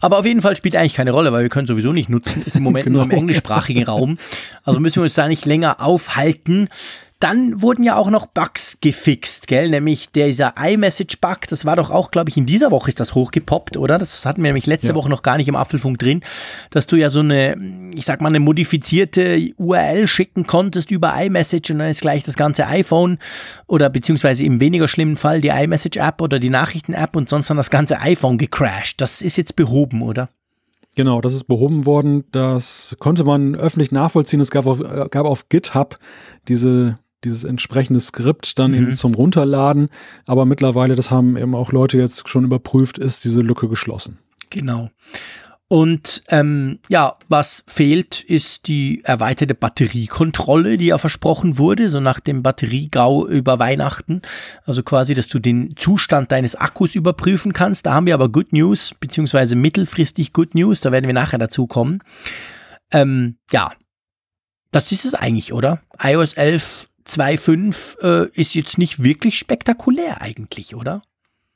Aber 0.00 0.18
auf 0.18 0.26
jeden 0.26 0.42
Fall 0.42 0.54
spielt 0.54 0.76
eigentlich 0.76 0.92
keine 0.92 1.12
Rolle, 1.12 1.32
weil 1.32 1.44
wir 1.44 1.48
können 1.48 1.66
sowieso 1.66 1.92
nicht 1.92 2.10
nutzen, 2.10 2.42
ist 2.44 2.56
im 2.56 2.62
Moment 2.62 2.84
genau. 2.84 2.98
nur 3.04 3.04
im 3.04 3.18
englischsprachigen 3.18 3.84
Raum. 3.84 4.18
Also 4.62 4.80
müssen 4.80 4.96
wir 4.96 5.04
uns 5.04 5.14
da 5.14 5.28
nicht 5.28 5.46
länger 5.46 5.80
aufhalten. 5.80 6.68
Dann 7.24 7.62
wurden 7.62 7.84
ja 7.84 7.96
auch 7.96 8.10
noch 8.10 8.26
Bugs 8.26 8.76
gefixt, 8.82 9.46
gell? 9.46 9.70
Nämlich 9.70 10.10
dieser 10.10 10.56
iMessage-Bug, 10.62 11.48
das 11.48 11.64
war 11.64 11.74
doch 11.74 11.90
auch, 11.90 12.10
glaube 12.10 12.28
ich, 12.28 12.36
in 12.36 12.44
dieser 12.44 12.70
Woche 12.70 12.90
ist 12.90 13.00
das 13.00 13.14
hochgepoppt, 13.14 13.78
oder? 13.78 13.96
Das 13.96 14.26
hatten 14.26 14.42
wir 14.42 14.48
nämlich 14.48 14.66
letzte 14.66 14.88
ja. 14.88 14.94
Woche 14.94 15.08
noch 15.08 15.22
gar 15.22 15.38
nicht 15.38 15.48
im 15.48 15.56
Apfelfunk 15.56 15.98
drin, 15.98 16.20
dass 16.68 16.86
du 16.86 16.96
ja 16.96 17.08
so 17.08 17.20
eine, 17.20 17.56
ich 17.94 18.04
sag 18.04 18.20
mal, 18.20 18.28
eine 18.28 18.40
modifizierte 18.40 19.54
URL 19.56 20.06
schicken 20.06 20.46
konntest 20.46 20.90
über 20.90 21.14
iMessage 21.18 21.70
und 21.70 21.78
dann 21.78 21.88
ist 21.88 22.02
gleich 22.02 22.24
das 22.24 22.36
ganze 22.36 22.66
iPhone 22.66 23.16
oder 23.66 23.88
beziehungsweise 23.88 24.44
im 24.44 24.60
weniger 24.60 24.86
schlimmen 24.86 25.16
Fall 25.16 25.40
die 25.40 25.48
iMessage-App 25.48 26.20
oder 26.20 26.38
die 26.38 26.50
Nachrichten-App 26.50 27.16
und 27.16 27.30
sonst 27.30 27.48
dann 27.48 27.56
das 27.56 27.70
ganze 27.70 28.02
iPhone 28.02 28.36
gecrashed. 28.36 29.00
Das 29.00 29.22
ist 29.22 29.38
jetzt 29.38 29.56
behoben, 29.56 30.02
oder? 30.02 30.28
Genau, 30.94 31.22
das 31.22 31.32
ist 31.32 31.44
behoben 31.44 31.86
worden. 31.86 32.24
Das 32.32 32.96
konnte 32.98 33.24
man 33.24 33.54
öffentlich 33.54 33.92
nachvollziehen. 33.92 34.40
Es 34.40 34.50
gab 34.50 34.66
auf, 34.66 34.82
gab 35.10 35.24
auf 35.24 35.48
GitHub 35.48 35.98
diese 36.48 36.98
dieses 37.24 37.44
entsprechende 37.44 38.00
Skript 38.00 38.58
dann 38.58 38.72
mhm. 38.72 38.76
eben 38.78 38.92
zum 38.94 39.14
Runterladen. 39.14 39.88
Aber 40.26 40.44
mittlerweile, 40.44 40.94
das 40.94 41.10
haben 41.10 41.36
eben 41.36 41.54
auch 41.54 41.72
Leute 41.72 41.98
jetzt 41.98 42.28
schon 42.28 42.44
überprüft, 42.44 42.98
ist 42.98 43.24
diese 43.24 43.40
Lücke 43.40 43.68
geschlossen. 43.68 44.18
Genau. 44.50 44.90
Und 45.68 46.22
ähm, 46.28 46.78
ja, 46.88 47.16
was 47.28 47.64
fehlt, 47.66 48.22
ist 48.22 48.68
die 48.68 49.02
erweiterte 49.02 49.54
Batteriekontrolle, 49.54 50.76
die 50.76 50.86
ja 50.86 50.98
versprochen 50.98 51.58
wurde, 51.58 51.88
so 51.88 52.00
nach 52.00 52.20
dem 52.20 52.42
Batteriegau 52.42 53.26
über 53.26 53.58
Weihnachten. 53.58 54.20
Also 54.66 54.82
quasi, 54.82 55.14
dass 55.14 55.26
du 55.28 55.38
den 55.38 55.74
Zustand 55.76 56.30
deines 56.30 56.54
Akkus 56.54 56.94
überprüfen 56.94 57.54
kannst. 57.54 57.86
Da 57.86 57.94
haben 57.94 58.06
wir 58.06 58.14
aber 58.14 58.28
Good 58.28 58.52
News, 58.52 58.94
beziehungsweise 59.00 59.56
mittelfristig 59.56 60.32
Good 60.32 60.54
News, 60.54 60.80
da 60.80 60.92
werden 60.92 61.06
wir 61.06 61.14
nachher 61.14 61.38
dazu 61.38 61.66
kommen. 61.66 62.00
Ähm, 62.92 63.38
ja, 63.50 63.72
das 64.70 64.92
ist 64.92 65.06
es 65.06 65.14
eigentlich, 65.14 65.52
oder? 65.52 65.80
iOS 66.00 66.34
11 66.34 66.88
2.5 67.07 68.00
äh, 68.00 68.30
ist 68.34 68.55
jetzt 68.55 68.78
nicht 68.78 69.02
wirklich 69.02 69.38
spektakulär 69.38 70.20
eigentlich, 70.22 70.74
oder? 70.74 71.02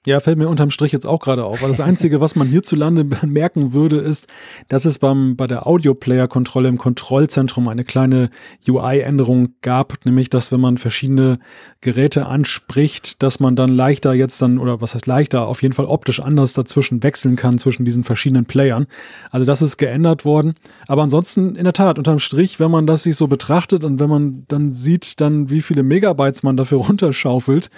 Ja, 0.08 0.20
fällt 0.20 0.38
mir 0.38 0.48
unterm 0.48 0.70
Strich 0.70 0.92
jetzt 0.92 1.06
auch 1.06 1.20
gerade 1.20 1.44
auf. 1.44 1.60
Weil 1.60 1.68
das 1.68 1.80
Einzige, 1.80 2.18
was 2.18 2.34
man 2.34 2.48
hierzulande 2.48 3.04
merken 3.26 3.74
würde, 3.74 3.98
ist, 3.98 4.26
dass 4.68 4.86
es 4.86 4.98
beim, 4.98 5.36
bei 5.36 5.46
der 5.46 5.66
Audio-Player-Kontrolle 5.66 6.70
im 6.70 6.78
Kontrollzentrum 6.78 7.68
eine 7.68 7.84
kleine 7.84 8.30
UI-Änderung 8.66 9.50
gab, 9.60 10.06
nämlich, 10.06 10.30
dass 10.30 10.50
wenn 10.50 10.62
man 10.62 10.78
verschiedene 10.78 11.40
Geräte 11.82 12.24
anspricht, 12.24 13.22
dass 13.22 13.38
man 13.38 13.54
dann 13.54 13.68
leichter 13.68 14.14
jetzt 14.14 14.40
dann, 14.40 14.58
oder 14.58 14.80
was 14.80 14.94
heißt 14.94 15.06
leichter, 15.06 15.46
auf 15.46 15.60
jeden 15.60 15.74
Fall 15.74 15.84
optisch 15.84 16.20
anders 16.20 16.54
dazwischen 16.54 17.02
wechseln 17.02 17.36
kann, 17.36 17.58
zwischen 17.58 17.84
diesen 17.84 18.02
verschiedenen 18.02 18.46
Playern. 18.46 18.86
Also 19.30 19.44
das 19.44 19.60
ist 19.60 19.76
geändert 19.76 20.24
worden. 20.24 20.54
Aber 20.86 21.02
ansonsten, 21.02 21.54
in 21.54 21.64
der 21.64 21.74
Tat, 21.74 21.98
unterm 21.98 22.18
Strich, 22.18 22.58
wenn 22.58 22.70
man 22.70 22.86
das 22.86 23.02
sich 23.02 23.14
so 23.14 23.26
betrachtet 23.26 23.84
und 23.84 24.00
wenn 24.00 24.08
man 24.08 24.46
dann 24.48 24.72
sieht, 24.72 25.20
dann 25.20 25.50
wie 25.50 25.60
viele 25.60 25.82
Megabytes 25.82 26.42
man 26.42 26.56
dafür 26.56 26.78
runterschaufelt, 26.86 27.68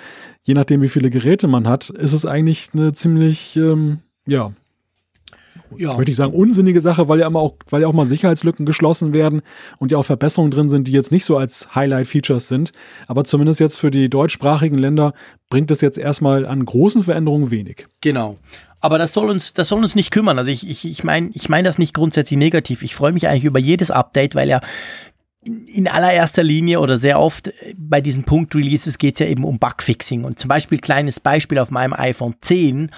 je 0.42 0.54
nachdem, 0.54 0.82
wie 0.82 0.88
viele 0.88 1.10
Geräte 1.10 1.48
man 1.48 1.68
hat, 1.68 1.90
ist 1.90 2.12
es 2.12 2.26
eigentlich 2.26 2.70
eine 2.72 2.92
ziemlich, 2.92 3.56
ähm, 3.56 3.98
ja, 4.26 4.52
ja. 5.76 5.96
möchte 5.96 6.10
ich 6.10 6.16
sagen, 6.16 6.32
unsinnige 6.32 6.80
Sache, 6.80 7.08
weil 7.08 7.20
ja 7.20 7.26
immer 7.26 7.40
auch, 7.40 7.54
weil 7.68 7.82
ja 7.82 7.88
auch 7.88 7.92
mal 7.92 8.06
Sicherheitslücken 8.06 8.66
geschlossen 8.66 9.14
werden 9.14 9.42
und 9.78 9.92
ja 9.92 9.98
auch 9.98 10.04
Verbesserungen 10.04 10.50
drin 10.50 10.70
sind, 10.70 10.88
die 10.88 10.92
jetzt 10.92 11.12
nicht 11.12 11.24
so 11.24 11.36
als 11.36 11.74
Highlight-Features 11.74 12.48
sind. 12.48 12.72
Aber 13.06 13.24
zumindest 13.24 13.60
jetzt 13.60 13.78
für 13.78 13.90
die 13.90 14.08
deutschsprachigen 14.08 14.78
Länder 14.78 15.14
bringt 15.48 15.70
es 15.70 15.80
jetzt 15.80 15.98
erstmal 15.98 16.46
an 16.46 16.64
großen 16.64 17.02
Veränderungen 17.02 17.50
wenig. 17.50 17.86
Genau. 18.00 18.36
Aber 18.80 18.98
das 18.98 19.12
soll 19.12 19.28
uns, 19.28 19.52
das 19.52 19.68
soll 19.68 19.80
uns 19.80 19.94
nicht 19.94 20.10
kümmern. 20.10 20.38
Also 20.38 20.50
ich, 20.50 20.68
ich, 20.68 20.86
ich 20.86 21.04
meine, 21.04 21.30
ich 21.34 21.48
meine 21.50 21.68
das 21.68 21.78
nicht 21.78 21.92
grundsätzlich 21.92 22.38
negativ. 22.38 22.82
Ich 22.82 22.94
freue 22.94 23.12
mich 23.12 23.28
eigentlich 23.28 23.44
über 23.44 23.58
jedes 23.58 23.90
Update, 23.90 24.34
weil 24.34 24.48
ja 24.48 24.60
in 25.42 25.88
allererster 25.88 26.42
Linie 26.42 26.80
oder 26.80 26.98
sehr 26.98 27.18
oft 27.18 27.50
bei 27.76 28.00
diesen 28.00 28.24
Punkt-Releases 28.24 28.98
geht 28.98 29.14
es 29.14 29.20
ja 29.20 29.26
eben 29.26 29.44
um 29.44 29.58
Bugfixing. 29.58 30.24
Und 30.24 30.38
zum 30.38 30.48
Beispiel, 30.48 30.78
kleines 30.78 31.18
Beispiel 31.18 31.58
auf 31.58 31.70
meinem 31.70 31.94
iPhone 31.94 32.34
10 32.40 32.90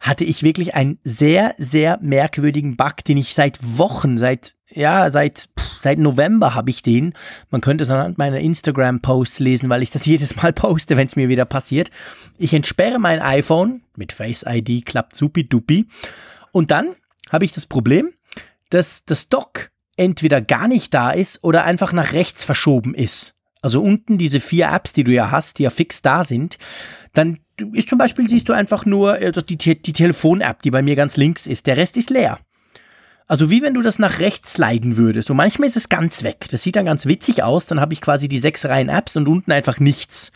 hatte 0.00 0.24
ich 0.24 0.42
wirklich 0.42 0.74
einen 0.74 0.98
sehr, 1.02 1.54
sehr 1.58 1.98
merkwürdigen 2.00 2.76
Bug, 2.76 3.04
den 3.06 3.16
ich 3.16 3.34
seit 3.34 3.58
Wochen, 3.78 4.18
seit, 4.18 4.54
ja, 4.68 5.10
seit, 5.10 5.48
seit 5.80 5.98
November 5.98 6.54
habe 6.54 6.70
ich 6.70 6.82
den. 6.82 7.14
Man 7.50 7.60
könnte 7.60 7.82
es 7.82 7.90
anhand 7.90 8.18
meiner 8.18 8.38
Instagram-Posts 8.38 9.40
lesen, 9.40 9.68
weil 9.68 9.82
ich 9.82 9.90
das 9.90 10.06
jedes 10.06 10.36
Mal 10.36 10.52
poste, 10.52 10.96
wenn 10.96 11.06
es 11.06 11.16
mir 11.16 11.28
wieder 11.28 11.46
passiert. 11.46 11.90
Ich 12.36 12.52
entsperre 12.52 12.98
mein 12.98 13.20
iPhone 13.20 13.82
mit 13.96 14.12
Face 14.12 14.44
ID, 14.46 14.84
klappt 14.84 15.16
supi-dupi. 15.16 15.86
Und 16.52 16.70
dann 16.70 16.94
habe 17.30 17.44
ich 17.44 17.52
das 17.52 17.66
Problem, 17.66 18.12
dass 18.70 19.04
das 19.04 19.28
Dock 19.28 19.70
entweder 19.98 20.40
gar 20.40 20.68
nicht 20.68 20.94
da 20.94 21.10
ist 21.10 21.44
oder 21.44 21.64
einfach 21.64 21.92
nach 21.92 22.12
rechts 22.12 22.44
verschoben 22.44 22.94
ist. 22.94 23.34
Also 23.60 23.82
unten 23.82 24.18
diese 24.18 24.40
vier 24.40 24.70
Apps, 24.72 24.92
die 24.92 25.04
du 25.04 25.12
ja 25.12 25.30
hast, 25.30 25.58
die 25.58 25.64
ja 25.64 25.70
fix 25.70 26.00
da 26.00 26.24
sind, 26.24 26.58
dann 27.12 27.40
ist 27.72 27.88
zum 27.88 27.98
Beispiel, 27.98 28.28
siehst 28.28 28.48
du 28.48 28.52
einfach 28.52 28.86
nur 28.86 29.20
äh, 29.20 29.32
die, 29.32 29.56
die 29.56 29.92
Telefon-App, 29.92 30.62
die 30.62 30.70
bei 30.70 30.82
mir 30.82 30.94
ganz 30.94 31.16
links 31.16 31.46
ist. 31.46 31.66
Der 31.66 31.76
Rest 31.76 31.96
ist 31.96 32.10
leer. 32.10 32.38
Also 33.26 33.50
wie 33.50 33.60
wenn 33.60 33.74
du 33.74 33.82
das 33.82 33.98
nach 33.98 34.20
rechts 34.20 34.54
sliden 34.54 34.96
würdest. 34.96 35.28
Und 35.30 35.36
manchmal 35.36 35.68
ist 35.68 35.76
es 35.76 35.88
ganz 35.88 36.22
weg. 36.22 36.46
Das 36.50 36.62
sieht 36.62 36.76
dann 36.76 36.86
ganz 36.86 37.04
witzig 37.04 37.42
aus. 37.42 37.66
Dann 37.66 37.80
habe 37.80 37.92
ich 37.92 38.00
quasi 38.00 38.28
die 38.28 38.38
sechs 38.38 38.64
Reihen 38.64 38.88
Apps 38.88 39.16
und 39.16 39.28
unten 39.28 39.52
einfach 39.52 39.80
nichts. 39.80 40.30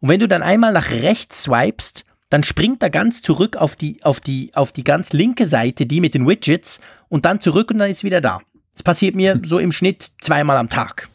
Und 0.00 0.08
wenn 0.08 0.18
du 0.18 0.26
dann 0.26 0.42
einmal 0.42 0.72
nach 0.72 0.90
rechts 0.90 1.44
swipest, 1.44 2.04
dann 2.30 2.42
springt 2.42 2.82
er 2.82 2.90
ganz 2.90 3.20
zurück 3.20 3.56
auf 3.56 3.76
die, 3.76 4.02
auf 4.02 4.18
die, 4.18 4.50
auf 4.54 4.72
die 4.72 4.84
ganz 4.84 5.12
linke 5.12 5.46
Seite, 5.46 5.84
die 5.84 6.00
mit 6.00 6.14
den 6.14 6.26
Widgets, 6.26 6.80
und 7.08 7.26
dann 7.26 7.42
zurück 7.42 7.70
und 7.70 7.78
dann 7.78 7.90
ist 7.90 8.04
wieder 8.04 8.22
da. 8.22 8.40
Das 8.72 8.82
passiert 8.82 9.14
mir 9.14 9.40
so 9.44 9.58
im 9.58 9.72
Schnitt 9.72 10.10
zweimal 10.20 10.56
am 10.56 10.68
Tag. 10.68 11.08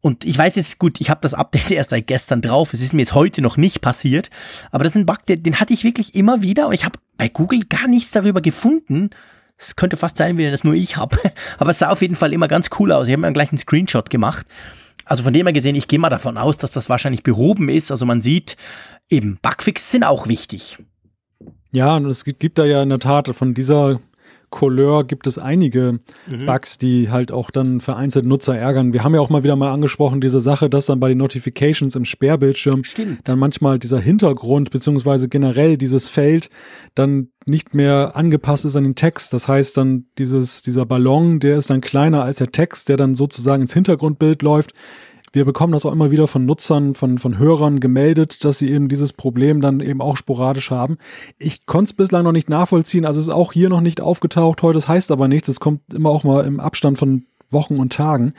Und 0.00 0.26
ich 0.26 0.36
weiß 0.36 0.56
jetzt 0.56 0.78
gut, 0.78 1.00
ich 1.00 1.08
habe 1.08 1.22
das 1.22 1.32
Update 1.32 1.70
erst 1.70 1.90
seit 1.90 2.06
gestern 2.06 2.42
drauf. 2.42 2.74
Es 2.74 2.82
ist 2.82 2.92
mir 2.92 3.00
jetzt 3.00 3.14
heute 3.14 3.40
noch 3.40 3.56
nicht 3.56 3.80
passiert. 3.80 4.28
Aber 4.70 4.84
das 4.84 4.92
ist 4.92 4.98
ein 4.98 5.06
Bug, 5.06 5.24
den, 5.26 5.42
den 5.42 5.60
hatte 5.60 5.72
ich 5.72 5.82
wirklich 5.82 6.14
immer 6.14 6.42
wieder. 6.42 6.68
Und 6.68 6.74
ich 6.74 6.84
habe 6.84 6.98
bei 7.16 7.28
Google 7.28 7.60
gar 7.64 7.88
nichts 7.88 8.10
darüber 8.10 8.42
gefunden. 8.42 9.10
Es 9.56 9.76
könnte 9.76 9.96
fast 9.96 10.18
sein, 10.18 10.36
wie 10.36 10.50
das 10.50 10.62
nur 10.62 10.74
ich 10.74 10.96
habe. 10.96 11.18
Aber 11.58 11.70
es 11.70 11.78
sah 11.78 11.88
auf 11.88 12.02
jeden 12.02 12.16
Fall 12.16 12.34
immer 12.34 12.48
ganz 12.48 12.68
cool 12.78 12.92
aus. 12.92 13.06
Ich 13.06 13.12
habe 13.12 13.22
mir 13.22 13.32
gleich 13.32 13.50
einen 13.50 13.58
Screenshot 13.58 14.10
gemacht. 14.10 14.46
Also 15.06 15.22
von 15.22 15.32
dem 15.32 15.46
her 15.46 15.52
gesehen, 15.52 15.74
ich 15.74 15.88
gehe 15.88 15.98
mal 15.98 16.10
davon 16.10 16.36
aus, 16.36 16.58
dass 16.58 16.72
das 16.72 16.90
wahrscheinlich 16.90 17.22
behoben 17.22 17.70
ist. 17.70 17.90
Also 17.90 18.04
man 18.04 18.20
sieht, 18.20 18.56
eben 19.08 19.38
Bugfix 19.40 19.90
sind 19.90 20.04
auch 20.04 20.28
wichtig. 20.28 20.78
Ja, 21.72 21.96
und 21.96 22.06
es 22.06 22.24
gibt 22.24 22.58
da 22.58 22.64
ja 22.64 22.82
in 22.82 22.90
der 22.90 22.98
Tat 23.00 23.28
von 23.34 23.54
dieser 23.54 24.00
Couleur 24.54 25.02
gibt 25.02 25.26
es 25.26 25.36
einige 25.36 25.98
mhm. 26.28 26.46
Bugs, 26.46 26.78
die 26.78 27.10
halt 27.10 27.32
auch 27.32 27.50
dann 27.50 27.80
vereinzelt 27.80 28.24
Nutzer 28.24 28.56
ärgern. 28.56 28.92
Wir 28.92 29.02
haben 29.02 29.12
ja 29.12 29.20
auch 29.20 29.28
mal 29.28 29.42
wieder 29.42 29.56
mal 29.56 29.72
angesprochen, 29.72 30.20
diese 30.20 30.38
Sache, 30.38 30.70
dass 30.70 30.86
dann 30.86 31.00
bei 31.00 31.08
den 31.08 31.18
Notifications 31.18 31.96
im 31.96 32.04
Sperrbildschirm 32.04 32.84
Stimmt. 32.84 33.28
dann 33.28 33.40
manchmal 33.40 33.80
dieser 33.80 33.98
Hintergrund 33.98 34.70
beziehungsweise 34.70 35.28
generell 35.28 35.76
dieses 35.76 36.06
Feld 36.06 36.50
dann 36.94 37.30
nicht 37.46 37.74
mehr 37.74 38.12
angepasst 38.14 38.64
ist 38.64 38.76
an 38.76 38.84
den 38.84 38.94
Text. 38.94 39.32
Das 39.32 39.48
heißt 39.48 39.76
dann 39.76 40.06
dieses, 40.18 40.62
dieser 40.62 40.86
Ballon, 40.86 41.40
der 41.40 41.58
ist 41.58 41.70
dann 41.70 41.80
kleiner 41.80 42.22
als 42.22 42.38
der 42.38 42.52
Text, 42.52 42.88
der 42.88 42.96
dann 42.96 43.16
sozusagen 43.16 43.62
ins 43.62 43.74
Hintergrundbild 43.74 44.42
läuft 44.42 44.70
wir 45.34 45.44
bekommen 45.44 45.72
das 45.72 45.84
auch 45.86 45.92
immer 45.92 46.10
wieder 46.10 46.26
von 46.26 46.44
Nutzern, 46.44 46.94
von, 46.94 47.18
von 47.18 47.38
Hörern 47.38 47.80
gemeldet, 47.80 48.44
dass 48.44 48.58
sie 48.58 48.70
eben 48.70 48.88
dieses 48.88 49.12
Problem 49.12 49.60
dann 49.60 49.80
eben 49.80 50.00
auch 50.00 50.16
sporadisch 50.16 50.70
haben. 50.70 50.98
Ich 51.38 51.66
konnte 51.66 51.86
es 51.86 51.92
bislang 51.92 52.24
noch 52.24 52.32
nicht 52.32 52.48
nachvollziehen, 52.48 53.04
also 53.04 53.20
es 53.20 53.26
ist 53.26 53.32
auch 53.32 53.52
hier 53.52 53.68
noch 53.68 53.80
nicht 53.80 54.00
aufgetaucht 54.00 54.62
heute, 54.62 54.78
das 54.78 54.88
heißt 54.88 55.10
aber 55.10 55.28
nichts, 55.28 55.48
es 55.48 55.60
kommt 55.60 55.80
immer 55.92 56.10
auch 56.10 56.24
mal 56.24 56.44
im 56.44 56.60
Abstand 56.60 56.98
von 56.98 57.26
Wochen 57.50 57.76
und 57.76 57.92
Tagen. 57.92 58.34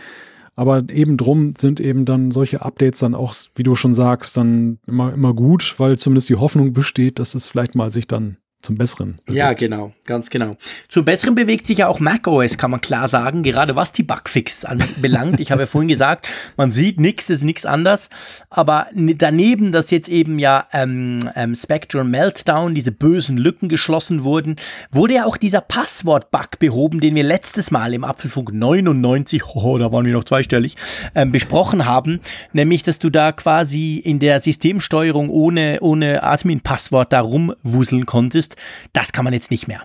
Aber 0.55 0.83
eben 0.89 1.17
drum 1.17 1.51
sind 1.57 1.81
eben 1.81 2.05
dann 2.05 2.31
solche 2.31 2.61
Updates 2.61 2.99
dann 2.99 3.13
auch, 3.13 3.33
wie 3.55 3.63
du 3.63 3.75
schon 3.75 3.93
sagst, 3.93 4.37
dann 4.37 4.79
immer, 4.87 5.13
immer 5.13 5.33
gut, 5.33 5.75
weil 5.79 5.97
zumindest 5.97 6.29
die 6.29 6.37
Hoffnung 6.37 6.71
besteht, 6.71 7.19
dass 7.19 7.35
es 7.35 7.49
vielleicht 7.49 7.75
mal 7.75 7.89
sich 7.89 8.07
dann 8.07 8.37
zum 8.65 8.77
Besseren 8.77 9.21
bewegt. 9.25 9.37
Ja, 9.37 9.53
genau, 9.53 9.93
ganz 10.05 10.29
genau. 10.29 10.57
Zum 10.89 11.05
Besseren 11.05 11.35
bewegt 11.35 11.67
sich 11.67 11.77
ja 11.77 11.87
auch 11.87 11.99
macOS, 11.99 12.57
kann 12.57 12.71
man 12.71 12.81
klar 12.81 13.07
sagen, 13.07 13.43
gerade 13.43 13.75
was 13.75 13.91
die 13.91 14.03
Bugfix 14.03 14.65
anbelangt. 14.65 15.39
ich 15.45 15.51
habe 15.51 15.61
ja 15.61 15.67
vorhin 15.67 15.87
gesagt, 15.87 16.27
man 16.57 16.71
sieht 16.71 16.99
nichts, 16.99 17.29
ist 17.29 17.43
nichts 17.43 17.65
anders. 17.65 18.09
Aber 18.49 18.87
daneben, 18.93 19.71
dass 19.71 19.91
jetzt 19.91 20.09
eben 20.09 20.39
ja 20.39 20.67
ähm, 20.73 21.29
ähm, 21.35 21.55
Spectral 21.55 22.03
Meltdown, 22.03 22.75
diese 22.75 22.91
bösen 22.91 23.37
Lücken 23.37 23.69
geschlossen 23.69 24.23
wurden, 24.23 24.55
wurde 24.91 25.15
ja 25.15 25.25
auch 25.25 25.37
dieser 25.37 25.61
Passwort-Bug 25.61 26.59
behoben, 26.59 26.99
den 26.99 27.15
wir 27.15 27.23
letztes 27.23 27.71
Mal 27.71 27.93
im 27.93 28.03
Apfelfunk 28.03 28.51
99, 28.51 29.43
oh, 29.55 29.77
da 29.77 29.91
waren 29.91 30.05
wir 30.05 30.13
noch 30.13 30.23
zweistellig, 30.23 30.75
ähm, 31.13 31.31
besprochen 31.31 31.85
haben. 31.85 32.19
Nämlich, 32.51 32.83
dass 32.83 32.99
du 32.99 33.09
da 33.09 33.31
quasi 33.31 33.97
in 33.97 34.19
der 34.19 34.39
Systemsteuerung 34.39 35.29
ohne, 35.29 35.77
ohne 35.81 36.23
Admin-Passwort 36.23 37.13
da 37.13 37.21
rumwuseln 37.21 38.05
konntest 38.05 38.54
das 38.93 39.11
kann 39.11 39.25
man 39.25 39.33
jetzt 39.33 39.51
nicht 39.51 39.67
mehr. 39.67 39.83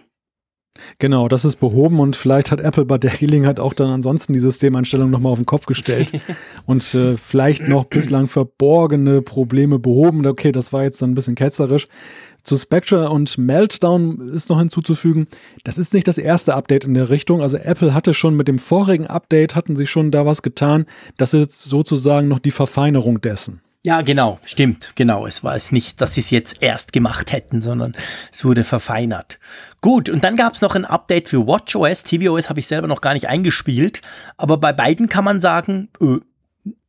Genau, 0.99 1.29
das 1.29 1.45
ist 1.45 1.57
behoben 1.57 1.99
und 1.99 2.17
vielleicht 2.17 2.51
hat 2.53 2.61
Apple 2.61 2.85
bei 2.85 2.97
der 2.97 3.11
Gelegenheit 3.11 3.59
auch 3.59 3.75
dann 3.75 3.91
ansonsten 3.91 4.33
die 4.33 4.39
Systemeinstellung 4.39 5.11
nochmal 5.11 5.33
auf 5.33 5.39
den 5.39 5.47
Kopf 5.47 5.67
gestellt 5.67 6.13
und 6.67 6.95
äh, 6.95 7.17
vielleicht 7.17 7.67
noch 7.67 7.85
bislang 7.85 8.29
verborgene 8.29 9.21
Probleme 9.21 9.79
behoben. 9.79 10.25
Okay, 10.27 10.53
das 10.53 10.73
war 10.73 10.85
jetzt 10.85 11.03
dann 11.03 11.11
ein 11.11 11.15
bisschen 11.15 11.35
ketzerisch. 11.35 11.89
Zu 12.45 12.57
Spectre 12.57 13.11
und 13.11 13.37
Meltdown 13.37 14.29
ist 14.29 14.49
noch 14.49 14.59
hinzuzufügen, 14.59 15.27
das 15.65 15.77
ist 15.77 15.93
nicht 15.93 16.09
das 16.09 16.19
erste 16.19 16.55
Update 16.55 16.85
in 16.85 16.95
der 16.95 17.11
Richtung. 17.11 17.43
Also 17.43 17.59
Apple 17.59 17.93
hatte 17.93 18.15
schon 18.15 18.37
mit 18.37 18.49
dem 18.49 18.59
vorigen 18.59 19.07
Update, 19.07 19.57
hatten 19.57 19.77
sie 19.77 19.87
schon 19.87 20.11
da 20.11 20.25
was 20.25 20.41
getan. 20.41 20.87
Das 21.19 21.35
ist 21.35 21.63
sozusagen 21.63 22.29
noch 22.29 22.39
die 22.39 22.53
Verfeinerung 22.53 23.21
dessen. 23.21 23.61
Ja, 23.83 24.03
genau, 24.03 24.39
stimmt, 24.45 24.93
genau. 24.95 25.27
Es 25.27 25.43
war 25.43 25.57
es 25.57 25.73
nicht, 25.73 26.03
dass 26.03 26.13
sie 26.13 26.21
es 26.21 26.29
jetzt 26.29 26.63
erst 26.63 26.93
gemacht 26.93 27.33
hätten, 27.33 27.63
sondern 27.63 27.95
es 28.31 28.45
wurde 28.45 28.63
verfeinert. 28.63 29.39
Gut, 29.81 30.11
und 30.11 30.23
dann 30.23 30.37
gab 30.37 30.53
es 30.53 30.61
noch 30.61 30.75
ein 30.75 30.85
Update 30.85 31.31
für 31.31 31.47
WatchOS. 31.47 32.05
tvOS 32.05 32.51
habe 32.51 32.61
ich 32.61 32.67
selber 32.67 32.89
noch 32.89 33.01
gar 33.01 33.15
nicht 33.15 33.29
eingespielt, 33.29 34.03
aber 34.37 34.59
bei 34.59 34.75
beiden 34.75 35.09
kann 35.09 35.25
man 35.25 35.41
sagen, 35.41 35.89
äh, 35.99 36.19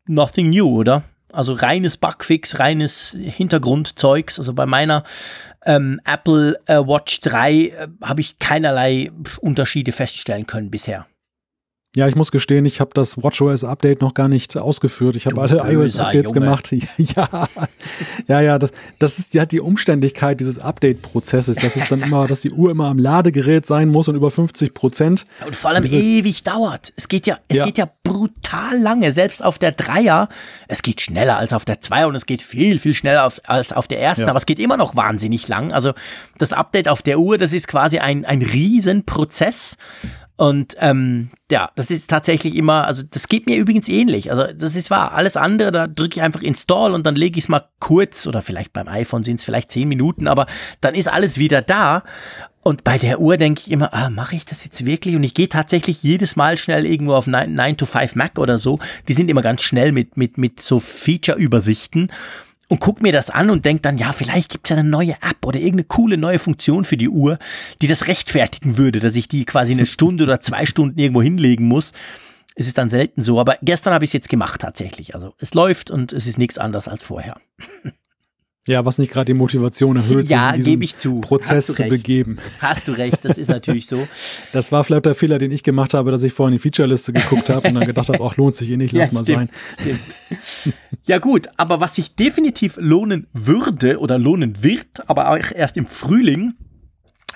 nothing 0.05 0.49
new, 0.49 0.67
oder? 0.67 1.03
Also 1.31 1.53
reines 1.53 1.95
Bugfix, 1.95 2.59
reines 2.59 3.15
Hintergrundzeugs. 3.17 4.37
Also 4.37 4.53
bei 4.53 4.65
meiner 4.65 5.05
ähm, 5.65 6.01
Apple 6.03 6.59
äh, 6.65 6.75
Watch 6.75 7.21
3 7.21 7.53
äh, 7.53 7.87
habe 8.01 8.19
ich 8.19 8.37
keinerlei 8.37 9.11
Unterschiede 9.39 9.93
feststellen 9.93 10.45
können 10.45 10.69
bisher. 10.69 11.07
Ja, 11.93 12.07
ich 12.07 12.15
muss 12.15 12.31
gestehen, 12.31 12.63
ich 12.63 12.79
habe 12.79 12.91
das 12.93 13.21
WatchOS 13.21 13.65
Update 13.65 13.99
noch 13.99 14.13
gar 14.13 14.29
nicht 14.29 14.55
ausgeführt. 14.55 15.17
Ich 15.17 15.25
habe 15.25 15.41
alle 15.41 15.57
iOS 15.73 15.99
Updates 15.99 16.31
gemacht. 16.31 16.71
ja, 16.97 17.49
ja, 18.27 18.39
ja, 18.39 18.59
das, 18.59 18.71
das 18.97 19.19
ist 19.19 19.33
ja 19.33 19.45
die 19.45 19.59
Umständlichkeit 19.59 20.39
dieses 20.39 20.57
Update-Prozesses. 20.57 21.57
Das 21.57 21.75
ist 21.75 21.91
dann 21.91 22.01
immer, 22.01 22.27
dass 22.27 22.39
die 22.39 22.51
Uhr 22.51 22.71
immer 22.71 22.85
am 22.85 22.97
Ladegerät 22.97 23.65
sein 23.65 23.89
muss 23.89 24.07
und 24.07 24.15
über 24.15 24.31
50 24.31 24.73
Prozent. 24.73 25.25
Und 25.45 25.53
vor 25.53 25.71
allem 25.71 25.83
Diese, 25.83 25.97
ewig 25.97 26.45
dauert. 26.45 26.93
Es 26.95 27.09
geht 27.09 27.27
ja, 27.27 27.39
es 27.49 27.57
ja. 27.57 27.65
geht 27.65 27.77
ja 27.77 27.89
brutal 28.03 28.79
lange. 28.79 29.11
Selbst 29.11 29.43
auf 29.43 29.59
der 29.59 29.73
Dreier, 29.73 30.29
es 30.69 30.83
geht 30.83 31.01
schneller 31.01 31.35
als 31.35 31.51
auf 31.51 31.65
der 31.65 31.81
Zweier 31.81 32.07
und 32.07 32.15
es 32.15 32.25
geht 32.25 32.41
viel, 32.41 32.79
viel 32.79 32.93
schneller 32.93 33.25
auf, 33.25 33.41
als 33.43 33.73
auf 33.73 33.89
der 33.89 33.99
ersten, 33.99 34.23
ja. 34.23 34.29
aber 34.29 34.37
es 34.37 34.45
geht 34.45 34.59
immer 34.59 34.77
noch 34.77 34.95
wahnsinnig 34.95 35.45
lang. 35.49 35.73
Also 35.73 35.91
das 36.37 36.53
Update 36.53 36.87
auf 36.87 37.01
der 37.01 37.19
Uhr, 37.19 37.37
das 37.37 37.51
ist 37.51 37.67
quasi 37.67 37.99
ein, 37.99 38.23
ein 38.23 38.41
Riesenprozess. 38.41 39.77
Und 40.41 40.75
ähm, 40.79 41.29
ja, 41.51 41.69
das 41.75 41.91
ist 41.91 42.09
tatsächlich 42.09 42.55
immer, 42.55 42.87
also 42.87 43.03
das 43.07 43.27
geht 43.27 43.45
mir 43.45 43.57
übrigens 43.57 43.87
ähnlich. 43.87 44.31
Also 44.31 44.51
das 44.51 44.75
ist 44.75 44.89
wahr. 44.89 45.11
Alles 45.11 45.37
andere, 45.37 45.71
da 45.71 45.85
drücke 45.85 46.15
ich 46.15 46.23
einfach 46.23 46.41
Install 46.41 46.95
und 46.95 47.05
dann 47.05 47.15
lege 47.15 47.37
ich 47.37 47.45
es 47.45 47.47
mal 47.47 47.69
kurz 47.79 48.25
oder 48.25 48.41
vielleicht 48.41 48.73
beim 48.73 48.87
iPhone 48.87 49.23
sind 49.23 49.35
es 49.35 49.45
vielleicht 49.45 49.69
zehn 49.69 49.87
Minuten, 49.87 50.27
aber 50.27 50.47
dann 50.79 50.95
ist 50.95 51.09
alles 51.09 51.37
wieder 51.37 51.61
da. 51.61 52.01
Und 52.63 52.83
bei 52.83 52.97
der 52.97 53.19
Uhr 53.19 53.37
denke 53.37 53.61
ich 53.63 53.71
immer, 53.71 53.93
ah, 53.93 54.09
mache 54.09 54.35
ich 54.35 54.43
das 54.43 54.65
jetzt 54.65 54.83
wirklich? 54.83 55.15
Und 55.15 55.23
ich 55.23 55.35
gehe 55.35 55.47
tatsächlich 55.47 56.01
jedes 56.01 56.35
Mal 56.35 56.57
schnell 56.57 56.87
irgendwo 56.87 57.13
auf 57.13 57.27
9, 57.27 57.53
9 57.53 57.77
to 57.77 57.85
5 57.85 58.15
Mac 58.15 58.39
oder 58.39 58.57
so. 58.57 58.79
Die 59.07 59.13
sind 59.13 59.29
immer 59.29 59.43
ganz 59.43 59.61
schnell 59.61 59.91
mit, 59.91 60.17
mit, 60.17 60.39
mit 60.39 60.59
so 60.59 60.79
Feature-Übersichten 60.79 62.09
und 62.71 62.79
guck 62.79 63.01
mir 63.01 63.11
das 63.11 63.29
an 63.29 63.49
und 63.49 63.65
denk 63.65 63.81
dann, 63.81 63.97
ja, 63.97 64.13
vielleicht 64.13 64.49
gibt's 64.49 64.69
ja 64.69 64.77
eine 64.77 64.89
neue 64.89 65.11
App 65.15 65.45
oder 65.45 65.59
irgendeine 65.59 65.83
coole 65.83 66.15
neue 66.15 66.39
Funktion 66.39 66.85
für 66.85 66.95
die 66.95 67.09
Uhr, 67.09 67.37
die 67.81 67.87
das 67.87 68.07
rechtfertigen 68.07 68.77
würde, 68.77 69.01
dass 69.01 69.15
ich 69.15 69.27
die 69.27 69.43
quasi 69.43 69.73
eine 69.73 69.85
Stunde 69.85 70.23
oder 70.23 70.39
zwei 70.39 70.65
Stunden 70.65 70.97
irgendwo 70.97 71.21
hinlegen 71.21 71.67
muss. 71.67 71.91
Es 72.55 72.67
ist 72.67 72.77
dann 72.77 72.87
selten 72.87 73.23
so, 73.23 73.41
aber 73.41 73.57
gestern 73.61 73.93
habe 73.93 74.05
ich 74.05 74.09
es 74.09 74.13
jetzt 74.13 74.29
gemacht 74.29 74.61
tatsächlich. 74.61 75.15
Also 75.15 75.33
es 75.37 75.53
läuft 75.53 75.91
und 75.91 76.13
es 76.13 76.27
ist 76.27 76.37
nichts 76.37 76.57
anderes 76.57 76.87
als 76.87 77.03
vorher. 77.03 77.41
Ja, 78.67 78.85
was 78.85 78.99
nicht 78.99 79.11
gerade 79.11 79.25
die 79.25 79.33
Motivation 79.33 79.95
erhöht, 79.95 80.29
ja, 80.29 80.55
gebe 80.55 80.83
ich 80.83 80.95
zu. 80.95 81.21
Prozess 81.21 81.65
zu 81.65 81.83
begeben. 81.83 82.37
Hast 82.59 82.87
du 82.87 82.91
recht, 82.91 83.17
das 83.23 83.39
ist 83.39 83.47
natürlich 83.47 83.87
so. 83.87 84.07
Das 84.53 84.71
war 84.71 84.83
vielleicht 84.83 85.05
der 85.05 85.15
Fehler, 85.15 85.39
den 85.39 85.51
ich 85.51 85.63
gemacht 85.63 85.93
habe, 85.93 86.11
dass 86.11 86.21
ich 86.23 86.33
vorhin 86.33 86.53
die 86.53 86.59
Featureliste 86.59 87.13
geguckt 87.13 87.49
habe 87.49 87.69
und 87.69 87.75
dann 87.75 87.87
gedacht 87.87 88.09
habe, 88.09 88.19
auch 88.21 88.37
lohnt 88.37 88.55
sich 88.55 88.69
eh 88.69 88.77
nicht, 88.77 88.91
lass 88.93 89.07
ja, 89.07 89.13
mal 89.13 89.23
stimmt, 89.23 89.51
sein. 89.55 89.99
Stimmt. 90.59 90.75
Ja 91.05 91.17
gut, 91.17 91.49
aber 91.57 91.79
was 91.79 91.95
sich 91.95 92.15
definitiv 92.15 92.77
lohnen 92.79 93.27
würde 93.33 93.97
oder 93.99 94.19
lohnen 94.19 94.61
wird, 94.61 95.09
aber 95.09 95.31
auch 95.31 95.51
erst 95.55 95.77
im 95.77 95.87
Frühling, 95.87 96.53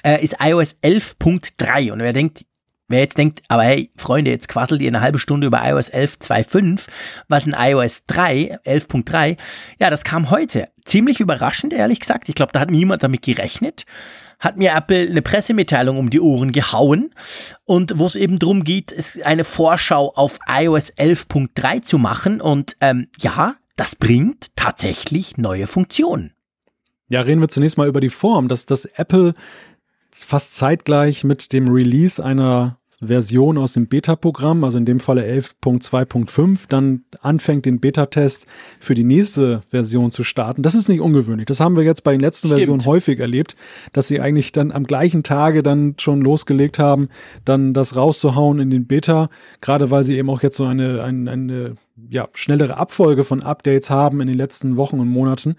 äh, 0.03 0.23
ist 0.23 0.35
iOS 0.39 0.75
11.3. 0.83 1.91
Und 1.91 1.99
wer 1.99 2.13
denkt, 2.13 2.45
Wer 2.87 2.99
jetzt 2.99 3.17
denkt, 3.17 3.41
aber 3.47 3.63
hey, 3.63 3.89
Freunde, 3.97 4.29
jetzt 4.29 4.47
quasselt 4.47 4.79
ihr 4.79 4.89
eine 4.89 5.01
halbe 5.01 5.17
Stunde 5.17 5.47
über 5.47 5.67
iOS 5.67 5.91
11.2.5, 5.91 6.85
was 7.27 7.47
in 7.47 7.55
iOS 7.57 8.05
3, 8.05 8.59
11.3, 8.63 9.37
ja, 9.79 9.89
das 9.89 10.03
kam 10.03 10.29
heute. 10.29 10.67
Ziemlich 10.85 11.19
überraschend, 11.19 11.73
ehrlich 11.73 11.99
gesagt. 11.99 12.29
Ich 12.29 12.35
glaube, 12.35 12.51
da 12.53 12.61
hat 12.61 12.71
niemand 12.71 13.03
damit 13.03 13.23
gerechnet. 13.23 13.85
Hat 14.39 14.57
mir 14.57 14.73
Apple 14.73 15.07
eine 15.09 15.21
Pressemitteilung 15.21 15.97
um 15.97 16.09
die 16.09 16.19
Ohren 16.19 16.51
gehauen 16.51 17.13
und 17.63 17.97
wo 17.97 18.05
es 18.05 18.15
eben 18.15 18.37
darum 18.37 18.63
geht, 18.63 18.91
ist 18.91 19.25
eine 19.25 19.45
Vorschau 19.45 20.13
auf 20.13 20.39
iOS 20.47 20.93
11.3 20.93 21.81
zu 21.81 21.97
machen 21.97 22.41
und 22.41 22.75
ähm, 22.81 23.07
ja, 23.19 23.55
das 23.77 23.95
bringt 23.95 24.47
tatsächlich 24.55 25.37
neue 25.37 25.67
Funktionen. 25.67 26.33
Ja, 27.07 27.21
reden 27.21 27.41
wir 27.41 27.49
zunächst 27.49 27.77
mal 27.77 27.87
über 27.87 28.01
die 28.01 28.09
Form, 28.09 28.47
dass 28.47 28.65
das 28.65 28.85
Apple 28.85 29.33
fast 30.11 30.55
zeitgleich 30.55 31.23
mit 31.23 31.53
dem 31.53 31.69
Release 31.69 32.23
einer 32.23 32.79
Version 33.07 33.57
aus 33.57 33.73
dem 33.73 33.87
Beta-Programm, 33.87 34.63
also 34.63 34.77
in 34.77 34.85
dem 34.85 34.99
Falle 34.99 35.23
11.2.5, 35.23 36.65
dann 36.67 37.03
anfängt, 37.21 37.65
den 37.65 37.79
Beta-Test 37.79 38.45
für 38.79 38.95
die 38.95 39.03
nächste 39.03 39.61
Version 39.67 40.11
zu 40.11 40.23
starten. 40.23 40.61
Das 40.61 40.75
ist 40.75 40.89
nicht 40.89 41.01
ungewöhnlich. 41.01 41.45
Das 41.45 41.59
haben 41.59 41.75
wir 41.75 41.83
jetzt 41.83 42.03
bei 42.03 42.11
den 42.11 42.21
letzten 42.21 42.47
Stimmt. 42.47 42.59
Versionen 42.59 42.85
häufig 42.85 43.19
erlebt, 43.19 43.55
dass 43.93 44.07
sie 44.07 44.19
eigentlich 44.19 44.51
dann 44.51 44.71
am 44.71 44.83
gleichen 44.83 45.23
Tage 45.23 45.63
dann 45.63 45.95
schon 45.99 46.21
losgelegt 46.21 46.79
haben, 46.79 47.09
dann 47.43 47.73
das 47.73 47.95
rauszuhauen 47.95 48.59
in 48.59 48.69
den 48.69 48.87
Beta, 48.87 49.29
gerade 49.61 49.91
weil 49.91 50.03
sie 50.03 50.17
eben 50.17 50.29
auch 50.29 50.41
jetzt 50.41 50.57
so 50.57 50.65
eine, 50.65 51.03
eine, 51.03 51.31
eine 51.31 51.75
ja, 52.09 52.27
schnellere 52.33 52.77
Abfolge 52.77 53.23
von 53.23 53.41
Updates 53.41 53.89
haben 53.89 54.21
in 54.21 54.27
den 54.27 54.37
letzten 54.37 54.77
Wochen 54.77 54.99
und 54.99 55.07
Monaten. 55.07 55.55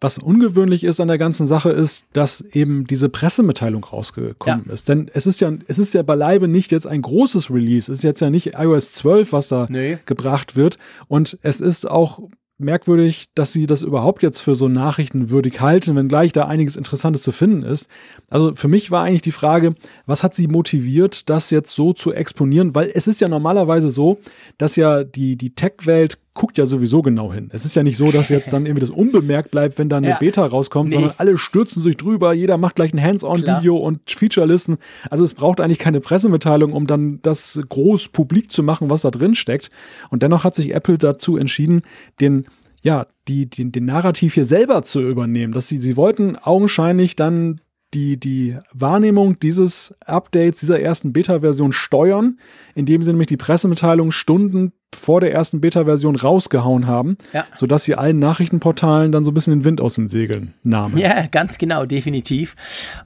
Was 0.00 0.18
ungewöhnlich 0.18 0.84
ist 0.84 1.00
an 1.00 1.08
der 1.08 1.18
ganzen 1.18 1.46
Sache 1.46 1.70
ist, 1.70 2.04
dass 2.12 2.40
eben 2.40 2.86
diese 2.86 3.08
Pressemitteilung 3.08 3.84
rausgekommen 3.84 4.64
ja. 4.66 4.72
ist. 4.72 4.88
Denn 4.88 5.10
es 5.12 5.26
ist 5.26 5.40
ja, 5.40 5.52
es 5.66 5.78
ist 5.78 5.92
ja 5.92 6.02
beileibe 6.02 6.48
nicht 6.48 6.72
jetzt 6.72 6.86
ein 6.86 7.02
großes 7.02 7.50
Release. 7.50 7.92
Es 7.92 7.98
ist 7.98 8.04
jetzt 8.04 8.20
ja 8.20 8.30
nicht 8.30 8.54
iOS 8.56 8.92
12, 8.92 9.32
was 9.32 9.48
da 9.48 9.66
nee. 9.68 9.98
gebracht 10.06 10.56
wird. 10.56 10.78
Und 11.08 11.38
es 11.42 11.60
ist 11.60 11.88
auch 11.88 12.20
merkwürdig, 12.60 13.26
dass 13.34 13.52
sie 13.52 13.66
das 13.66 13.82
überhaupt 13.82 14.22
jetzt 14.22 14.40
für 14.40 14.54
so 14.54 14.68
nachrichtenwürdig 14.68 15.60
halten, 15.60 15.96
wenn 15.96 16.08
gleich 16.08 16.32
da 16.32 16.44
einiges 16.44 16.76
Interessantes 16.76 17.22
zu 17.22 17.32
finden 17.32 17.62
ist. 17.62 17.88
Also 18.28 18.54
für 18.54 18.68
mich 18.68 18.90
war 18.90 19.04
eigentlich 19.04 19.22
die 19.22 19.32
Frage, 19.32 19.74
was 20.06 20.22
hat 20.22 20.34
sie 20.34 20.46
motiviert, 20.46 21.28
das 21.28 21.50
jetzt 21.50 21.74
so 21.74 21.92
zu 21.92 22.12
exponieren? 22.12 22.74
Weil 22.74 22.90
es 22.94 23.06
ist 23.06 23.20
ja 23.20 23.28
normalerweise 23.28 23.90
so, 23.90 24.18
dass 24.58 24.76
ja 24.76 25.04
die, 25.04 25.36
die 25.36 25.54
Tech-Welt 25.54 26.18
guckt 26.34 26.58
ja 26.58 26.66
sowieso 26.66 27.02
genau 27.02 27.32
hin. 27.32 27.48
Es 27.52 27.64
ist 27.64 27.74
ja 27.74 27.82
nicht 27.82 27.96
so, 27.96 28.12
dass 28.12 28.28
jetzt 28.28 28.52
dann 28.52 28.64
irgendwie 28.64 28.80
das 28.80 28.90
unbemerkt 28.90 29.50
bleibt, 29.50 29.78
wenn 29.78 29.88
da 29.88 29.96
eine 29.96 30.10
ja. 30.10 30.18
Beta 30.18 30.44
rauskommt, 30.46 30.90
nee. 30.90 30.94
sondern 30.94 31.14
alle 31.18 31.36
stürzen 31.38 31.82
sich 31.82 31.96
drüber, 31.96 32.32
jeder 32.32 32.56
macht 32.56 32.76
gleich 32.76 32.94
ein 32.94 33.02
Hands-on-Video 33.02 33.76
und 33.76 34.10
Featurelisten. 34.10 34.78
Also 35.10 35.24
es 35.24 35.34
braucht 35.34 35.60
eigentlich 35.60 35.78
keine 35.78 36.00
Pressemitteilung, 36.00 36.72
um 36.72 36.86
dann 36.86 37.20
das 37.22 37.60
groß 37.68 38.08
publik 38.08 38.50
zu 38.50 38.62
machen, 38.62 38.90
was 38.90 39.02
da 39.02 39.10
drin 39.10 39.34
steckt. 39.34 39.70
Und 40.10 40.22
dennoch 40.22 40.44
hat 40.44 40.54
sich 40.54 40.72
Apple 40.72 40.98
dazu 40.98 41.36
entschieden, 41.36 41.82
den 42.20 42.46
ja, 42.82 43.06
die, 43.28 43.44
die, 43.44 43.70
den 43.70 43.84
Narrativ 43.84 44.34
hier 44.34 44.46
selber 44.46 44.82
zu 44.82 45.02
übernehmen. 45.02 45.52
Dass 45.52 45.68
sie, 45.68 45.78
sie 45.78 45.96
wollten 45.96 46.36
augenscheinlich 46.36 47.14
dann 47.14 47.60
die, 47.94 48.18
die 48.18 48.56
Wahrnehmung 48.72 49.38
dieses 49.40 49.94
Updates, 50.06 50.60
dieser 50.60 50.80
ersten 50.80 51.12
Beta-Version 51.12 51.72
steuern, 51.72 52.38
indem 52.74 53.02
sie 53.02 53.10
nämlich 53.10 53.28
die 53.28 53.36
Pressemitteilung 53.36 54.10
Stunden 54.12 54.72
vor 54.94 55.20
der 55.20 55.32
ersten 55.32 55.60
Beta-Version 55.60 56.16
rausgehauen 56.16 56.86
haben, 56.86 57.16
ja. 57.32 57.46
sodass 57.54 57.84
sie 57.84 57.94
allen 57.94 58.18
Nachrichtenportalen 58.18 59.12
dann 59.12 59.24
so 59.24 59.30
ein 59.30 59.34
bisschen 59.34 59.60
den 59.60 59.64
Wind 59.64 59.80
aus 59.80 59.94
den 59.94 60.08
Segeln 60.08 60.54
nahmen. 60.64 60.98
Ja, 60.98 61.26
ganz 61.26 61.58
genau, 61.58 61.86
definitiv. 61.86 62.56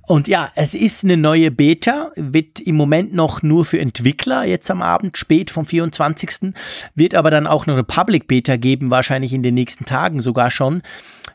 Und 0.07 0.27
ja, 0.27 0.51
es 0.55 0.75
ist 0.75 1.05
eine 1.05 1.17
neue 1.17 1.51
Beta, 1.51 2.11
wird 2.17 2.61
im 2.61 2.77
Moment 2.77 3.13
noch 3.15 3.43
nur 3.43 3.65
für 3.65 3.79
Entwickler, 3.79 4.45
jetzt 4.45 4.71
am 4.71 4.81
Abend, 4.81 5.19
spät 5.19 5.51
vom 5.51 5.67
24. 5.67 6.55
Wird 6.95 7.15
aber 7.15 7.31
dann 7.31 7.47
auch 7.47 7.67
noch 7.67 7.75
eine 7.75 7.85
Public 7.85 8.29
Beta 8.29 8.57
geben, 8.57 8.91
wahrscheinlich 8.91 9.33
in 9.33 9.43
den 9.43 9.55
nächsten 9.55 9.85
Tagen 9.85 10.21
sogar 10.21 10.51
schon. 10.51 10.83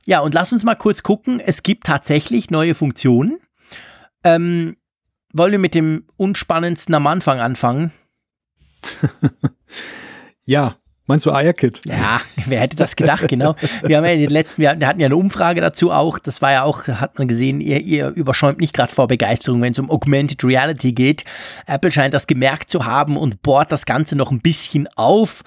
Ja, 0.09 0.21
und 0.21 0.33
lass 0.33 0.51
uns 0.51 0.63
mal 0.63 0.73
kurz 0.73 1.03
gucken. 1.03 1.39
Es 1.39 1.61
gibt 1.61 1.85
tatsächlich 1.85 2.49
neue 2.49 2.73
Funktionen. 2.73 3.37
Ähm, 4.23 4.75
wollen 5.33 5.51
wir 5.51 5.59
mit 5.59 5.75
dem 5.75 6.07
unspannendsten 6.17 6.95
am 6.95 7.05
Anfang 7.05 7.39
anfangen? 7.39 7.91
ja, 10.45 10.77
Meinst 11.05 11.25
du 11.25 11.31
AR-Kit? 11.31 11.81
Ja, 11.87 12.21
wer 12.45 12.59
hätte 12.59 12.75
das 12.75 12.95
gedacht, 12.95 13.27
genau. 13.29 13.55
Wir 13.83 13.97
haben 13.97 14.05
ja 14.05 14.11
in 14.11 14.19
den 14.19 14.29
letzten, 14.29 14.61
wir 14.61 14.69
hatten 14.69 14.99
ja 14.99 15.07
eine 15.07 15.15
Umfrage 15.15 15.59
dazu 15.59 15.91
auch, 15.91 16.19
das 16.19 16.39
war 16.43 16.51
ja 16.51 16.63
auch, 16.63 16.87
hat 16.87 17.17
man 17.17 17.27
gesehen, 17.27 17.61
ihr, 17.61 17.81
ihr 17.81 18.09
überschäumt 18.09 18.59
nicht 18.59 18.75
gerade 18.75 18.93
vor 18.93 19.07
Begeisterung, 19.07 19.59
wenn 19.63 19.73
es 19.73 19.79
um 19.79 19.89
Augmented 19.89 20.43
Reality 20.43 20.91
geht. 20.91 21.25
Apple 21.65 21.91
scheint 21.91 22.13
das 22.13 22.27
gemerkt 22.27 22.69
zu 22.69 22.85
haben 22.85 23.17
und 23.17 23.41
bohrt 23.41 23.71
das 23.71 23.87
Ganze 23.87 24.15
noch 24.15 24.29
ein 24.29 24.41
bisschen 24.41 24.87
auf. 24.97 25.41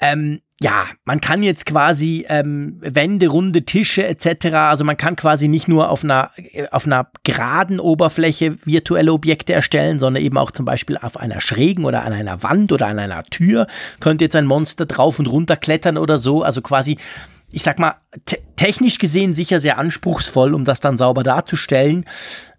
Ähm, 0.00 0.40
ja, 0.60 0.86
man 1.04 1.20
kann 1.20 1.44
jetzt 1.44 1.66
quasi 1.66 2.26
ähm, 2.28 2.78
Wände, 2.80 3.28
runde 3.28 3.64
Tische 3.64 4.04
etc. 4.06 4.46
Also 4.54 4.84
man 4.84 4.96
kann 4.96 5.14
quasi 5.14 5.46
nicht 5.46 5.68
nur 5.68 5.88
auf 5.88 6.02
einer 6.02 6.32
auf 6.72 6.84
einer 6.86 7.10
geraden 7.22 7.78
Oberfläche 7.78 8.56
virtuelle 8.66 9.12
Objekte 9.12 9.52
erstellen, 9.52 10.00
sondern 10.00 10.22
eben 10.22 10.36
auch 10.36 10.50
zum 10.50 10.64
Beispiel 10.64 10.98
auf 10.98 11.16
einer 11.16 11.40
schrägen 11.40 11.84
oder 11.84 12.04
an 12.04 12.12
einer 12.12 12.42
Wand 12.42 12.72
oder 12.72 12.88
an 12.88 12.98
einer 12.98 13.22
Tür 13.24 13.68
könnte 14.00 14.24
jetzt 14.24 14.34
ein 14.34 14.46
Monster 14.46 14.86
drauf 14.86 15.20
und 15.20 15.26
runter 15.26 15.56
klettern 15.56 15.96
oder 15.96 16.18
so. 16.18 16.42
Also 16.42 16.60
quasi, 16.60 16.98
ich 17.52 17.62
sag 17.62 17.78
mal 17.78 17.94
te 18.24 18.38
technisch 18.56 18.98
gesehen 18.98 19.34
sicher 19.34 19.60
sehr 19.60 19.78
anspruchsvoll, 19.78 20.54
um 20.54 20.64
das 20.64 20.80
dann 20.80 20.96
sauber 20.96 21.22
darzustellen. 21.22 22.04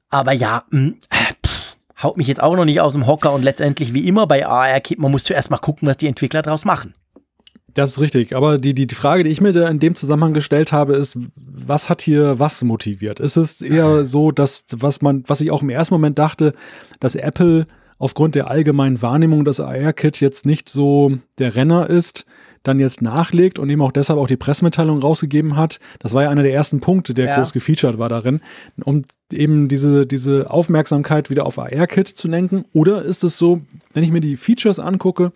Aber 0.09 0.31
ja, 0.31 0.63
mh, 0.69 0.79
hm, 0.79 0.99
äh, 1.09 1.33
pff, 1.45 1.75
haut 2.01 2.15
mich 2.15 2.27
jetzt 2.27 2.41
auch 2.41 2.55
noch 2.55 2.63
nicht 2.63 2.79
aus 2.79 2.93
dem 2.93 3.07
Hocker 3.07 3.33
und 3.33 3.43
letztendlich 3.43 3.93
wie 3.93 4.07
immer 4.07 4.25
bei 4.25 4.47
AR-Kit, 4.47 4.99
man 4.99 5.11
muss 5.11 5.25
zuerst 5.25 5.51
mal 5.51 5.57
gucken, 5.57 5.85
was 5.85 5.97
die 5.97 6.07
Entwickler 6.07 6.41
daraus 6.41 6.63
machen. 6.63 6.93
Das 7.73 7.91
ist 7.91 7.99
richtig. 7.99 8.35
Aber 8.35 8.57
die, 8.57 8.73
die, 8.73 8.87
die 8.87 8.95
Frage, 8.95 9.23
die 9.23 9.29
ich 9.29 9.41
mir 9.41 9.53
da 9.53 9.67
in 9.67 9.79
dem 9.79 9.95
Zusammenhang 9.95 10.33
gestellt 10.33 10.71
habe, 10.71 10.93
ist, 10.93 11.17
was 11.35 11.89
hat 11.89 12.01
hier 12.01 12.39
was 12.39 12.63
motiviert? 12.63 13.19
Ist 13.19 13.37
es 13.37 13.61
eher 13.61 14.05
so, 14.05 14.31
dass, 14.31 14.65
was 14.71 15.01
man, 15.01 15.23
was 15.27 15.41
ich 15.41 15.51
auch 15.51 15.61
im 15.61 15.69
ersten 15.69 15.93
Moment 15.93 16.19
dachte, 16.19 16.53
dass 16.99 17.15
Apple 17.15 17.67
aufgrund 17.97 18.35
der 18.35 18.49
allgemeinen 18.49 19.01
Wahrnehmung 19.01 19.43
des 19.43 19.59
AR-Kit 19.59 20.21
jetzt 20.21 20.45
nicht 20.45 20.69
so 20.69 21.17
der 21.37 21.55
Renner 21.55 21.89
ist, 21.89 22.25
dann 22.63 22.79
jetzt 22.79 23.01
nachlegt 23.01 23.59
und 23.59 23.69
eben 23.69 23.81
auch 23.81 23.91
deshalb 23.91 24.19
auch 24.19 24.27
die 24.27 24.37
Pressemitteilung 24.37 24.99
rausgegeben 24.99 25.55
hat. 25.55 25.79
Das 25.99 26.13
war 26.13 26.23
ja 26.23 26.29
einer 26.29 26.43
der 26.43 26.53
ersten 26.53 26.81
Punkte, 26.81 27.13
der 27.13 27.25
ja. 27.25 27.35
groß 27.35 27.53
gefeatured 27.53 27.97
war 27.97 28.09
darin, 28.09 28.41
um 28.83 29.03
eben 29.31 29.67
diese, 29.67 30.05
diese 30.05 30.49
Aufmerksamkeit 30.49 31.29
wieder 31.29 31.45
auf 31.45 31.59
AR-Kit 31.59 32.07
zu 32.07 32.27
lenken. 32.27 32.65
Oder 32.73 33.03
ist 33.03 33.23
es 33.23 33.37
so, 33.37 33.61
wenn 33.93 34.03
ich 34.03 34.11
mir 34.11 34.21
die 34.21 34.37
Features 34.37 34.79
angucke, 34.79 35.31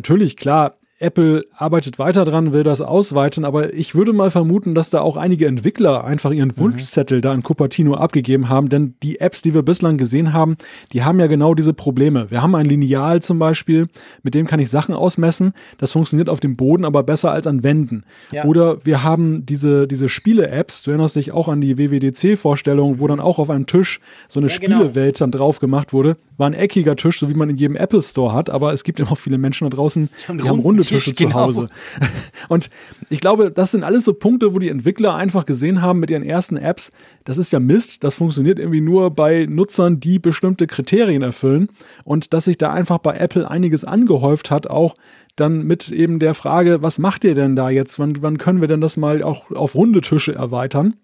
Natürlich, 0.00 0.38
klar, 0.38 0.78
Apple 1.00 1.46
arbeitet 1.56 1.98
weiter 1.98 2.26
dran, 2.26 2.52
will 2.52 2.62
das 2.62 2.82
ausweiten, 2.82 3.46
aber 3.46 3.72
ich 3.72 3.94
würde 3.94 4.12
mal 4.12 4.30
vermuten, 4.30 4.74
dass 4.74 4.90
da 4.90 5.00
auch 5.00 5.16
einige 5.16 5.46
Entwickler 5.46 6.04
einfach 6.04 6.30
ihren 6.30 6.48
mhm. 6.50 6.58
Wunschzettel 6.58 7.22
da 7.22 7.32
in 7.32 7.42
Cupertino 7.42 7.94
abgegeben 7.94 8.50
haben, 8.50 8.68
denn 8.68 8.94
die 9.02 9.18
Apps, 9.18 9.40
die 9.40 9.54
wir 9.54 9.62
bislang 9.62 9.96
gesehen 9.96 10.34
haben, 10.34 10.56
die 10.92 11.02
haben 11.02 11.18
ja 11.18 11.26
genau 11.26 11.54
diese 11.54 11.72
Probleme. 11.72 12.30
Wir 12.30 12.42
haben 12.42 12.54
ein 12.54 12.66
Lineal 12.66 13.22
zum 13.22 13.38
Beispiel, 13.38 13.88
mit 14.22 14.34
dem 14.34 14.46
kann 14.46 14.60
ich 14.60 14.68
Sachen 14.68 14.94
ausmessen, 14.94 15.54
das 15.78 15.92
funktioniert 15.92 16.28
auf 16.28 16.38
dem 16.38 16.56
Boden 16.56 16.84
aber 16.84 17.02
besser 17.02 17.32
als 17.32 17.46
an 17.46 17.64
Wänden. 17.64 18.04
Ja. 18.30 18.44
Oder 18.44 18.84
wir 18.84 19.02
haben 19.02 19.46
diese, 19.46 19.88
diese 19.88 20.10
Spiele-Apps, 20.10 20.82
du 20.82 20.90
erinnerst 20.90 21.16
dich 21.16 21.32
auch 21.32 21.48
an 21.48 21.62
die 21.62 21.78
WWDC-Vorstellung, 21.78 22.98
wo 22.98 23.06
dann 23.06 23.20
auch 23.20 23.38
auf 23.38 23.48
einem 23.48 23.64
Tisch 23.64 24.00
so 24.28 24.38
eine 24.38 24.50
ja, 24.50 24.58
genau. 24.58 24.76
Spielewelt 24.76 25.18
dann 25.18 25.30
drauf 25.30 25.60
gemacht 25.60 25.94
wurde. 25.94 26.18
War 26.36 26.46
ein 26.46 26.54
eckiger 26.54 26.94
Tisch, 26.94 27.18
so 27.20 27.30
wie 27.30 27.34
man 27.34 27.48
in 27.48 27.56
jedem 27.56 27.76
Apple 27.76 28.02
Store 28.02 28.34
hat, 28.34 28.50
aber 28.50 28.74
es 28.74 28.84
gibt 28.84 29.00
immer 29.00 29.16
viele 29.16 29.38
Menschen 29.38 29.70
da 29.70 29.74
draußen, 29.74 30.10
die 30.28 30.46
haben 30.46 30.60
runde 30.60 30.89
Tische 30.94 31.14
zu 31.14 31.24
genau. 31.24 31.36
Hause. 31.36 31.68
Und 32.48 32.70
ich 33.08 33.20
glaube, 33.20 33.50
das 33.50 33.70
sind 33.72 33.84
alles 33.84 34.04
so 34.04 34.14
Punkte, 34.14 34.54
wo 34.54 34.58
die 34.58 34.68
Entwickler 34.68 35.14
einfach 35.14 35.46
gesehen 35.46 35.82
haben 35.82 36.00
mit 36.00 36.10
ihren 36.10 36.22
ersten 36.22 36.56
Apps, 36.56 36.92
das 37.24 37.38
ist 37.38 37.52
ja 37.52 37.60
Mist, 37.60 38.04
das 38.04 38.14
funktioniert 38.14 38.58
irgendwie 38.58 38.80
nur 38.80 39.10
bei 39.10 39.46
Nutzern, 39.48 40.00
die 40.00 40.18
bestimmte 40.18 40.66
Kriterien 40.66 41.22
erfüllen 41.22 41.68
und 42.04 42.32
dass 42.32 42.44
sich 42.44 42.58
da 42.58 42.72
einfach 42.72 42.98
bei 42.98 43.16
Apple 43.16 43.50
einiges 43.50 43.84
angehäuft 43.84 44.50
hat, 44.50 44.68
auch 44.68 44.94
dann 45.36 45.64
mit 45.66 45.90
eben 45.90 46.18
der 46.18 46.34
Frage, 46.34 46.82
was 46.82 46.98
macht 46.98 47.24
ihr 47.24 47.34
denn 47.34 47.56
da 47.56 47.70
jetzt? 47.70 47.98
Wann, 47.98 48.20
wann 48.20 48.38
können 48.38 48.60
wir 48.60 48.68
denn 48.68 48.80
das 48.80 48.96
mal 48.96 49.22
auch 49.22 49.50
auf 49.50 49.74
runde 49.74 50.00
Tische 50.00 50.34
erweitern? 50.34 50.94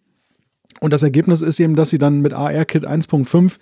Und 0.81 0.93
das 0.93 1.03
Ergebnis 1.03 1.43
ist 1.43 1.59
eben, 1.59 1.75
dass 1.75 1.91
sie 1.91 1.99
dann 1.99 2.21
mit 2.21 2.35
AR-Kit 2.35 2.87
1.5 2.87 3.57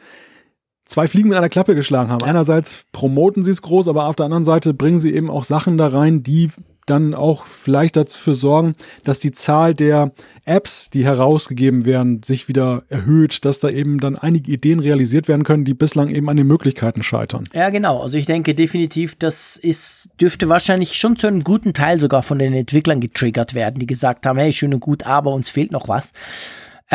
zwei 0.85 1.09
Fliegen 1.09 1.29
mit 1.29 1.39
einer 1.39 1.49
Klappe 1.49 1.75
geschlagen 1.75 2.11
haben. 2.11 2.25
Einerseits 2.25 2.85
promoten 2.93 3.43
sie 3.43 3.51
es 3.51 3.63
groß, 3.63 3.89
aber 3.89 4.07
auf 4.07 4.17
der 4.17 4.27
anderen 4.27 4.45
Seite 4.45 4.75
bringen 4.75 4.99
sie 4.99 5.15
eben 5.15 5.31
auch 5.31 5.45
Sachen 5.45 5.79
da 5.79 5.89
rein, 5.89 6.23
die 6.23 6.51
dann 6.87 7.15
auch 7.15 7.47
vielleicht 7.47 7.97
dafür 7.97 8.35
sorgen, 8.35 8.75
dass 9.05 9.19
die 9.19 9.33
Zahl 9.33 9.75
der 9.75 10.13
Apps, 10.45 10.91
die 10.91 11.05
herausgegeben 11.05 11.87
werden, 11.87 12.23
sich 12.23 12.49
wieder 12.49 12.83
erhöht, 12.91 13.45
dass 13.45 13.59
da 13.59 13.71
eben 13.71 13.99
dann 13.99 14.17
einige 14.17 14.53
Ideen 14.53 14.81
realisiert 14.81 15.27
werden 15.27 15.45
können, 15.45 15.65
die 15.65 15.73
bislang 15.73 16.11
eben 16.11 16.29
an 16.29 16.37
den 16.37 16.47
Möglichkeiten 16.47 17.03
scheitern. 17.03 17.49
Ja, 17.55 17.71
genau. 17.71 18.03
Also 18.03 18.19
ich 18.19 18.27
denke 18.27 18.55
definitiv, 18.55 19.17
das 19.17 19.57
ist, 19.57 20.11
dürfte 20.21 20.49
wahrscheinlich 20.49 20.99
schon 20.99 21.17
zu 21.17 21.27
einem 21.27 21.43
guten 21.43 21.73
Teil 21.73 21.99
sogar 21.99 22.23
von 22.23 22.39
den 22.39 22.53
Entwicklern 22.53 23.01
getriggert 23.01 23.55
werden, 23.55 23.79
die 23.79 23.87
gesagt 23.87 24.27
haben, 24.27 24.39
hey, 24.39 24.53
schön 24.53 24.75
und 24.75 24.81
gut, 24.81 25.05
aber 25.05 25.33
uns 25.33 25.49
fehlt 25.49 25.73
noch 25.73 25.89
was. 25.89 26.13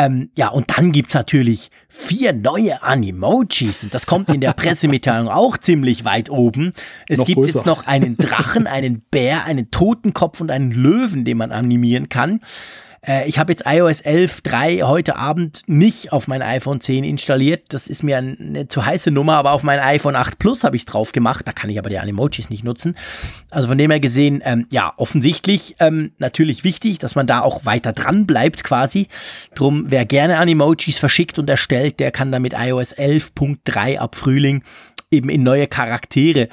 Ähm, 0.00 0.30
ja, 0.34 0.48
und 0.48 0.78
dann 0.78 0.92
gibt's 0.92 1.12
natürlich 1.12 1.70
vier 1.88 2.32
neue 2.32 2.82
Animojis. 2.82 3.84
Und 3.84 3.92
das 3.92 4.06
kommt 4.06 4.30
in 4.30 4.40
der 4.40 4.52
Pressemitteilung 4.54 5.28
auch 5.28 5.58
ziemlich 5.58 6.06
weit 6.06 6.30
oben. 6.30 6.72
Es 7.06 7.18
noch 7.18 7.26
gibt 7.26 7.40
größer. 7.40 7.58
jetzt 7.58 7.66
noch 7.66 7.86
einen 7.86 8.16
Drachen, 8.16 8.66
einen 8.66 9.02
Bär, 9.10 9.44
einen 9.44 9.70
Totenkopf 9.70 10.40
und 10.40 10.50
einen 10.50 10.72
Löwen, 10.72 11.26
den 11.26 11.36
man 11.36 11.52
animieren 11.52 12.08
kann. 12.08 12.40
Äh, 13.06 13.28
ich 13.28 13.38
habe 13.38 13.52
jetzt 13.52 13.64
iOS 13.66 14.04
11.3 14.04 14.82
heute 14.82 15.16
Abend 15.16 15.62
nicht 15.66 16.12
auf 16.12 16.28
mein 16.28 16.42
iPhone 16.42 16.80
10 16.80 17.04
installiert. 17.04 17.72
Das 17.72 17.86
ist 17.86 18.02
mir 18.02 18.18
eine 18.18 18.68
zu 18.68 18.84
heiße 18.84 19.10
Nummer, 19.10 19.36
aber 19.36 19.52
auf 19.52 19.62
mein 19.62 19.80
iPhone 19.80 20.16
8 20.16 20.38
Plus 20.38 20.64
habe 20.64 20.76
ich 20.76 20.84
drauf 20.84 21.12
gemacht. 21.12 21.46
Da 21.46 21.52
kann 21.52 21.70
ich 21.70 21.78
aber 21.78 21.90
die 21.90 21.98
Animojis 21.98 22.50
nicht 22.50 22.64
nutzen. 22.64 22.96
Also 23.50 23.68
von 23.68 23.78
dem 23.78 23.90
her 23.90 24.00
gesehen, 24.00 24.42
ähm, 24.44 24.66
ja, 24.70 24.92
offensichtlich 24.96 25.76
ähm, 25.80 26.12
natürlich 26.18 26.64
wichtig, 26.64 26.98
dass 26.98 27.14
man 27.14 27.26
da 27.26 27.40
auch 27.40 27.64
weiter 27.64 27.92
dran 27.92 28.26
bleibt 28.26 28.64
quasi. 28.64 29.08
Drum, 29.54 29.86
wer 29.88 30.04
gerne 30.04 30.38
Animojis 30.38 30.98
verschickt 30.98 31.38
und 31.38 31.48
erstellt, 31.48 32.00
der 32.00 32.10
kann 32.10 32.32
damit 32.32 32.54
iOS 32.56 32.96
11.3 32.96 33.98
ab 33.98 34.16
Frühling 34.16 34.62
eben 35.10 35.28
in 35.28 35.42
neue 35.42 35.66
Charaktere 35.66 36.48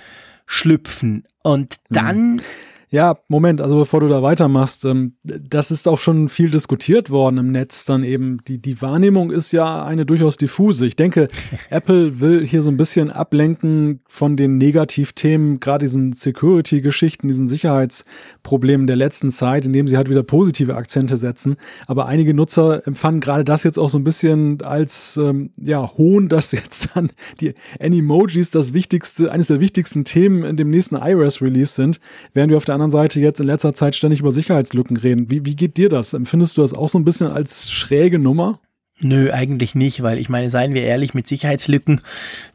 schlüpfen. 0.45 1.25
Und 1.43 1.75
dann 1.89 2.39
hm. 2.39 2.41
Ja, 2.89 3.17
Moment, 3.27 3.59
also 3.59 3.77
bevor 3.77 3.99
du 3.99 4.07
da 4.07 4.23
weitermachst, 4.23 4.85
ähm, 4.85 5.17
das 5.23 5.71
ist 5.71 5.89
auch 5.89 5.97
schon 5.97 6.29
viel 6.29 6.49
diskutiert 6.49 7.09
worden 7.09 7.37
im 7.37 7.47
Netz 7.49 7.83
dann 7.83 8.01
eben. 8.05 8.37
Die, 8.47 8.61
die 8.61 8.81
Wahrnehmung 8.81 9.29
ist 9.29 9.51
ja 9.51 9.83
eine 9.83 10.05
durchaus 10.05 10.37
diffuse. 10.37 10.85
Ich 10.85 10.95
denke, 10.95 11.27
Apple 11.69 12.21
will 12.21 12.45
hier 12.45 12.61
so 12.61 12.69
ein 12.69 12.77
bisschen 12.77 13.11
ablenken 13.11 13.99
von 14.07 14.37
den 14.37 14.57
Negativthemen, 14.57 15.59
gerade 15.59 15.83
diesen 15.83 16.13
Security-Geschichten, 16.13 17.27
diesen 17.27 17.49
Sicherheitsproblemen 17.49 18.87
der 18.87 18.95
letzten 18.95 19.31
Zeit, 19.31 19.65
indem 19.65 19.89
sie 19.89 19.97
halt 19.97 20.09
wieder 20.09 20.23
positive 20.23 20.75
Akzente 20.75 21.17
setzen. 21.17 21.57
Aber 21.87 22.05
einige 22.05 22.33
Nutzer 22.33 22.87
empfanden 22.87 23.19
gerade 23.19 23.43
das 23.43 23.65
jetzt 23.65 23.79
auch 23.79 23.89
so 23.89 23.97
ein 23.97 24.05
bisschen 24.05 24.61
als 24.61 25.17
ähm, 25.17 25.51
ja, 25.57 25.91
Hohn, 25.97 26.29
dass 26.29 26.53
jetzt 26.53 26.91
dann 26.95 27.09
die 27.41 27.53
Animojis 27.81 28.49
das 28.49 28.71
wichtigste, 28.71 29.29
eines 29.29 29.47
der 29.47 29.59
wichtigsten 29.59 30.05
Themen 30.05 30.45
in 30.45 30.55
dem 30.55 30.69
nächsten 30.69 30.95
iOS-Release 30.95 31.73
sind, 31.73 31.99
während 32.33 32.51
wir 32.51 32.57
auf 32.57 32.63
der 32.63 32.76
anderen 32.81 32.91
Seite 32.91 33.19
jetzt 33.19 33.39
in 33.39 33.47
letzter 33.47 33.73
Zeit 33.73 33.95
ständig 33.95 34.19
über 34.19 34.31
Sicherheitslücken 34.31 34.97
reden. 34.97 35.29
Wie, 35.29 35.45
wie 35.45 35.55
geht 35.55 35.77
dir 35.77 35.89
das? 35.89 36.13
Empfindest 36.13 36.57
du 36.57 36.61
das 36.61 36.73
auch 36.73 36.89
so 36.89 36.97
ein 36.97 37.05
bisschen 37.05 37.31
als 37.31 37.71
schräge 37.71 38.19
Nummer? 38.19 38.59
Nö, 38.99 39.31
eigentlich 39.31 39.75
nicht, 39.75 40.01
weil 40.01 40.17
ich 40.17 40.27
meine, 40.27 40.49
seien 40.49 40.73
wir 40.73 40.83
ehrlich, 40.83 41.13
mit 41.13 41.27
Sicherheitslücken, 41.27 42.01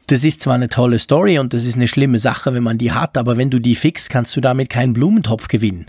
das 0.07 0.25
ist 0.25 0.41
zwar 0.41 0.55
eine 0.55 0.67
tolle 0.67 0.99
Story 0.99 1.39
und 1.39 1.53
das 1.53 1.65
ist 1.65 1.75
eine 1.75 1.87
schlimme 1.87 2.19
Sache, 2.19 2.53
wenn 2.53 2.63
man 2.63 2.77
die 2.77 2.91
hat, 2.91 3.17
aber 3.17 3.37
wenn 3.37 3.49
du 3.49 3.59
die 3.59 3.75
fixst, 3.75 4.09
kannst 4.09 4.35
du 4.35 4.41
damit 4.41 4.69
keinen 4.69 4.93
Blumentopf 4.93 5.47
gewinnen. 5.47 5.85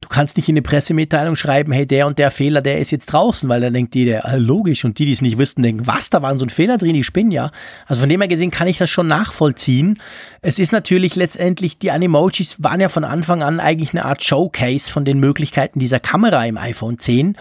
Du 0.00 0.08
kannst 0.08 0.36
nicht 0.36 0.48
in 0.48 0.52
eine 0.52 0.62
Pressemitteilung 0.62 1.34
schreiben, 1.34 1.72
hey, 1.72 1.84
der 1.84 2.06
und 2.06 2.18
der 2.18 2.30
Fehler, 2.30 2.62
der 2.62 2.78
ist 2.78 2.92
jetzt 2.92 3.06
draußen, 3.06 3.48
weil 3.48 3.60
da 3.60 3.68
denkt 3.68 3.96
jeder, 3.96 4.24
äh, 4.26 4.38
logisch. 4.38 4.84
Und 4.84 4.98
die, 4.98 5.06
die 5.06 5.12
es 5.12 5.22
nicht 5.22 5.38
wüssten, 5.38 5.62
denken, 5.62 5.88
was, 5.88 6.08
da 6.08 6.22
war 6.22 6.38
so 6.38 6.46
ein 6.46 6.50
Fehler 6.50 6.78
drin, 6.78 6.94
die 6.94 7.02
spinnen 7.02 7.32
ja. 7.32 7.50
Also 7.86 8.00
von 8.00 8.08
dem 8.08 8.20
her 8.20 8.28
gesehen 8.28 8.52
kann 8.52 8.68
ich 8.68 8.78
das 8.78 8.90
schon 8.90 9.08
nachvollziehen. 9.08 9.98
Es 10.40 10.60
ist 10.60 10.70
natürlich 10.70 11.16
letztendlich, 11.16 11.78
die 11.78 11.90
Animojis 11.90 12.62
waren 12.62 12.80
ja 12.80 12.88
von 12.88 13.02
Anfang 13.02 13.42
an 13.42 13.58
eigentlich 13.58 13.92
eine 13.92 14.04
Art 14.04 14.22
Showcase 14.22 14.90
von 14.90 15.04
den 15.04 15.18
Möglichkeiten 15.18 15.80
dieser 15.80 15.98
Kamera 15.98 16.46
im 16.46 16.58
iPhone 16.58 16.98
10. 16.98 17.36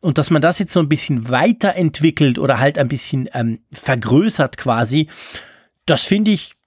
Und 0.00 0.16
dass 0.16 0.30
man 0.30 0.40
das 0.40 0.58
jetzt 0.58 0.72
so 0.72 0.80
ein 0.80 0.88
bisschen 0.88 1.28
weiterentwickelt 1.28 2.38
oder 2.38 2.58
halt 2.58 2.78
ein 2.78 2.88
bisschen 2.88 3.28
ähm, 3.34 3.58
vergrößert 3.72 4.56
quasi, 4.56 5.08
das 5.84 6.04
finde 6.04 6.30
ich 6.30 6.57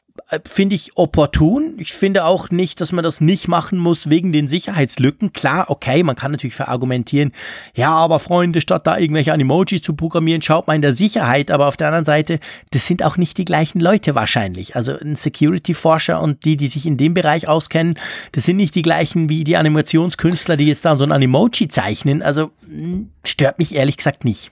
finde 0.50 0.76
ich 0.76 0.96
opportun. 0.96 1.74
Ich 1.78 1.94
finde 1.94 2.26
auch 2.26 2.50
nicht, 2.50 2.80
dass 2.80 2.92
man 2.92 3.04
das 3.04 3.20
nicht 3.20 3.48
machen 3.48 3.78
muss 3.78 4.10
wegen 4.10 4.32
den 4.32 4.48
Sicherheitslücken. 4.48 5.34
Klar, 5.34 5.70
okay, 5.70 6.04
man 6.04 6.16
kann 6.16 6.32
natürlich 6.32 6.56
verargumentieren, 6.56 7.34
ja, 7.76 7.92
aber 7.92 8.20
Freunde, 8.20 8.62
statt 8.62 8.88
da 8.88 8.98
irgendwelche 8.98 9.34
Animojis 9.34 9.82
zu 9.82 9.94
programmieren, 9.94 10.42
schaut 10.42 10.68
man 10.68 10.78
in 10.78 10.82
der 10.82 10.94
Sicherheit. 10.94 11.52
Aber 11.52 11.68
auf 11.68 11.78
der 11.78 11.88
anderen 11.88 12.06
Seite, 12.06 12.40
das 12.72 12.88
sind 12.88 13.04
auch 13.04 13.18
nicht 13.18 13.38
die 13.38 13.46
gleichen 13.46 13.80
Leute 13.80 14.16
wahrscheinlich. 14.16 14.76
Also 14.76 14.98
ein 14.98 15.16
Security-Forscher 15.16 16.22
und 16.22 16.46
die, 16.46 16.56
die 16.56 16.68
sich 16.68 16.86
in 16.86 16.98
dem 16.98 17.14
Bereich 17.14 17.48
auskennen, 17.48 17.96
das 18.32 18.46
sind 18.46 18.58
nicht 18.58 18.76
die 18.76 18.82
gleichen 18.84 19.30
wie 19.30 19.44
die 19.44 19.58
Animationskünstler, 19.58 20.56
die 20.58 20.68
jetzt 20.68 20.86
da 20.86 20.96
so 20.96 21.04
ein 21.04 21.12
Animoji 21.12 21.68
zeichnen. 21.68 22.22
Also 22.22 22.52
hm, 22.66 23.10
stört 23.26 23.60
mich 23.60 23.76
ehrlich 23.76 23.98
gesagt 23.98 24.24
nicht. 24.24 24.52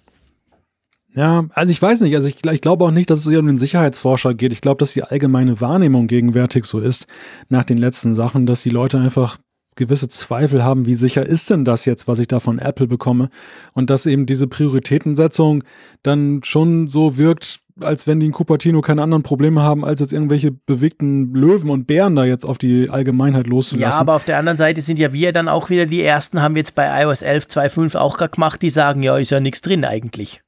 Ja, 1.16 1.46
also 1.54 1.72
ich 1.72 1.82
weiß 1.82 2.02
nicht, 2.02 2.16
also 2.16 2.28
ich, 2.28 2.46
ich 2.46 2.62
glaube 2.62 2.86
auch 2.86 2.92
nicht, 2.92 3.10
dass 3.10 3.20
es 3.20 3.28
eher 3.28 3.40
um 3.40 3.48
den 3.48 3.58
Sicherheitsforscher 3.58 4.34
geht. 4.36 4.54
Ich 4.54 4.62
glaube, 4.62 4.78
dass 4.78 4.94
die 4.94 5.04
allgemeine 5.04 5.60
Wahrnehmung 5.60 6.08
gegenwärtig 6.08 6.66
so 6.66 6.80
ist, 6.80 7.08
nach 7.50 7.64
den 7.64 7.78
letzten 7.78 8.14
Sachen, 8.14 8.46
dass 8.46 8.62
die 8.62 8.70
Leute 8.70 9.00
einfach 9.00 9.38
gewisse 9.76 10.10
Zweifel 10.10 10.64
haben, 10.64 10.86
wie 10.86 10.94
sicher 10.94 11.26
ist 11.26 11.50
denn 11.50 11.66
das 11.66 11.86
jetzt, 11.86 12.08
was 12.08 12.20
ich 12.20 12.28
da 12.28 12.40
von 12.40 12.60
Apple 12.60 12.88
bekomme? 12.88 13.30
Und 13.74 13.90
dass 13.90 14.06
eben 14.06 14.26
diese 14.26 14.46
Prioritätensetzung 14.46 15.64
dann 16.04 16.42
schon 16.44 16.90
so 16.90 17.18
wirkt, 17.18 17.62
als 17.82 18.06
wenn 18.06 18.20
die 18.20 18.26
in 18.26 18.34
Cupertino 18.34 18.82
keine 18.82 19.02
anderen 19.02 19.24
Probleme 19.24 19.62
haben, 19.62 19.86
als 19.86 20.02
jetzt 20.02 20.12
irgendwelche 20.12 20.52
bewegten 20.52 21.34
Löwen 21.34 21.70
und 21.70 21.88
Bären 21.88 22.16
da 22.16 22.26
jetzt 22.26 22.46
auf 22.46 22.58
die 22.58 22.90
Allgemeinheit 22.90 23.48
loszulassen. 23.48 23.98
Ja, 23.98 24.02
aber 24.02 24.16
auf 24.16 24.26
der 24.26 24.38
anderen 24.38 24.58
Seite 24.58 24.82
sind 24.82 25.00
ja 25.00 25.14
wir 25.14 25.32
dann 25.32 25.48
auch 25.48 25.70
wieder 25.70 25.86
die 25.86 26.04
Ersten, 26.04 26.42
haben 26.42 26.58
jetzt 26.58 26.76
bei 26.76 27.04
iOS 27.04 27.22
11 27.22 27.46
2.5 27.46 27.96
auch 27.96 28.18
gerade 28.18 28.32
gemacht, 28.32 28.62
die 28.62 28.70
sagen, 28.70 29.02
ja, 29.02 29.18
ist 29.18 29.30
ja 29.30 29.40
nichts 29.40 29.62
drin 29.62 29.86
eigentlich. 29.86 30.42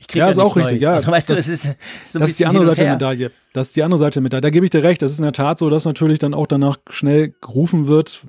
Ich 0.00 0.06
krieg 0.06 0.20
ja, 0.20 0.26
ja 0.26 0.30
ist 0.30 0.38
auch 0.38 0.56
richtig. 0.56 0.80
Ja, 0.80 0.94
also, 0.94 1.10
weißt 1.10 1.28
das, 1.28 1.44
du, 1.44 1.50
das 1.50 1.64
ist, 1.64 1.76
so 2.06 2.18
das 2.20 2.30
ist 2.30 2.38
die 2.38 2.46
andere 2.46 2.64
Seite 2.66 2.82
der 2.82 2.92
Medaille. 2.92 3.30
Das 3.52 3.68
ist 3.68 3.76
die 3.76 3.82
andere 3.82 3.98
Seite 3.98 4.14
der 4.14 4.22
Medaille. 4.22 4.40
Da 4.40 4.50
gebe 4.50 4.64
ich 4.64 4.70
dir 4.70 4.84
recht. 4.84 5.02
Das 5.02 5.10
ist 5.10 5.18
in 5.18 5.24
der 5.24 5.32
Tat 5.32 5.58
so, 5.58 5.68
dass 5.70 5.84
natürlich 5.84 6.20
dann 6.20 6.34
auch 6.34 6.46
danach 6.46 6.76
schnell 6.88 7.34
gerufen 7.40 7.88
wird, 7.88 8.22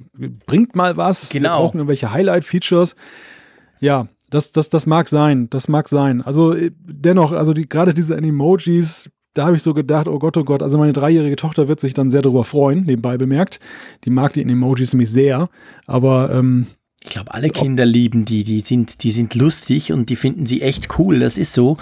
bringt 0.47 0.75
mal 0.75 0.97
was. 0.97 1.29
Genau. 1.29 1.49
Wir 1.49 1.57
brauchen 1.57 1.77
irgendwelche 1.77 2.11
Highlight-Features. 2.11 2.95
Ja, 3.79 4.07
das, 4.31 4.51
das, 4.51 4.69
das 4.69 4.87
mag 4.87 5.07
sein. 5.07 5.47
Das 5.51 5.67
mag 5.67 5.87
sein. 5.87 6.23
Also 6.23 6.53
äh, 6.53 6.71
dennoch, 6.75 7.33
also 7.33 7.53
die, 7.53 7.69
gerade 7.69 7.93
diese 7.93 8.17
Emojis, 8.17 9.11
da 9.35 9.45
habe 9.45 9.55
ich 9.55 9.63
so 9.63 9.75
gedacht, 9.75 10.07
oh 10.07 10.17
Gott, 10.17 10.37
oh 10.37 10.43
Gott, 10.43 10.63
also 10.63 10.79
meine 10.79 10.93
dreijährige 10.93 11.35
Tochter 11.35 11.67
wird 11.67 11.79
sich 11.79 11.93
dann 11.93 12.09
sehr 12.09 12.23
darüber 12.23 12.43
freuen, 12.43 12.83
nebenbei 12.83 13.17
bemerkt. 13.17 13.59
Die 14.05 14.09
mag 14.09 14.33
die 14.33 14.41
Emojis 14.41 14.93
nämlich 14.93 15.11
sehr. 15.11 15.49
Aber 15.85 16.31
ähm, 16.33 16.65
ich 17.01 17.09
glaube, 17.09 17.33
alle 17.33 17.49
Kinder 17.49 17.85
lieben 17.85 18.25
die, 18.25 18.43
die 18.43 18.59
sind, 18.59 19.03
die 19.03 19.11
sind 19.11 19.33
lustig 19.33 19.93
und 19.93 20.09
die 20.09 20.17
finden 20.17 20.45
sie 20.45 20.61
echt 20.61 20.99
cool. 20.99 21.19
Das 21.19 21.37
ist 21.37 21.53
so. 21.53 21.77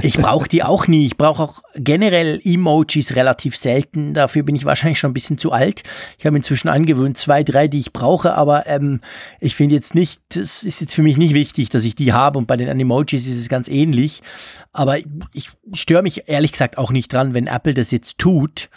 Ich 0.00 0.16
brauche 0.16 0.48
die 0.48 0.62
auch 0.62 0.88
nie. 0.88 1.04
Ich 1.04 1.18
brauche 1.18 1.42
auch 1.42 1.62
generell 1.76 2.40
Emojis 2.42 3.14
relativ 3.14 3.56
selten. 3.56 4.14
Dafür 4.14 4.42
bin 4.42 4.56
ich 4.56 4.64
wahrscheinlich 4.64 4.98
schon 4.98 5.10
ein 5.10 5.14
bisschen 5.14 5.36
zu 5.36 5.52
alt. 5.52 5.82
Ich 6.18 6.24
habe 6.24 6.36
inzwischen 6.36 6.68
angewöhnt, 6.68 7.18
zwei, 7.18 7.42
drei, 7.42 7.68
die 7.68 7.78
ich 7.78 7.92
brauche, 7.92 8.34
aber 8.34 8.66
ähm, 8.66 9.02
ich 9.38 9.54
finde 9.54 9.74
jetzt 9.74 9.94
nicht, 9.94 10.22
das 10.30 10.62
ist 10.62 10.80
jetzt 10.80 10.94
für 10.94 11.02
mich 11.02 11.18
nicht 11.18 11.34
wichtig, 11.34 11.68
dass 11.68 11.84
ich 11.84 11.94
die 11.94 12.14
habe 12.14 12.38
und 12.38 12.46
bei 12.46 12.56
den 12.56 12.68
Emojis 12.68 13.26
ist 13.26 13.38
es 13.38 13.50
ganz 13.50 13.68
ähnlich. 13.68 14.22
Aber 14.72 14.96
ich 14.98 15.50
störe 15.74 16.02
mich 16.02 16.22
ehrlich 16.26 16.52
gesagt 16.52 16.78
auch 16.78 16.90
nicht 16.90 17.12
dran, 17.12 17.34
wenn 17.34 17.48
Apple 17.48 17.74
das 17.74 17.90
jetzt 17.90 18.16
tut. 18.16 18.70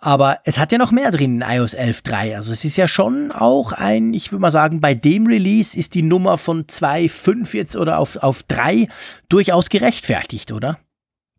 Aber 0.00 0.38
es 0.44 0.58
hat 0.58 0.70
ja 0.70 0.78
noch 0.78 0.92
mehr 0.92 1.10
drin 1.10 1.42
in 1.42 1.48
iOS 1.48 1.76
11.3. 1.76 2.36
Also 2.36 2.52
es 2.52 2.64
ist 2.64 2.76
ja 2.76 2.86
schon 2.86 3.32
auch 3.32 3.72
ein, 3.72 4.14
ich 4.14 4.30
würde 4.30 4.42
mal 4.42 4.52
sagen, 4.52 4.80
bei 4.80 4.94
dem 4.94 5.26
Release 5.26 5.76
ist 5.76 5.94
die 5.94 6.02
Nummer 6.02 6.38
von 6.38 6.64
2.5 6.66 7.56
jetzt 7.56 7.76
oder 7.76 7.98
auf, 7.98 8.16
auf 8.16 8.44
3 8.44 8.86
durchaus 9.28 9.68
gerechtfertigt, 9.68 10.52
oder? 10.52 10.78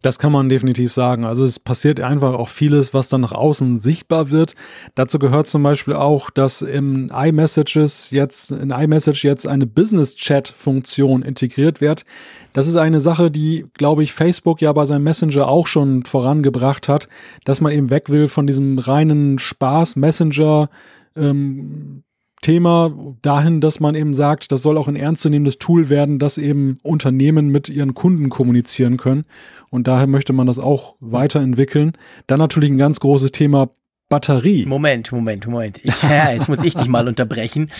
Das 0.02 0.18
kann 0.18 0.32
man 0.32 0.48
definitiv 0.48 0.94
sagen. 0.94 1.26
Also 1.26 1.44
es 1.44 1.60
passiert 1.60 2.00
einfach 2.00 2.34
auch 2.34 2.48
vieles, 2.48 2.94
was 2.94 3.10
dann 3.10 3.20
nach 3.20 3.34
außen 3.34 3.80
sichtbar 3.80 4.32
wird. 4.32 4.56
Dazu 4.96 5.20
gehört 5.20 5.48
zum 5.48 5.62
Beispiel 5.62 5.94
auch, 5.94 6.30
dass 6.30 6.62
im 6.62 7.10
iMessages 7.14 8.12
jetzt, 8.12 8.52
in 8.52 8.70
iMessage 8.70 9.26
jetzt 9.26 9.46
eine 9.46 9.66
Business 9.66 10.16
Chat 10.16 10.48
Funktion 10.48 11.22
integriert 11.22 11.82
wird. 11.82 12.06
Das 12.54 12.68
ist 12.68 12.78
eine 12.78 13.02
Sache, 13.02 13.30
die, 13.30 13.66
glaube 13.74 14.04
ich, 14.04 14.14
Facebook 14.14 14.62
ja 14.62 14.72
bei 14.72 14.86
seinem 14.86 15.04
Messenger 15.04 15.50
auch 15.50 15.68
schon 15.68 16.04
vorangebracht 16.04 16.88
hat, 16.88 17.10
dass 17.44 17.60
man 17.60 17.74
eben 17.74 17.90
weg 17.90 18.08
will 18.08 18.30
von 18.30 18.48
diesem 18.48 18.80
reinen 18.80 19.38
Spaß 19.38 19.98
Messenger, 19.98 20.70
ähm, 21.18 22.04
Thema 22.42 22.94
dahin, 23.22 23.60
dass 23.60 23.80
man 23.80 23.96
eben 23.96 24.14
sagt, 24.14 24.52
das 24.52 24.62
soll 24.62 24.78
auch 24.78 24.88
ein 24.88 24.96
ernstzunehmendes 24.96 25.58
Tool 25.58 25.90
werden, 25.90 26.20
das 26.20 26.38
eben 26.38 26.78
Unternehmen 26.84 27.50
mit 27.50 27.68
ihren 27.68 27.94
Kunden 27.94 28.30
kommunizieren 28.30 28.98
können. 28.98 29.26
Und 29.70 29.88
daher 29.88 30.08
möchte 30.08 30.34
man 30.34 30.48
das 30.48 30.60
auch 30.60 30.96
weiterentwickeln. 31.00 31.94
Dann 32.28 32.40
natürlich 32.40 32.72
ein 32.72 32.78
ganz 32.78 33.00
großes 33.00 33.32
Thema 33.32 33.70
Batterie. 34.10 34.66
Moment, 34.66 35.12
Moment, 35.12 35.48
Moment. 35.48 35.82
Ja, 36.04 36.32
jetzt 36.32 36.50
muss 36.50 36.64
ich 36.64 36.76
dich 36.76 36.88
mal 36.88 37.08
unterbrechen. 37.08 37.72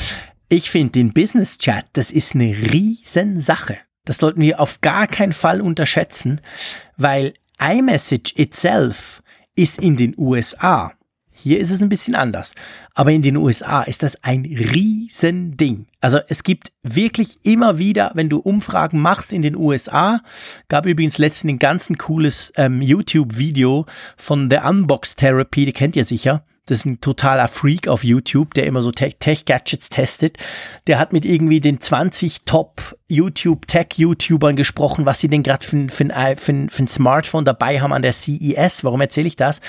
Ich 0.48 0.70
finde 0.70 0.92
den 0.94 1.14
Business 1.14 1.58
Chat, 1.58 1.86
das 1.94 2.12
ist 2.12 2.36
eine 2.36 2.56
Riesensache. 2.56 3.78
Das 4.06 4.18
sollten 4.18 4.42
wir 4.42 4.60
auf 4.60 4.82
gar 4.82 5.08
keinen 5.08 5.34
Fall 5.34 5.62
unterschätzen, 5.62 6.42
weil 6.98 7.34
iMessage 7.60 8.34
itself 8.38 9.22
ist 9.56 9.82
in 9.82 9.98
den 9.98 10.16
USA 10.18 10.94
hier 11.42 11.60
ist 11.60 11.72
es 11.72 11.82
ein 11.82 11.90
bisschen 11.90 12.16
anders. 12.16 12.54
Aber 12.94 13.12
in 13.12 13.22
den 13.22 13.38
USA 13.38 13.84
ist 13.84 14.04
das 14.04 14.24
ein 14.24 14.46
Riesending. 14.46 15.88
Also 16.02 16.20
es 16.28 16.44
gibt 16.44 16.72
wirklich 16.84 17.40
immer 17.44 17.78
wieder, 17.78 18.12
wenn 18.14 18.30
du 18.30 18.40
Umfragen 18.40 19.00
machst 19.00 19.34
in 19.34 19.42
den 19.42 19.56
USA, 19.56 20.22
gab 20.68 20.86
übrigens 20.86 21.18
letztens 21.18 21.54
ein 21.54 21.60
ganz 21.60 21.90
cooles 21.98 22.54
ähm, 22.58 22.82
YouTube-Video 22.82 23.86
von 24.18 24.50
der 24.50 24.66
Unbox 24.66 25.16
Therapy, 25.16 25.66
die 25.66 25.74
kennt 25.74 25.96
ihr 25.96 26.06
sicher. 26.06 26.44
Das 26.70 26.80
ist 26.80 26.86
ein 26.86 27.02
totaler 27.02 27.48
Freak 27.48 27.88
auf 27.88 28.04
YouTube, 28.04 28.54
der 28.54 28.68
immer 28.68 28.84
so 28.84 28.92
Tech-Gadgets 28.92 29.90
testet. 29.90 30.38
Der 30.86 31.00
hat 31.00 31.14
mit 31.14 31.26
irgendwie 31.26 31.62
den 31.62 31.82
20 31.82 32.44
Top 32.46 32.96
YouTube-Tech-YouTubern 33.08 34.56
gesprochen, 34.56 35.08
was 35.08 35.20
sie 35.20 35.30
denn 35.30 35.42
gerade 35.42 35.66
für, 35.66 35.90
für, 35.90 36.06
für, 36.38 36.68
für 36.70 36.84
ein 36.84 36.88
Smartphone 36.88 37.44
dabei 37.44 37.82
haben 37.82 37.92
an 37.92 38.04
der 38.04 38.14
CES. 38.14 38.84
Warum 38.84 39.02
erzähle 39.02 39.28
ich 39.28 39.36
das? 39.36 39.62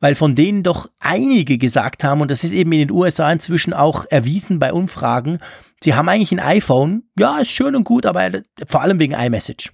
Weil 0.00 0.14
von 0.14 0.34
denen 0.34 0.62
doch 0.62 0.88
einige 0.98 1.58
gesagt 1.58 2.04
haben, 2.04 2.20
und 2.20 2.30
das 2.30 2.44
ist 2.44 2.52
eben 2.52 2.72
in 2.72 2.80
den 2.80 2.90
USA 2.90 3.30
inzwischen 3.30 3.72
auch 3.72 4.04
erwiesen 4.10 4.58
bei 4.58 4.72
Umfragen, 4.72 5.38
sie 5.82 5.94
haben 5.94 6.08
eigentlich 6.08 6.32
ein 6.32 6.40
iPhone, 6.40 7.04
ja, 7.18 7.38
ist 7.38 7.50
schön 7.50 7.76
und 7.76 7.84
gut, 7.84 8.06
aber 8.06 8.30
vor 8.66 8.82
allem 8.82 8.98
wegen 8.98 9.14
iMessage. 9.14 9.72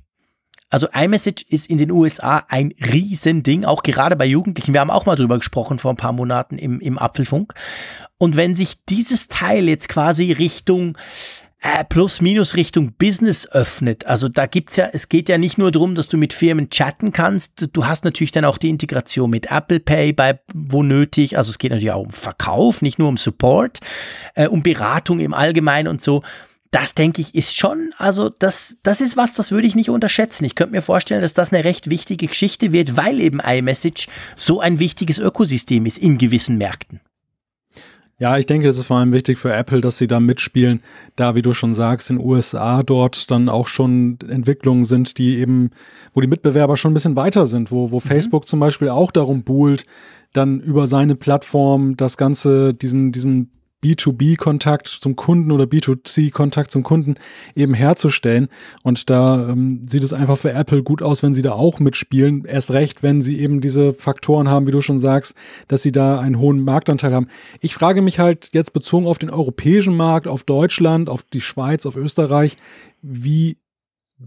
Also 0.73 0.89
iMessage 0.95 1.45
ist 1.51 1.69
in 1.69 1.77
den 1.77 1.91
USA 1.91 2.47
ein 2.49 2.73
Riesending, 2.81 3.67
auch 3.67 3.83
gerade 3.83 4.17
bei 4.17 4.25
Jugendlichen. 4.25 4.73
Wir 4.73 4.81
haben 4.81 4.91
auch 4.91 5.05
mal 5.05 5.17
drüber 5.17 5.37
gesprochen 5.37 5.79
vor 5.79 5.93
ein 5.93 5.99
paar 5.99 6.15
Monaten 6.15 6.57
im, 6.57 6.81
im 6.81 6.99
Apfelfunk. 6.99 7.53
Und 8.17 8.37
wenn 8.37 8.55
sich 8.55 8.83
dieses 8.87 9.29
Teil 9.29 9.69
jetzt 9.69 9.91
quasi 9.91 10.33
Richtung 10.33 10.97
äh, 11.63 11.85
plus 11.85 12.21
minus 12.21 12.57
Richtung 12.57 12.93
Business 12.99 13.49
öffnet. 13.51 14.05
Also 14.07 14.29
da 14.29 14.47
gibt's 14.47 14.77
ja, 14.77 14.89
es 14.93 15.09
geht 15.09 15.29
ja 15.29 15.39
nicht 15.39 15.59
nur 15.59 15.71
darum, 15.71 15.95
dass 15.95 16.09
du 16.09 16.17
mit 16.17 16.33
Firmen 16.33 16.71
chatten 16.71 17.13
kannst. 17.13 17.71
Du 17.73 17.87
hast 17.87 18.05
natürlich 18.05 18.33
dann 18.33 18.45
auch 18.45 18.59
die 18.59 18.69
Integration 18.69 19.31
mit 19.31 19.47
Apple 19.51 19.79
Pay 19.79 20.13
bei 20.13 20.41
wo 20.53 20.83
nötig. 20.83 21.37
Also 21.39 21.51
es 21.51 21.59
geht 21.59 21.71
natürlich 21.71 21.93
auch 21.93 22.03
um 22.03 22.11
Verkauf, 22.11 22.83
nicht 22.83 22.99
nur 22.99 23.09
um 23.09 23.17
Support, 23.17 23.79
äh, 24.35 24.49
um 24.49 24.63
Beratung 24.63 25.21
im 25.21 25.35
Allgemeinen 25.35 25.87
und 25.87 26.03
so. 26.03 26.23
Das 26.73 26.95
denke 26.95 27.21
ich 27.21 27.35
ist 27.35 27.57
schon, 27.57 27.91
also 27.99 28.31
das, 28.31 28.79
das 28.83 29.01
ist 29.01 29.17
was, 29.17 29.35
das 29.35 29.53
würde 29.53 29.67
ich 29.67 29.75
nicht 29.75 29.91
unterschätzen. 29.91 30.45
Ich 30.47 30.55
könnte 30.55 30.73
mir 30.73 30.83
vorstellen, 30.83 31.21
dass 31.21 31.35
das 31.35 31.53
eine 31.53 31.65
recht 31.65 31.91
wichtige 31.91 32.27
Geschichte 32.27 32.73
wird, 32.73 32.97
weil 32.97 33.21
eben 33.21 33.41
iMessage 33.41 34.09
so 34.37 34.61
ein 34.61 34.79
wichtiges 34.79 35.19
Ökosystem 35.19 35.87
ist 35.87 35.99
in 35.99 36.17
gewissen 36.17 36.57
Märkten. 36.57 37.01
Ja, 38.23 38.39
ich 38.39 38.47
denke, 38.47 38.69
es 38.69 38.79
ist 38.79 38.87
vor 38.87 38.99
allem 38.99 39.13
wichtig 39.13 39.37
für 39.37 39.53
Apple, 39.53 39.81
dass 39.81 39.99
sie 39.99 40.07
da 40.07 40.21
mitspielen, 40.21 40.81
da, 41.17 41.35
wie 41.35 41.43
du 41.43 41.55
schon 41.55 41.75
sagst, 41.75 42.09
in 42.09 42.21
USA 42.21 42.85
dort 42.85 43.29
dann 43.33 43.49
auch 43.49 43.67
schon 43.67 44.17
Entwicklungen 44.29 44.85
sind, 44.85 45.19
die 45.19 45.39
eben, 45.39 45.71
wo 46.15 46.21
die 46.21 46.29
Mitbewerber 46.29 46.77
schon 46.77 46.93
ein 46.93 46.95
bisschen 46.95 47.17
weiter 47.17 47.47
sind, 47.47 47.73
wo, 47.73 47.91
wo 47.91 47.97
mhm. 47.97 48.03
Facebook 48.03 48.47
zum 48.47 48.61
Beispiel 48.61 48.91
auch 48.91 49.11
darum 49.11 49.43
buhlt, 49.43 49.87
dann 50.33 50.61
über 50.61 50.87
seine 50.87 51.17
Plattform 51.17 51.97
das 51.97 52.17
Ganze, 52.17 52.75
diesen, 52.75 53.11
diesen 53.11 53.51
B2B-Kontakt 53.83 54.89
zum 54.89 55.17
Kunden 55.17 55.51
oder 55.51 55.65
B2C-Kontakt 55.65 56.71
zum 56.71 56.83
Kunden 56.83 57.17
eben 57.55 57.75
herzustellen. 57.75 58.49
Und 58.83 59.11
da 59.11 59.49
ähm, 59.49 59.83
sieht 59.89 60.03
es 60.03 60.13
einfach 60.13 60.37
für 60.37 60.53
Apple 60.53 60.83
gut 60.83 61.03
aus, 61.03 61.23
wenn 61.23 61.35
sie 61.35 61.43
da 61.43 61.53
auch 61.53 61.81
mitspielen. 61.81 62.45
Erst 62.45 62.71
recht, 62.73 63.03
wenn 63.03 63.23
sie 63.23 63.41
eben 63.41 63.61
diese 63.61 63.95
Faktoren 63.95 64.49
haben, 64.49 64.67
wie 64.67 64.73
du 64.73 64.81
schon 64.81 64.99
sagst, 64.99 65.35
dass 65.69 65.83
sie 65.83 65.93
da 65.93 66.21
einen 66.21 66.39
hohen 66.39 66.63
Marktanteil 66.63 67.13
haben. 67.13 67.29
Ich 67.61 67.75
frage 67.75 68.03
mich 68.03 68.19
halt 68.19 68.51
jetzt 68.53 68.73
bezogen 68.73 69.07
auf 69.07 69.19
den 69.19 69.31
europäischen 69.31 69.97
Markt, 69.97 70.29
auf 70.29 70.45
Deutschland, 70.45 71.09
auf 71.09 71.23
die 71.25 71.41
Schweiz, 71.41 71.87
auf 71.87 71.97
Österreich, 71.97 72.57
wie 73.03 73.57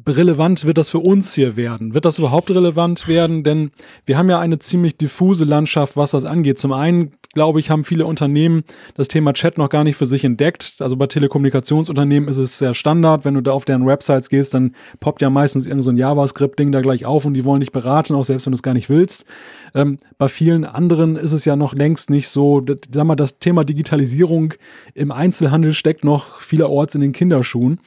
relevant 0.07 0.65
wird 0.65 0.77
das 0.77 0.89
für 0.89 0.99
uns 0.99 1.33
hier 1.33 1.55
werden? 1.55 1.93
Wird 1.93 2.05
das 2.05 2.19
überhaupt 2.19 2.49
relevant 2.51 3.07
werden? 3.07 3.43
Denn 3.43 3.71
wir 4.05 4.17
haben 4.17 4.29
ja 4.29 4.39
eine 4.39 4.59
ziemlich 4.59 4.97
diffuse 4.97 5.45
Landschaft, 5.45 5.97
was 5.97 6.11
das 6.11 6.25
angeht. 6.25 6.59
Zum 6.59 6.73
einen, 6.73 7.11
glaube 7.33 7.59
ich, 7.59 7.69
haben 7.69 7.83
viele 7.83 8.05
Unternehmen 8.05 8.63
das 8.95 9.07
Thema 9.07 9.33
Chat 9.33 9.57
noch 9.57 9.69
gar 9.69 9.83
nicht 9.83 9.95
für 9.95 10.05
sich 10.05 10.23
entdeckt. 10.23 10.75
Also 10.79 10.95
bei 10.97 11.07
Telekommunikationsunternehmen 11.07 12.29
ist 12.29 12.37
es 12.37 12.57
sehr 12.57 12.73
Standard. 12.73 13.25
Wenn 13.25 13.33
du 13.33 13.41
da 13.41 13.51
auf 13.51 13.65
deren 13.65 13.85
Websites 13.85 14.29
gehst, 14.29 14.53
dann 14.53 14.75
poppt 14.99 15.21
ja 15.21 15.29
meistens 15.29 15.65
irgend 15.65 15.83
so 15.83 15.91
JavaScript-Ding 15.91 16.71
da 16.71 16.81
gleich 16.81 17.05
auf 17.05 17.25
und 17.25 17.33
die 17.33 17.45
wollen 17.45 17.59
dich 17.59 17.71
beraten, 17.71 18.15
auch 18.15 18.23
selbst 18.23 18.45
wenn 18.45 18.51
du 18.51 18.57
es 18.57 18.63
gar 18.63 18.73
nicht 18.73 18.89
willst. 18.89 19.25
Ähm, 19.73 19.97
bei 20.17 20.27
vielen 20.27 20.65
anderen 20.65 21.15
ist 21.15 21.31
es 21.31 21.45
ja 21.45 21.55
noch 21.55 21.73
längst 21.73 22.09
nicht 22.09 22.29
so. 22.29 22.63
Sag 22.91 23.05
mal, 23.05 23.15
das 23.15 23.39
Thema 23.39 23.63
Digitalisierung 23.63 24.53
im 24.93 25.11
Einzelhandel 25.11 25.73
steckt 25.73 26.03
noch 26.03 26.39
vielerorts 26.39 26.95
in 26.95 27.01
den 27.01 27.11
Kinderschuhen. 27.11 27.79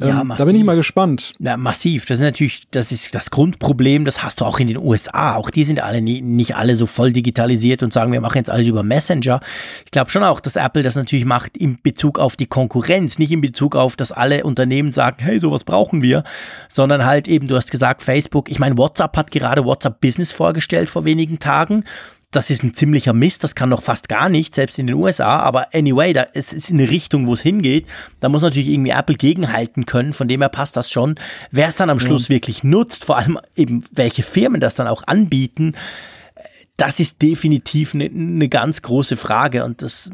Ja, 0.00 0.20
ähm, 0.20 0.32
da 0.36 0.44
bin 0.44 0.54
ich 0.54 0.62
mal 0.62 0.76
gespannt. 0.76 1.32
Ja, 1.40 1.56
massiv. 1.56 2.06
Das 2.06 2.18
ist 2.18 2.24
natürlich, 2.24 2.68
das 2.70 2.92
ist 2.92 3.16
das 3.16 3.32
Grundproblem, 3.32 4.04
das 4.04 4.22
hast 4.22 4.40
du 4.40 4.44
auch 4.44 4.60
in 4.60 4.68
den 4.68 4.76
USA. 4.76 5.34
Auch 5.34 5.50
die 5.50 5.64
sind 5.64 5.80
alle 5.80 6.00
nie, 6.00 6.20
nicht 6.20 6.54
alle 6.54 6.76
so 6.76 6.86
voll 6.86 7.12
digitalisiert 7.12 7.82
und 7.82 7.92
sagen, 7.92 8.12
wir 8.12 8.20
machen 8.20 8.36
jetzt 8.36 8.50
alles 8.50 8.68
über 8.68 8.84
Messenger. 8.84 9.40
Ich 9.84 9.90
glaube 9.90 10.10
schon 10.10 10.22
auch, 10.22 10.38
dass 10.38 10.54
Apple 10.54 10.84
das 10.84 10.94
natürlich 10.94 11.24
macht 11.24 11.56
in 11.56 11.82
Bezug 11.82 12.20
auf 12.20 12.36
die 12.36 12.46
Konkurrenz, 12.46 13.18
nicht 13.18 13.32
in 13.32 13.40
Bezug 13.40 13.74
auf, 13.74 13.96
dass 13.96 14.12
alle 14.12 14.44
Unternehmen 14.44 14.92
sagen, 14.92 15.16
hey, 15.18 15.40
sowas 15.40 15.64
brauchen 15.64 16.00
wir, 16.00 16.22
sondern 16.68 17.04
halt 17.04 17.26
eben, 17.26 17.48
du 17.48 17.56
hast 17.56 17.72
gesagt, 17.72 18.02
Facebook. 18.02 18.50
Ich 18.50 18.60
meine, 18.60 18.78
WhatsApp 18.78 19.16
hat 19.16 19.32
gerade 19.32 19.64
WhatsApp 19.64 20.00
Business 20.00 20.30
vorgestellt 20.30 20.90
vor 20.90 21.04
wenigen 21.04 21.40
Tagen 21.40 21.82
das 22.30 22.50
ist 22.50 22.62
ein 22.62 22.74
ziemlicher 22.74 23.14
Mist, 23.14 23.42
das 23.42 23.54
kann 23.54 23.70
doch 23.70 23.82
fast 23.82 24.08
gar 24.08 24.28
nicht, 24.28 24.54
selbst 24.54 24.78
in 24.78 24.86
den 24.86 24.96
USA, 24.96 25.38
aber 25.38 25.74
anyway, 25.74 26.12
da 26.12 26.22
ist 26.22 26.52
es 26.52 26.70
eine 26.70 26.90
Richtung, 26.90 27.26
wo 27.26 27.32
es 27.32 27.40
hingeht. 27.40 27.86
Da 28.20 28.28
muss 28.28 28.42
natürlich 28.42 28.68
irgendwie 28.68 28.90
Apple 28.90 29.14
gegenhalten 29.14 29.86
können, 29.86 30.12
von 30.12 30.28
dem 30.28 30.42
her 30.42 30.50
passt 30.50 30.76
das 30.76 30.90
schon. 30.90 31.14
Wer 31.50 31.68
es 31.68 31.76
dann 31.76 31.88
am 31.88 31.98
Schluss 31.98 32.24
ja. 32.24 32.34
wirklich 32.34 32.62
nutzt, 32.62 33.06
vor 33.06 33.16
allem 33.16 33.38
eben 33.56 33.84
welche 33.92 34.22
Firmen 34.22 34.60
das 34.60 34.74
dann 34.74 34.88
auch 34.88 35.06
anbieten, 35.06 35.72
das 36.76 37.00
ist 37.00 37.22
definitiv 37.22 37.94
eine, 37.94 38.04
eine 38.04 38.48
ganz 38.48 38.82
große 38.82 39.16
Frage 39.16 39.64
und 39.64 39.82
das 39.82 40.10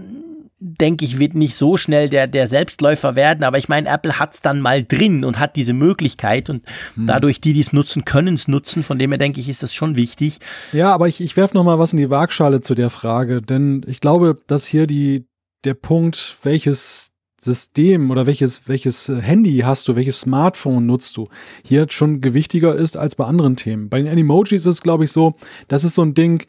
denke 0.66 1.04
ich, 1.04 1.18
wird 1.18 1.34
nicht 1.34 1.56
so 1.56 1.76
schnell 1.76 2.08
der, 2.08 2.26
der 2.26 2.46
Selbstläufer 2.46 3.14
werden, 3.14 3.44
aber 3.44 3.58
ich 3.58 3.68
meine, 3.68 3.88
Apple 3.88 4.18
hat 4.18 4.32
es 4.32 4.40
dann 4.40 4.60
mal 4.60 4.82
drin 4.82 5.22
und 5.22 5.38
hat 5.38 5.56
diese 5.56 5.74
Möglichkeit 5.74 6.48
und 6.48 6.64
hm. 6.94 7.06
dadurch 7.06 7.40
die, 7.42 7.52
die 7.52 7.60
es 7.60 7.74
nutzen, 7.74 8.06
können 8.06 8.34
es 8.34 8.48
nutzen. 8.48 8.82
Von 8.82 8.98
dem 8.98 9.10
her 9.10 9.18
denke 9.18 9.40
ich, 9.40 9.50
ist 9.50 9.62
das 9.62 9.74
schon 9.74 9.94
wichtig. 9.94 10.38
Ja, 10.72 10.92
aber 10.94 11.06
ich, 11.06 11.20
ich 11.20 11.36
werfe 11.36 11.54
noch 11.54 11.64
mal 11.64 11.78
was 11.78 11.92
in 11.92 11.98
die 11.98 12.08
Waagschale 12.08 12.62
zu 12.62 12.74
der 12.74 12.88
Frage, 12.88 13.42
denn 13.42 13.84
ich 13.86 14.00
glaube, 14.00 14.38
dass 14.46 14.66
hier 14.66 14.86
die, 14.86 15.26
der 15.64 15.74
Punkt, 15.74 16.38
welches 16.42 17.12
System 17.38 18.10
oder 18.10 18.24
welches, 18.24 18.66
welches 18.66 19.08
Handy 19.08 19.58
hast 19.58 19.86
du, 19.86 19.96
welches 19.96 20.20
Smartphone 20.20 20.86
nutzt 20.86 21.18
du, 21.18 21.28
hier 21.62 21.86
schon 21.90 22.22
gewichtiger 22.22 22.74
ist 22.74 22.96
als 22.96 23.16
bei 23.16 23.26
anderen 23.26 23.56
Themen. 23.56 23.90
Bei 23.90 23.98
den 23.98 24.08
Animojis 24.08 24.62
ist 24.62 24.66
es, 24.66 24.82
glaube 24.82 25.04
ich, 25.04 25.12
so, 25.12 25.34
das 25.68 25.84
ist 25.84 25.94
so 25.94 26.02
ein 26.02 26.14
Ding, 26.14 26.46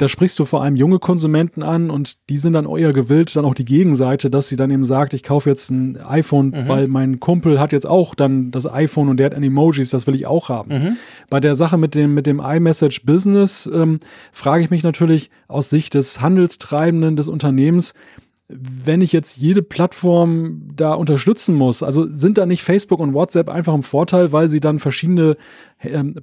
da 0.00 0.08
sprichst 0.08 0.38
du 0.38 0.46
vor 0.46 0.62
allem 0.62 0.76
junge 0.76 0.98
Konsumenten 0.98 1.62
an 1.62 1.90
und 1.90 2.16
die 2.30 2.38
sind 2.38 2.54
dann 2.54 2.66
eher 2.66 2.92
gewillt, 2.94 3.36
dann 3.36 3.44
auch 3.44 3.54
die 3.54 3.66
Gegenseite, 3.66 4.30
dass 4.30 4.48
sie 4.48 4.56
dann 4.56 4.70
eben 4.70 4.86
sagt, 4.86 5.12
ich 5.12 5.22
kaufe 5.22 5.50
jetzt 5.50 5.70
ein 5.70 6.00
iPhone, 6.00 6.50
mhm. 6.50 6.68
weil 6.68 6.88
mein 6.88 7.20
Kumpel 7.20 7.60
hat 7.60 7.72
jetzt 7.72 7.86
auch 7.86 8.14
dann 8.14 8.50
das 8.50 8.66
iPhone 8.66 9.08
und 9.08 9.18
der 9.18 9.26
hat 9.26 9.34
Emojis, 9.34 9.90
das 9.90 10.06
will 10.06 10.14
ich 10.14 10.26
auch 10.26 10.48
haben. 10.48 10.72
Mhm. 10.72 10.96
Bei 11.28 11.38
der 11.38 11.54
Sache 11.54 11.76
mit 11.76 11.94
dem, 11.94 12.14
mit 12.14 12.26
dem 12.26 12.40
iMessage 12.40 13.04
Business 13.04 13.70
ähm, 13.72 14.00
frage 14.32 14.64
ich 14.64 14.70
mich 14.70 14.82
natürlich 14.82 15.30
aus 15.48 15.68
Sicht 15.68 15.92
des 15.92 16.22
Handelstreibenden 16.22 17.16
des 17.16 17.28
Unternehmens, 17.28 17.92
wenn 18.52 19.00
ich 19.00 19.12
jetzt 19.12 19.36
jede 19.36 19.62
Plattform 19.62 20.62
da 20.74 20.94
unterstützen 20.94 21.54
muss, 21.54 21.82
also 21.82 22.06
sind 22.08 22.36
da 22.36 22.46
nicht 22.46 22.62
Facebook 22.62 22.98
und 22.98 23.14
WhatsApp 23.14 23.48
einfach 23.48 23.74
im 23.74 23.82
Vorteil, 23.82 24.32
weil 24.32 24.48
sie 24.48 24.60
dann 24.60 24.78
verschiedene 24.78 25.36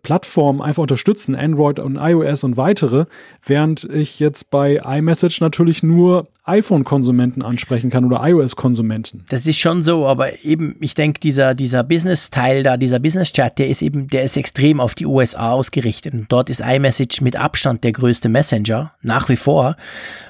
Plattformen 0.04 0.62
einfach 0.62 0.84
unterstützen, 0.84 1.36
Android 1.36 1.80
und 1.80 1.96
iOS 1.96 2.44
und 2.44 2.58
weitere, 2.58 3.06
während 3.44 3.86
ich 3.86 4.20
jetzt 4.20 4.52
bei 4.52 4.76
iMessage 4.86 5.42
natürlich 5.42 5.82
nur 5.82 6.28
iPhone-Konsumenten 6.44 7.42
ansprechen 7.42 7.90
kann 7.90 8.06
oder 8.06 8.22
iOS-Konsumenten. 8.24 9.26
Das 9.30 9.48
ist 9.48 9.58
schon 9.58 9.82
so, 9.82 10.08
aber 10.08 10.44
eben, 10.46 10.76
ich 10.80 10.94
denke, 10.94 11.20
dieser, 11.20 11.56
dieser 11.56 11.84
Business-Teil 11.84 12.64
da, 12.64 12.78
dieser 12.78 13.00
Business-Chat, 13.00 13.58
der 13.58 13.68
ist 13.68 13.82
eben, 13.82 14.08
der 14.08 14.24
ist 14.24 14.38
extrem 14.38 14.80
auf 14.80 14.94
die 14.94 15.08
USA 15.08 15.52
ausgerichtet. 15.52 16.14
Und 16.14 16.32
dort 16.32 16.50
ist 16.50 16.62
iMessage 16.62 17.22
mit 17.22 17.36
Abstand 17.36 17.84
der 17.84 17.94
größte 17.94 18.30
Messenger, 18.30 18.94
nach 19.02 19.28
wie 19.28 19.36
vor. 19.36 19.76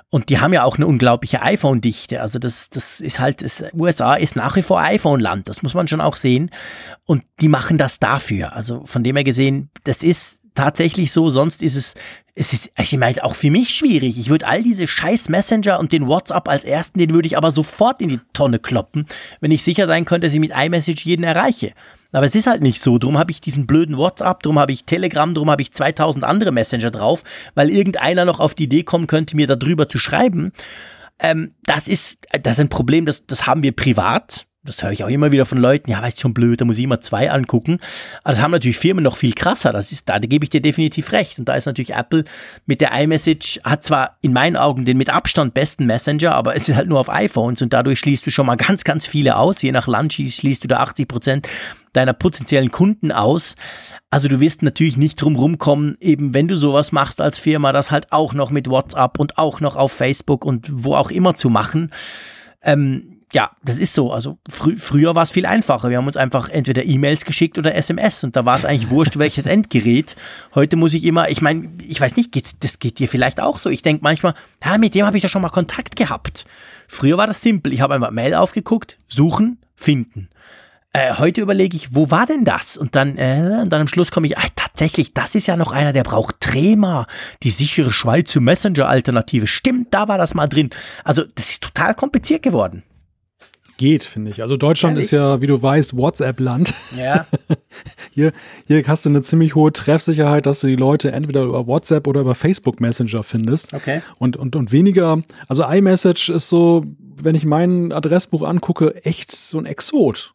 Und 0.09 0.29
die 0.29 0.39
haben 0.39 0.53
ja 0.53 0.63
auch 0.63 0.77
eine 0.77 0.87
unglaubliche 0.87 1.41
iPhone-Dichte. 1.41 2.21
Also 2.21 2.39
das, 2.39 2.69
das 2.69 3.01
ist 3.01 3.19
halt, 3.19 3.41
das 3.41 3.65
USA 3.73 4.13
ist 4.13 4.37
nach 4.37 4.55
wie 4.55 4.61
vor 4.61 4.79
iPhone-Land. 4.79 5.49
Das 5.49 5.63
muss 5.63 5.73
man 5.73 5.89
schon 5.89 5.99
auch 5.99 6.15
sehen. 6.15 6.49
Und 7.05 7.23
die 7.41 7.49
machen 7.49 7.77
das 7.77 7.99
dafür. 7.99 8.53
Also 8.53 8.83
von 8.85 9.03
dem 9.03 9.16
her 9.17 9.23
gesehen, 9.23 9.69
das 9.83 10.03
ist 10.03 10.41
tatsächlich 10.55 11.11
so. 11.11 11.29
Sonst 11.29 11.61
ist 11.61 11.75
es, 11.75 11.95
es 12.35 12.53
ist, 12.53 12.71
ich 12.77 12.97
meine, 12.97 13.23
auch 13.23 13.35
für 13.35 13.51
mich 13.51 13.75
schwierig. 13.75 14.17
Ich 14.17 14.29
würde 14.29 14.47
all 14.47 14.63
diese 14.63 14.87
scheiß 14.87 15.29
Messenger 15.29 15.79
und 15.79 15.91
den 15.91 16.07
WhatsApp 16.07 16.47
als 16.47 16.63
ersten, 16.63 16.99
den 16.99 17.13
würde 17.13 17.27
ich 17.27 17.37
aber 17.37 17.51
sofort 17.51 18.01
in 18.01 18.09
die 18.09 18.19
Tonne 18.33 18.59
kloppen, 18.59 19.05
wenn 19.39 19.51
ich 19.51 19.63
sicher 19.63 19.87
sein 19.87 20.05
könnte, 20.05 20.27
dass 20.27 20.33
ich 20.33 20.39
mit 20.39 20.51
iMessage 20.51 21.05
jeden 21.05 21.23
erreiche. 21.23 21.73
Aber 22.11 22.25
es 22.25 22.35
ist 22.35 22.47
halt 22.47 22.61
nicht 22.61 22.81
so. 22.81 22.97
Drum 22.97 23.17
habe 23.17 23.31
ich 23.31 23.41
diesen 23.41 23.67
blöden 23.67 23.97
WhatsApp, 23.97 24.41
drum 24.41 24.57
habe 24.57 24.71
ich 24.71 24.85
Telegram, 24.85 25.33
drum 25.33 25.51
habe 25.51 25.61
ich 25.61 25.71
2000 25.71 26.23
andere 26.23 26.51
Messenger 26.51 26.89
drauf, 26.89 27.23
weil 27.53 27.69
irgendeiner 27.69 28.25
noch 28.25 28.39
auf 28.39 28.55
die 28.55 28.63
Idee 28.63 28.83
kommen 28.83 29.07
könnte, 29.07 29.35
mir 29.35 29.47
darüber 29.47 29.89
zu 29.89 29.99
schreiben. 29.99 30.53
Ähm, 31.19 31.53
das 31.63 31.87
ist, 31.87 32.27
das 32.41 32.53
ist 32.53 32.59
ein 32.59 32.69
Problem, 32.69 33.05
das, 33.05 33.25
das 33.25 33.45
haben 33.45 33.63
wir 33.63 33.75
privat 33.75 34.46
das 34.67 34.83
höre 34.83 34.91
ich 34.91 35.03
auch 35.03 35.09
immer 35.09 35.31
wieder 35.31 35.45
von 35.45 35.57
Leuten, 35.57 35.89
ja, 35.89 36.05
ist 36.05 36.19
schon 36.19 36.33
blöd, 36.33 36.61
da 36.61 36.65
muss 36.65 36.77
ich 36.77 36.83
immer 36.83 36.99
zwei 36.99 37.31
angucken. 37.31 37.79
Aber 38.23 38.33
das 38.33 38.41
haben 38.41 38.51
natürlich 38.51 38.77
Firmen 38.77 39.03
noch 39.03 39.17
viel 39.17 39.33
krasser. 39.33 39.71
Das 39.71 39.91
ist, 39.91 40.09
da, 40.09 40.19
da 40.19 40.27
gebe 40.27 40.43
ich 40.43 40.49
dir 40.49 40.61
definitiv 40.61 41.11
recht. 41.11 41.39
Und 41.39 41.47
da 41.47 41.55
ist 41.55 41.65
natürlich 41.65 41.93
Apple 41.93 42.25
mit 42.65 42.81
der 42.81 42.91
iMessage, 42.91 43.61
hat 43.63 43.85
zwar 43.85 44.17
in 44.21 44.33
meinen 44.33 44.57
Augen 44.57 44.85
den 44.85 44.97
mit 44.97 45.09
Abstand 45.09 45.53
besten 45.53 45.85
Messenger, 45.85 46.35
aber 46.35 46.55
es 46.55 46.67
ist 46.67 46.75
halt 46.75 46.89
nur 46.89 46.99
auf 46.99 47.09
iPhones 47.09 47.61
und 47.61 47.73
dadurch 47.73 47.99
schließt 47.99 48.25
du 48.25 48.31
schon 48.31 48.45
mal 48.45 48.55
ganz, 48.55 48.83
ganz 48.83 49.05
viele 49.05 49.37
aus. 49.37 49.61
Je 49.61 49.71
nach 49.71 49.87
Land 49.87 50.13
schließt 50.13 50.63
du 50.63 50.67
da 50.67 50.77
80 50.77 51.07
Prozent 51.07 51.47
deiner 51.93 52.13
potenziellen 52.13 52.71
Kunden 52.71 53.11
aus. 53.11 53.55
Also 54.09 54.27
du 54.27 54.39
wirst 54.39 54.61
natürlich 54.61 54.97
nicht 54.97 55.21
drum 55.21 55.35
rumkommen, 55.35 55.97
eben 55.99 56.33
wenn 56.33 56.47
du 56.47 56.55
sowas 56.55 56.91
machst 56.91 57.21
als 57.21 57.39
Firma, 57.39 57.73
das 57.73 57.91
halt 57.91 58.11
auch 58.11 58.33
noch 58.33 58.51
mit 58.51 58.69
WhatsApp 58.69 59.19
und 59.19 59.37
auch 59.37 59.59
noch 59.59 59.75
auf 59.75 59.91
Facebook 59.91 60.45
und 60.45 60.67
wo 60.69 60.93
auch 60.93 61.09
immer 61.09 61.35
zu 61.35 61.49
machen. 61.49 61.91
Ähm, 62.61 63.16
ja, 63.33 63.51
das 63.61 63.77
ist 63.77 63.93
so. 63.93 64.11
Also 64.13 64.37
frü 64.49 64.75
früher 64.75 65.13
war 65.13 65.23
es 65.23 65.31
viel 65.31 65.45
einfacher. 65.45 65.89
Wir 65.89 65.97
haben 65.97 66.07
uns 66.07 66.15
einfach 66.15 66.47
entweder 66.49 66.85
E-Mails 66.85 67.25
geschickt 67.25 67.57
oder 67.57 67.75
SMS 67.75 68.23
und 68.23 68.35
da 68.35 68.45
war 68.45 68.55
es 68.57 68.63
eigentlich 68.63 68.89
wurscht, 68.89 69.17
welches 69.17 69.45
Endgerät. 69.45 70.15
Heute 70.55 70.77
muss 70.77 70.93
ich 70.93 71.03
immer, 71.03 71.29
ich 71.29 71.41
meine, 71.41 71.69
ich 71.85 71.99
weiß 71.99 72.15
nicht, 72.15 72.31
geht's, 72.31 72.57
das 72.59 72.79
geht 72.79 72.99
dir 72.99 73.09
vielleicht 73.09 73.41
auch 73.41 73.59
so. 73.59 73.69
Ich 73.69 73.81
denke 73.81 74.03
manchmal, 74.03 74.33
ja, 74.63 74.77
mit 74.77 74.95
dem 74.95 75.05
habe 75.05 75.17
ich 75.17 75.23
ja 75.23 75.29
schon 75.29 75.41
mal 75.41 75.49
Kontakt 75.49 75.97
gehabt. 75.97 76.45
Früher 76.87 77.17
war 77.17 77.27
das 77.27 77.41
simpel. 77.41 77.73
Ich 77.73 77.81
habe 77.81 77.95
einmal 77.95 78.11
Mail 78.11 78.33
aufgeguckt, 78.33 78.97
suchen, 79.07 79.59
finden. 79.75 80.29
Äh, 80.93 81.15
heute 81.15 81.41
überlege 81.41 81.75
ich, 81.75 81.93
wo 81.93 82.09
war 82.09 82.25
denn 82.25 82.45
das? 82.45 82.77
Und 82.77 82.95
dann, 82.95 83.17
äh, 83.17 83.59
und 83.61 83.69
dann 83.69 83.81
am 83.81 83.87
Schluss 83.89 84.09
komme 84.09 84.27
ich, 84.27 84.37
ah, 84.37 84.47
tatsächlich, 84.55 85.13
das 85.13 85.35
ist 85.35 85.47
ja 85.47 85.57
noch 85.57 85.73
einer, 85.73 85.91
der 85.91 86.03
braucht 86.03 86.39
Trema, 86.39 87.07
die 87.43 87.49
sichere 87.49 87.91
Schweizer 87.91 88.39
Messenger-Alternative. 88.39 89.47
Stimmt, 89.47 89.93
da 89.93 90.07
war 90.07 90.17
das 90.17 90.33
mal 90.33 90.47
drin. 90.47 90.69
Also, 91.03 91.25
das 91.35 91.49
ist 91.49 91.61
total 91.61 91.93
kompliziert 91.93 92.41
geworden 92.41 92.83
geht, 93.77 94.03
finde 94.03 94.31
ich. 94.31 94.41
Also 94.41 94.57
Deutschland 94.57 94.95
Ehrlich? 94.95 95.05
ist 95.05 95.11
ja, 95.11 95.41
wie 95.41 95.47
du 95.47 95.61
weißt, 95.61 95.95
WhatsApp-Land. 95.95 96.73
Ja. 96.97 97.25
hier, 98.11 98.33
hier 98.65 98.83
hast 98.87 99.05
du 99.05 99.09
eine 99.09 99.21
ziemlich 99.21 99.55
hohe 99.55 99.71
Treffsicherheit, 99.71 100.45
dass 100.45 100.61
du 100.61 100.67
die 100.67 100.75
Leute 100.75 101.11
entweder 101.11 101.43
über 101.43 101.67
WhatsApp 101.67 102.07
oder 102.07 102.21
über 102.21 102.35
Facebook 102.35 102.81
Messenger 102.81 103.23
findest. 103.23 103.73
Okay. 103.73 104.01
Und, 104.19 104.37
und, 104.37 104.55
und 104.55 104.71
weniger, 104.71 105.21
also 105.47 105.63
iMessage 105.63 106.29
ist 106.29 106.49
so, 106.49 106.83
wenn 107.15 107.35
ich 107.35 107.45
mein 107.45 107.91
Adressbuch 107.91 108.43
angucke, 108.43 109.03
echt 109.05 109.35
so 109.35 109.57
ein 109.57 109.65
Exot 109.65 110.33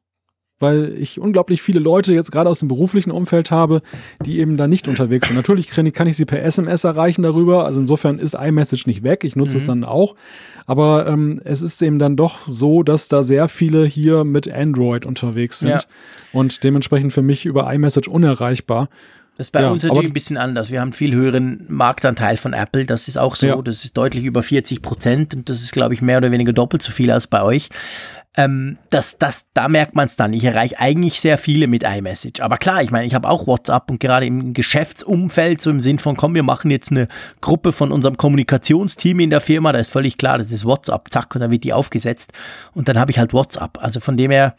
weil 0.63 0.95
ich 0.99 1.21
unglaublich 1.21 1.61
viele 1.61 1.81
Leute 1.81 2.15
jetzt 2.15 2.33
gerade 2.33 2.49
aus 2.49 2.61
dem 2.61 2.69
beruflichen 2.69 3.11
Umfeld 3.11 3.51
habe, 3.51 3.83
die 4.25 4.39
eben 4.39 4.57
da 4.57 4.67
nicht 4.67 4.89
unterwegs 4.89 5.27
sind. 5.27 5.37
Natürlich 5.37 5.67
kann 5.67 6.07
ich 6.07 6.17
sie 6.17 6.25
per 6.25 6.43
SMS 6.43 6.85
erreichen 6.85 7.23
darüber, 7.23 7.67
also 7.67 7.81
insofern 7.81 8.19
ist 8.19 8.35
iMessage 8.35 8.87
nicht 8.87 9.03
weg, 9.03 9.25
ich 9.25 9.37
nutze 9.37 9.57
mhm. 9.57 9.61
es 9.61 9.67
dann 9.67 9.85
auch, 9.85 10.15
aber 10.67 11.07
ähm, 11.07 11.41
es 11.45 11.61
ist 11.61 11.83
eben 11.83 11.99
dann 11.99 12.17
doch 12.17 12.49
so, 12.49 12.83
dass 12.83 13.09
da 13.09 13.23
sehr 13.23 13.49
viele 13.49 13.85
hier 13.85 14.25
mit 14.25 14.51
Android 14.51 15.05
unterwegs 15.05 15.59
sind 15.59 15.71
ja. 15.71 15.81
und 16.33 16.65
dementsprechend 16.65 17.13
für 17.13 17.23
mich 17.23 17.45
über 17.45 17.73
iMessage 17.73 18.09
unerreichbar. 18.09 18.89
Das 19.37 19.47
ist 19.49 19.51
bei 19.53 19.63
ja, 19.63 19.71
uns 19.71 19.83
natürlich 19.83 20.11
ein 20.11 20.15
bisschen 20.15 20.37
anders. 20.37 20.71
Wir 20.71 20.81
haben 20.81 20.89
einen 20.89 20.93
viel 20.93 21.15
höheren 21.15 21.65
Marktanteil 21.69 22.37
von 22.37 22.53
Apple. 22.53 22.85
Das 22.85 23.09
ist 23.09 23.17
auch 23.17 23.35
so. 23.35 23.47
Ja. 23.47 23.63
Das 23.63 23.85
ist 23.85 23.97
deutlich 23.97 24.25
über 24.25 24.43
40 24.43 24.83
Prozent 24.83 25.35
und 25.35 25.49
das 25.49 25.63
ist, 25.63 25.73
glaube 25.73 25.95
ich, 25.95 26.03
mehr 26.03 26.19
oder 26.19 26.31
weniger 26.31 26.53
doppelt 26.53 26.83
so 26.83 26.93
viel 26.93 27.11
als 27.11 27.27
bei 27.27 27.43
euch 27.43 27.71
ähm, 28.35 28.79
das, 28.89 29.19
das, 29.19 29.47
da 29.53 29.69
merkt 29.69 29.95
man 29.95 30.07
es 30.07 30.17
dann. 30.17 30.33
Ich 30.33 30.45
erreiche 30.45 30.79
eigentlich 30.81 31.21
sehr 31.21 31.37
viele 31.37 31.67
mit 31.67 31.83
iMessage. 31.83 32.41
Aber 32.41 32.57
klar, 32.57 32.83
ich 32.83 32.91
meine, 32.91 33.07
ich 33.07 33.15
habe 33.15 33.29
auch 33.29 33.47
WhatsApp 33.47 33.91
und 33.91 34.01
gerade 34.01 34.25
im 34.25 34.55
Geschäftsumfeld, 34.55 35.61
so 35.61 35.69
im 35.69 35.83
Sinn 35.83 35.99
von, 35.99 36.17
komm, 36.17 36.35
wir 36.35 36.43
machen 36.43 36.71
jetzt 36.71 36.91
eine 36.91 37.09
Gruppe 37.43 37.73
von 37.73 37.93
unserem 37.93 38.17
Kommunikationsteam 38.17 39.21
in 39.21 39.29
der 39.29 39.43
Firma, 39.43 39.73
da 39.73 39.79
ist 39.79 39.91
völlig 39.91 40.17
klar, 40.17 40.39
das 40.39 40.51
ist 40.51 40.65
WhatsApp, 40.65 41.09
zack, 41.11 41.35
und 41.35 41.43
dann 41.43 41.51
wird 41.51 41.65
die 41.65 41.75
aufgesetzt. 41.75 42.33
Und 42.73 42.89
dann 42.89 42.99
habe 42.99 43.11
ich 43.11 43.19
halt 43.19 43.35
WhatsApp. 43.35 43.79
Also 43.83 44.01
von 44.01 44.17
dem 44.17 44.31
her, 44.31 44.57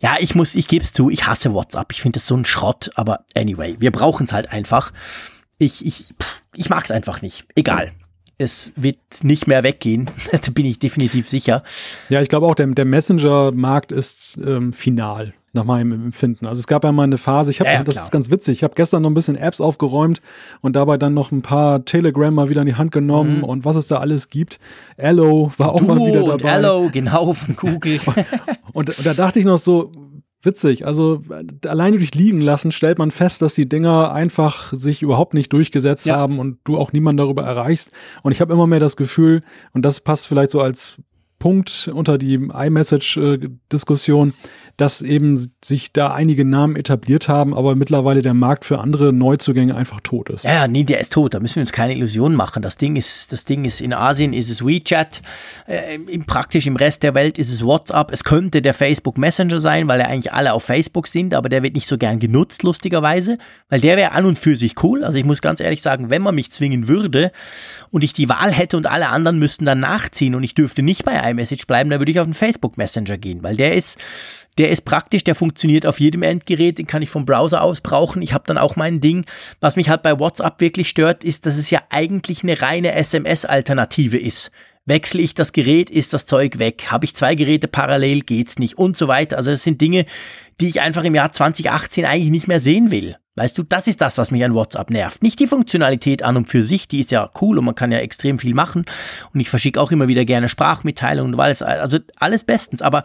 ja, 0.00 0.16
ich 0.20 0.34
muss, 0.34 0.54
ich 0.54 0.68
gebe 0.68 0.84
es 0.84 0.92
zu, 0.92 1.08
ich 1.08 1.26
hasse 1.26 1.54
WhatsApp. 1.54 1.92
Ich 1.92 2.02
finde 2.02 2.18
das 2.18 2.26
so 2.26 2.36
ein 2.36 2.44
Schrott, 2.44 2.90
aber 2.94 3.20
anyway, 3.34 3.76
wir 3.78 3.90
brauchen 3.90 4.13
es 4.20 4.32
halt 4.32 4.52
einfach. 4.52 4.92
Ich, 5.58 5.84
ich, 5.84 6.08
ich 6.54 6.68
mag 6.70 6.84
es 6.84 6.90
einfach 6.90 7.22
nicht. 7.22 7.46
Egal 7.54 7.92
es 8.36 8.72
wird 8.76 8.98
nicht 9.22 9.46
mehr 9.46 9.62
weggehen. 9.62 10.10
da 10.32 10.38
bin 10.52 10.66
ich 10.66 10.78
definitiv 10.78 11.28
sicher. 11.28 11.62
Ja, 12.08 12.20
ich 12.20 12.28
glaube 12.28 12.46
auch, 12.46 12.54
der, 12.54 12.66
der 12.66 12.84
Messenger-Markt 12.84 13.92
ist 13.92 14.38
ähm, 14.44 14.72
final 14.72 15.34
nach 15.52 15.64
meinem 15.64 15.92
Empfinden. 15.92 16.46
Also 16.46 16.58
es 16.58 16.66
gab 16.66 16.82
ja 16.82 16.90
mal 16.90 17.04
eine 17.04 17.16
Phase, 17.16 17.52
ich 17.52 17.60
habe, 17.60 17.70
ja, 17.70 17.84
das 17.84 17.96
ist 17.96 18.10
ganz 18.10 18.28
witzig, 18.28 18.58
ich 18.58 18.64
habe 18.64 18.74
gestern 18.74 19.02
noch 19.02 19.10
ein 19.10 19.14
bisschen 19.14 19.36
Apps 19.36 19.60
aufgeräumt 19.60 20.20
und 20.62 20.74
dabei 20.74 20.96
dann 20.96 21.14
noch 21.14 21.30
ein 21.30 21.42
paar 21.42 21.84
Telegram 21.84 22.34
mal 22.34 22.48
wieder 22.48 22.62
in 22.62 22.66
die 22.66 22.74
Hand 22.74 22.90
genommen 22.90 23.38
mhm. 23.38 23.44
und 23.44 23.64
was 23.64 23.76
es 23.76 23.86
da 23.86 23.98
alles 23.98 24.30
gibt. 24.30 24.58
Allo 24.98 25.52
war 25.56 25.72
auch 25.72 25.78
Duo 25.78 25.94
mal 25.94 26.06
wieder 26.06 26.24
dabei. 26.24 26.32
Und 26.32 26.44
Allo, 26.44 26.90
genau, 26.92 27.32
von 27.34 27.54
Google. 27.54 28.00
und, 28.72 28.98
und, 28.98 29.06
da 29.06 29.14
dachte 29.14 29.38
ich 29.38 29.46
noch 29.46 29.58
so, 29.58 29.92
witzig. 30.44 30.86
Also 30.86 31.22
alleine 31.66 31.98
durch 31.98 32.14
liegen 32.14 32.40
lassen 32.40 32.72
stellt 32.72 32.98
man 32.98 33.10
fest, 33.10 33.42
dass 33.42 33.54
die 33.54 33.68
Dinger 33.68 34.12
einfach 34.12 34.72
sich 34.72 35.02
überhaupt 35.02 35.34
nicht 35.34 35.52
durchgesetzt 35.52 36.06
ja. 36.06 36.16
haben 36.16 36.38
und 36.38 36.58
du 36.64 36.76
auch 36.76 36.92
niemanden 36.92 37.18
darüber 37.18 37.42
erreichst. 37.42 37.92
Und 38.22 38.32
ich 38.32 38.40
habe 38.40 38.52
immer 38.52 38.66
mehr 38.66 38.80
das 38.80 38.96
Gefühl, 38.96 39.42
und 39.72 39.84
das 39.84 40.00
passt 40.00 40.26
vielleicht 40.26 40.50
so 40.50 40.60
als 40.60 40.98
Punkt 41.38 41.90
unter 41.92 42.16
die 42.16 42.34
iMessage-Diskussion, 42.34 44.32
dass 44.76 45.02
eben 45.02 45.52
sich 45.62 45.92
da 45.92 46.12
einige 46.12 46.44
Namen 46.44 46.76
etabliert 46.76 47.28
haben, 47.28 47.54
aber 47.54 47.76
mittlerweile 47.76 48.22
der 48.22 48.34
Markt 48.34 48.64
für 48.64 48.78
andere 48.78 49.12
Neuzugänge 49.12 49.74
einfach 49.76 50.00
tot 50.00 50.30
ist. 50.30 50.44
Ja, 50.44 50.66
nee, 50.66 50.84
der 50.84 51.00
ist 51.00 51.12
tot. 51.12 51.34
Da 51.34 51.40
müssen 51.40 51.56
wir 51.56 51.62
uns 51.62 51.72
keine 51.72 51.94
Illusionen 51.94 52.36
machen. 52.36 52.62
Das 52.62 52.76
Ding 52.76 52.96
ist, 52.96 53.32
das 53.32 53.44
Ding 53.44 53.64
ist 53.64 53.80
in 53.80 53.92
Asien 53.92 54.32
ist 54.32 54.50
es 54.50 54.64
WeChat, 54.64 55.22
äh, 55.66 55.94
im, 55.94 56.24
praktisch 56.24 56.66
im 56.66 56.76
Rest 56.76 57.02
der 57.02 57.14
Welt 57.14 57.38
ist 57.38 57.52
es 57.52 57.64
WhatsApp. 57.64 58.10
Es 58.12 58.24
könnte 58.24 58.62
der 58.62 58.74
Facebook 58.74 59.18
Messenger 59.18 59.60
sein, 59.60 59.86
weil 59.88 60.00
ja 60.00 60.06
eigentlich 60.06 60.32
alle 60.32 60.52
auf 60.52 60.64
Facebook 60.64 61.06
sind, 61.08 61.34
aber 61.34 61.48
der 61.48 61.62
wird 61.62 61.74
nicht 61.74 61.86
so 61.86 61.98
gern 61.98 62.18
genutzt, 62.18 62.62
lustigerweise, 62.62 63.38
weil 63.68 63.80
der 63.80 63.96
wäre 63.96 64.12
an 64.12 64.26
und 64.26 64.38
für 64.38 64.56
sich 64.56 64.82
cool. 64.82 65.04
Also 65.04 65.18
ich 65.18 65.24
muss 65.24 65.42
ganz 65.42 65.60
ehrlich 65.60 65.82
sagen, 65.82 66.10
wenn 66.10 66.22
man 66.22 66.34
mich 66.34 66.50
zwingen 66.50 66.88
würde 66.88 67.30
und 67.90 68.02
ich 68.02 68.12
die 68.12 68.28
Wahl 68.28 68.52
hätte 68.52 68.76
und 68.76 68.86
alle 68.86 69.08
anderen 69.08 69.38
müssten 69.38 69.64
dann 69.64 69.80
nachziehen 69.80 70.34
und 70.34 70.42
ich 70.42 70.54
dürfte 70.54 70.82
nicht 70.82 71.04
bei 71.04 71.30
iMessage 71.30 71.66
bleiben, 71.66 71.90
dann 71.90 72.00
würde 72.00 72.10
ich 72.10 72.20
auf 72.20 72.26
den 72.26 72.34
Facebook 72.34 72.76
Messenger 72.76 73.18
gehen, 73.18 73.42
weil 73.42 73.56
der 73.56 73.74
ist 73.74 73.98
der 74.58 74.70
ist 74.70 74.84
praktisch, 74.84 75.24
der 75.24 75.34
funktioniert 75.34 75.86
auf 75.86 76.00
jedem 76.00 76.22
Endgerät, 76.22 76.78
den 76.78 76.86
kann 76.86 77.02
ich 77.02 77.10
vom 77.10 77.26
Browser 77.26 77.62
aus 77.62 77.80
brauchen. 77.80 78.22
Ich 78.22 78.32
habe 78.32 78.44
dann 78.46 78.58
auch 78.58 78.76
mein 78.76 79.00
Ding. 79.00 79.24
Was 79.60 79.76
mich 79.76 79.88
halt 79.88 80.02
bei 80.02 80.18
WhatsApp 80.18 80.60
wirklich 80.60 80.88
stört, 80.88 81.24
ist, 81.24 81.46
dass 81.46 81.56
es 81.56 81.70
ja 81.70 81.82
eigentlich 81.90 82.42
eine 82.42 82.60
reine 82.60 82.92
SMS-Alternative 82.92 84.18
ist. 84.18 84.50
Wechsle 84.86 85.22
ich 85.22 85.34
das 85.34 85.52
Gerät, 85.52 85.88
ist 85.88 86.12
das 86.12 86.26
Zeug 86.26 86.58
weg. 86.58 86.86
Habe 86.90 87.06
ich 87.06 87.16
zwei 87.16 87.34
Geräte 87.34 87.68
parallel, 87.68 88.20
geht's 88.20 88.58
nicht 88.58 88.76
und 88.76 88.96
so 88.96 89.08
weiter. 89.08 89.38
Also 89.38 89.50
das 89.50 89.62
sind 89.62 89.80
Dinge, 89.80 90.04
die 90.60 90.68
ich 90.68 90.82
einfach 90.82 91.04
im 91.04 91.14
Jahr 91.14 91.32
2018 91.32 92.04
eigentlich 92.04 92.30
nicht 92.30 92.48
mehr 92.48 92.60
sehen 92.60 92.90
will. 92.90 93.16
Weißt 93.36 93.58
du, 93.58 93.64
das 93.64 93.88
ist 93.88 94.00
das, 94.00 94.16
was 94.16 94.30
mich 94.30 94.44
an 94.44 94.54
WhatsApp 94.54 94.90
nervt. 94.90 95.22
Nicht 95.22 95.40
die 95.40 95.48
Funktionalität 95.48 96.22
an 96.22 96.36
und 96.36 96.48
für 96.48 96.64
sich, 96.64 96.86
die 96.86 97.00
ist 97.00 97.10
ja 97.10 97.28
cool 97.40 97.58
und 97.58 97.64
man 97.64 97.74
kann 97.74 97.90
ja 97.90 97.98
extrem 97.98 98.38
viel 98.38 98.54
machen. 98.54 98.84
Und 99.32 99.40
ich 99.40 99.50
verschicke 99.50 99.80
auch 99.80 99.90
immer 99.90 100.06
wieder 100.06 100.24
gerne 100.24 100.48
Sprachmitteilungen 100.48 101.34
und 101.34 101.40
alles, 101.40 101.60
also 101.60 101.98
alles 102.20 102.44
bestens. 102.44 102.80
Aber 102.80 103.02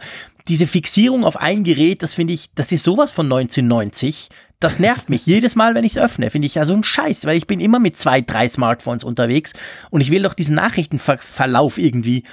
diese 0.50 0.66
Fixierung 0.66 1.24
auf 1.24 1.36
ein 1.36 1.62
Gerät, 1.62 2.02
das 2.02 2.12
finde 2.12 2.32
ich, 2.32 2.50
das 2.54 2.72
ist 2.72 2.82
sowas 2.82 3.12
von 3.12 3.26
1990. 3.26 4.28
Das 4.58 4.80
nervt 4.80 5.08
mich 5.08 5.24
jedes 5.24 5.54
Mal, 5.54 5.74
wenn 5.74 5.84
ich 5.84 5.96
es 5.96 6.02
öffne. 6.02 6.28
Finde 6.28 6.46
ich 6.46 6.56
ja 6.56 6.66
so 6.66 6.74
ein 6.74 6.84
Scheiß, 6.84 7.24
weil 7.24 7.38
ich 7.38 7.46
bin 7.46 7.60
immer 7.60 7.78
mit 7.78 7.96
zwei, 7.96 8.20
drei 8.20 8.48
Smartphones 8.48 9.04
unterwegs 9.04 9.54
und 9.90 10.00
ich 10.00 10.10
will 10.10 10.22
doch 10.22 10.34
diesen 10.34 10.56
Nachrichtenverlauf 10.56 11.78
irgendwie 11.78 12.24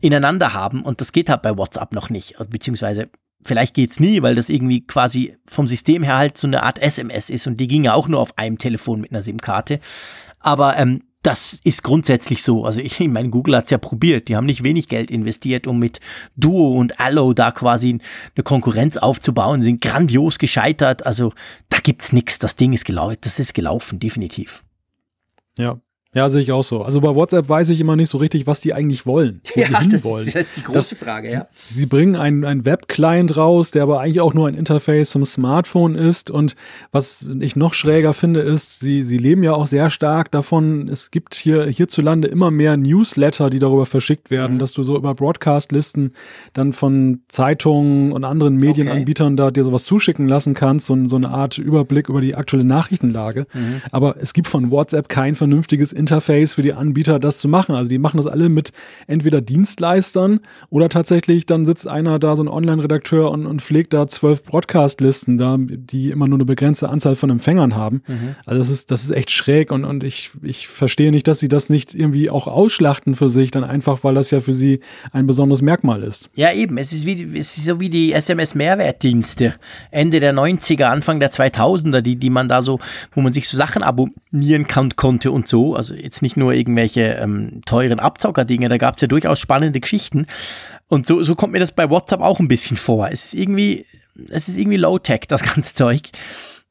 ineinander 0.00 0.52
haben 0.52 0.82
und 0.82 1.00
das 1.00 1.10
geht 1.10 1.30
halt 1.30 1.40
bei 1.40 1.56
WhatsApp 1.56 1.92
noch 1.92 2.10
nicht. 2.10 2.36
Beziehungsweise 2.50 3.08
vielleicht 3.42 3.74
geht's 3.74 3.98
nie, 3.98 4.20
weil 4.20 4.34
das 4.34 4.50
irgendwie 4.50 4.86
quasi 4.86 5.36
vom 5.46 5.66
System 5.66 6.02
her 6.02 6.18
halt 6.18 6.36
so 6.36 6.46
eine 6.46 6.62
Art 6.62 6.78
SMS 6.78 7.30
ist 7.30 7.46
und 7.46 7.56
die 7.56 7.66
ging 7.66 7.84
ja 7.84 7.94
auch 7.94 8.08
nur 8.08 8.20
auf 8.20 8.36
einem 8.36 8.58
Telefon 8.58 9.00
mit 9.00 9.10
einer 9.10 9.22
SIM-Karte. 9.22 9.80
Aber 10.38 10.76
ähm, 10.76 11.02
das 11.24 11.58
ist 11.64 11.82
grundsätzlich 11.82 12.42
so. 12.42 12.66
Also 12.66 12.80
ich, 12.80 13.00
ich 13.00 13.08
meine, 13.08 13.30
Google 13.30 13.56
hat's 13.56 13.70
ja 13.70 13.78
probiert. 13.78 14.28
Die 14.28 14.36
haben 14.36 14.44
nicht 14.44 14.62
wenig 14.62 14.88
Geld 14.88 15.10
investiert, 15.10 15.66
um 15.66 15.78
mit 15.78 16.00
Duo 16.36 16.74
und 16.78 17.00
Allo 17.00 17.32
da 17.32 17.50
quasi 17.50 17.98
eine 18.34 18.44
Konkurrenz 18.44 18.98
aufzubauen, 18.98 19.62
sind 19.62 19.80
grandios 19.80 20.38
gescheitert. 20.38 21.06
Also 21.06 21.32
da 21.70 21.78
gibt's 21.78 22.12
nix. 22.12 22.38
Das 22.38 22.56
Ding 22.56 22.74
ist 22.74 22.84
gelaufen. 22.84 23.16
Das 23.22 23.38
ist 23.38 23.54
gelaufen, 23.54 23.98
definitiv. 23.98 24.64
Ja, 25.56 25.80
ja, 26.14 26.28
sehe 26.28 26.42
ich 26.42 26.52
auch 26.52 26.62
so. 26.62 26.82
Also 26.82 27.00
bei 27.00 27.12
WhatsApp 27.12 27.48
weiß 27.48 27.70
ich 27.70 27.80
immer 27.80 27.96
nicht 27.96 28.08
so 28.08 28.18
richtig, 28.18 28.46
was 28.46 28.60
die 28.60 28.72
eigentlich 28.72 29.04
wollen. 29.04 29.40
ja, 29.56 29.66
das 29.84 30.04
wollen. 30.04 30.28
ist 30.28 30.48
die 30.56 30.62
große 30.62 30.94
das, 30.94 30.94
Frage, 30.94 31.30
ja. 31.30 31.48
Sie, 31.52 31.74
sie 31.74 31.86
bringen 31.86 32.14
einen, 32.14 32.44
einen 32.44 32.64
Web-Client 32.64 33.36
raus, 33.36 33.72
der 33.72 33.82
aber 33.82 34.00
eigentlich 34.00 34.20
auch 34.20 34.32
nur 34.32 34.46
ein 34.46 34.54
Interface 34.54 35.10
zum 35.10 35.24
Smartphone 35.24 35.96
ist. 35.96 36.30
Und 36.30 36.54
was 36.92 37.26
ich 37.40 37.56
noch 37.56 37.74
schräger 37.74 38.14
finde, 38.14 38.40
ist, 38.40 38.78
sie, 38.78 39.02
sie 39.02 39.18
leben 39.18 39.42
ja 39.42 39.54
auch 39.54 39.66
sehr 39.66 39.90
stark 39.90 40.30
davon, 40.30 40.88
es 40.88 41.10
gibt 41.10 41.34
hier 41.34 41.66
hierzulande 41.66 42.28
immer 42.28 42.52
mehr 42.52 42.76
Newsletter, 42.76 43.50
die 43.50 43.58
darüber 43.58 43.84
verschickt 43.84 44.30
werden, 44.30 44.54
mhm. 44.54 44.58
dass 44.60 44.72
du 44.72 44.84
so 44.84 44.96
über 44.96 45.14
Broadcast-Listen 45.14 46.12
dann 46.52 46.72
von 46.72 47.22
Zeitungen 47.26 48.12
und 48.12 48.22
anderen 48.22 48.56
Medienanbietern 48.56 49.32
okay. 49.32 49.36
da 49.36 49.50
dir 49.50 49.64
sowas 49.64 49.84
zuschicken 49.84 50.28
lassen 50.28 50.54
kannst, 50.54 50.86
so, 50.86 50.96
so 51.08 51.16
eine 51.16 51.30
Art 51.30 51.58
Überblick 51.58 52.08
über 52.08 52.20
die 52.20 52.36
aktuelle 52.36 52.64
Nachrichtenlage. 52.64 53.48
Mhm. 53.52 53.82
Aber 53.90 54.16
es 54.20 54.32
gibt 54.32 54.46
von 54.46 54.70
WhatsApp 54.70 55.08
kein 55.08 55.34
vernünftiges 55.34 55.92
Interface 55.92 56.03
für 56.08 56.62
die 56.62 56.72
Anbieter, 56.72 57.18
das 57.18 57.38
zu 57.38 57.48
machen. 57.48 57.74
Also 57.74 57.88
die 57.88 57.98
machen 57.98 58.16
das 58.16 58.26
alle 58.26 58.48
mit 58.48 58.72
entweder 59.06 59.40
Dienstleistern 59.40 60.40
oder 60.70 60.88
tatsächlich 60.88 61.46
dann 61.46 61.66
sitzt 61.66 61.88
einer 61.88 62.18
da, 62.18 62.36
so 62.36 62.42
ein 62.42 62.48
Online-Redakteur 62.48 63.30
und, 63.30 63.46
und 63.46 63.62
pflegt 63.62 63.92
da 63.92 64.06
zwölf 64.06 64.44
Broadcast-Listen 64.44 65.38
da, 65.38 65.56
die 65.58 66.10
immer 66.10 66.28
nur 66.28 66.36
eine 66.36 66.44
begrenzte 66.44 66.88
Anzahl 66.88 67.14
von 67.14 67.30
Empfängern 67.30 67.74
haben. 67.74 68.02
Mhm. 68.06 68.36
Also 68.44 68.58
das 68.58 68.70
ist, 68.70 68.90
das 68.90 69.04
ist 69.04 69.10
echt 69.10 69.30
schräg 69.30 69.70
und, 69.70 69.84
und 69.84 70.04
ich, 70.04 70.30
ich 70.42 70.68
verstehe 70.68 71.10
nicht, 71.10 71.26
dass 71.28 71.40
sie 71.40 71.48
das 71.48 71.70
nicht 71.70 71.94
irgendwie 71.94 72.30
auch 72.30 72.46
ausschlachten 72.46 73.14
für 73.14 73.28
sich, 73.28 73.50
dann 73.50 73.64
einfach, 73.64 74.04
weil 74.04 74.14
das 74.14 74.30
ja 74.30 74.40
für 74.40 74.54
sie 74.54 74.80
ein 75.12 75.26
besonderes 75.26 75.62
Merkmal 75.62 76.02
ist. 76.02 76.30
Ja, 76.34 76.52
eben. 76.52 76.78
Es 76.78 76.92
ist, 76.92 77.06
wie, 77.06 77.38
es 77.38 77.56
ist 77.56 77.66
so 77.66 77.80
wie 77.80 77.90
die 77.90 78.12
SMS-Mehrwertdienste 78.12 79.54
Ende 79.90 80.20
der 80.20 80.34
90er, 80.34 80.84
Anfang 80.84 81.20
der 81.20 81.30
2000er, 81.30 82.00
die, 82.00 82.16
die 82.16 82.30
man 82.30 82.48
da 82.48 82.62
so, 82.62 82.80
wo 83.12 83.20
man 83.20 83.32
sich 83.32 83.48
so 83.48 83.56
Sachen 83.56 83.82
abonnieren 83.82 84.66
kann, 84.66 84.96
konnte 84.96 85.30
und 85.32 85.48
so. 85.48 85.74
Also 85.74 85.93
jetzt 85.96 86.22
nicht 86.22 86.36
nur 86.36 86.52
irgendwelche 86.52 87.18
ähm, 87.20 87.62
teuren 87.64 88.00
Abzockerdinge, 88.00 88.68
da 88.68 88.76
gab 88.76 88.96
es 88.96 89.02
ja 89.02 89.08
durchaus 89.08 89.40
spannende 89.40 89.80
Geschichten. 89.80 90.26
Und 90.88 91.06
so, 91.06 91.22
so 91.22 91.34
kommt 91.34 91.52
mir 91.52 91.60
das 91.60 91.72
bei 91.72 91.90
WhatsApp 91.90 92.20
auch 92.20 92.40
ein 92.40 92.48
bisschen 92.48 92.76
vor. 92.76 93.08
Es 93.10 93.24
ist 93.26 93.34
irgendwie, 93.34 93.86
es 94.30 94.48
ist 94.48 94.56
irgendwie 94.56 94.76
Low-Tech, 94.76 95.22
das 95.28 95.42
ganze 95.54 95.74
Zeug. 95.74 96.02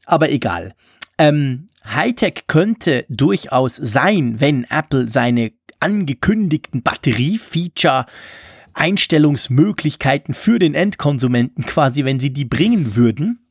Aber 0.06 0.32
egal. 0.32 0.74
Ähm, 1.18 1.68
Hightech 1.86 2.46
könnte 2.48 3.06
durchaus 3.10 3.76
sein, 3.76 4.40
wenn 4.40 4.66
Apple 4.70 5.10
seine 5.10 5.52
angekündigten 5.80 6.82
Batteriefeature 6.82 8.06
Einstellungsmöglichkeiten 8.74 10.34
für 10.34 10.58
den 10.58 10.74
Endkonsumenten 10.74 11.66
quasi, 11.66 12.06
wenn 12.06 12.20
sie 12.20 12.34
die 12.34 12.46
bringen 12.46 12.96
würden, 12.96 13.44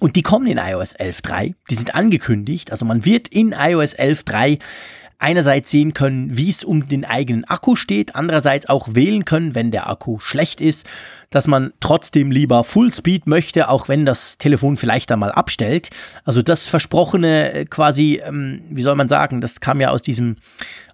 und 0.00 0.16
die 0.16 0.22
kommen 0.22 0.46
in 0.46 0.58
iOS 0.58 0.94
11.3. 0.96 1.54
Die 1.70 1.74
sind 1.74 1.94
angekündigt. 1.94 2.70
Also 2.70 2.84
man 2.84 3.04
wird 3.04 3.28
in 3.28 3.52
iOS 3.52 3.98
11.3 3.98 4.58
einerseits 5.18 5.70
sehen 5.70 5.94
können, 5.94 6.36
wie 6.36 6.48
es 6.48 6.62
um 6.62 6.88
den 6.88 7.04
eigenen 7.04 7.44
Akku 7.44 7.76
steht, 7.76 8.14
andererseits 8.14 8.68
auch 8.68 8.94
wählen 8.94 9.24
können, 9.24 9.54
wenn 9.54 9.70
der 9.70 9.90
Akku 9.90 10.18
schlecht 10.20 10.60
ist, 10.60 10.86
dass 11.30 11.46
man 11.46 11.72
trotzdem 11.80 12.30
lieber 12.30 12.62
Fullspeed 12.62 13.26
möchte, 13.26 13.68
auch 13.68 13.88
wenn 13.88 14.06
das 14.06 14.38
Telefon 14.38 14.76
vielleicht 14.76 15.10
einmal 15.10 15.32
abstellt. 15.32 15.90
Also 16.24 16.42
das 16.42 16.66
versprochene 16.68 17.52
äh, 17.52 17.64
quasi, 17.64 18.20
ähm, 18.24 18.62
wie 18.70 18.82
soll 18.82 18.94
man 18.94 19.08
sagen, 19.08 19.40
das 19.40 19.60
kam 19.60 19.80
ja 19.80 19.90
aus 19.90 20.02
diesem 20.02 20.36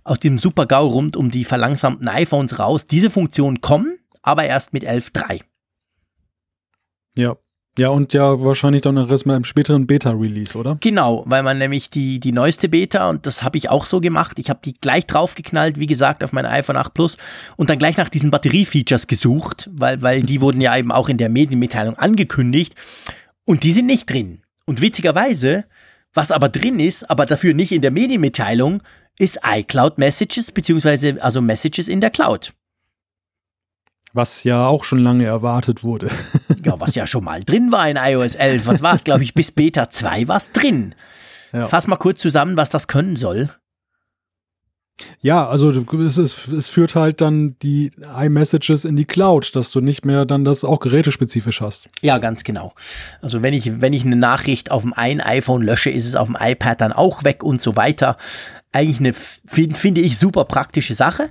aus 0.05 0.21
dem 0.21 0.37
Super-GAU 0.37 0.87
rund 0.87 1.17
um 1.17 1.31
die 1.31 1.47
verlangsamten 1.47 2.09
iPhones 2.09 2.59
raus. 2.59 2.87
Diese 2.87 3.09
Funktionen 3.09 3.63
kommen, 3.63 3.99
aber 4.21 4.45
erst 4.45 4.75
mit 4.75 4.85
11.3. 4.85 5.41
Ja, 7.17 7.37
ja, 7.77 7.89
und 7.89 8.13
ja 8.13 8.41
wahrscheinlich 8.43 8.83
dann 8.83 8.97
erst 8.97 9.27
mit 9.27 9.35
einem 9.35 9.45
späteren 9.45 9.87
Beta-Release, 9.87 10.57
oder? 10.57 10.79
Genau, 10.81 11.25
weil 11.27 11.43
man 11.43 11.59
nämlich 11.59 11.91
die, 11.91 12.21
die 12.21 12.31
neueste 12.31 12.69
Beta, 12.69 13.09
und 13.09 13.27
das 13.27 13.43
habe 13.43 13.59
ich 13.59 13.69
auch 13.69 13.85
so 13.85 14.01
gemacht, 14.01 14.39
ich 14.39 14.49
habe 14.49 14.61
die 14.65 14.75
gleich 14.75 15.07
draufgeknallt, 15.07 15.79
wie 15.79 15.87
gesagt, 15.87 16.23
auf 16.23 16.33
mein 16.33 16.47
iPhone 16.47 16.77
8 16.77 16.95
Plus 16.95 17.17
und 17.57 17.71
dann 17.71 17.79
gleich 17.79 17.97
nach 17.97 18.09
diesen 18.09 18.31
Batteriefeatures 18.31 19.09
gesucht, 19.09 19.69
weil, 19.73 20.03
weil 20.03 20.23
die 20.23 20.41
wurden 20.41 20.61
ja 20.61 20.77
eben 20.77 20.93
auch 20.93 21.09
in 21.09 21.19
der 21.19 21.29
Medienmitteilung 21.29 21.99
angekündigt 21.99 22.75
und 23.45 23.65
die 23.65 23.73
sind 23.73 23.87
nicht 23.87 24.09
drin. 24.09 24.43
Und 24.67 24.81
witzigerweise, 24.81 25.65
was 26.13 26.31
aber 26.31 26.49
drin 26.49 26.79
ist, 26.79 27.11
aber 27.11 27.27
dafür 27.27 27.55
nicht 27.55 27.73
in 27.73 27.83
der 27.83 27.91
Medienmitteilung, 27.91 28.83
ist 29.19 29.41
iCloud 29.45 29.99
Messages, 29.99 30.53
beziehungsweise 30.53 31.23
also 31.23 31.41
Messages 31.41 31.89
in 31.89 32.01
der 32.01 32.11
Cloud. 32.11 32.53
Was 34.15 34.45
ja 34.45 34.69
auch 34.69 34.85
schon 34.85 35.01
lange 35.01 35.25
erwartet 35.25 35.83
wurde. 35.83 36.09
ja, 36.65 36.79
was 36.79 36.95
ja 36.95 37.07
schon 37.07 37.25
mal 37.25 37.43
drin 37.43 37.73
war 37.73 37.89
in 37.89 37.97
iOS 37.97 38.37
11. 38.37 38.67
Was 38.67 38.81
war 38.81 38.95
es, 38.95 39.03
glaube 39.03 39.25
ich, 39.25 39.35
bis 39.35 39.51
Beta 39.51 39.91
2 39.91 40.29
war 40.29 40.37
es 40.37 40.53
drin. 40.53 40.95
Ja. 41.53 41.67
Fass 41.67 41.89
mal 41.89 41.97
kurz 41.97 42.21
zusammen, 42.21 42.57
was 42.57 42.71
das 42.71 42.87
können 42.87 43.17
soll. 43.17 43.51
Ja, 45.21 45.49
also 45.49 45.71
es, 45.71 46.19
ist, 46.19 46.47
es 46.49 46.69
führt 46.69 46.95
halt 46.95 47.21
dann 47.21 47.57
die 47.61 47.91
iMessages 48.17 48.85
in 48.85 48.95
die 48.95 49.05
Cloud, 49.05 49.57
dass 49.57 49.73
du 49.73 49.81
nicht 49.81 50.05
mehr 50.05 50.25
dann 50.25 50.45
das 50.45 50.65
auch 50.65 50.79
gerätespezifisch 50.79 51.61
hast. 51.61 51.89
Ja, 52.01 52.19
ganz 52.19 52.45
genau. 52.45 52.73
Also 53.21 53.43
wenn 53.43 53.53
ich, 53.53 53.81
wenn 53.81 53.93
ich 53.93 54.05
eine 54.05 54.15
Nachricht 54.15 54.71
auf 54.71 54.83
dem 54.83 54.93
einen 54.93 55.21
iPhone 55.21 55.63
lösche, 55.63 55.91
ist 55.91 56.07
es 56.07 56.15
auf 56.15 56.29
dem 56.29 56.37
iPad 56.39 56.81
dann 56.81 56.93
auch 56.93 57.25
weg 57.25 57.43
und 57.43 57.61
so 57.61 57.75
weiter. 57.75 58.17
Eigentlich 58.71 59.01
eine, 59.01 59.13
finde 59.13 60.01
ich, 60.01 60.19
super 60.19 60.45
praktische 60.45 60.95
Sache 60.95 61.31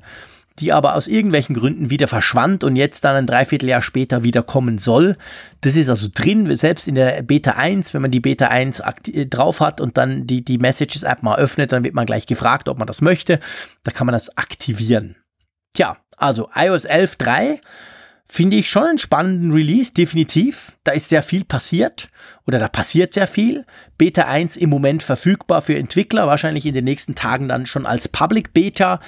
die 0.60 0.72
aber 0.72 0.96
aus 0.96 1.08
irgendwelchen 1.08 1.56
Gründen 1.56 1.90
wieder 1.90 2.08
verschwand 2.08 2.64
und 2.64 2.76
jetzt 2.76 3.04
dann 3.04 3.16
ein 3.16 3.28
Dreivierteljahr 3.28 3.82
später 3.82 4.24
wieder 4.24 4.44
kommen 4.44 4.78
soll. 4.78 5.18
Das 5.62 5.76
ist 5.76 5.90
also 5.90 6.08
drin, 6.14 6.56
selbst 6.56 6.88
in 6.88 6.96
der 6.96 7.24
Beta 7.24 7.52
1, 7.52 7.94
wenn 7.94 8.02
man 8.02 8.12
die 8.12 8.20
Beta 8.20 8.48
1 8.48 8.82
äh, 9.12 9.26
drauf 9.26 9.60
hat 9.60 9.82
und 9.82 9.98
dann 9.98 10.28
die, 10.28 10.44
die 10.44 10.60
Messages-App 10.60 11.24
mal 11.24 11.40
öffnet, 11.40 11.72
dann 11.72 11.84
wird 11.84 11.96
man 11.96 12.06
gleich 12.06 12.28
gefragt, 12.28 12.70
ob 12.70 12.78
man 12.78 12.88
das 12.88 13.02
möchte. 13.02 13.40
Da 13.84 13.92
kann 13.92 14.06
man 14.06 14.14
das 14.14 14.38
aktivieren. 14.38 15.16
Tja, 15.74 15.98
also 16.18 16.50
iOS 16.56 16.88
11.3 16.88 17.60
finde 18.26 18.56
ich 18.56 18.70
schon 18.70 18.84
einen 18.84 18.98
spannenden 18.98 19.52
Release, 19.52 19.94
definitiv. 19.94 20.78
Da 20.84 20.92
ist 20.92 21.10
sehr 21.10 21.24
viel 21.24 21.46
passiert 21.46 22.08
oder 22.48 22.60
da 22.60 22.68
passiert 22.68 23.14
sehr 23.14 23.28
viel. 23.28 23.66
Beta 23.98 24.24
1 24.24 24.58
im 24.58 24.70
Moment 24.70 25.04
verfügbar 25.04 25.62
für 25.62 25.76
Entwickler, 25.76 26.28
wahrscheinlich 26.28 26.66
in 26.66 26.74
den 26.74 26.86
nächsten 26.86 27.16
Tagen 27.16 27.48
dann 27.48 27.66
schon 27.66 27.86
als 27.86 28.08
Public 28.08 28.54
Beta. 28.54 29.00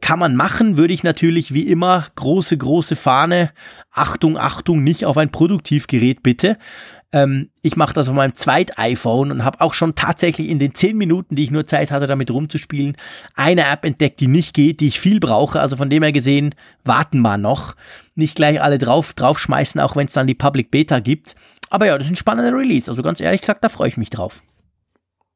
Kann 0.00 0.18
man 0.18 0.36
machen, 0.36 0.76
würde 0.76 0.92
ich 0.92 1.02
natürlich 1.02 1.54
wie 1.54 1.66
immer 1.66 2.06
große, 2.16 2.56
große 2.56 2.96
Fahne. 2.96 3.50
Achtung, 3.90 4.36
Achtung, 4.36 4.84
nicht 4.84 5.04
auf 5.04 5.16
ein 5.16 5.30
Produktivgerät 5.30 6.22
bitte. 6.22 6.58
Ähm, 7.12 7.50
ich 7.62 7.76
mache 7.76 7.94
das 7.94 8.08
auf 8.08 8.14
meinem 8.14 8.34
zweit 8.34 8.78
iPhone 8.78 9.30
und 9.30 9.44
habe 9.44 9.60
auch 9.62 9.72
schon 9.72 9.94
tatsächlich 9.94 10.48
in 10.48 10.58
den 10.58 10.74
zehn 10.74 10.98
Minuten, 10.98 11.34
die 11.34 11.44
ich 11.44 11.50
nur 11.50 11.66
Zeit 11.66 11.90
hatte, 11.90 12.06
damit 12.06 12.30
rumzuspielen, 12.30 12.96
eine 13.34 13.66
App 13.66 13.84
entdeckt, 13.84 14.20
die 14.20 14.28
nicht 14.28 14.54
geht, 14.54 14.80
die 14.80 14.88
ich 14.88 15.00
viel 15.00 15.18
brauche. 15.18 15.60
Also 15.60 15.76
von 15.76 15.88
dem 15.88 16.02
her 16.02 16.12
gesehen, 16.12 16.54
warten 16.84 17.20
wir 17.20 17.38
noch. 17.38 17.74
Nicht 18.14 18.36
gleich 18.36 18.60
alle 18.60 18.78
drauf, 18.78 19.14
draufschmeißen, 19.14 19.80
auch 19.80 19.96
wenn 19.96 20.06
es 20.06 20.12
dann 20.12 20.26
die 20.26 20.34
Public 20.34 20.70
Beta 20.70 21.00
gibt. 21.00 21.36
Aber 21.70 21.86
ja, 21.86 21.96
das 21.96 22.06
ist 22.06 22.12
ein 22.12 22.16
spannender 22.16 22.56
Release. 22.56 22.90
Also 22.90 23.02
ganz 23.02 23.20
ehrlich 23.20 23.40
gesagt, 23.40 23.64
da 23.64 23.68
freue 23.68 23.88
ich 23.88 23.96
mich 23.96 24.10
drauf. 24.10 24.42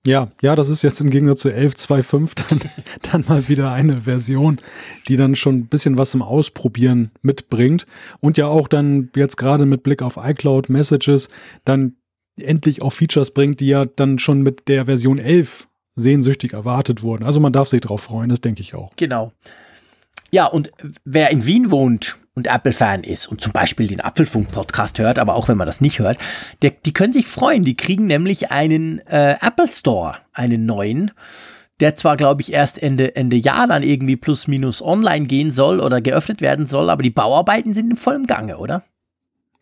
Ja, 0.07 0.31
ja, 0.41 0.57
das 0.57 0.71
ist 0.71 0.83
jetzt 0.83 1.01
im 1.03 1.11
Gegensatz 1.11 1.41
zu 1.41 1.49
11.2.5 1.49 2.49
dann, 2.49 2.61
dann 3.13 3.25
mal 3.29 3.49
wieder 3.49 3.73
eine 3.73 4.03
Version, 4.03 4.59
die 5.09 5.17
dann 5.17 5.37
schon 5.37 5.57
ein 5.57 5.67
bisschen 5.67 5.99
was 5.99 6.13
zum 6.13 6.23
Ausprobieren 6.23 7.11
mitbringt 7.21 7.87
und 8.21 8.39
ja 8.39 8.47
auch 8.47 8.67
dann 8.67 9.11
jetzt 9.15 9.37
gerade 9.37 9.67
mit 9.67 9.83
Blick 9.83 10.01
auf 10.01 10.17
iCloud 10.17 10.71
Messages 10.71 11.29
dann 11.65 11.97
endlich 12.41 12.81
auch 12.81 12.95
Features 12.95 13.33
bringt, 13.33 13.61
die 13.61 13.69
ja 13.69 13.85
dann 13.85 14.19
schon 14.19 14.43
mit 14.43 14.69
der 14.69 14.87
Version 14.87 15.19
11 15.19 15.69
sehnsüchtig 15.97 16.55
erwartet 16.55 17.03
wurden. 17.03 17.25
Also 17.25 17.41
man 17.41 17.53
darf 17.53 17.69
sich 17.69 17.83
darauf 17.83 18.03
freuen, 18.03 18.31
das 18.31 18.41
denke 18.41 18.63
ich 18.63 18.75
auch. 18.75 18.93
Genau. 18.97 19.33
Ja, 20.31 20.47
und 20.47 20.71
wer 21.05 21.31
in 21.31 21.45
Wien 21.45 21.71
wohnt 21.71 22.17
und 22.41 22.47
Apple-Fan 22.47 23.05
ist 23.05 23.27
und 23.27 23.43
zum 23.43 23.53
Beispiel 23.53 23.87
den 23.87 24.01
Apfelfunk-Podcast 24.01 24.99
hört, 24.99 25.19
aber 25.19 25.35
auch 25.35 25.49
wenn 25.49 25.59
man 25.59 25.67
das 25.67 25.83
nicht 25.83 25.99
hört, 25.99 26.17
der, 26.63 26.71
die 26.71 26.95
können 26.95 27.13
sich 27.13 27.27
freuen. 27.27 27.65
Die 27.65 27.77
kriegen 27.77 28.07
nämlich 28.07 28.51
einen 28.51 29.01
äh, 29.07 29.37
Apple 29.43 29.69
Store, 29.69 30.17
einen 30.33 30.65
neuen, 30.65 31.11
der 31.81 31.97
zwar, 31.97 32.17
glaube 32.17 32.41
ich, 32.41 32.55
erst 32.55 32.83
Ende, 32.83 33.15
Ende 33.15 33.37
Jahr 33.37 33.67
dann 33.67 33.83
irgendwie 33.83 34.17
plus 34.17 34.49
minus 34.49 34.81
online 34.81 35.27
gehen 35.27 35.51
soll 35.51 35.81
oder 35.81 36.01
geöffnet 36.01 36.41
werden 36.41 36.65
soll, 36.65 36.89
aber 36.89 37.03
die 37.03 37.11
Bauarbeiten 37.11 37.75
sind 37.75 37.91
in 37.91 37.97
vollem 37.99 38.27
Gange, 38.27 38.57
oder? 38.57 38.85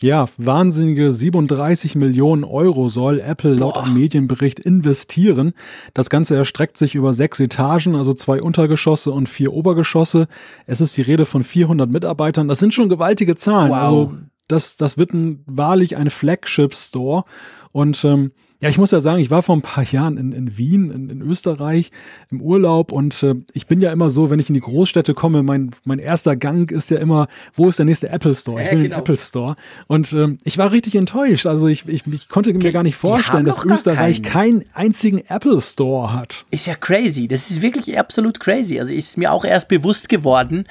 Ja, 0.00 0.26
wahnsinnige 0.36 1.10
37 1.10 1.96
Millionen 1.96 2.44
Euro 2.44 2.88
soll 2.88 3.18
Apple 3.18 3.54
laut 3.54 3.74
Boah. 3.74 3.82
einem 3.82 3.94
Medienbericht 3.94 4.60
investieren. 4.60 5.54
Das 5.92 6.08
Ganze 6.08 6.36
erstreckt 6.36 6.78
sich 6.78 6.94
über 6.94 7.12
sechs 7.12 7.40
Etagen, 7.40 7.96
also 7.96 8.14
zwei 8.14 8.40
Untergeschosse 8.40 9.10
und 9.10 9.28
vier 9.28 9.52
Obergeschosse. 9.52 10.28
Es 10.66 10.80
ist 10.80 10.96
die 10.96 11.02
Rede 11.02 11.24
von 11.24 11.42
400 11.42 11.90
Mitarbeitern. 11.90 12.46
Das 12.46 12.60
sind 12.60 12.74
schon 12.74 12.88
gewaltige 12.88 13.34
Zahlen. 13.34 13.70
Wow. 13.70 13.78
Also 13.78 14.14
das, 14.46 14.76
das 14.76 14.98
wird 14.98 15.12
ein, 15.12 15.42
wahrlich 15.46 15.96
ein 15.96 16.10
Flagship-Store. 16.10 17.24
Und 17.72 18.04
ähm, 18.04 18.30
ja, 18.60 18.68
ich 18.68 18.78
muss 18.78 18.90
ja 18.90 18.98
sagen, 18.98 19.20
ich 19.20 19.30
war 19.30 19.42
vor 19.42 19.56
ein 19.56 19.62
paar 19.62 19.84
Jahren 19.84 20.16
in, 20.16 20.32
in 20.32 20.58
Wien, 20.58 20.90
in, 20.90 21.10
in 21.10 21.22
Österreich, 21.22 21.92
im 22.30 22.40
Urlaub 22.40 22.90
und 22.90 23.22
äh, 23.22 23.36
ich 23.52 23.68
bin 23.68 23.80
ja 23.80 23.92
immer 23.92 24.10
so, 24.10 24.30
wenn 24.30 24.40
ich 24.40 24.48
in 24.48 24.54
die 24.54 24.60
Großstädte 24.60 25.14
komme, 25.14 25.44
mein, 25.44 25.70
mein 25.84 26.00
erster 26.00 26.34
Gang 26.34 26.70
ist 26.72 26.90
ja 26.90 26.98
immer, 26.98 27.28
wo 27.54 27.68
ist 27.68 27.78
der 27.78 27.86
nächste 27.86 28.08
Apple 28.08 28.34
Store? 28.34 28.60
Ich 28.60 28.70
will 28.72 28.82
genau. 28.82 28.96
den 28.96 28.98
Apple 28.98 29.16
Store. 29.16 29.54
Und 29.86 30.12
äh, 30.12 30.36
ich 30.42 30.58
war 30.58 30.72
richtig 30.72 30.96
enttäuscht. 30.96 31.46
Also 31.46 31.68
ich, 31.68 31.88
ich, 31.88 32.04
ich 32.06 32.28
konnte 32.28 32.52
mir 32.52 32.72
gar 32.72 32.82
nicht 32.82 32.96
vorstellen, 32.96 33.44
dass 33.44 33.64
Österreich 33.64 34.22
keinen. 34.22 34.60
keinen 34.60 34.74
einzigen 34.74 35.18
Apple 35.28 35.60
Store 35.60 36.12
hat. 36.12 36.44
Ist 36.50 36.66
ja 36.66 36.74
crazy. 36.74 37.28
Das 37.28 37.50
ist 37.50 37.62
wirklich 37.62 37.96
absolut 37.98 38.40
crazy. 38.40 38.80
Also 38.80 38.92
ist 38.92 39.16
mir 39.16 39.32
auch 39.32 39.44
erst 39.44 39.68
bewusst 39.68 40.08
geworden, 40.08 40.66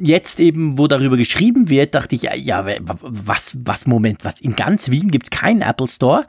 jetzt 0.00 0.40
eben, 0.40 0.78
wo 0.78 0.86
darüber 0.86 1.16
geschrieben 1.16 1.68
wird, 1.68 1.94
dachte 1.94 2.14
ich, 2.14 2.22
ja, 2.22 2.34
ja 2.34 2.64
was, 3.02 3.56
was, 3.60 3.86
Moment, 3.86 4.24
was, 4.24 4.40
in 4.40 4.56
ganz 4.56 4.90
Wien 4.90 5.10
gibt's 5.10 5.30
keinen 5.30 5.62
Apple 5.62 5.88
Store? 5.88 6.24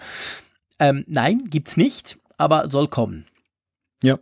Ähm, 0.79 1.03
nein, 1.07 1.43
gibt's 1.49 1.77
nicht, 1.77 2.17
aber 2.37 2.69
soll 2.69 2.87
kommen. 2.87 3.25
Ja. 4.03 4.19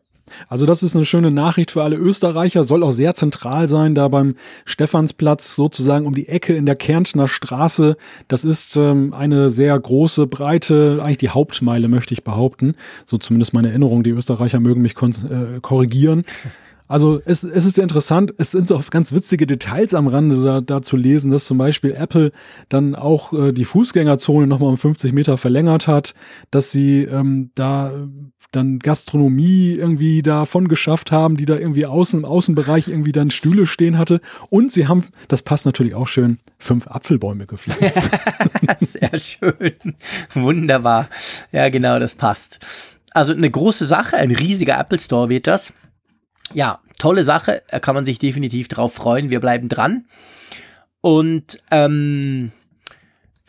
Also 0.49 0.65
das 0.65 0.84
ist 0.84 0.95
eine 0.95 1.05
schöne 1.05 1.31
Nachricht 1.31 1.71
für 1.71 1.84
alle 1.84 1.95
Österreicher, 1.95 2.63
soll 2.65 2.84
auch 2.84 2.91
sehr 2.91 3.13
zentral 3.13 3.67
sein, 3.67 3.95
da 3.95 4.09
beim 4.09 4.35
Stephansplatz 4.65 5.55
sozusagen 5.55 6.05
um 6.05 6.13
die 6.13 6.27
Ecke 6.27 6.53
in 6.53 6.65
der 6.65 6.75
Kärntner 6.75 7.29
Straße. 7.29 7.95
Das 8.27 8.43
ist 8.43 8.75
ähm, 8.75 9.13
eine 9.13 9.49
sehr 9.49 9.79
große, 9.79 10.27
breite, 10.27 10.99
eigentlich 11.01 11.17
die 11.19 11.29
Hauptmeile, 11.29 11.88
möchte 11.88 12.13
ich 12.13 12.25
behaupten. 12.25 12.75
So 13.05 13.17
zumindest 13.17 13.53
meine 13.53 13.69
Erinnerung, 13.69 14.03
die 14.03 14.09
Österreicher 14.09 14.59
mögen 14.59 14.81
mich 14.81 14.95
äh, 15.01 15.59
korrigieren. 15.61 16.25
Also 16.88 17.22
es, 17.26 17.43
es 17.43 17.65
ist 17.65 17.80
interessant, 17.80 18.34
es 18.38 18.51
sind 18.51 18.72
auch 18.72 18.89
ganz 18.89 19.14
witzige 19.14 19.45
Details 19.45 19.93
am 19.93 20.07
Rande 20.07 20.41
da, 20.41 20.61
da 20.61 20.81
zu 20.81 20.95
lesen, 20.97 21.31
dass 21.31 21.45
zum 21.45 21.57
Beispiel 21.57 21.91
Apple 21.91 22.31
dann 22.69 22.95
auch 22.95 23.34
äh, 23.34 23.51
die 23.51 23.65
Fußgängerzone 23.65 24.47
nochmal 24.47 24.69
um 24.69 24.77
50 24.77 25.14
Meter 25.14 25.38
verlängert 25.38 25.88
hat, 25.88 26.14
dass 26.51 26.72
sie 26.72 27.03
ähm, 27.03 27.51
da 27.55 27.91
dann 28.51 28.80
Gastronomie 28.80 29.73
irgendwie 29.73 30.22
davon 30.22 30.68
geschafft 30.68 31.11
haben, 31.11 31.38
die 31.38 31.45
da 31.45 31.55
irgendwie 31.55 31.85
außen 31.85 32.19
im 32.19 32.26
Außenbereich 32.26 32.88
irgendwie 32.88 33.11
dann 33.11 33.30
Stühle 33.30 33.68
stehen 33.68 33.97
hatte. 33.97 34.22
Und 34.49 34.72
sie 34.72 34.88
haben, 34.88 35.03
das 35.27 35.41
passt 35.41 35.65
natürlich 35.65 35.95
auch 35.95 36.07
schön, 36.07 36.38
fünf 36.57 36.88
Apfelbäume 36.88 37.45
gepflanzt. 37.45 38.09
Sehr 38.77 39.19
schön. 39.19 39.95
Wunderbar. 40.34 41.09
Ja, 41.51 41.69
genau, 41.69 41.99
das 41.99 42.15
passt. 42.15 42.59
Also 43.11 43.34
eine 43.34 43.49
große 43.49 43.85
Sache, 43.88 44.18
ein 44.18 44.31
riesiger 44.31 44.80
Apple 44.80 44.99
Store 44.99 45.30
wird 45.30 45.47
das 45.47 45.73
ja, 46.53 46.79
tolle 46.97 47.25
Sache. 47.25 47.63
Da 47.69 47.79
kann 47.79 47.95
man 47.95 48.05
sich 48.05 48.19
definitiv 48.19 48.67
drauf 48.67 48.93
freuen. 48.93 49.29
Wir 49.29 49.39
bleiben 49.39 49.69
dran. 49.69 50.05
Und 51.01 51.59
ähm, 51.71 52.51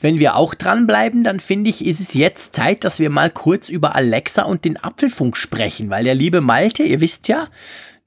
wenn 0.01 0.19
wir 0.19 0.37
auch 0.37 0.55
dranbleiben, 0.55 1.25
dann 1.25 1.41
finde 1.41 1.71
ich, 1.71 1.85
ist 1.85 2.01
es 2.01 2.15
jetzt 2.15 2.55
Zeit, 2.55 2.85
dass 2.85 3.01
wir 3.01 3.11
mal 3.11 3.31
kurz 3.31 3.69
über 3.69 3.97
Alexa 3.97 4.43
und 4.43 4.65
den 4.65 4.77
Apfelfunk 4.77 5.37
sprechen, 5.37 5.91
weil 5.91 6.05
der 6.05 6.15
liebe 6.15 6.41
Malte, 6.41 6.85
ihr 6.85 7.01
wisst 7.01 7.27
ja, 7.27 7.49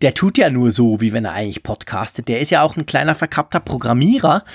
der 0.02 0.14
tut 0.14 0.38
ja 0.38 0.50
nur 0.50 0.72
so, 0.72 1.02
wie 1.02 1.12
wenn 1.14 1.26
er 1.26 1.34
eigentlich 1.34 1.64
podcastet. 1.64 2.28
Der 2.28 2.40
ist 2.40 2.50
ja 2.50 2.64
auch 2.64 2.78
ein 2.78 2.86
kleiner 2.86 3.14
verkappter 3.14 3.60
Programmierer 3.60 4.46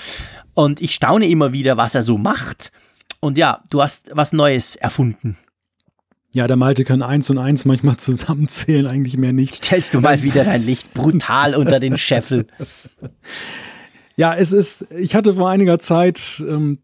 und 0.55 0.81
ich 0.81 0.95
staune 0.95 1.27
immer 1.27 1.53
wieder, 1.53 1.77
was 1.77 1.95
er 1.95 2.03
so 2.03 2.17
macht. 2.17 2.71
Und 3.19 3.37
ja, 3.37 3.61
du 3.69 3.81
hast 3.81 4.09
was 4.13 4.33
Neues 4.33 4.75
erfunden. 4.75 5.37
Ja, 6.37 6.45
der 6.45 6.55
Malte 6.55 6.83
kann 6.83 7.01
eins 7.01 7.31
und 7.31 7.39
eins 7.39 7.65
manchmal 7.65 7.97
zusammenzählen, 7.97 8.85
eigentlich 8.85 9.17
mehr 9.17 9.33
nicht. 9.33 9.55
Stellst 9.55 9.95
du 9.95 10.01
mal 10.01 10.21
wieder 10.21 10.43
dein 10.43 10.63
Licht 10.63 10.93
brutal 10.93 11.55
unter 11.55 11.79
den 11.79 11.97
Scheffel. 11.97 12.45
Ja, 14.19 14.33
es 14.33 14.51
ist, 14.51 14.87
ich 14.97 15.13
hatte 15.13 15.35
vor 15.35 15.47
einiger 15.47 15.77
Zeit 15.77 16.43
ähm, 16.49 16.79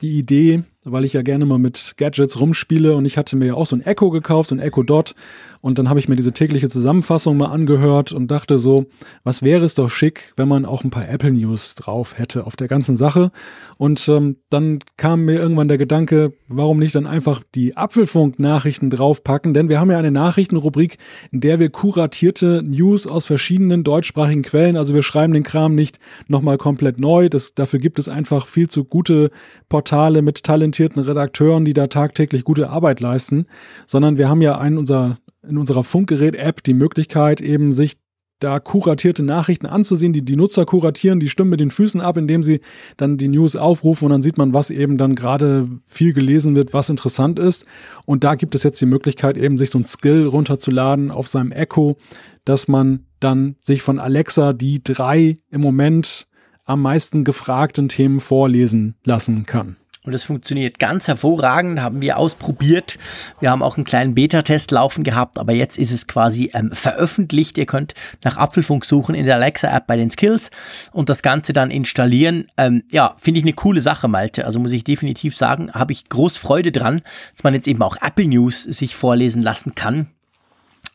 die 0.00 0.16
Idee, 0.16 0.62
weil 0.84 1.04
ich 1.04 1.12
ja 1.12 1.20
gerne 1.20 1.44
mal 1.44 1.58
mit 1.58 1.96
Gadgets 1.98 2.40
rumspiele 2.40 2.96
und 2.96 3.04
ich 3.04 3.18
hatte 3.18 3.36
mir 3.36 3.44
ja 3.48 3.54
auch 3.54 3.66
so 3.66 3.76
ein 3.76 3.84
Echo 3.84 4.08
gekauft, 4.08 4.48
so 4.48 4.54
ein 4.54 4.58
Echo 4.58 4.82
Dot 4.82 5.14
und 5.60 5.78
dann 5.78 5.88
habe 5.88 5.98
ich 5.98 6.08
mir 6.08 6.16
diese 6.16 6.32
tägliche 6.32 6.68
Zusammenfassung 6.68 7.36
mal 7.36 7.46
angehört 7.46 8.12
und 8.12 8.30
dachte 8.30 8.58
so, 8.58 8.86
was 9.24 9.42
wäre 9.42 9.64
es 9.64 9.74
doch 9.74 9.90
schick, 9.90 10.32
wenn 10.36 10.48
man 10.48 10.64
auch 10.64 10.84
ein 10.84 10.90
paar 10.90 11.08
Apple 11.08 11.32
News 11.32 11.74
drauf 11.74 12.16
hätte 12.18 12.46
auf 12.46 12.54
der 12.54 12.68
ganzen 12.68 12.96
Sache. 12.96 13.32
Und 13.76 14.08
ähm, 14.08 14.36
dann 14.50 14.80
kam 14.96 15.24
mir 15.24 15.34
irgendwann 15.34 15.68
der 15.68 15.78
Gedanke, 15.78 16.32
warum 16.46 16.78
nicht 16.78 16.94
dann 16.94 17.06
einfach 17.06 17.42
die 17.54 17.76
Apfelfunk-Nachrichten 17.76 18.90
draufpacken? 18.90 19.52
Denn 19.52 19.68
wir 19.68 19.80
haben 19.80 19.90
ja 19.90 19.98
eine 19.98 20.12
Nachrichtenrubrik, 20.12 20.98
in 21.32 21.40
der 21.40 21.58
wir 21.58 21.70
kuratierte 21.70 22.62
News 22.64 23.06
aus 23.06 23.26
verschiedenen 23.26 23.82
deutschsprachigen 23.82 24.42
Quellen, 24.42 24.76
also 24.76 24.94
wir 24.94 25.02
schreiben 25.02 25.32
den 25.32 25.42
Kram 25.42 25.74
nicht 25.74 25.98
nochmal 26.28 26.58
komplett 26.58 26.98
neu. 27.00 27.28
Das, 27.28 27.54
dafür 27.54 27.80
gibt 27.80 27.98
es 27.98 28.08
einfach 28.08 28.46
viel 28.46 28.68
zu 28.68 28.84
gute 28.84 29.30
Portale 29.68 30.22
mit 30.22 30.44
talentierten 30.44 31.02
Redakteuren, 31.02 31.64
die 31.64 31.74
da 31.74 31.88
tagtäglich 31.88 32.44
gute 32.44 32.70
Arbeit 32.70 33.00
leisten, 33.00 33.46
sondern 33.86 34.18
wir 34.18 34.28
haben 34.28 34.42
ja 34.42 34.58
einen 34.58 34.78
unserer 34.78 35.18
in 35.48 35.58
unserer 35.58 35.84
Funkgerät-App 35.84 36.62
die 36.62 36.74
Möglichkeit, 36.74 37.40
eben 37.40 37.72
sich 37.72 37.96
da 38.40 38.60
kuratierte 38.60 39.22
Nachrichten 39.22 39.66
anzusehen, 39.66 40.12
die 40.12 40.24
die 40.24 40.36
Nutzer 40.36 40.64
kuratieren, 40.64 41.18
die 41.18 41.28
stimmen 41.28 41.50
mit 41.50 41.60
den 41.60 41.70
Füßen 41.70 42.00
ab, 42.00 42.16
indem 42.16 42.42
sie 42.42 42.60
dann 42.96 43.18
die 43.18 43.28
News 43.28 43.56
aufrufen 43.56 44.06
und 44.06 44.12
dann 44.12 44.22
sieht 44.22 44.38
man, 44.38 44.54
was 44.54 44.70
eben 44.70 44.96
dann 44.96 45.14
gerade 45.14 45.68
viel 45.88 46.12
gelesen 46.12 46.54
wird, 46.54 46.72
was 46.72 46.88
interessant 46.88 47.38
ist. 47.38 47.66
Und 48.06 48.24
da 48.24 48.36
gibt 48.36 48.54
es 48.54 48.62
jetzt 48.62 48.80
die 48.80 48.86
Möglichkeit, 48.86 49.36
eben 49.36 49.58
sich 49.58 49.70
so 49.70 49.78
ein 49.78 49.84
Skill 49.84 50.26
runterzuladen 50.26 51.10
auf 51.10 51.26
seinem 51.26 51.50
Echo, 51.50 51.96
dass 52.44 52.68
man 52.68 53.06
dann 53.18 53.56
sich 53.60 53.82
von 53.82 53.98
Alexa 53.98 54.52
die 54.52 54.82
drei 54.82 55.36
im 55.50 55.60
Moment 55.60 56.28
am 56.64 56.82
meisten 56.82 57.24
gefragten 57.24 57.88
Themen 57.88 58.20
vorlesen 58.20 58.94
lassen 59.04 59.46
kann. 59.46 59.76
Und 60.08 60.12
das 60.12 60.24
funktioniert 60.24 60.78
ganz 60.78 61.06
hervorragend, 61.06 61.82
haben 61.82 62.00
wir 62.00 62.16
ausprobiert. 62.16 62.98
Wir 63.40 63.50
haben 63.50 63.62
auch 63.62 63.76
einen 63.76 63.84
kleinen 63.84 64.14
Beta-Test 64.14 64.70
laufen 64.70 65.04
gehabt, 65.04 65.36
aber 65.36 65.52
jetzt 65.52 65.76
ist 65.76 65.92
es 65.92 66.06
quasi 66.06 66.50
ähm, 66.54 66.70
veröffentlicht. 66.72 67.58
Ihr 67.58 67.66
könnt 67.66 67.92
nach 68.24 68.38
Apfelfunk 68.38 68.86
suchen 68.86 69.14
in 69.14 69.26
der 69.26 69.34
Alexa-App 69.34 69.86
bei 69.86 69.98
den 69.98 70.08
Skills 70.08 70.50
und 70.92 71.10
das 71.10 71.20
Ganze 71.20 71.52
dann 71.52 71.70
installieren. 71.70 72.46
Ähm, 72.56 72.84
ja, 72.90 73.16
finde 73.18 73.40
ich 73.40 73.44
eine 73.44 73.52
coole 73.52 73.82
Sache, 73.82 74.08
Malte. 74.08 74.46
Also 74.46 74.58
muss 74.58 74.72
ich 74.72 74.82
definitiv 74.82 75.36
sagen, 75.36 75.70
habe 75.74 75.92
ich 75.92 76.08
groß 76.08 76.38
Freude 76.38 76.72
dran, 76.72 77.02
dass 77.34 77.44
man 77.44 77.52
jetzt 77.52 77.68
eben 77.68 77.82
auch 77.82 77.98
Apple 78.00 78.28
News 78.28 78.62
sich 78.62 78.96
vorlesen 78.96 79.42
lassen 79.42 79.74
kann. 79.74 80.06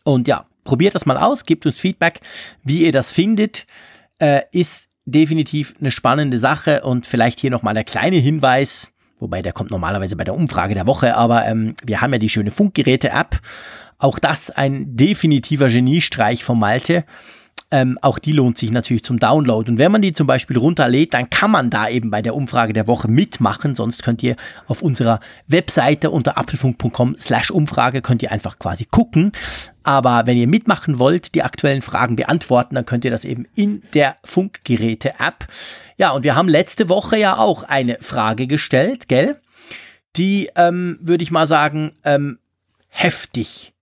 Und 0.03 0.27
ja, 0.27 0.47
probiert 0.63 0.95
das 0.95 1.05
mal 1.05 1.17
aus, 1.17 1.45
gebt 1.45 1.67
uns 1.67 1.77
Feedback, 1.77 2.21
wie 2.63 2.83
ihr 2.83 2.91
das 2.91 3.11
findet. 3.11 3.67
Äh, 4.17 4.41
ist 4.51 4.87
definitiv 5.05 5.75
eine 5.79 5.91
spannende 5.91 6.37
Sache 6.37 6.81
und 6.83 7.05
vielleicht 7.05 7.39
hier 7.39 7.51
nochmal 7.51 7.73
der 7.73 7.83
kleine 7.83 8.17
Hinweis, 8.17 8.92
wobei 9.23 9.41
der 9.41 9.53
kommt 9.53 9.71
normalerweise 9.71 10.15
bei 10.15 10.25
der 10.25 10.35
Umfrage 10.35 10.75
der 10.75 10.85
Woche, 10.85 11.15
aber 11.15 11.45
ähm, 11.45 11.75
wir 11.83 12.01
haben 12.01 12.11
ja 12.11 12.19
die 12.19 12.29
schöne 12.29 12.51
Funkgeräte-App. 12.51 13.39
Auch 13.97 14.19
das 14.19 14.51
ein 14.51 14.95
definitiver 14.95 15.69
Geniestreich 15.69 16.43
von 16.43 16.59
Malte 16.59 17.05
ähm, 17.73 17.97
auch 18.03 18.19
die 18.19 18.33
lohnt 18.33 18.55
sich 18.55 18.69
natürlich 18.69 19.03
zum 19.03 19.17
Download. 19.17 19.67
Und 19.69 19.79
wenn 19.79 19.91
man 19.91 20.03
die 20.03 20.13
zum 20.13 20.27
Beispiel 20.27 20.59
runterlädt, 20.59 21.15
dann 21.15 21.31
kann 21.31 21.49
man 21.49 21.71
da 21.71 21.89
eben 21.89 22.11
bei 22.11 22.21
der 22.21 22.35
Umfrage 22.35 22.71
der 22.71 22.85
Woche 22.85 23.07
mitmachen. 23.07 23.73
Sonst 23.73 24.03
könnt 24.03 24.21
ihr 24.21 24.35
auf 24.67 24.83
unserer 24.83 25.19
Webseite 25.47 26.11
unter 26.11 26.37
apfelfunk.com 26.37 27.15
slash 27.17 27.49
Umfrage 27.49 28.03
könnt 28.03 28.21
ihr 28.21 28.31
einfach 28.31 28.59
quasi 28.59 28.85
gucken. 28.85 29.31
Aber 29.81 30.27
wenn 30.27 30.37
ihr 30.37 30.47
mitmachen 30.47 30.99
wollt, 30.99 31.33
die 31.33 31.41
aktuellen 31.41 31.81
Fragen 31.81 32.15
beantworten, 32.15 32.75
dann 32.75 32.85
könnt 32.85 33.05
ihr 33.05 33.11
das 33.11 33.25
eben 33.25 33.47
in 33.55 33.81
der 33.95 34.17
Funkgeräte-App. 34.23 35.47
Ja, 35.97 36.11
und 36.11 36.23
wir 36.23 36.35
haben 36.35 36.49
letzte 36.49 36.89
Woche 36.89 37.17
ja 37.17 37.39
auch 37.39 37.63
eine 37.63 37.97
Frage 38.01 38.45
gestellt, 38.45 39.09
gell? 39.09 39.41
Die, 40.15 40.51
ähm, 40.55 40.99
würde 41.01 41.23
ich 41.23 41.31
mal 41.31 41.47
sagen, 41.47 41.93
ähm, 42.03 42.37
heftig 42.89 43.73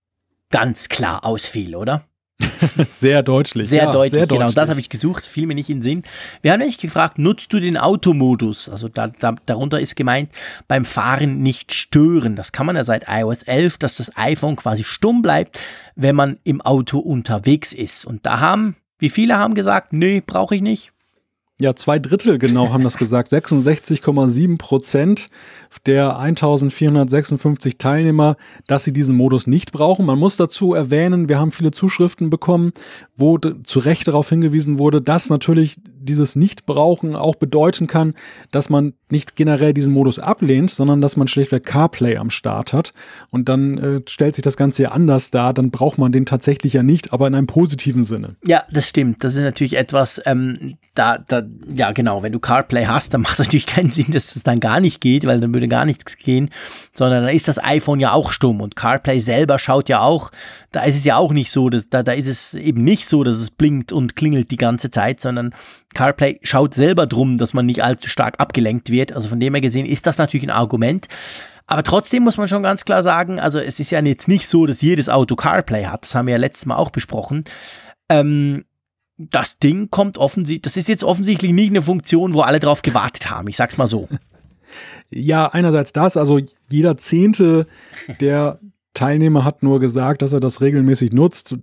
ganz 0.50 0.88
klar 0.88 1.26
ausfiel, 1.26 1.76
oder? 1.76 2.06
sehr 2.90 3.22
deutlich. 3.22 3.70
Sehr 3.70 3.84
ja, 3.84 3.92
deutlich, 3.92 4.12
sehr 4.12 4.26
genau. 4.26 4.40
Deutlich. 4.40 4.54
Das 4.54 4.68
habe 4.68 4.80
ich 4.80 4.88
gesucht, 4.88 5.26
fiel 5.26 5.46
mir 5.46 5.54
nicht 5.54 5.70
in 5.70 5.78
den 5.78 5.82
Sinn. 5.82 6.02
Wir 6.40 6.52
haben 6.52 6.58
nämlich 6.58 6.78
gefragt, 6.78 7.18
nutzt 7.18 7.52
du 7.52 7.60
den 7.60 7.76
Automodus? 7.76 8.68
Also 8.68 8.88
da, 8.88 9.08
da, 9.08 9.34
darunter 9.46 9.80
ist 9.80 9.96
gemeint, 9.96 10.30
beim 10.68 10.84
Fahren 10.84 11.40
nicht 11.40 11.72
stören. 11.72 12.36
Das 12.36 12.52
kann 12.52 12.66
man 12.66 12.76
ja 12.76 12.84
seit 12.84 13.04
iOS 13.08 13.42
11, 13.42 13.78
dass 13.78 13.94
das 13.94 14.16
iPhone 14.16 14.56
quasi 14.56 14.84
stumm 14.84 15.22
bleibt, 15.22 15.58
wenn 15.96 16.16
man 16.16 16.38
im 16.44 16.60
Auto 16.60 16.98
unterwegs 16.98 17.72
ist. 17.72 18.04
Und 18.04 18.26
da 18.26 18.40
haben, 18.40 18.76
wie 18.98 19.10
viele 19.10 19.36
haben 19.36 19.54
gesagt, 19.54 19.92
nee, 19.92 20.22
brauche 20.24 20.54
ich 20.54 20.62
nicht? 20.62 20.92
Ja, 21.62 21.76
zwei 21.76 22.00
Drittel 22.00 22.40
genau 22.40 22.72
haben 22.72 22.82
das 22.82 22.96
gesagt. 22.96 23.32
66,7 23.32 24.58
Prozent 24.58 25.28
der 25.86 26.18
1456 26.18 27.78
Teilnehmer, 27.78 28.36
dass 28.66 28.82
sie 28.82 28.92
diesen 28.92 29.16
Modus 29.16 29.46
nicht 29.46 29.70
brauchen. 29.70 30.04
Man 30.04 30.18
muss 30.18 30.36
dazu 30.36 30.74
erwähnen, 30.74 31.28
wir 31.28 31.38
haben 31.38 31.52
viele 31.52 31.70
Zuschriften 31.70 32.30
bekommen, 32.30 32.72
wo 33.14 33.38
zu 33.38 33.78
Recht 33.78 34.08
darauf 34.08 34.28
hingewiesen 34.28 34.80
wurde, 34.80 35.00
dass 35.00 35.30
natürlich 35.30 35.76
dieses 36.04 36.36
Nichtbrauchen 36.36 37.14
auch 37.14 37.36
bedeuten 37.36 37.86
kann, 37.86 38.14
dass 38.50 38.70
man 38.70 38.94
nicht 39.10 39.36
generell 39.36 39.74
diesen 39.74 39.92
Modus 39.92 40.18
ablehnt, 40.18 40.70
sondern 40.70 41.00
dass 41.00 41.16
man 41.16 41.28
schlichtweg 41.28 41.64
CarPlay 41.64 42.16
am 42.16 42.30
Start 42.30 42.72
hat. 42.72 42.92
Und 43.30 43.48
dann 43.48 43.78
äh, 43.78 44.00
stellt 44.08 44.34
sich 44.34 44.42
das 44.42 44.56
Ganze 44.56 44.84
ja 44.84 44.92
anders 44.92 45.30
dar. 45.30 45.52
Dann 45.52 45.70
braucht 45.70 45.98
man 45.98 46.12
den 46.12 46.26
tatsächlich 46.26 46.72
ja 46.72 46.82
nicht, 46.82 47.12
aber 47.12 47.26
in 47.26 47.34
einem 47.34 47.46
positiven 47.46 48.04
Sinne. 48.04 48.36
Ja, 48.44 48.64
das 48.70 48.88
stimmt. 48.88 49.22
Das 49.22 49.34
ist 49.34 49.42
natürlich 49.42 49.76
etwas, 49.76 50.20
ähm, 50.26 50.78
da, 50.94 51.18
da, 51.18 51.42
ja 51.74 51.92
genau, 51.92 52.22
wenn 52.22 52.32
du 52.32 52.38
CarPlay 52.38 52.86
hast, 52.86 53.14
dann 53.14 53.20
macht 53.22 53.34
es 53.34 53.38
natürlich 53.38 53.66
keinen 53.66 53.90
Sinn, 53.90 54.10
dass 54.10 54.34
das 54.34 54.42
dann 54.42 54.60
gar 54.60 54.80
nicht 54.80 55.00
geht, 55.00 55.26
weil 55.26 55.40
dann 55.40 55.54
würde 55.54 55.68
gar 55.68 55.84
nichts 55.84 56.16
gehen, 56.16 56.50
sondern 56.94 57.22
dann 57.22 57.34
ist 57.34 57.48
das 57.48 57.62
iPhone 57.62 58.00
ja 58.00 58.12
auch 58.12 58.32
stumm 58.32 58.60
und 58.60 58.76
CarPlay 58.76 59.20
selber 59.20 59.58
schaut 59.58 59.88
ja 59.88 60.00
auch, 60.00 60.30
da 60.70 60.84
ist 60.84 60.96
es 60.96 61.04
ja 61.04 61.16
auch 61.16 61.32
nicht 61.32 61.50
so, 61.50 61.70
dass, 61.70 61.88
da, 61.88 62.02
da 62.02 62.12
ist 62.12 62.26
es 62.26 62.54
eben 62.54 62.82
nicht 62.82 63.06
so, 63.06 63.24
dass 63.24 63.36
es 63.36 63.50
blinkt 63.50 63.92
und 63.92 64.16
klingelt 64.16 64.50
die 64.50 64.56
ganze 64.56 64.90
Zeit, 64.90 65.20
sondern 65.20 65.54
CarPlay 65.94 66.40
schaut 66.42 66.74
selber 66.74 67.06
drum, 67.06 67.38
dass 67.38 67.54
man 67.54 67.66
nicht 67.66 67.82
allzu 67.82 68.08
stark 68.08 68.40
abgelenkt 68.40 68.90
wird. 68.90 69.12
Also 69.12 69.28
von 69.28 69.40
dem 69.40 69.54
her 69.54 69.60
gesehen 69.60 69.86
ist 69.86 70.06
das 70.06 70.18
natürlich 70.18 70.44
ein 70.44 70.50
Argument. 70.50 71.08
Aber 71.66 71.82
trotzdem 71.82 72.24
muss 72.24 72.36
man 72.36 72.48
schon 72.48 72.62
ganz 72.62 72.84
klar 72.84 73.02
sagen, 73.02 73.40
also 73.40 73.58
es 73.58 73.80
ist 73.80 73.90
ja 73.90 74.02
jetzt 74.02 74.28
nicht 74.28 74.48
so, 74.48 74.66
dass 74.66 74.82
jedes 74.82 75.08
Auto 75.08 75.36
CarPlay 75.36 75.84
hat. 75.84 76.04
Das 76.04 76.14
haben 76.14 76.26
wir 76.26 76.32
ja 76.32 76.38
letztes 76.38 76.66
Mal 76.66 76.76
auch 76.76 76.90
besprochen. 76.90 77.44
Ähm, 78.08 78.64
das 79.16 79.58
Ding 79.58 79.90
kommt 79.90 80.18
offensichtlich, 80.18 80.62
das 80.62 80.76
ist 80.76 80.88
jetzt 80.88 81.04
offensichtlich 81.04 81.52
nicht 81.52 81.70
eine 81.70 81.82
Funktion, 81.82 82.32
wo 82.32 82.40
alle 82.40 82.60
drauf 82.60 82.82
gewartet 82.82 83.30
haben. 83.30 83.48
Ich 83.48 83.56
sag's 83.56 83.76
mal 83.78 83.86
so. 83.86 84.08
Ja, 85.14 85.48
einerseits 85.48 85.92
das, 85.92 86.16
also 86.16 86.40
jeder 86.70 86.96
Zehnte 86.96 87.66
der 88.20 88.58
Teilnehmer 88.94 89.44
hat 89.44 89.62
nur 89.62 89.80
gesagt, 89.80 90.22
dass 90.22 90.32
er 90.32 90.40
das 90.40 90.60
regelmäßig 90.60 91.12
nutzt. 91.12 91.56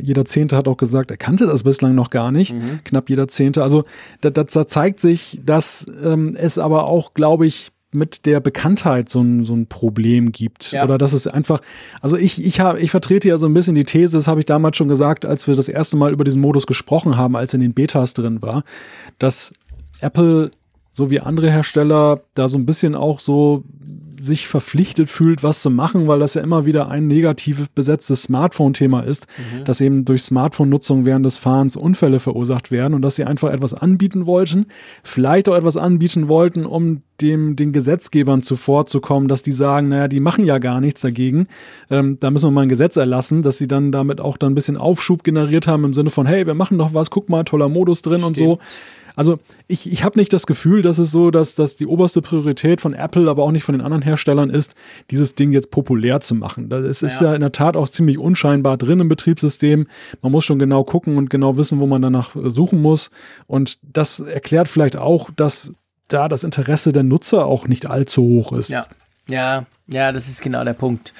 Jeder 0.00 0.24
Zehnte 0.24 0.56
hat 0.56 0.68
auch 0.68 0.76
gesagt, 0.76 1.10
er 1.10 1.16
kannte 1.16 1.46
das 1.46 1.62
bislang 1.62 1.94
noch 1.94 2.10
gar 2.10 2.32
nicht. 2.32 2.52
Mhm. 2.52 2.80
Knapp 2.84 3.08
jeder 3.08 3.28
Zehnte. 3.28 3.62
Also 3.62 3.84
da, 4.20 4.30
da, 4.30 4.44
da 4.44 4.66
zeigt 4.66 5.00
sich, 5.00 5.40
dass 5.44 5.90
ähm, 6.04 6.36
es 6.36 6.58
aber 6.58 6.86
auch, 6.86 7.14
glaube 7.14 7.46
ich, 7.46 7.72
mit 7.92 8.26
der 8.26 8.40
Bekanntheit 8.40 9.08
so 9.08 9.20
ein, 9.20 9.44
so 9.44 9.54
ein 9.54 9.66
Problem 9.66 10.32
gibt. 10.32 10.72
Ja. 10.72 10.84
Oder 10.84 10.98
dass 10.98 11.12
es 11.12 11.26
einfach, 11.26 11.60
also 12.00 12.16
ich, 12.16 12.44
ich, 12.44 12.60
hab, 12.60 12.78
ich 12.78 12.90
vertrete 12.90 13.28
ja 13.28 13.38
so 13.38 13.46
ein 13.46 13.54
bisschen 13.54 13.74
die 13.74 13.84
These, 13.84 14.16
das 14.16 14.28
habe 14.28 14.40
ich 14.40 14.46
damals 14.46 14.76
schon 14.76 14.88
gesagt, 14.88 15.26
als 15.26 15.48
wir 15.48 15.56
das 15.56 15.68
erste 15.68 15.96
Mal 15.96 16.12
über 16.12 16.24
diesen 16.24 16.40
Modus 16.40 16.66
gesprochen 16.66 17.16
haben, 17.16 17.36
als 17.36 17.54
in 17.54 17.60
den 17.60 17.74
Betas 17.74 18.14
drin 18.14 18.42
war, 18.42 18.64
dass 19.18 19.52
Apple 20.00 20.52
so 20.92 21.10
wie 21.10 21.20
andere 21.20 21.50
Hersteller 21.50 22.22
da 22.34 22.48
so 22.48 22.58
ein 22.58 22.66
bisschen 22.66 22.94
auch 22.94 23.20
so 23.20 23.64
sich 24.20 24.48
verpflichtet 24.48 25.08
fühlt, 25.08 25.42
was 25.42 25.62
zu 25.62 25.70
machen, 25.70 26.06
weil 26.06 26.18
das 26.18 26.34
ja 26.34 26.42
immer 26.42 26.66
wieder 26.66 26.90
ein 26.90 27.06
negativ 27.06 27.70
besetztes 27.70 28.24
Smartphone-Thema 28.24 29.00
ist, 29.00 29.26
mhm. 29.38 29.64
dass 29.64 29.80
eben 29.80 30.04
durch 30.04 30.22
Smartphone-Nutzung 30.22 31.06
während 31.06 31.24
des 31.24 31.38
Fahrens 31.38 31.74
Unfälle 31.74 32.18
verursacht 32.18 32.70
werden 32.70 32.92
und 32.92 33.00
dass 33.00 33.16
sie 33.16 33.24
einfach 33.24 33.50
etwas 33.50 33.72
anbieten 33.72 34.26
wollten, 34.26 34.66
vielleicht 35.02 35.48
auch 35.48 35.56
etwas 35.56 35.78
anbieten 35.78 36.28
wollten, 36.28 36.66
um 36.66 37.00
dem 37.22 37.56
den 37.56 37.72
Gesetzgebern 37.72 38.42
zuvorzukommen, 38.42 39.26
dass 39.26 39.42
die 39.42 39.52
sagen, 39.52 39.88
naja, 39.88 40.06
die 40.06 40.20
machen 40.20 40.44
ja 40.44 40.58
gar 40.58 40.82
nichts 40.82 41.00
dagegen. 41.00 41.46
Ähm, 41.90 42.18
da 42.20 42.30
müssen 42.30 42.46
wir 42.46 42.50
mal 42.50 42.62
ein 42.62 42.68
Gesetz 42.68 42.96
erlassen, 42.96 43.42
dass 43.42 43.56
sie 43.56 43.68
dann 43.68 43.90
damit 43.90 44.20
auch 44.20 44.36
dann 44.36 44.52
ein 44.52 44.54
bisschen 44.54 44.76
Aufschub 44.76 45.24
generiert 45.24 45.66
haben 45.66 45.84
im 45.84 45.94
Sinne 45.94 46.10
von, 46.10 46.26
hey, 46.26 46.46
wir 46.46 46.54
machen 46.54 46.76
doch 46.76 46.92
was, 46.92 47.10
guck 47.10 47.30
mal, 47.30 47.44
toller 47.44 47.70
Modus 47.70 48.02
drin 48.02 48.20
Stimmt. 48.20 48.26
und 48.26 48.36
so. 48.36 48.58
Also 49.16 49.38
ich, 49.66 49.90
ich 49.90 50.04
habe 50.04 50.18
nicht 50.18 50.32
das 50.32 50.46
Gefühl, 50.46 50.82
dass 50.82 50.98
es 50.98 51.10
so, 51.10 51.30
dass, 51.30 51.54
dass 51.54 51.76
die 51.76 51.86
oberste 51.86 52.22
Priorität 52.22 52.80
von 52.80 52.94
Apple, 52.94 53.28
aber 53.28 53.42
auch 53.42 53.52
nicht 53.52 53.64
von 53.64 53.74
den 53.74 53.82
anderen 53.82 54.02
Herstellern 54.02 54.50
ist, 54.50 54.74
dieses 55.10 55.34
Ding 55.34 55.52
jetzt 55.52 55.70
populär 55.70 56.20
zu 56.20 56.34
machen. 56.34 56.70
Es 56.70 57.02
ist 57.02 57.20
ja. 57.20 57.28
ja 57.28 57.34
in 57.34 57.40
der 57.40 57.52
Tat 57.52 57.76
auch 57.76 57.88
ziemlich 57.88 58.18
unscheinbar 58.18 58.76
drin 58.76 59.00
im 59.00 59.08
Betriebssystem. 59.08 59.86
Man 60.22 60.32
muss 60.32 60.44
schon 60.44 60.58
genau 60.58 60.84
gucken 60.84 61.16
und 61.16 61.30
genau 61.30 61.56
wissen, 61.56 61.80
wo 61.80 61.86
man 61.86 62.02
danach 62.02 62.34
suchen 62.34 62.80
muss. 62.82 63.10
Und 63.46 63.78
das 63.82 64.20
erklärt 64.20 64.68
vielleicht 64.68 64.96
auch, 64.96 65.30
dass 65.36 65.72
da 66.08 66.28
das 66.28 66.44
Interesse 66.44 66.92
der 66.92 67.02
Nutzer 67.02 67.46
auch 67.46 67.68
nicht 67.68 67.86
allzu 67.86 68.22
hoch 68.22 68.52
ist. 68.52 68.70
Ja, 68.70 68.86
ja, 69.28 69.66
ja, 69.86 70.12
das 70.12 70.28
ist 70.28 70.42
genau 70.42 70.64
der 70.64 70.72
Punkt. 70.74 71.14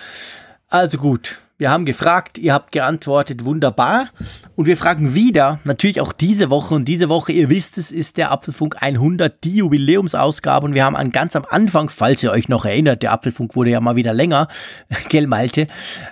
Also 0.69 0.99
gut, 0.99 1.39
wir 1.61 1.70
haben 1.70 1.85
gefragt, 1.85 2.39
ihr 2.39 2.55
habt 2.55 2.73
geantwortet, 2.73 3.45
wunderbar. 3.45 4.09
Und 4.57 4.65
wir 4.65 4.78
fragen 4.78 5.15
wieder, 5.15 5.61
natürlich 5.65 6.01
auch 6.01 6.15
diese 6.15 6.49
Woche. 6.49 6.74
Und 6.74 6.87
diese 6.87 7.11
Woche, 7.11 7.32
ihr 7.32 7.51
wisst 7.51 7.77
es, 7.77 7.93
ist 7.93 8.16
der 8.16 8.32
Apfelfunk 8.32 8.77
100 8.81 9.45
die 9.45 9.57
Jubiläumsausgabe. 9.57 10.65
Und 10.65 10.74
wir 10.74 10.87
haben 10.87 10.97
an 10.97 11.11
ganz 11.11 11.37
am 11.37 11.45
Anfang, 11.47 11.91
falls 11.91 12.23
ihr 12.23 12.31
euch 12.31 12.49
noch 12.49 12.65
erinnert, 12.65 13.03
der 13.03 13.12
Apfelfunk 13.12 13.57
wurde 13.57 13.70
ja 13.70 13.81
mal 13.82 13.95
wieder 13.95 14.15
länger, 14.15 14.49
gell 15.11 15.27
Malte, 15.27 15.66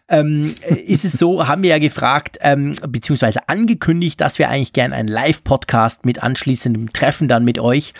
ähm, 0.08 0.54
ist 0.84 1.06
es 1.06 1.12
so, 1.12 1.48
haben 1.48 1.62
wir 1.62 1.70
ja 1.70 1.78
gefragt, 1.78 2.36
ähm, 2.42 2.74
beziehungsweise 2.86 3.48
angekündigt, 3.48 4.20
dass 4.20 4.38
wir 4.38 4.50
eigentlich 4.50 4.74
gern 4.74 4.92
einen 4.92 5.08
Live-Podcast 5.08 6.04
mit 6.04 6.22
anschließendem 6.22 6.92
Treffen 6.92 7.26
dann 7.26 7.44
mit 7.44 7.58
euch 7.58 7.94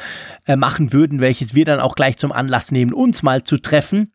äh, 0.46 0.56
machen 0.56 0.92
würden, 0.92 1.22
welches 1.22 1.54
wir 1.54 1.64
dann 1.64 1.80
auch 1.80 1.94
gleich 1.94 2.18
zum 2.18 2.30
Anlass 2.30 2.72
nehmen, 2.72 2.92
uns 2.92 3.22
mal 3.22 3.42
zu 3.42 3.56
treffen. 3.56 4.12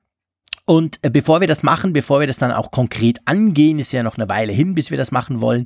Und 0.66 1.00
äh, 1.02 1.10
bevor 1.10 1.42
wir 1.42 1.48
das 1.48 1.64
machen, 1.64 1.94
bevor 1.94 2.20
wir 2.20 2.28
das 2.28 2.38
dann 2.38 2.52
auch 2.52 2.72
konkret 2.72 3.20
angehen, 3.26 3.80
ist 3.80 3.92
ja 3.92 4.04
noch 4.04 4.18
eine 4.18 4.30
Weile 4.30 4.54
hin, 4.54 4.76
bis 4.76 4.92
wir 4.92 4.98
das 4.98 5.12
machen 5.12 5.42
wollen, 5.42 5.66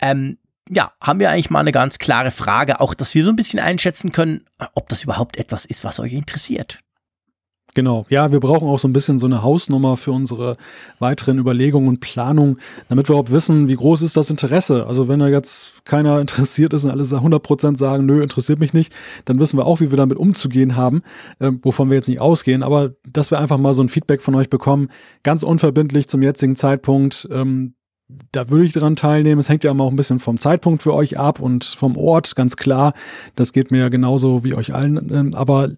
ähm, 0.00 0.38
ja, 0.68 0.92
haben 1.00 1.20
wir 1.20 1.30
eigentlich 1.30 1.50
mal 1.50 1.60
eine 1.60 1.72
ganz 1.72 1.98
klare 1.98 2.30
Frage, 2.30 2.80
auch 2.80 2.94
dass 2.94 3.14
wir 3.14 3.22
so 3.22 3.30
ein 3.30 3.36
bisschen 3.36 3.60
einschätzen 3.60 4.12
können, 4.12 4.46
ob 4.74 4.88
das 4.88 5.02
überhaupt 5.02 5.36
etwas 5.36 5.64
ist, 5.64 5.84
was 5.84 6.00
euch 6.00 6.14
interessiert. 6.14 6.80
Genau, 7.74 8.06
ja, 8.08 8.30
wir 8.30 8.38
brauchen 8.38 8.68
auch 8.68 8.78
so 8.78 8.86
ein 8.86 8.92
bisschen 8.92 9.18
so 9.18 9.26
eine 9.26 9.42
Hausnummer 9.42 9.96
für 9.96 10.12
unsere 10.12 10.56
weiteren 11.00 11.38
Überlegungen 11.38 11.88
und 11.88 11.98
Planungen, 11.98 12.58
damit 12.88 13.08
wir 13.08 13.14
überhaupt 13.14 13.32
wissen, 13.32 13.68
wie 13.68 13.74
groß 13.74 14.02
ist 14.02 14.16
das 14.16 14.30
Interesse. 14.30 14.86
Also 14.86 15.08
wenn 15.08 15.18
da 15.18 15.26
jetzt 15.26 15.84
keiner 15.84 16.20
interessiert 16.20 16.72
ist 16.72 16.84
und 16.84 16.92
alle 16.92 17.02
100% 17.02 17.76
sagen, 17.76 18.06
nö, 18.06 18.22
interessiert 18.22 18.60
mich 18.60 18.74
nicht, 18.74 18.94
dann 19.24 19.40
wissen 19.40 19.58
wir 19.58 19.66
auch, 19.66 19.80
wie 19.80 19.90
wir 19.90 19.98
damit 19.98 20.18
umzugehen 20.18 20.76
haben, 20.76 21.02
äh, 21.40 21.50
wovon 21.62 21.90
wir 21.90 21.96
jetzt 21.96 22.08
nicht 22.08 22.20
ausgehen. 22.20 22.62
Aber 22.62 22.92
dass 23.04 23.32
wir 23.32 23.40
einfach 23.40 23.58
mal 23.58 23.74
so 23.74 23.82
ein 23.82 23.88
Feedback 23.88 24.22
von 24.22 24.36
euch 24.36 24.48
bekommen, 24.48 24.88
ganz 25.24 25.42
unverbindlich 25.42 26.06
zum 26.06 26.22
jetzigen 26.22 26.54
Zeitpunkt, 26.54 27.28
ähm, 27.32 27.74
da 28.30 28.50
würde 28.50 28.66
ich 28.66 28.72
daran 28.72 28.94
teilnehmen. 28.94 29.40
Es 29.40 29.48
hängt 29.48 29.64
ja 29.64 29.72
immer 29.72 29.84
auch 29.84 29.90
ein 29.90 29.96
bisschen 29.96 30.20
vom 30.20 30.38
Zeitpunkt 30.38 30.82
für 30.82 30.94
euch 30.94 31.18
ab 31.18 31.40
und 31.40 31.64
vom 31.64 31.96
Ort, 31.96 32.36
ganz 32.36 32.56
klar. 32.56 32.92
Das 33.34 33.52
geht 33.52 33.72
mir 33.72 33.78
ja 33.78 33.88
genauso 33.88 34.44
wie 34.44 34.54
euch 34.54 34.74
allen. 34.74 35.10
Ähm, 35.12 35.34
aber 35.34 35.70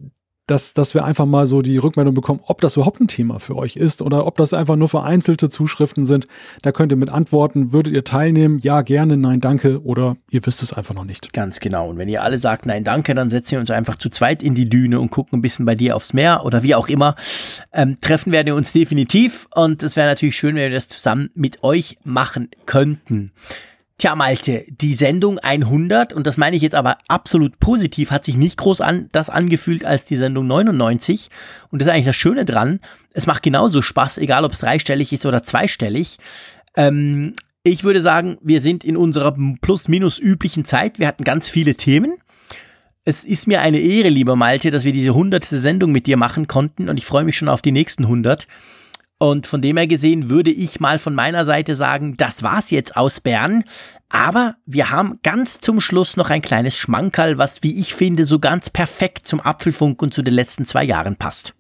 dass, 0.47 0.75
dass 0.75 0.95
wir 0.95 1.05
einfach 1.05 1.27
mal 1.27 1.47
so 1.47 1.61
die 1.61 1.77
Rückmeldung 1.77 2.15
bekommen, 2.15 2.41
ob 2.47 2.61
das 2.61 2.77
überhaupt 2.77 3.01
ein 3.01 3.09
Thema 3.09 3.41
für 3.41 3.57
euch 3.57 3.77
ist 3.77 4.01
oder 4.01 4.27
ob 4.27 4.37
das 4.37 4.55
einfach 4.55 4.77
nur 4.77 4.89
vereinzelte 4.89 5.49
Zuschriften 5.49 6.05
sind. 6.05 6.29
Da 6.63 6.71
könnt 6.71 6.93
ihr 6.93 6.97
mit 6.97 7.11
antworten, 7.11 7.73
würdet 7.73 7.93
ihr 7.93 8.05
teilnehmen? 8.05 8.59
Ja, 8.61 8.83
gerne, 8.83 9.17
nein, 9.17 9.41
danke 9.41 9.83
oder 9.83 10.17
ihr 10.31 10.47
wisst 10.47 10.63
es 10.63 10.73
einfach 10.73 10.95
noch 10.95 11.05
nicht. 11.05 11.33
Ganz 11.33 11.59
genau. 11.59 11.91
Und 11.91 11.99
wenn 11.99 12.09
ihr 12.09 12.23
alle 12.23 12.39
sagt, 12.39 12.65
nein, 12.67 12.85
danke, 12.85 13.15
dann 13.15 13.29
setzen 13.29 13.53
wir 13.53 13.61
uns 13.61 13.71
einfach 13.71 13.97
zu 13.97 14.09
zweit 14.09 14.43
in 14.43 14.55
die 14.55 14.69
Düne 14.69 15.01
und 15.01 15.11
gucken 15.11 15.39
ein 15.39 15.43
bisschen 15.43 15.67
bei 15.67 15.75
dir 15.75 15.97
aufs 15.97 16.13
Meer 16.13 16.45
oder 16.45 16.63
wie 16.63 16.77
auch 16.77 16.89
immer. 16.89 17.17
Ähm, 17.73 17.99
treffen 18.01 18.33
werden 18.33 18.47
wir 18.47 18.55
uns 18.55 18.73
definitiv 18.73 19.49
und 19.55 19.83
es 19.83 19.97
wäre 19.97 20.07
natürlich 20.07 20.37
schön, 20.37 20.55
wenn 20.55 20.71
wir 20.71 20.71
das 20.71 20.89
zusammen 20.89 21.31
mit 21.35 21.65
euch 21.65 21.99
machen 22.05 22.51
könnten. 22.67 23.33
Tja, 23.99 24.15
Malte, 24.15 24.67
die 24.69 24.93
Sendung 24.93 25.39
100, 25.39 26.13
und 26.13 26.27
das 26.27 26.37
meine 26.37 26.55
ich 26.55 26.61
jetzt 26.61 26.75
aber 26.75 26.99
absolut 27.09 27.59
positiv, 27.61 28.11
hat 28.11 28.27
sich 28.27 28.37
nicht 28.37 28.59
groß 28.59 28.83
an, 28.83 29.09
das 29.13 29.31
angefühlt 29.31 29.87
als 29.87 30.05
die 30.05 30.17
Sendung 30.17 30.47
99. 30.47 31.31
Und 31.71 31.81
das 31.81 31.89
ist 31.89 31.95
eigentlich 31.95 32.05
das 32.05 32.17
Schöne 32.17 32.45
dran. 32.45 32.81
Es 33.15 33.27
macht 33.27 33.43
genauso 33.43 33.81
Spaß, 33.81 34.19
egal 34.19 34.45
ob 34.45 34.53
es 34.53 34.59
dreistellig 34.59 35.15
ist 35.15 35.25
oder 35.25 35.43
zweistellig. 35.43 36.19
Ähm, 36.77 37.37
ich 37.63 37.85
würde 37.85 38.03
sagen, 38.03 38.37
wir 38.43 38.61
sind 38.61 38.85
in 38.85 38.99
unserer 38.99 39.35
plus-minus 39.63 40.19
üblichen 40.19 40.67
Zeit. 40.67 40.99
Wir 40.99 41.07
hatten 41.07 41.25
ganz 41.25 41.49
viele 41.49 41.75
Themen. 41.75 42.19
Es 43.05 43.25
ist 43.25 43.47
mir 43.47 43.63
eine 43.63 43.79
Ehre, 43.81 44.11
lieber 44.11 44.37
Malte, 44.37 44.71
dass 44.71 44.85
wir 44.85 44.93
diese 44.93 45.15
hundertste 45.15 45.57
Sendung 45.57 45.91
mit 45.91 46.07
dir 46.07 46.19
machen 46.19 46.49
konnten 46.49 46.91
und 46.91 46.99
ich 46.99 47.07
freue 47.07 47.25
mich 47.25 47.39
schon 47.39 47.49
auf 47.49 47.63
die 47.63 47.73
nächsten 47.73 48.03
100. 48.05 48.47
Und 49.19 49.47
von 49.47 49.63
dem 49.63 49.79
her 49.79 49.87
gesehen 49.87 50.29
würde 50.29 50.51
ich 50.51 50.79
mal 50.79 50.99
von 50.99 51.15
meiner 51.15 51.47
Seite 51.47 51.75
sagen, 51.75 52.17
das 52.19 52.43
war's 52.43 52.71
jetzt 52.71 52.97
aus 52.97 53.21
Bern. 53.21 53.65
Aber 54.11 54.57
wir 54.67 54.91
haben 54.91 55.21
ganz 55.23 55.61
zum 55.61 55.81
Schluss 55.81 56.17
noch 56.17 56.29
ein 56.29 56.43
kleines 56.43 56.77
Schmankerl, 56.77 57.39
was, 57.39 57.63
wie 57.63 57.79
ich 57.81 57.95
finde, 57.95 58.25
so 58.25 58.39
ganz 58.39 58.69
perfekt 58.69 59.27
zum 59.27 59.41
Apfelfunk 59.41 60.03
und 60.03 60.13
zu 60.13 60.23
den 60.23 60.35
letzten 60.35 60.67
zwei 60.67 60.85
Jahren 60.85 61.17
passt. 61.17 61.55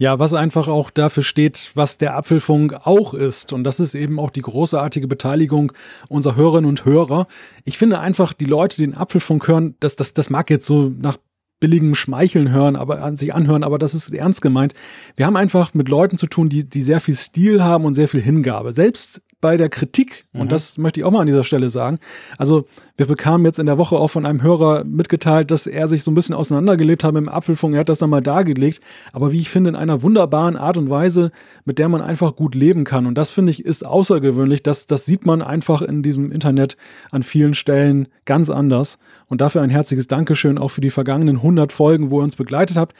Ja, 0.00 0.20
was 0.20 0.32
einfach 0.32 0.68
auch 0.68 0.90
dafür 0.90 1.24
steht, 1.24 1.72
was 1.74 1.98
der 1.98 2.14
Apfelfunk 2.14 2.74
auch 2.84 3.14
ist. 3.14 3.52
Und 3.52 3.64
das 3.64 3.80
ist 3.80 3.96
eben 3.96 4.20
auch 4.20 4.30
die 4.30 4.42
großartige 4.42 5.08
Beteiligung 5.08 5.72
unserer 6.08 6.36
Hörerinnen 6.36 6.68
und 6.68 6.84
Hörer. 6.84 7.26
Ich 7.64 7.78
finde 7.78 7.98
einfach, 7.98 8.32
die 8.32 8.44
Leute, 8.44 8.76
die 8.76 8.86
den 8.86 8.96
Apfelfunk 8.96 9.48
hören, 9.48 9.74
das, 9.80 9.96
das, 9.96 10.14
das 10.14 10.30
mag 10.30 10.50
jetzt 10.50 10.66
so 10.66 10.92
nach 10.96 11.16
billigem 11.60 11.94
Schmeicheln 11.94 12.50
hören, 12.50 12.76
aber 12.76 13.16
sich 13.16 13.34
anhören, 13.34 13.64
aber 13.64 13.78
das 13.78 13.94
ist 13.94 14.12
ernst 14.14 14.42
gemeint. 14.42 14.74
Wir 15.16 15.26
haben 15.26 15.36
einfach 15.36 15.74
mit 15.74 15.88
Leuten 15.88 16.18
zu 16.18 16.26
tun, 16.26 16.48
die, 16.48 16.64
die 16.64 16.82
sehr 16.82 17.00
viel 17.00 17.16
Stil 17.16 17.62
haben 17.62 17.84
und 17.84 17.94
sehr 17.94 18.08
viel 18.08 18.20
Hingabe. 18.20 18.72
Selbst 18.72 19.20
bei 19.40 19.56
der 19.56 19.68
Kritik, 19.68 20.26
mhm. 20.32 20.42
und 20.42 20.52
das 20.52 20.78
möchte 20.78 21.00
ich 21.00 21.04
auch 21.04 21.10
mal 21.10 21.20
an 21.20 21.26
dieser 21.26 21.44
Stelle 21.44 21.68
sagen. 21.68 21.98
Also, 22.38 22.64
wir 22.96 23.06
bekamen 23.06 23.46
jetzt 23.46 23.60
in 23.60 23.66
der 23.66 23.78
Woche 23.78 23.96
auch 23.96 24.08
von 24.08 24.26
einem 24.26 24.42
Hörer 24.42 24.82
mitgeteilt, 24.82 25.52
dass 25.52 25.68
er 25.68 25.86
sich 25.86 26.02
so 26.02 26.10
ein 26.10 26.14
bisschen 26.16 26.34
auseinandergelebt 26.34 27.04
hat 27.04 27.14
mit 27.14 27.22
dem 27.22 27.28
Apfelfunk. 27.28 27.74
Er 27.74 27.80
hat 27.80 27.88
das 27.88 28.00
dann 28.00 28.10
mal 28.10 28.20
dargelegt. 28.20 28.80
Aber 29.12 29.30
wie 29.30 29.38
ich 29.38 29.50
finde, 29.50 29.70
in 29.70 29.76
einer 29.76 30.02
wunderbaren 30.02 30.56
Art 30.56 30.76
und 30.76 30.90
Weise, 30.90 31.30
mit 31.64 31.78
der 31.78 31.88
man 31.88 32.00
einfach 32.00 32.34
gut 32.34 32.56
leben 32.56 32.82
kann. 32.82 33.06
Und 33.06 33.14
das 33.14 33.30
finde 33.30 33.52
ich 33.52 33.64
ist 33.64 33.86
außergewöhnlich. 33.86 34.64
Das, 34.64 34.86
das 34.86 35.06
sieht 35.06 35.26
man 35.26 35.42
einfach 35.42 35.80
in 35.80 36.02
diesem 36.02 36.32
Internet 36.32 36.76
an 37.12 37.22
vielen 37.22 37.54
Stellen 37.54 38.08
ganz 38.24 38.50
anders. 38.50 38.98
Und 39.28 39.40
dafür 39.40 39.62
ein 39.62 39.70
herzliches 39.70 40.08
Dankeschön 40.08 40.58
auch 40.58 40.70
für 40.70 40.80
die 40.80 40.90
vergangenen 40.90 41.36
100 41.36 41.72
Folgen, 41.72 42.10
wo 42.10 42.20
ihr 42.20 42.24
uns 42.24 42.34
begleitet 42.34 42.76
habt. 42.76 42.94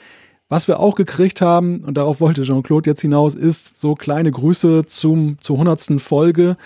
Was 0.49 0.67
wir 0.67 0.79
auch 0.79 0.95
gekriegt 0.95 1.41
haben, 1.41 1.83
und 1.83 1.95
darauf 1.95 2.19
wollte 2.21 2.41
Jean-Claude 2.41 2.89
jetzt 2.89 3.01
hinaus, 3.01 3.35
ist 3.35 3.79
so 3.79 3.93
kleine 3.93 4.31
Grüße 4.31 4.85
zum, 4.87 5.37
zur 5.39 5.59
hundertsten 5.59 5.99
Folge. 5.99 6.57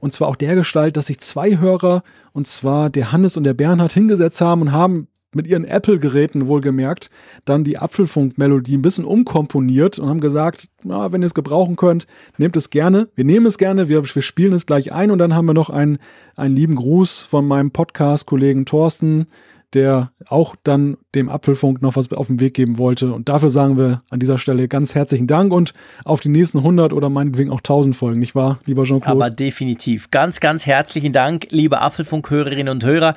Und 0.00 0.12
zwar 0.12 0.26
auch 0.26 0.36
der 0.36 0.56
Gestalt, 0.56 0.96
dass 0.96 1.06
sich 1.06 1.20
zwei 1.20 1.56
Hörer, 1.58 2.02
und 2.32 2.48
zwar 2.48 2.90
der 2.90 3.12
Hannes 3.12 3.36
und 3.36 3.44
der 3.44 3.54
Bernhard, 3.54 3.92
hingesetzt 3.92 4.40
haben 4.40 4.62
und 4.62 4.72
haben 4.72 5.06
mit 5.34 5.46
ihren 5.46 5.64
Apple-Geräten 5.64 6.46
wohlgemerkt 6.46 7.10
dann 7.44 7.62
die 7.62 7.78
Apfelfunk-Melodie 7.78 8.76
ein 8.76 8.82
bisschen 8.82 9.04
umkomponiert 9.04 9.98
und 9.98 10.08
haben 10.08 10.20
gesagt, 10.20 10.68
na, 10.84 11.12
wenn 11.12 11.22
ihr 11.22 11.26
es 11.26 11.34
gebrauchen 11.34 11.76
könnt, 11.76 12.06
nehmt 12.38 12.56
es 12.56 12.70
gerne. 12.70 13.08
Wir 13.14 13.24
nehmen 13.24 13.46
es 13.46 13.58
gerne, 13.58 13.88
wir, 13.88 14.02
wir 14.02 14.22
spielen 14.22 14.54
es 14.54 14.66
gleich 14.66 14.92
ein 14.92 15.10
und 15.10 15.18
dann 15.18 15.34
haben 15.34 15.46
wir 15.46 15.54
noch 15.54 15.70
einen, 15.70 15.98
einen 16.34 16.56
lieben 16.56 16.76
Gruß 16.76 17.22
von 17.24 17.46
meinem 17.46 17.70
Podcast-Kollegen 17.72 18.64
Thorsten, 18.64 19.26
der 19.74 20.12
auch 20.28 20.56
dann 20.62 20.96
dem 21.14 21.28
Apfelfunk 21.28 21.82
noch 21.82 21.96
was 21.96 22.10
auf 22.12 22.28
den 22.28 22.40
Weg 22.40 22.54
geben 22.54 22.78
wollte. 22.78 23.12
Und 23.12 23.28
dafür 23.28 23.50
sagen 23.50 23.76
wir 23.76 24.02
an 24.10 24.20
dieser 24.20 24.38
Stelle 24.38 24.66
ganz 24.68 24.94
herzlichen 24.94 25.26
Dank 25.26 25.52
und 25.52 25.72
auf 26.04 26.20
die 26.20 26.30
nächsten 26.30 26.58
100 26.58 26.92
oder 26.92 27.10
meinetwegen 27.10 27.50
auch 27.50 27.58
1000 27.58 27.94
Folgen, 27.94 28.20
nicht 28.20 28.34
wahr, 28.34 28.60
lieber 28.64 28.84
Jean-Claude? 28.84 29.24
Aber 29.24 29.30
definitiv. 29.30 30.10
Ganz, 30.10 30.40
ganz 30.40 30.64
herzlichen 30.64 31.12
Dank, 31.12 31.48
liebe 31.50 31.80
Apfelfunk-Hörerinnen 31.80 32.70
und 32.70 32.84
Hörer. 32.84 33.14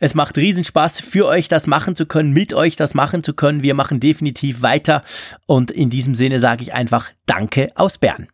Es 0.00 0.14
macht 0.14 0.36
Riesenspaß 0.36 1.00
für 1.00 1.26
euch, 1.26 1.48
das 1.48 1.66
machen 1.66 1.94
zu 1.94 2.06
können, 2.06 2.32
mit 2.32 2.52
euch 2.54 2.76
das 2.76 2.94
machen 2.94 3.22
zu 3.22 3.34
können. 3.34 3.62
Wir 3.62 3.74
machen 3.74 4.00
definitiv 4.00 4.62
weiter. 4.62 5.04
Und 5.46 5.70
in 5.70 5.90
diesem 5.90 6.14
Sinne 6.14 6.40
sage 6.40 6.62
ich 6.62 6.74
einfach 6.74 7.10
Danke 7.26 7.70
aus 7.76 7.98
Bern. 7.98 8.28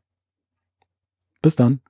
Bis 1.43 1.57
dann. 1.57 1.81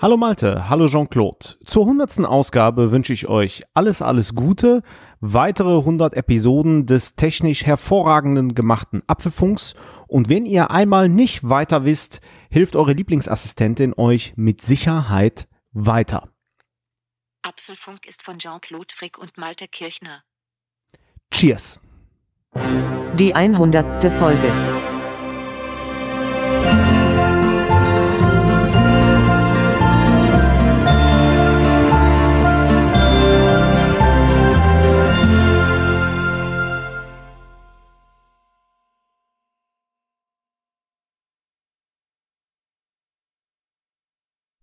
Hallo 0.00 0.16
Malte, 0.16 0.68
hallo 0.68 0.86
Jean-Claude. 0.86 1.56
Zur 1.64 1.86
hundertsten 1.86 2.24
Ausgabe 2.24 2.92
wünsche 2.92 3.12
ich 3.12 3.26
euch 3.26 3.64
alles, 3.74 4.00
alles 4.00 4.36
Gute, 4.36 4.84
weitere 5.18 5.76
100 5.78 6.14
Episoden 6.14 6.86
des 6.86 7.16
technisch 7.16 7.66
hervorragenden 7.66 8.54
gemachten 8.54 9.02
Apfelfunks 9.08 9.74
und 10.06 10.28
wenn 10.28 10.46
ihr 10.46 10.70
einmal 10.70 11.08
nicht 11.08 11.48
weiter 11.48 11.84
wisst, 11.84 12.20
hilft 12.48 12.76
eure 12.76 12.92
Lieblingsassistentin 12.92 13.92
euch 13.96 14.34
mit 14.36 14.62
Sicherheit 14.62 15.48
weiter. 15.72 16.28
Apfelfunk 17.42 18.06
ist 18.06 18.22
von 18.22 18.38
Jean-Claude 18.38 18.94
Frick 18.94 19.18
und 19.18 19.36
Malte 19.36 19.66
Kirchner. 19.66 20.22
Cheers. 21.32 21.80
Die 23.18 23.34
100. 23.34 24.12
Folge. 24.12 24.97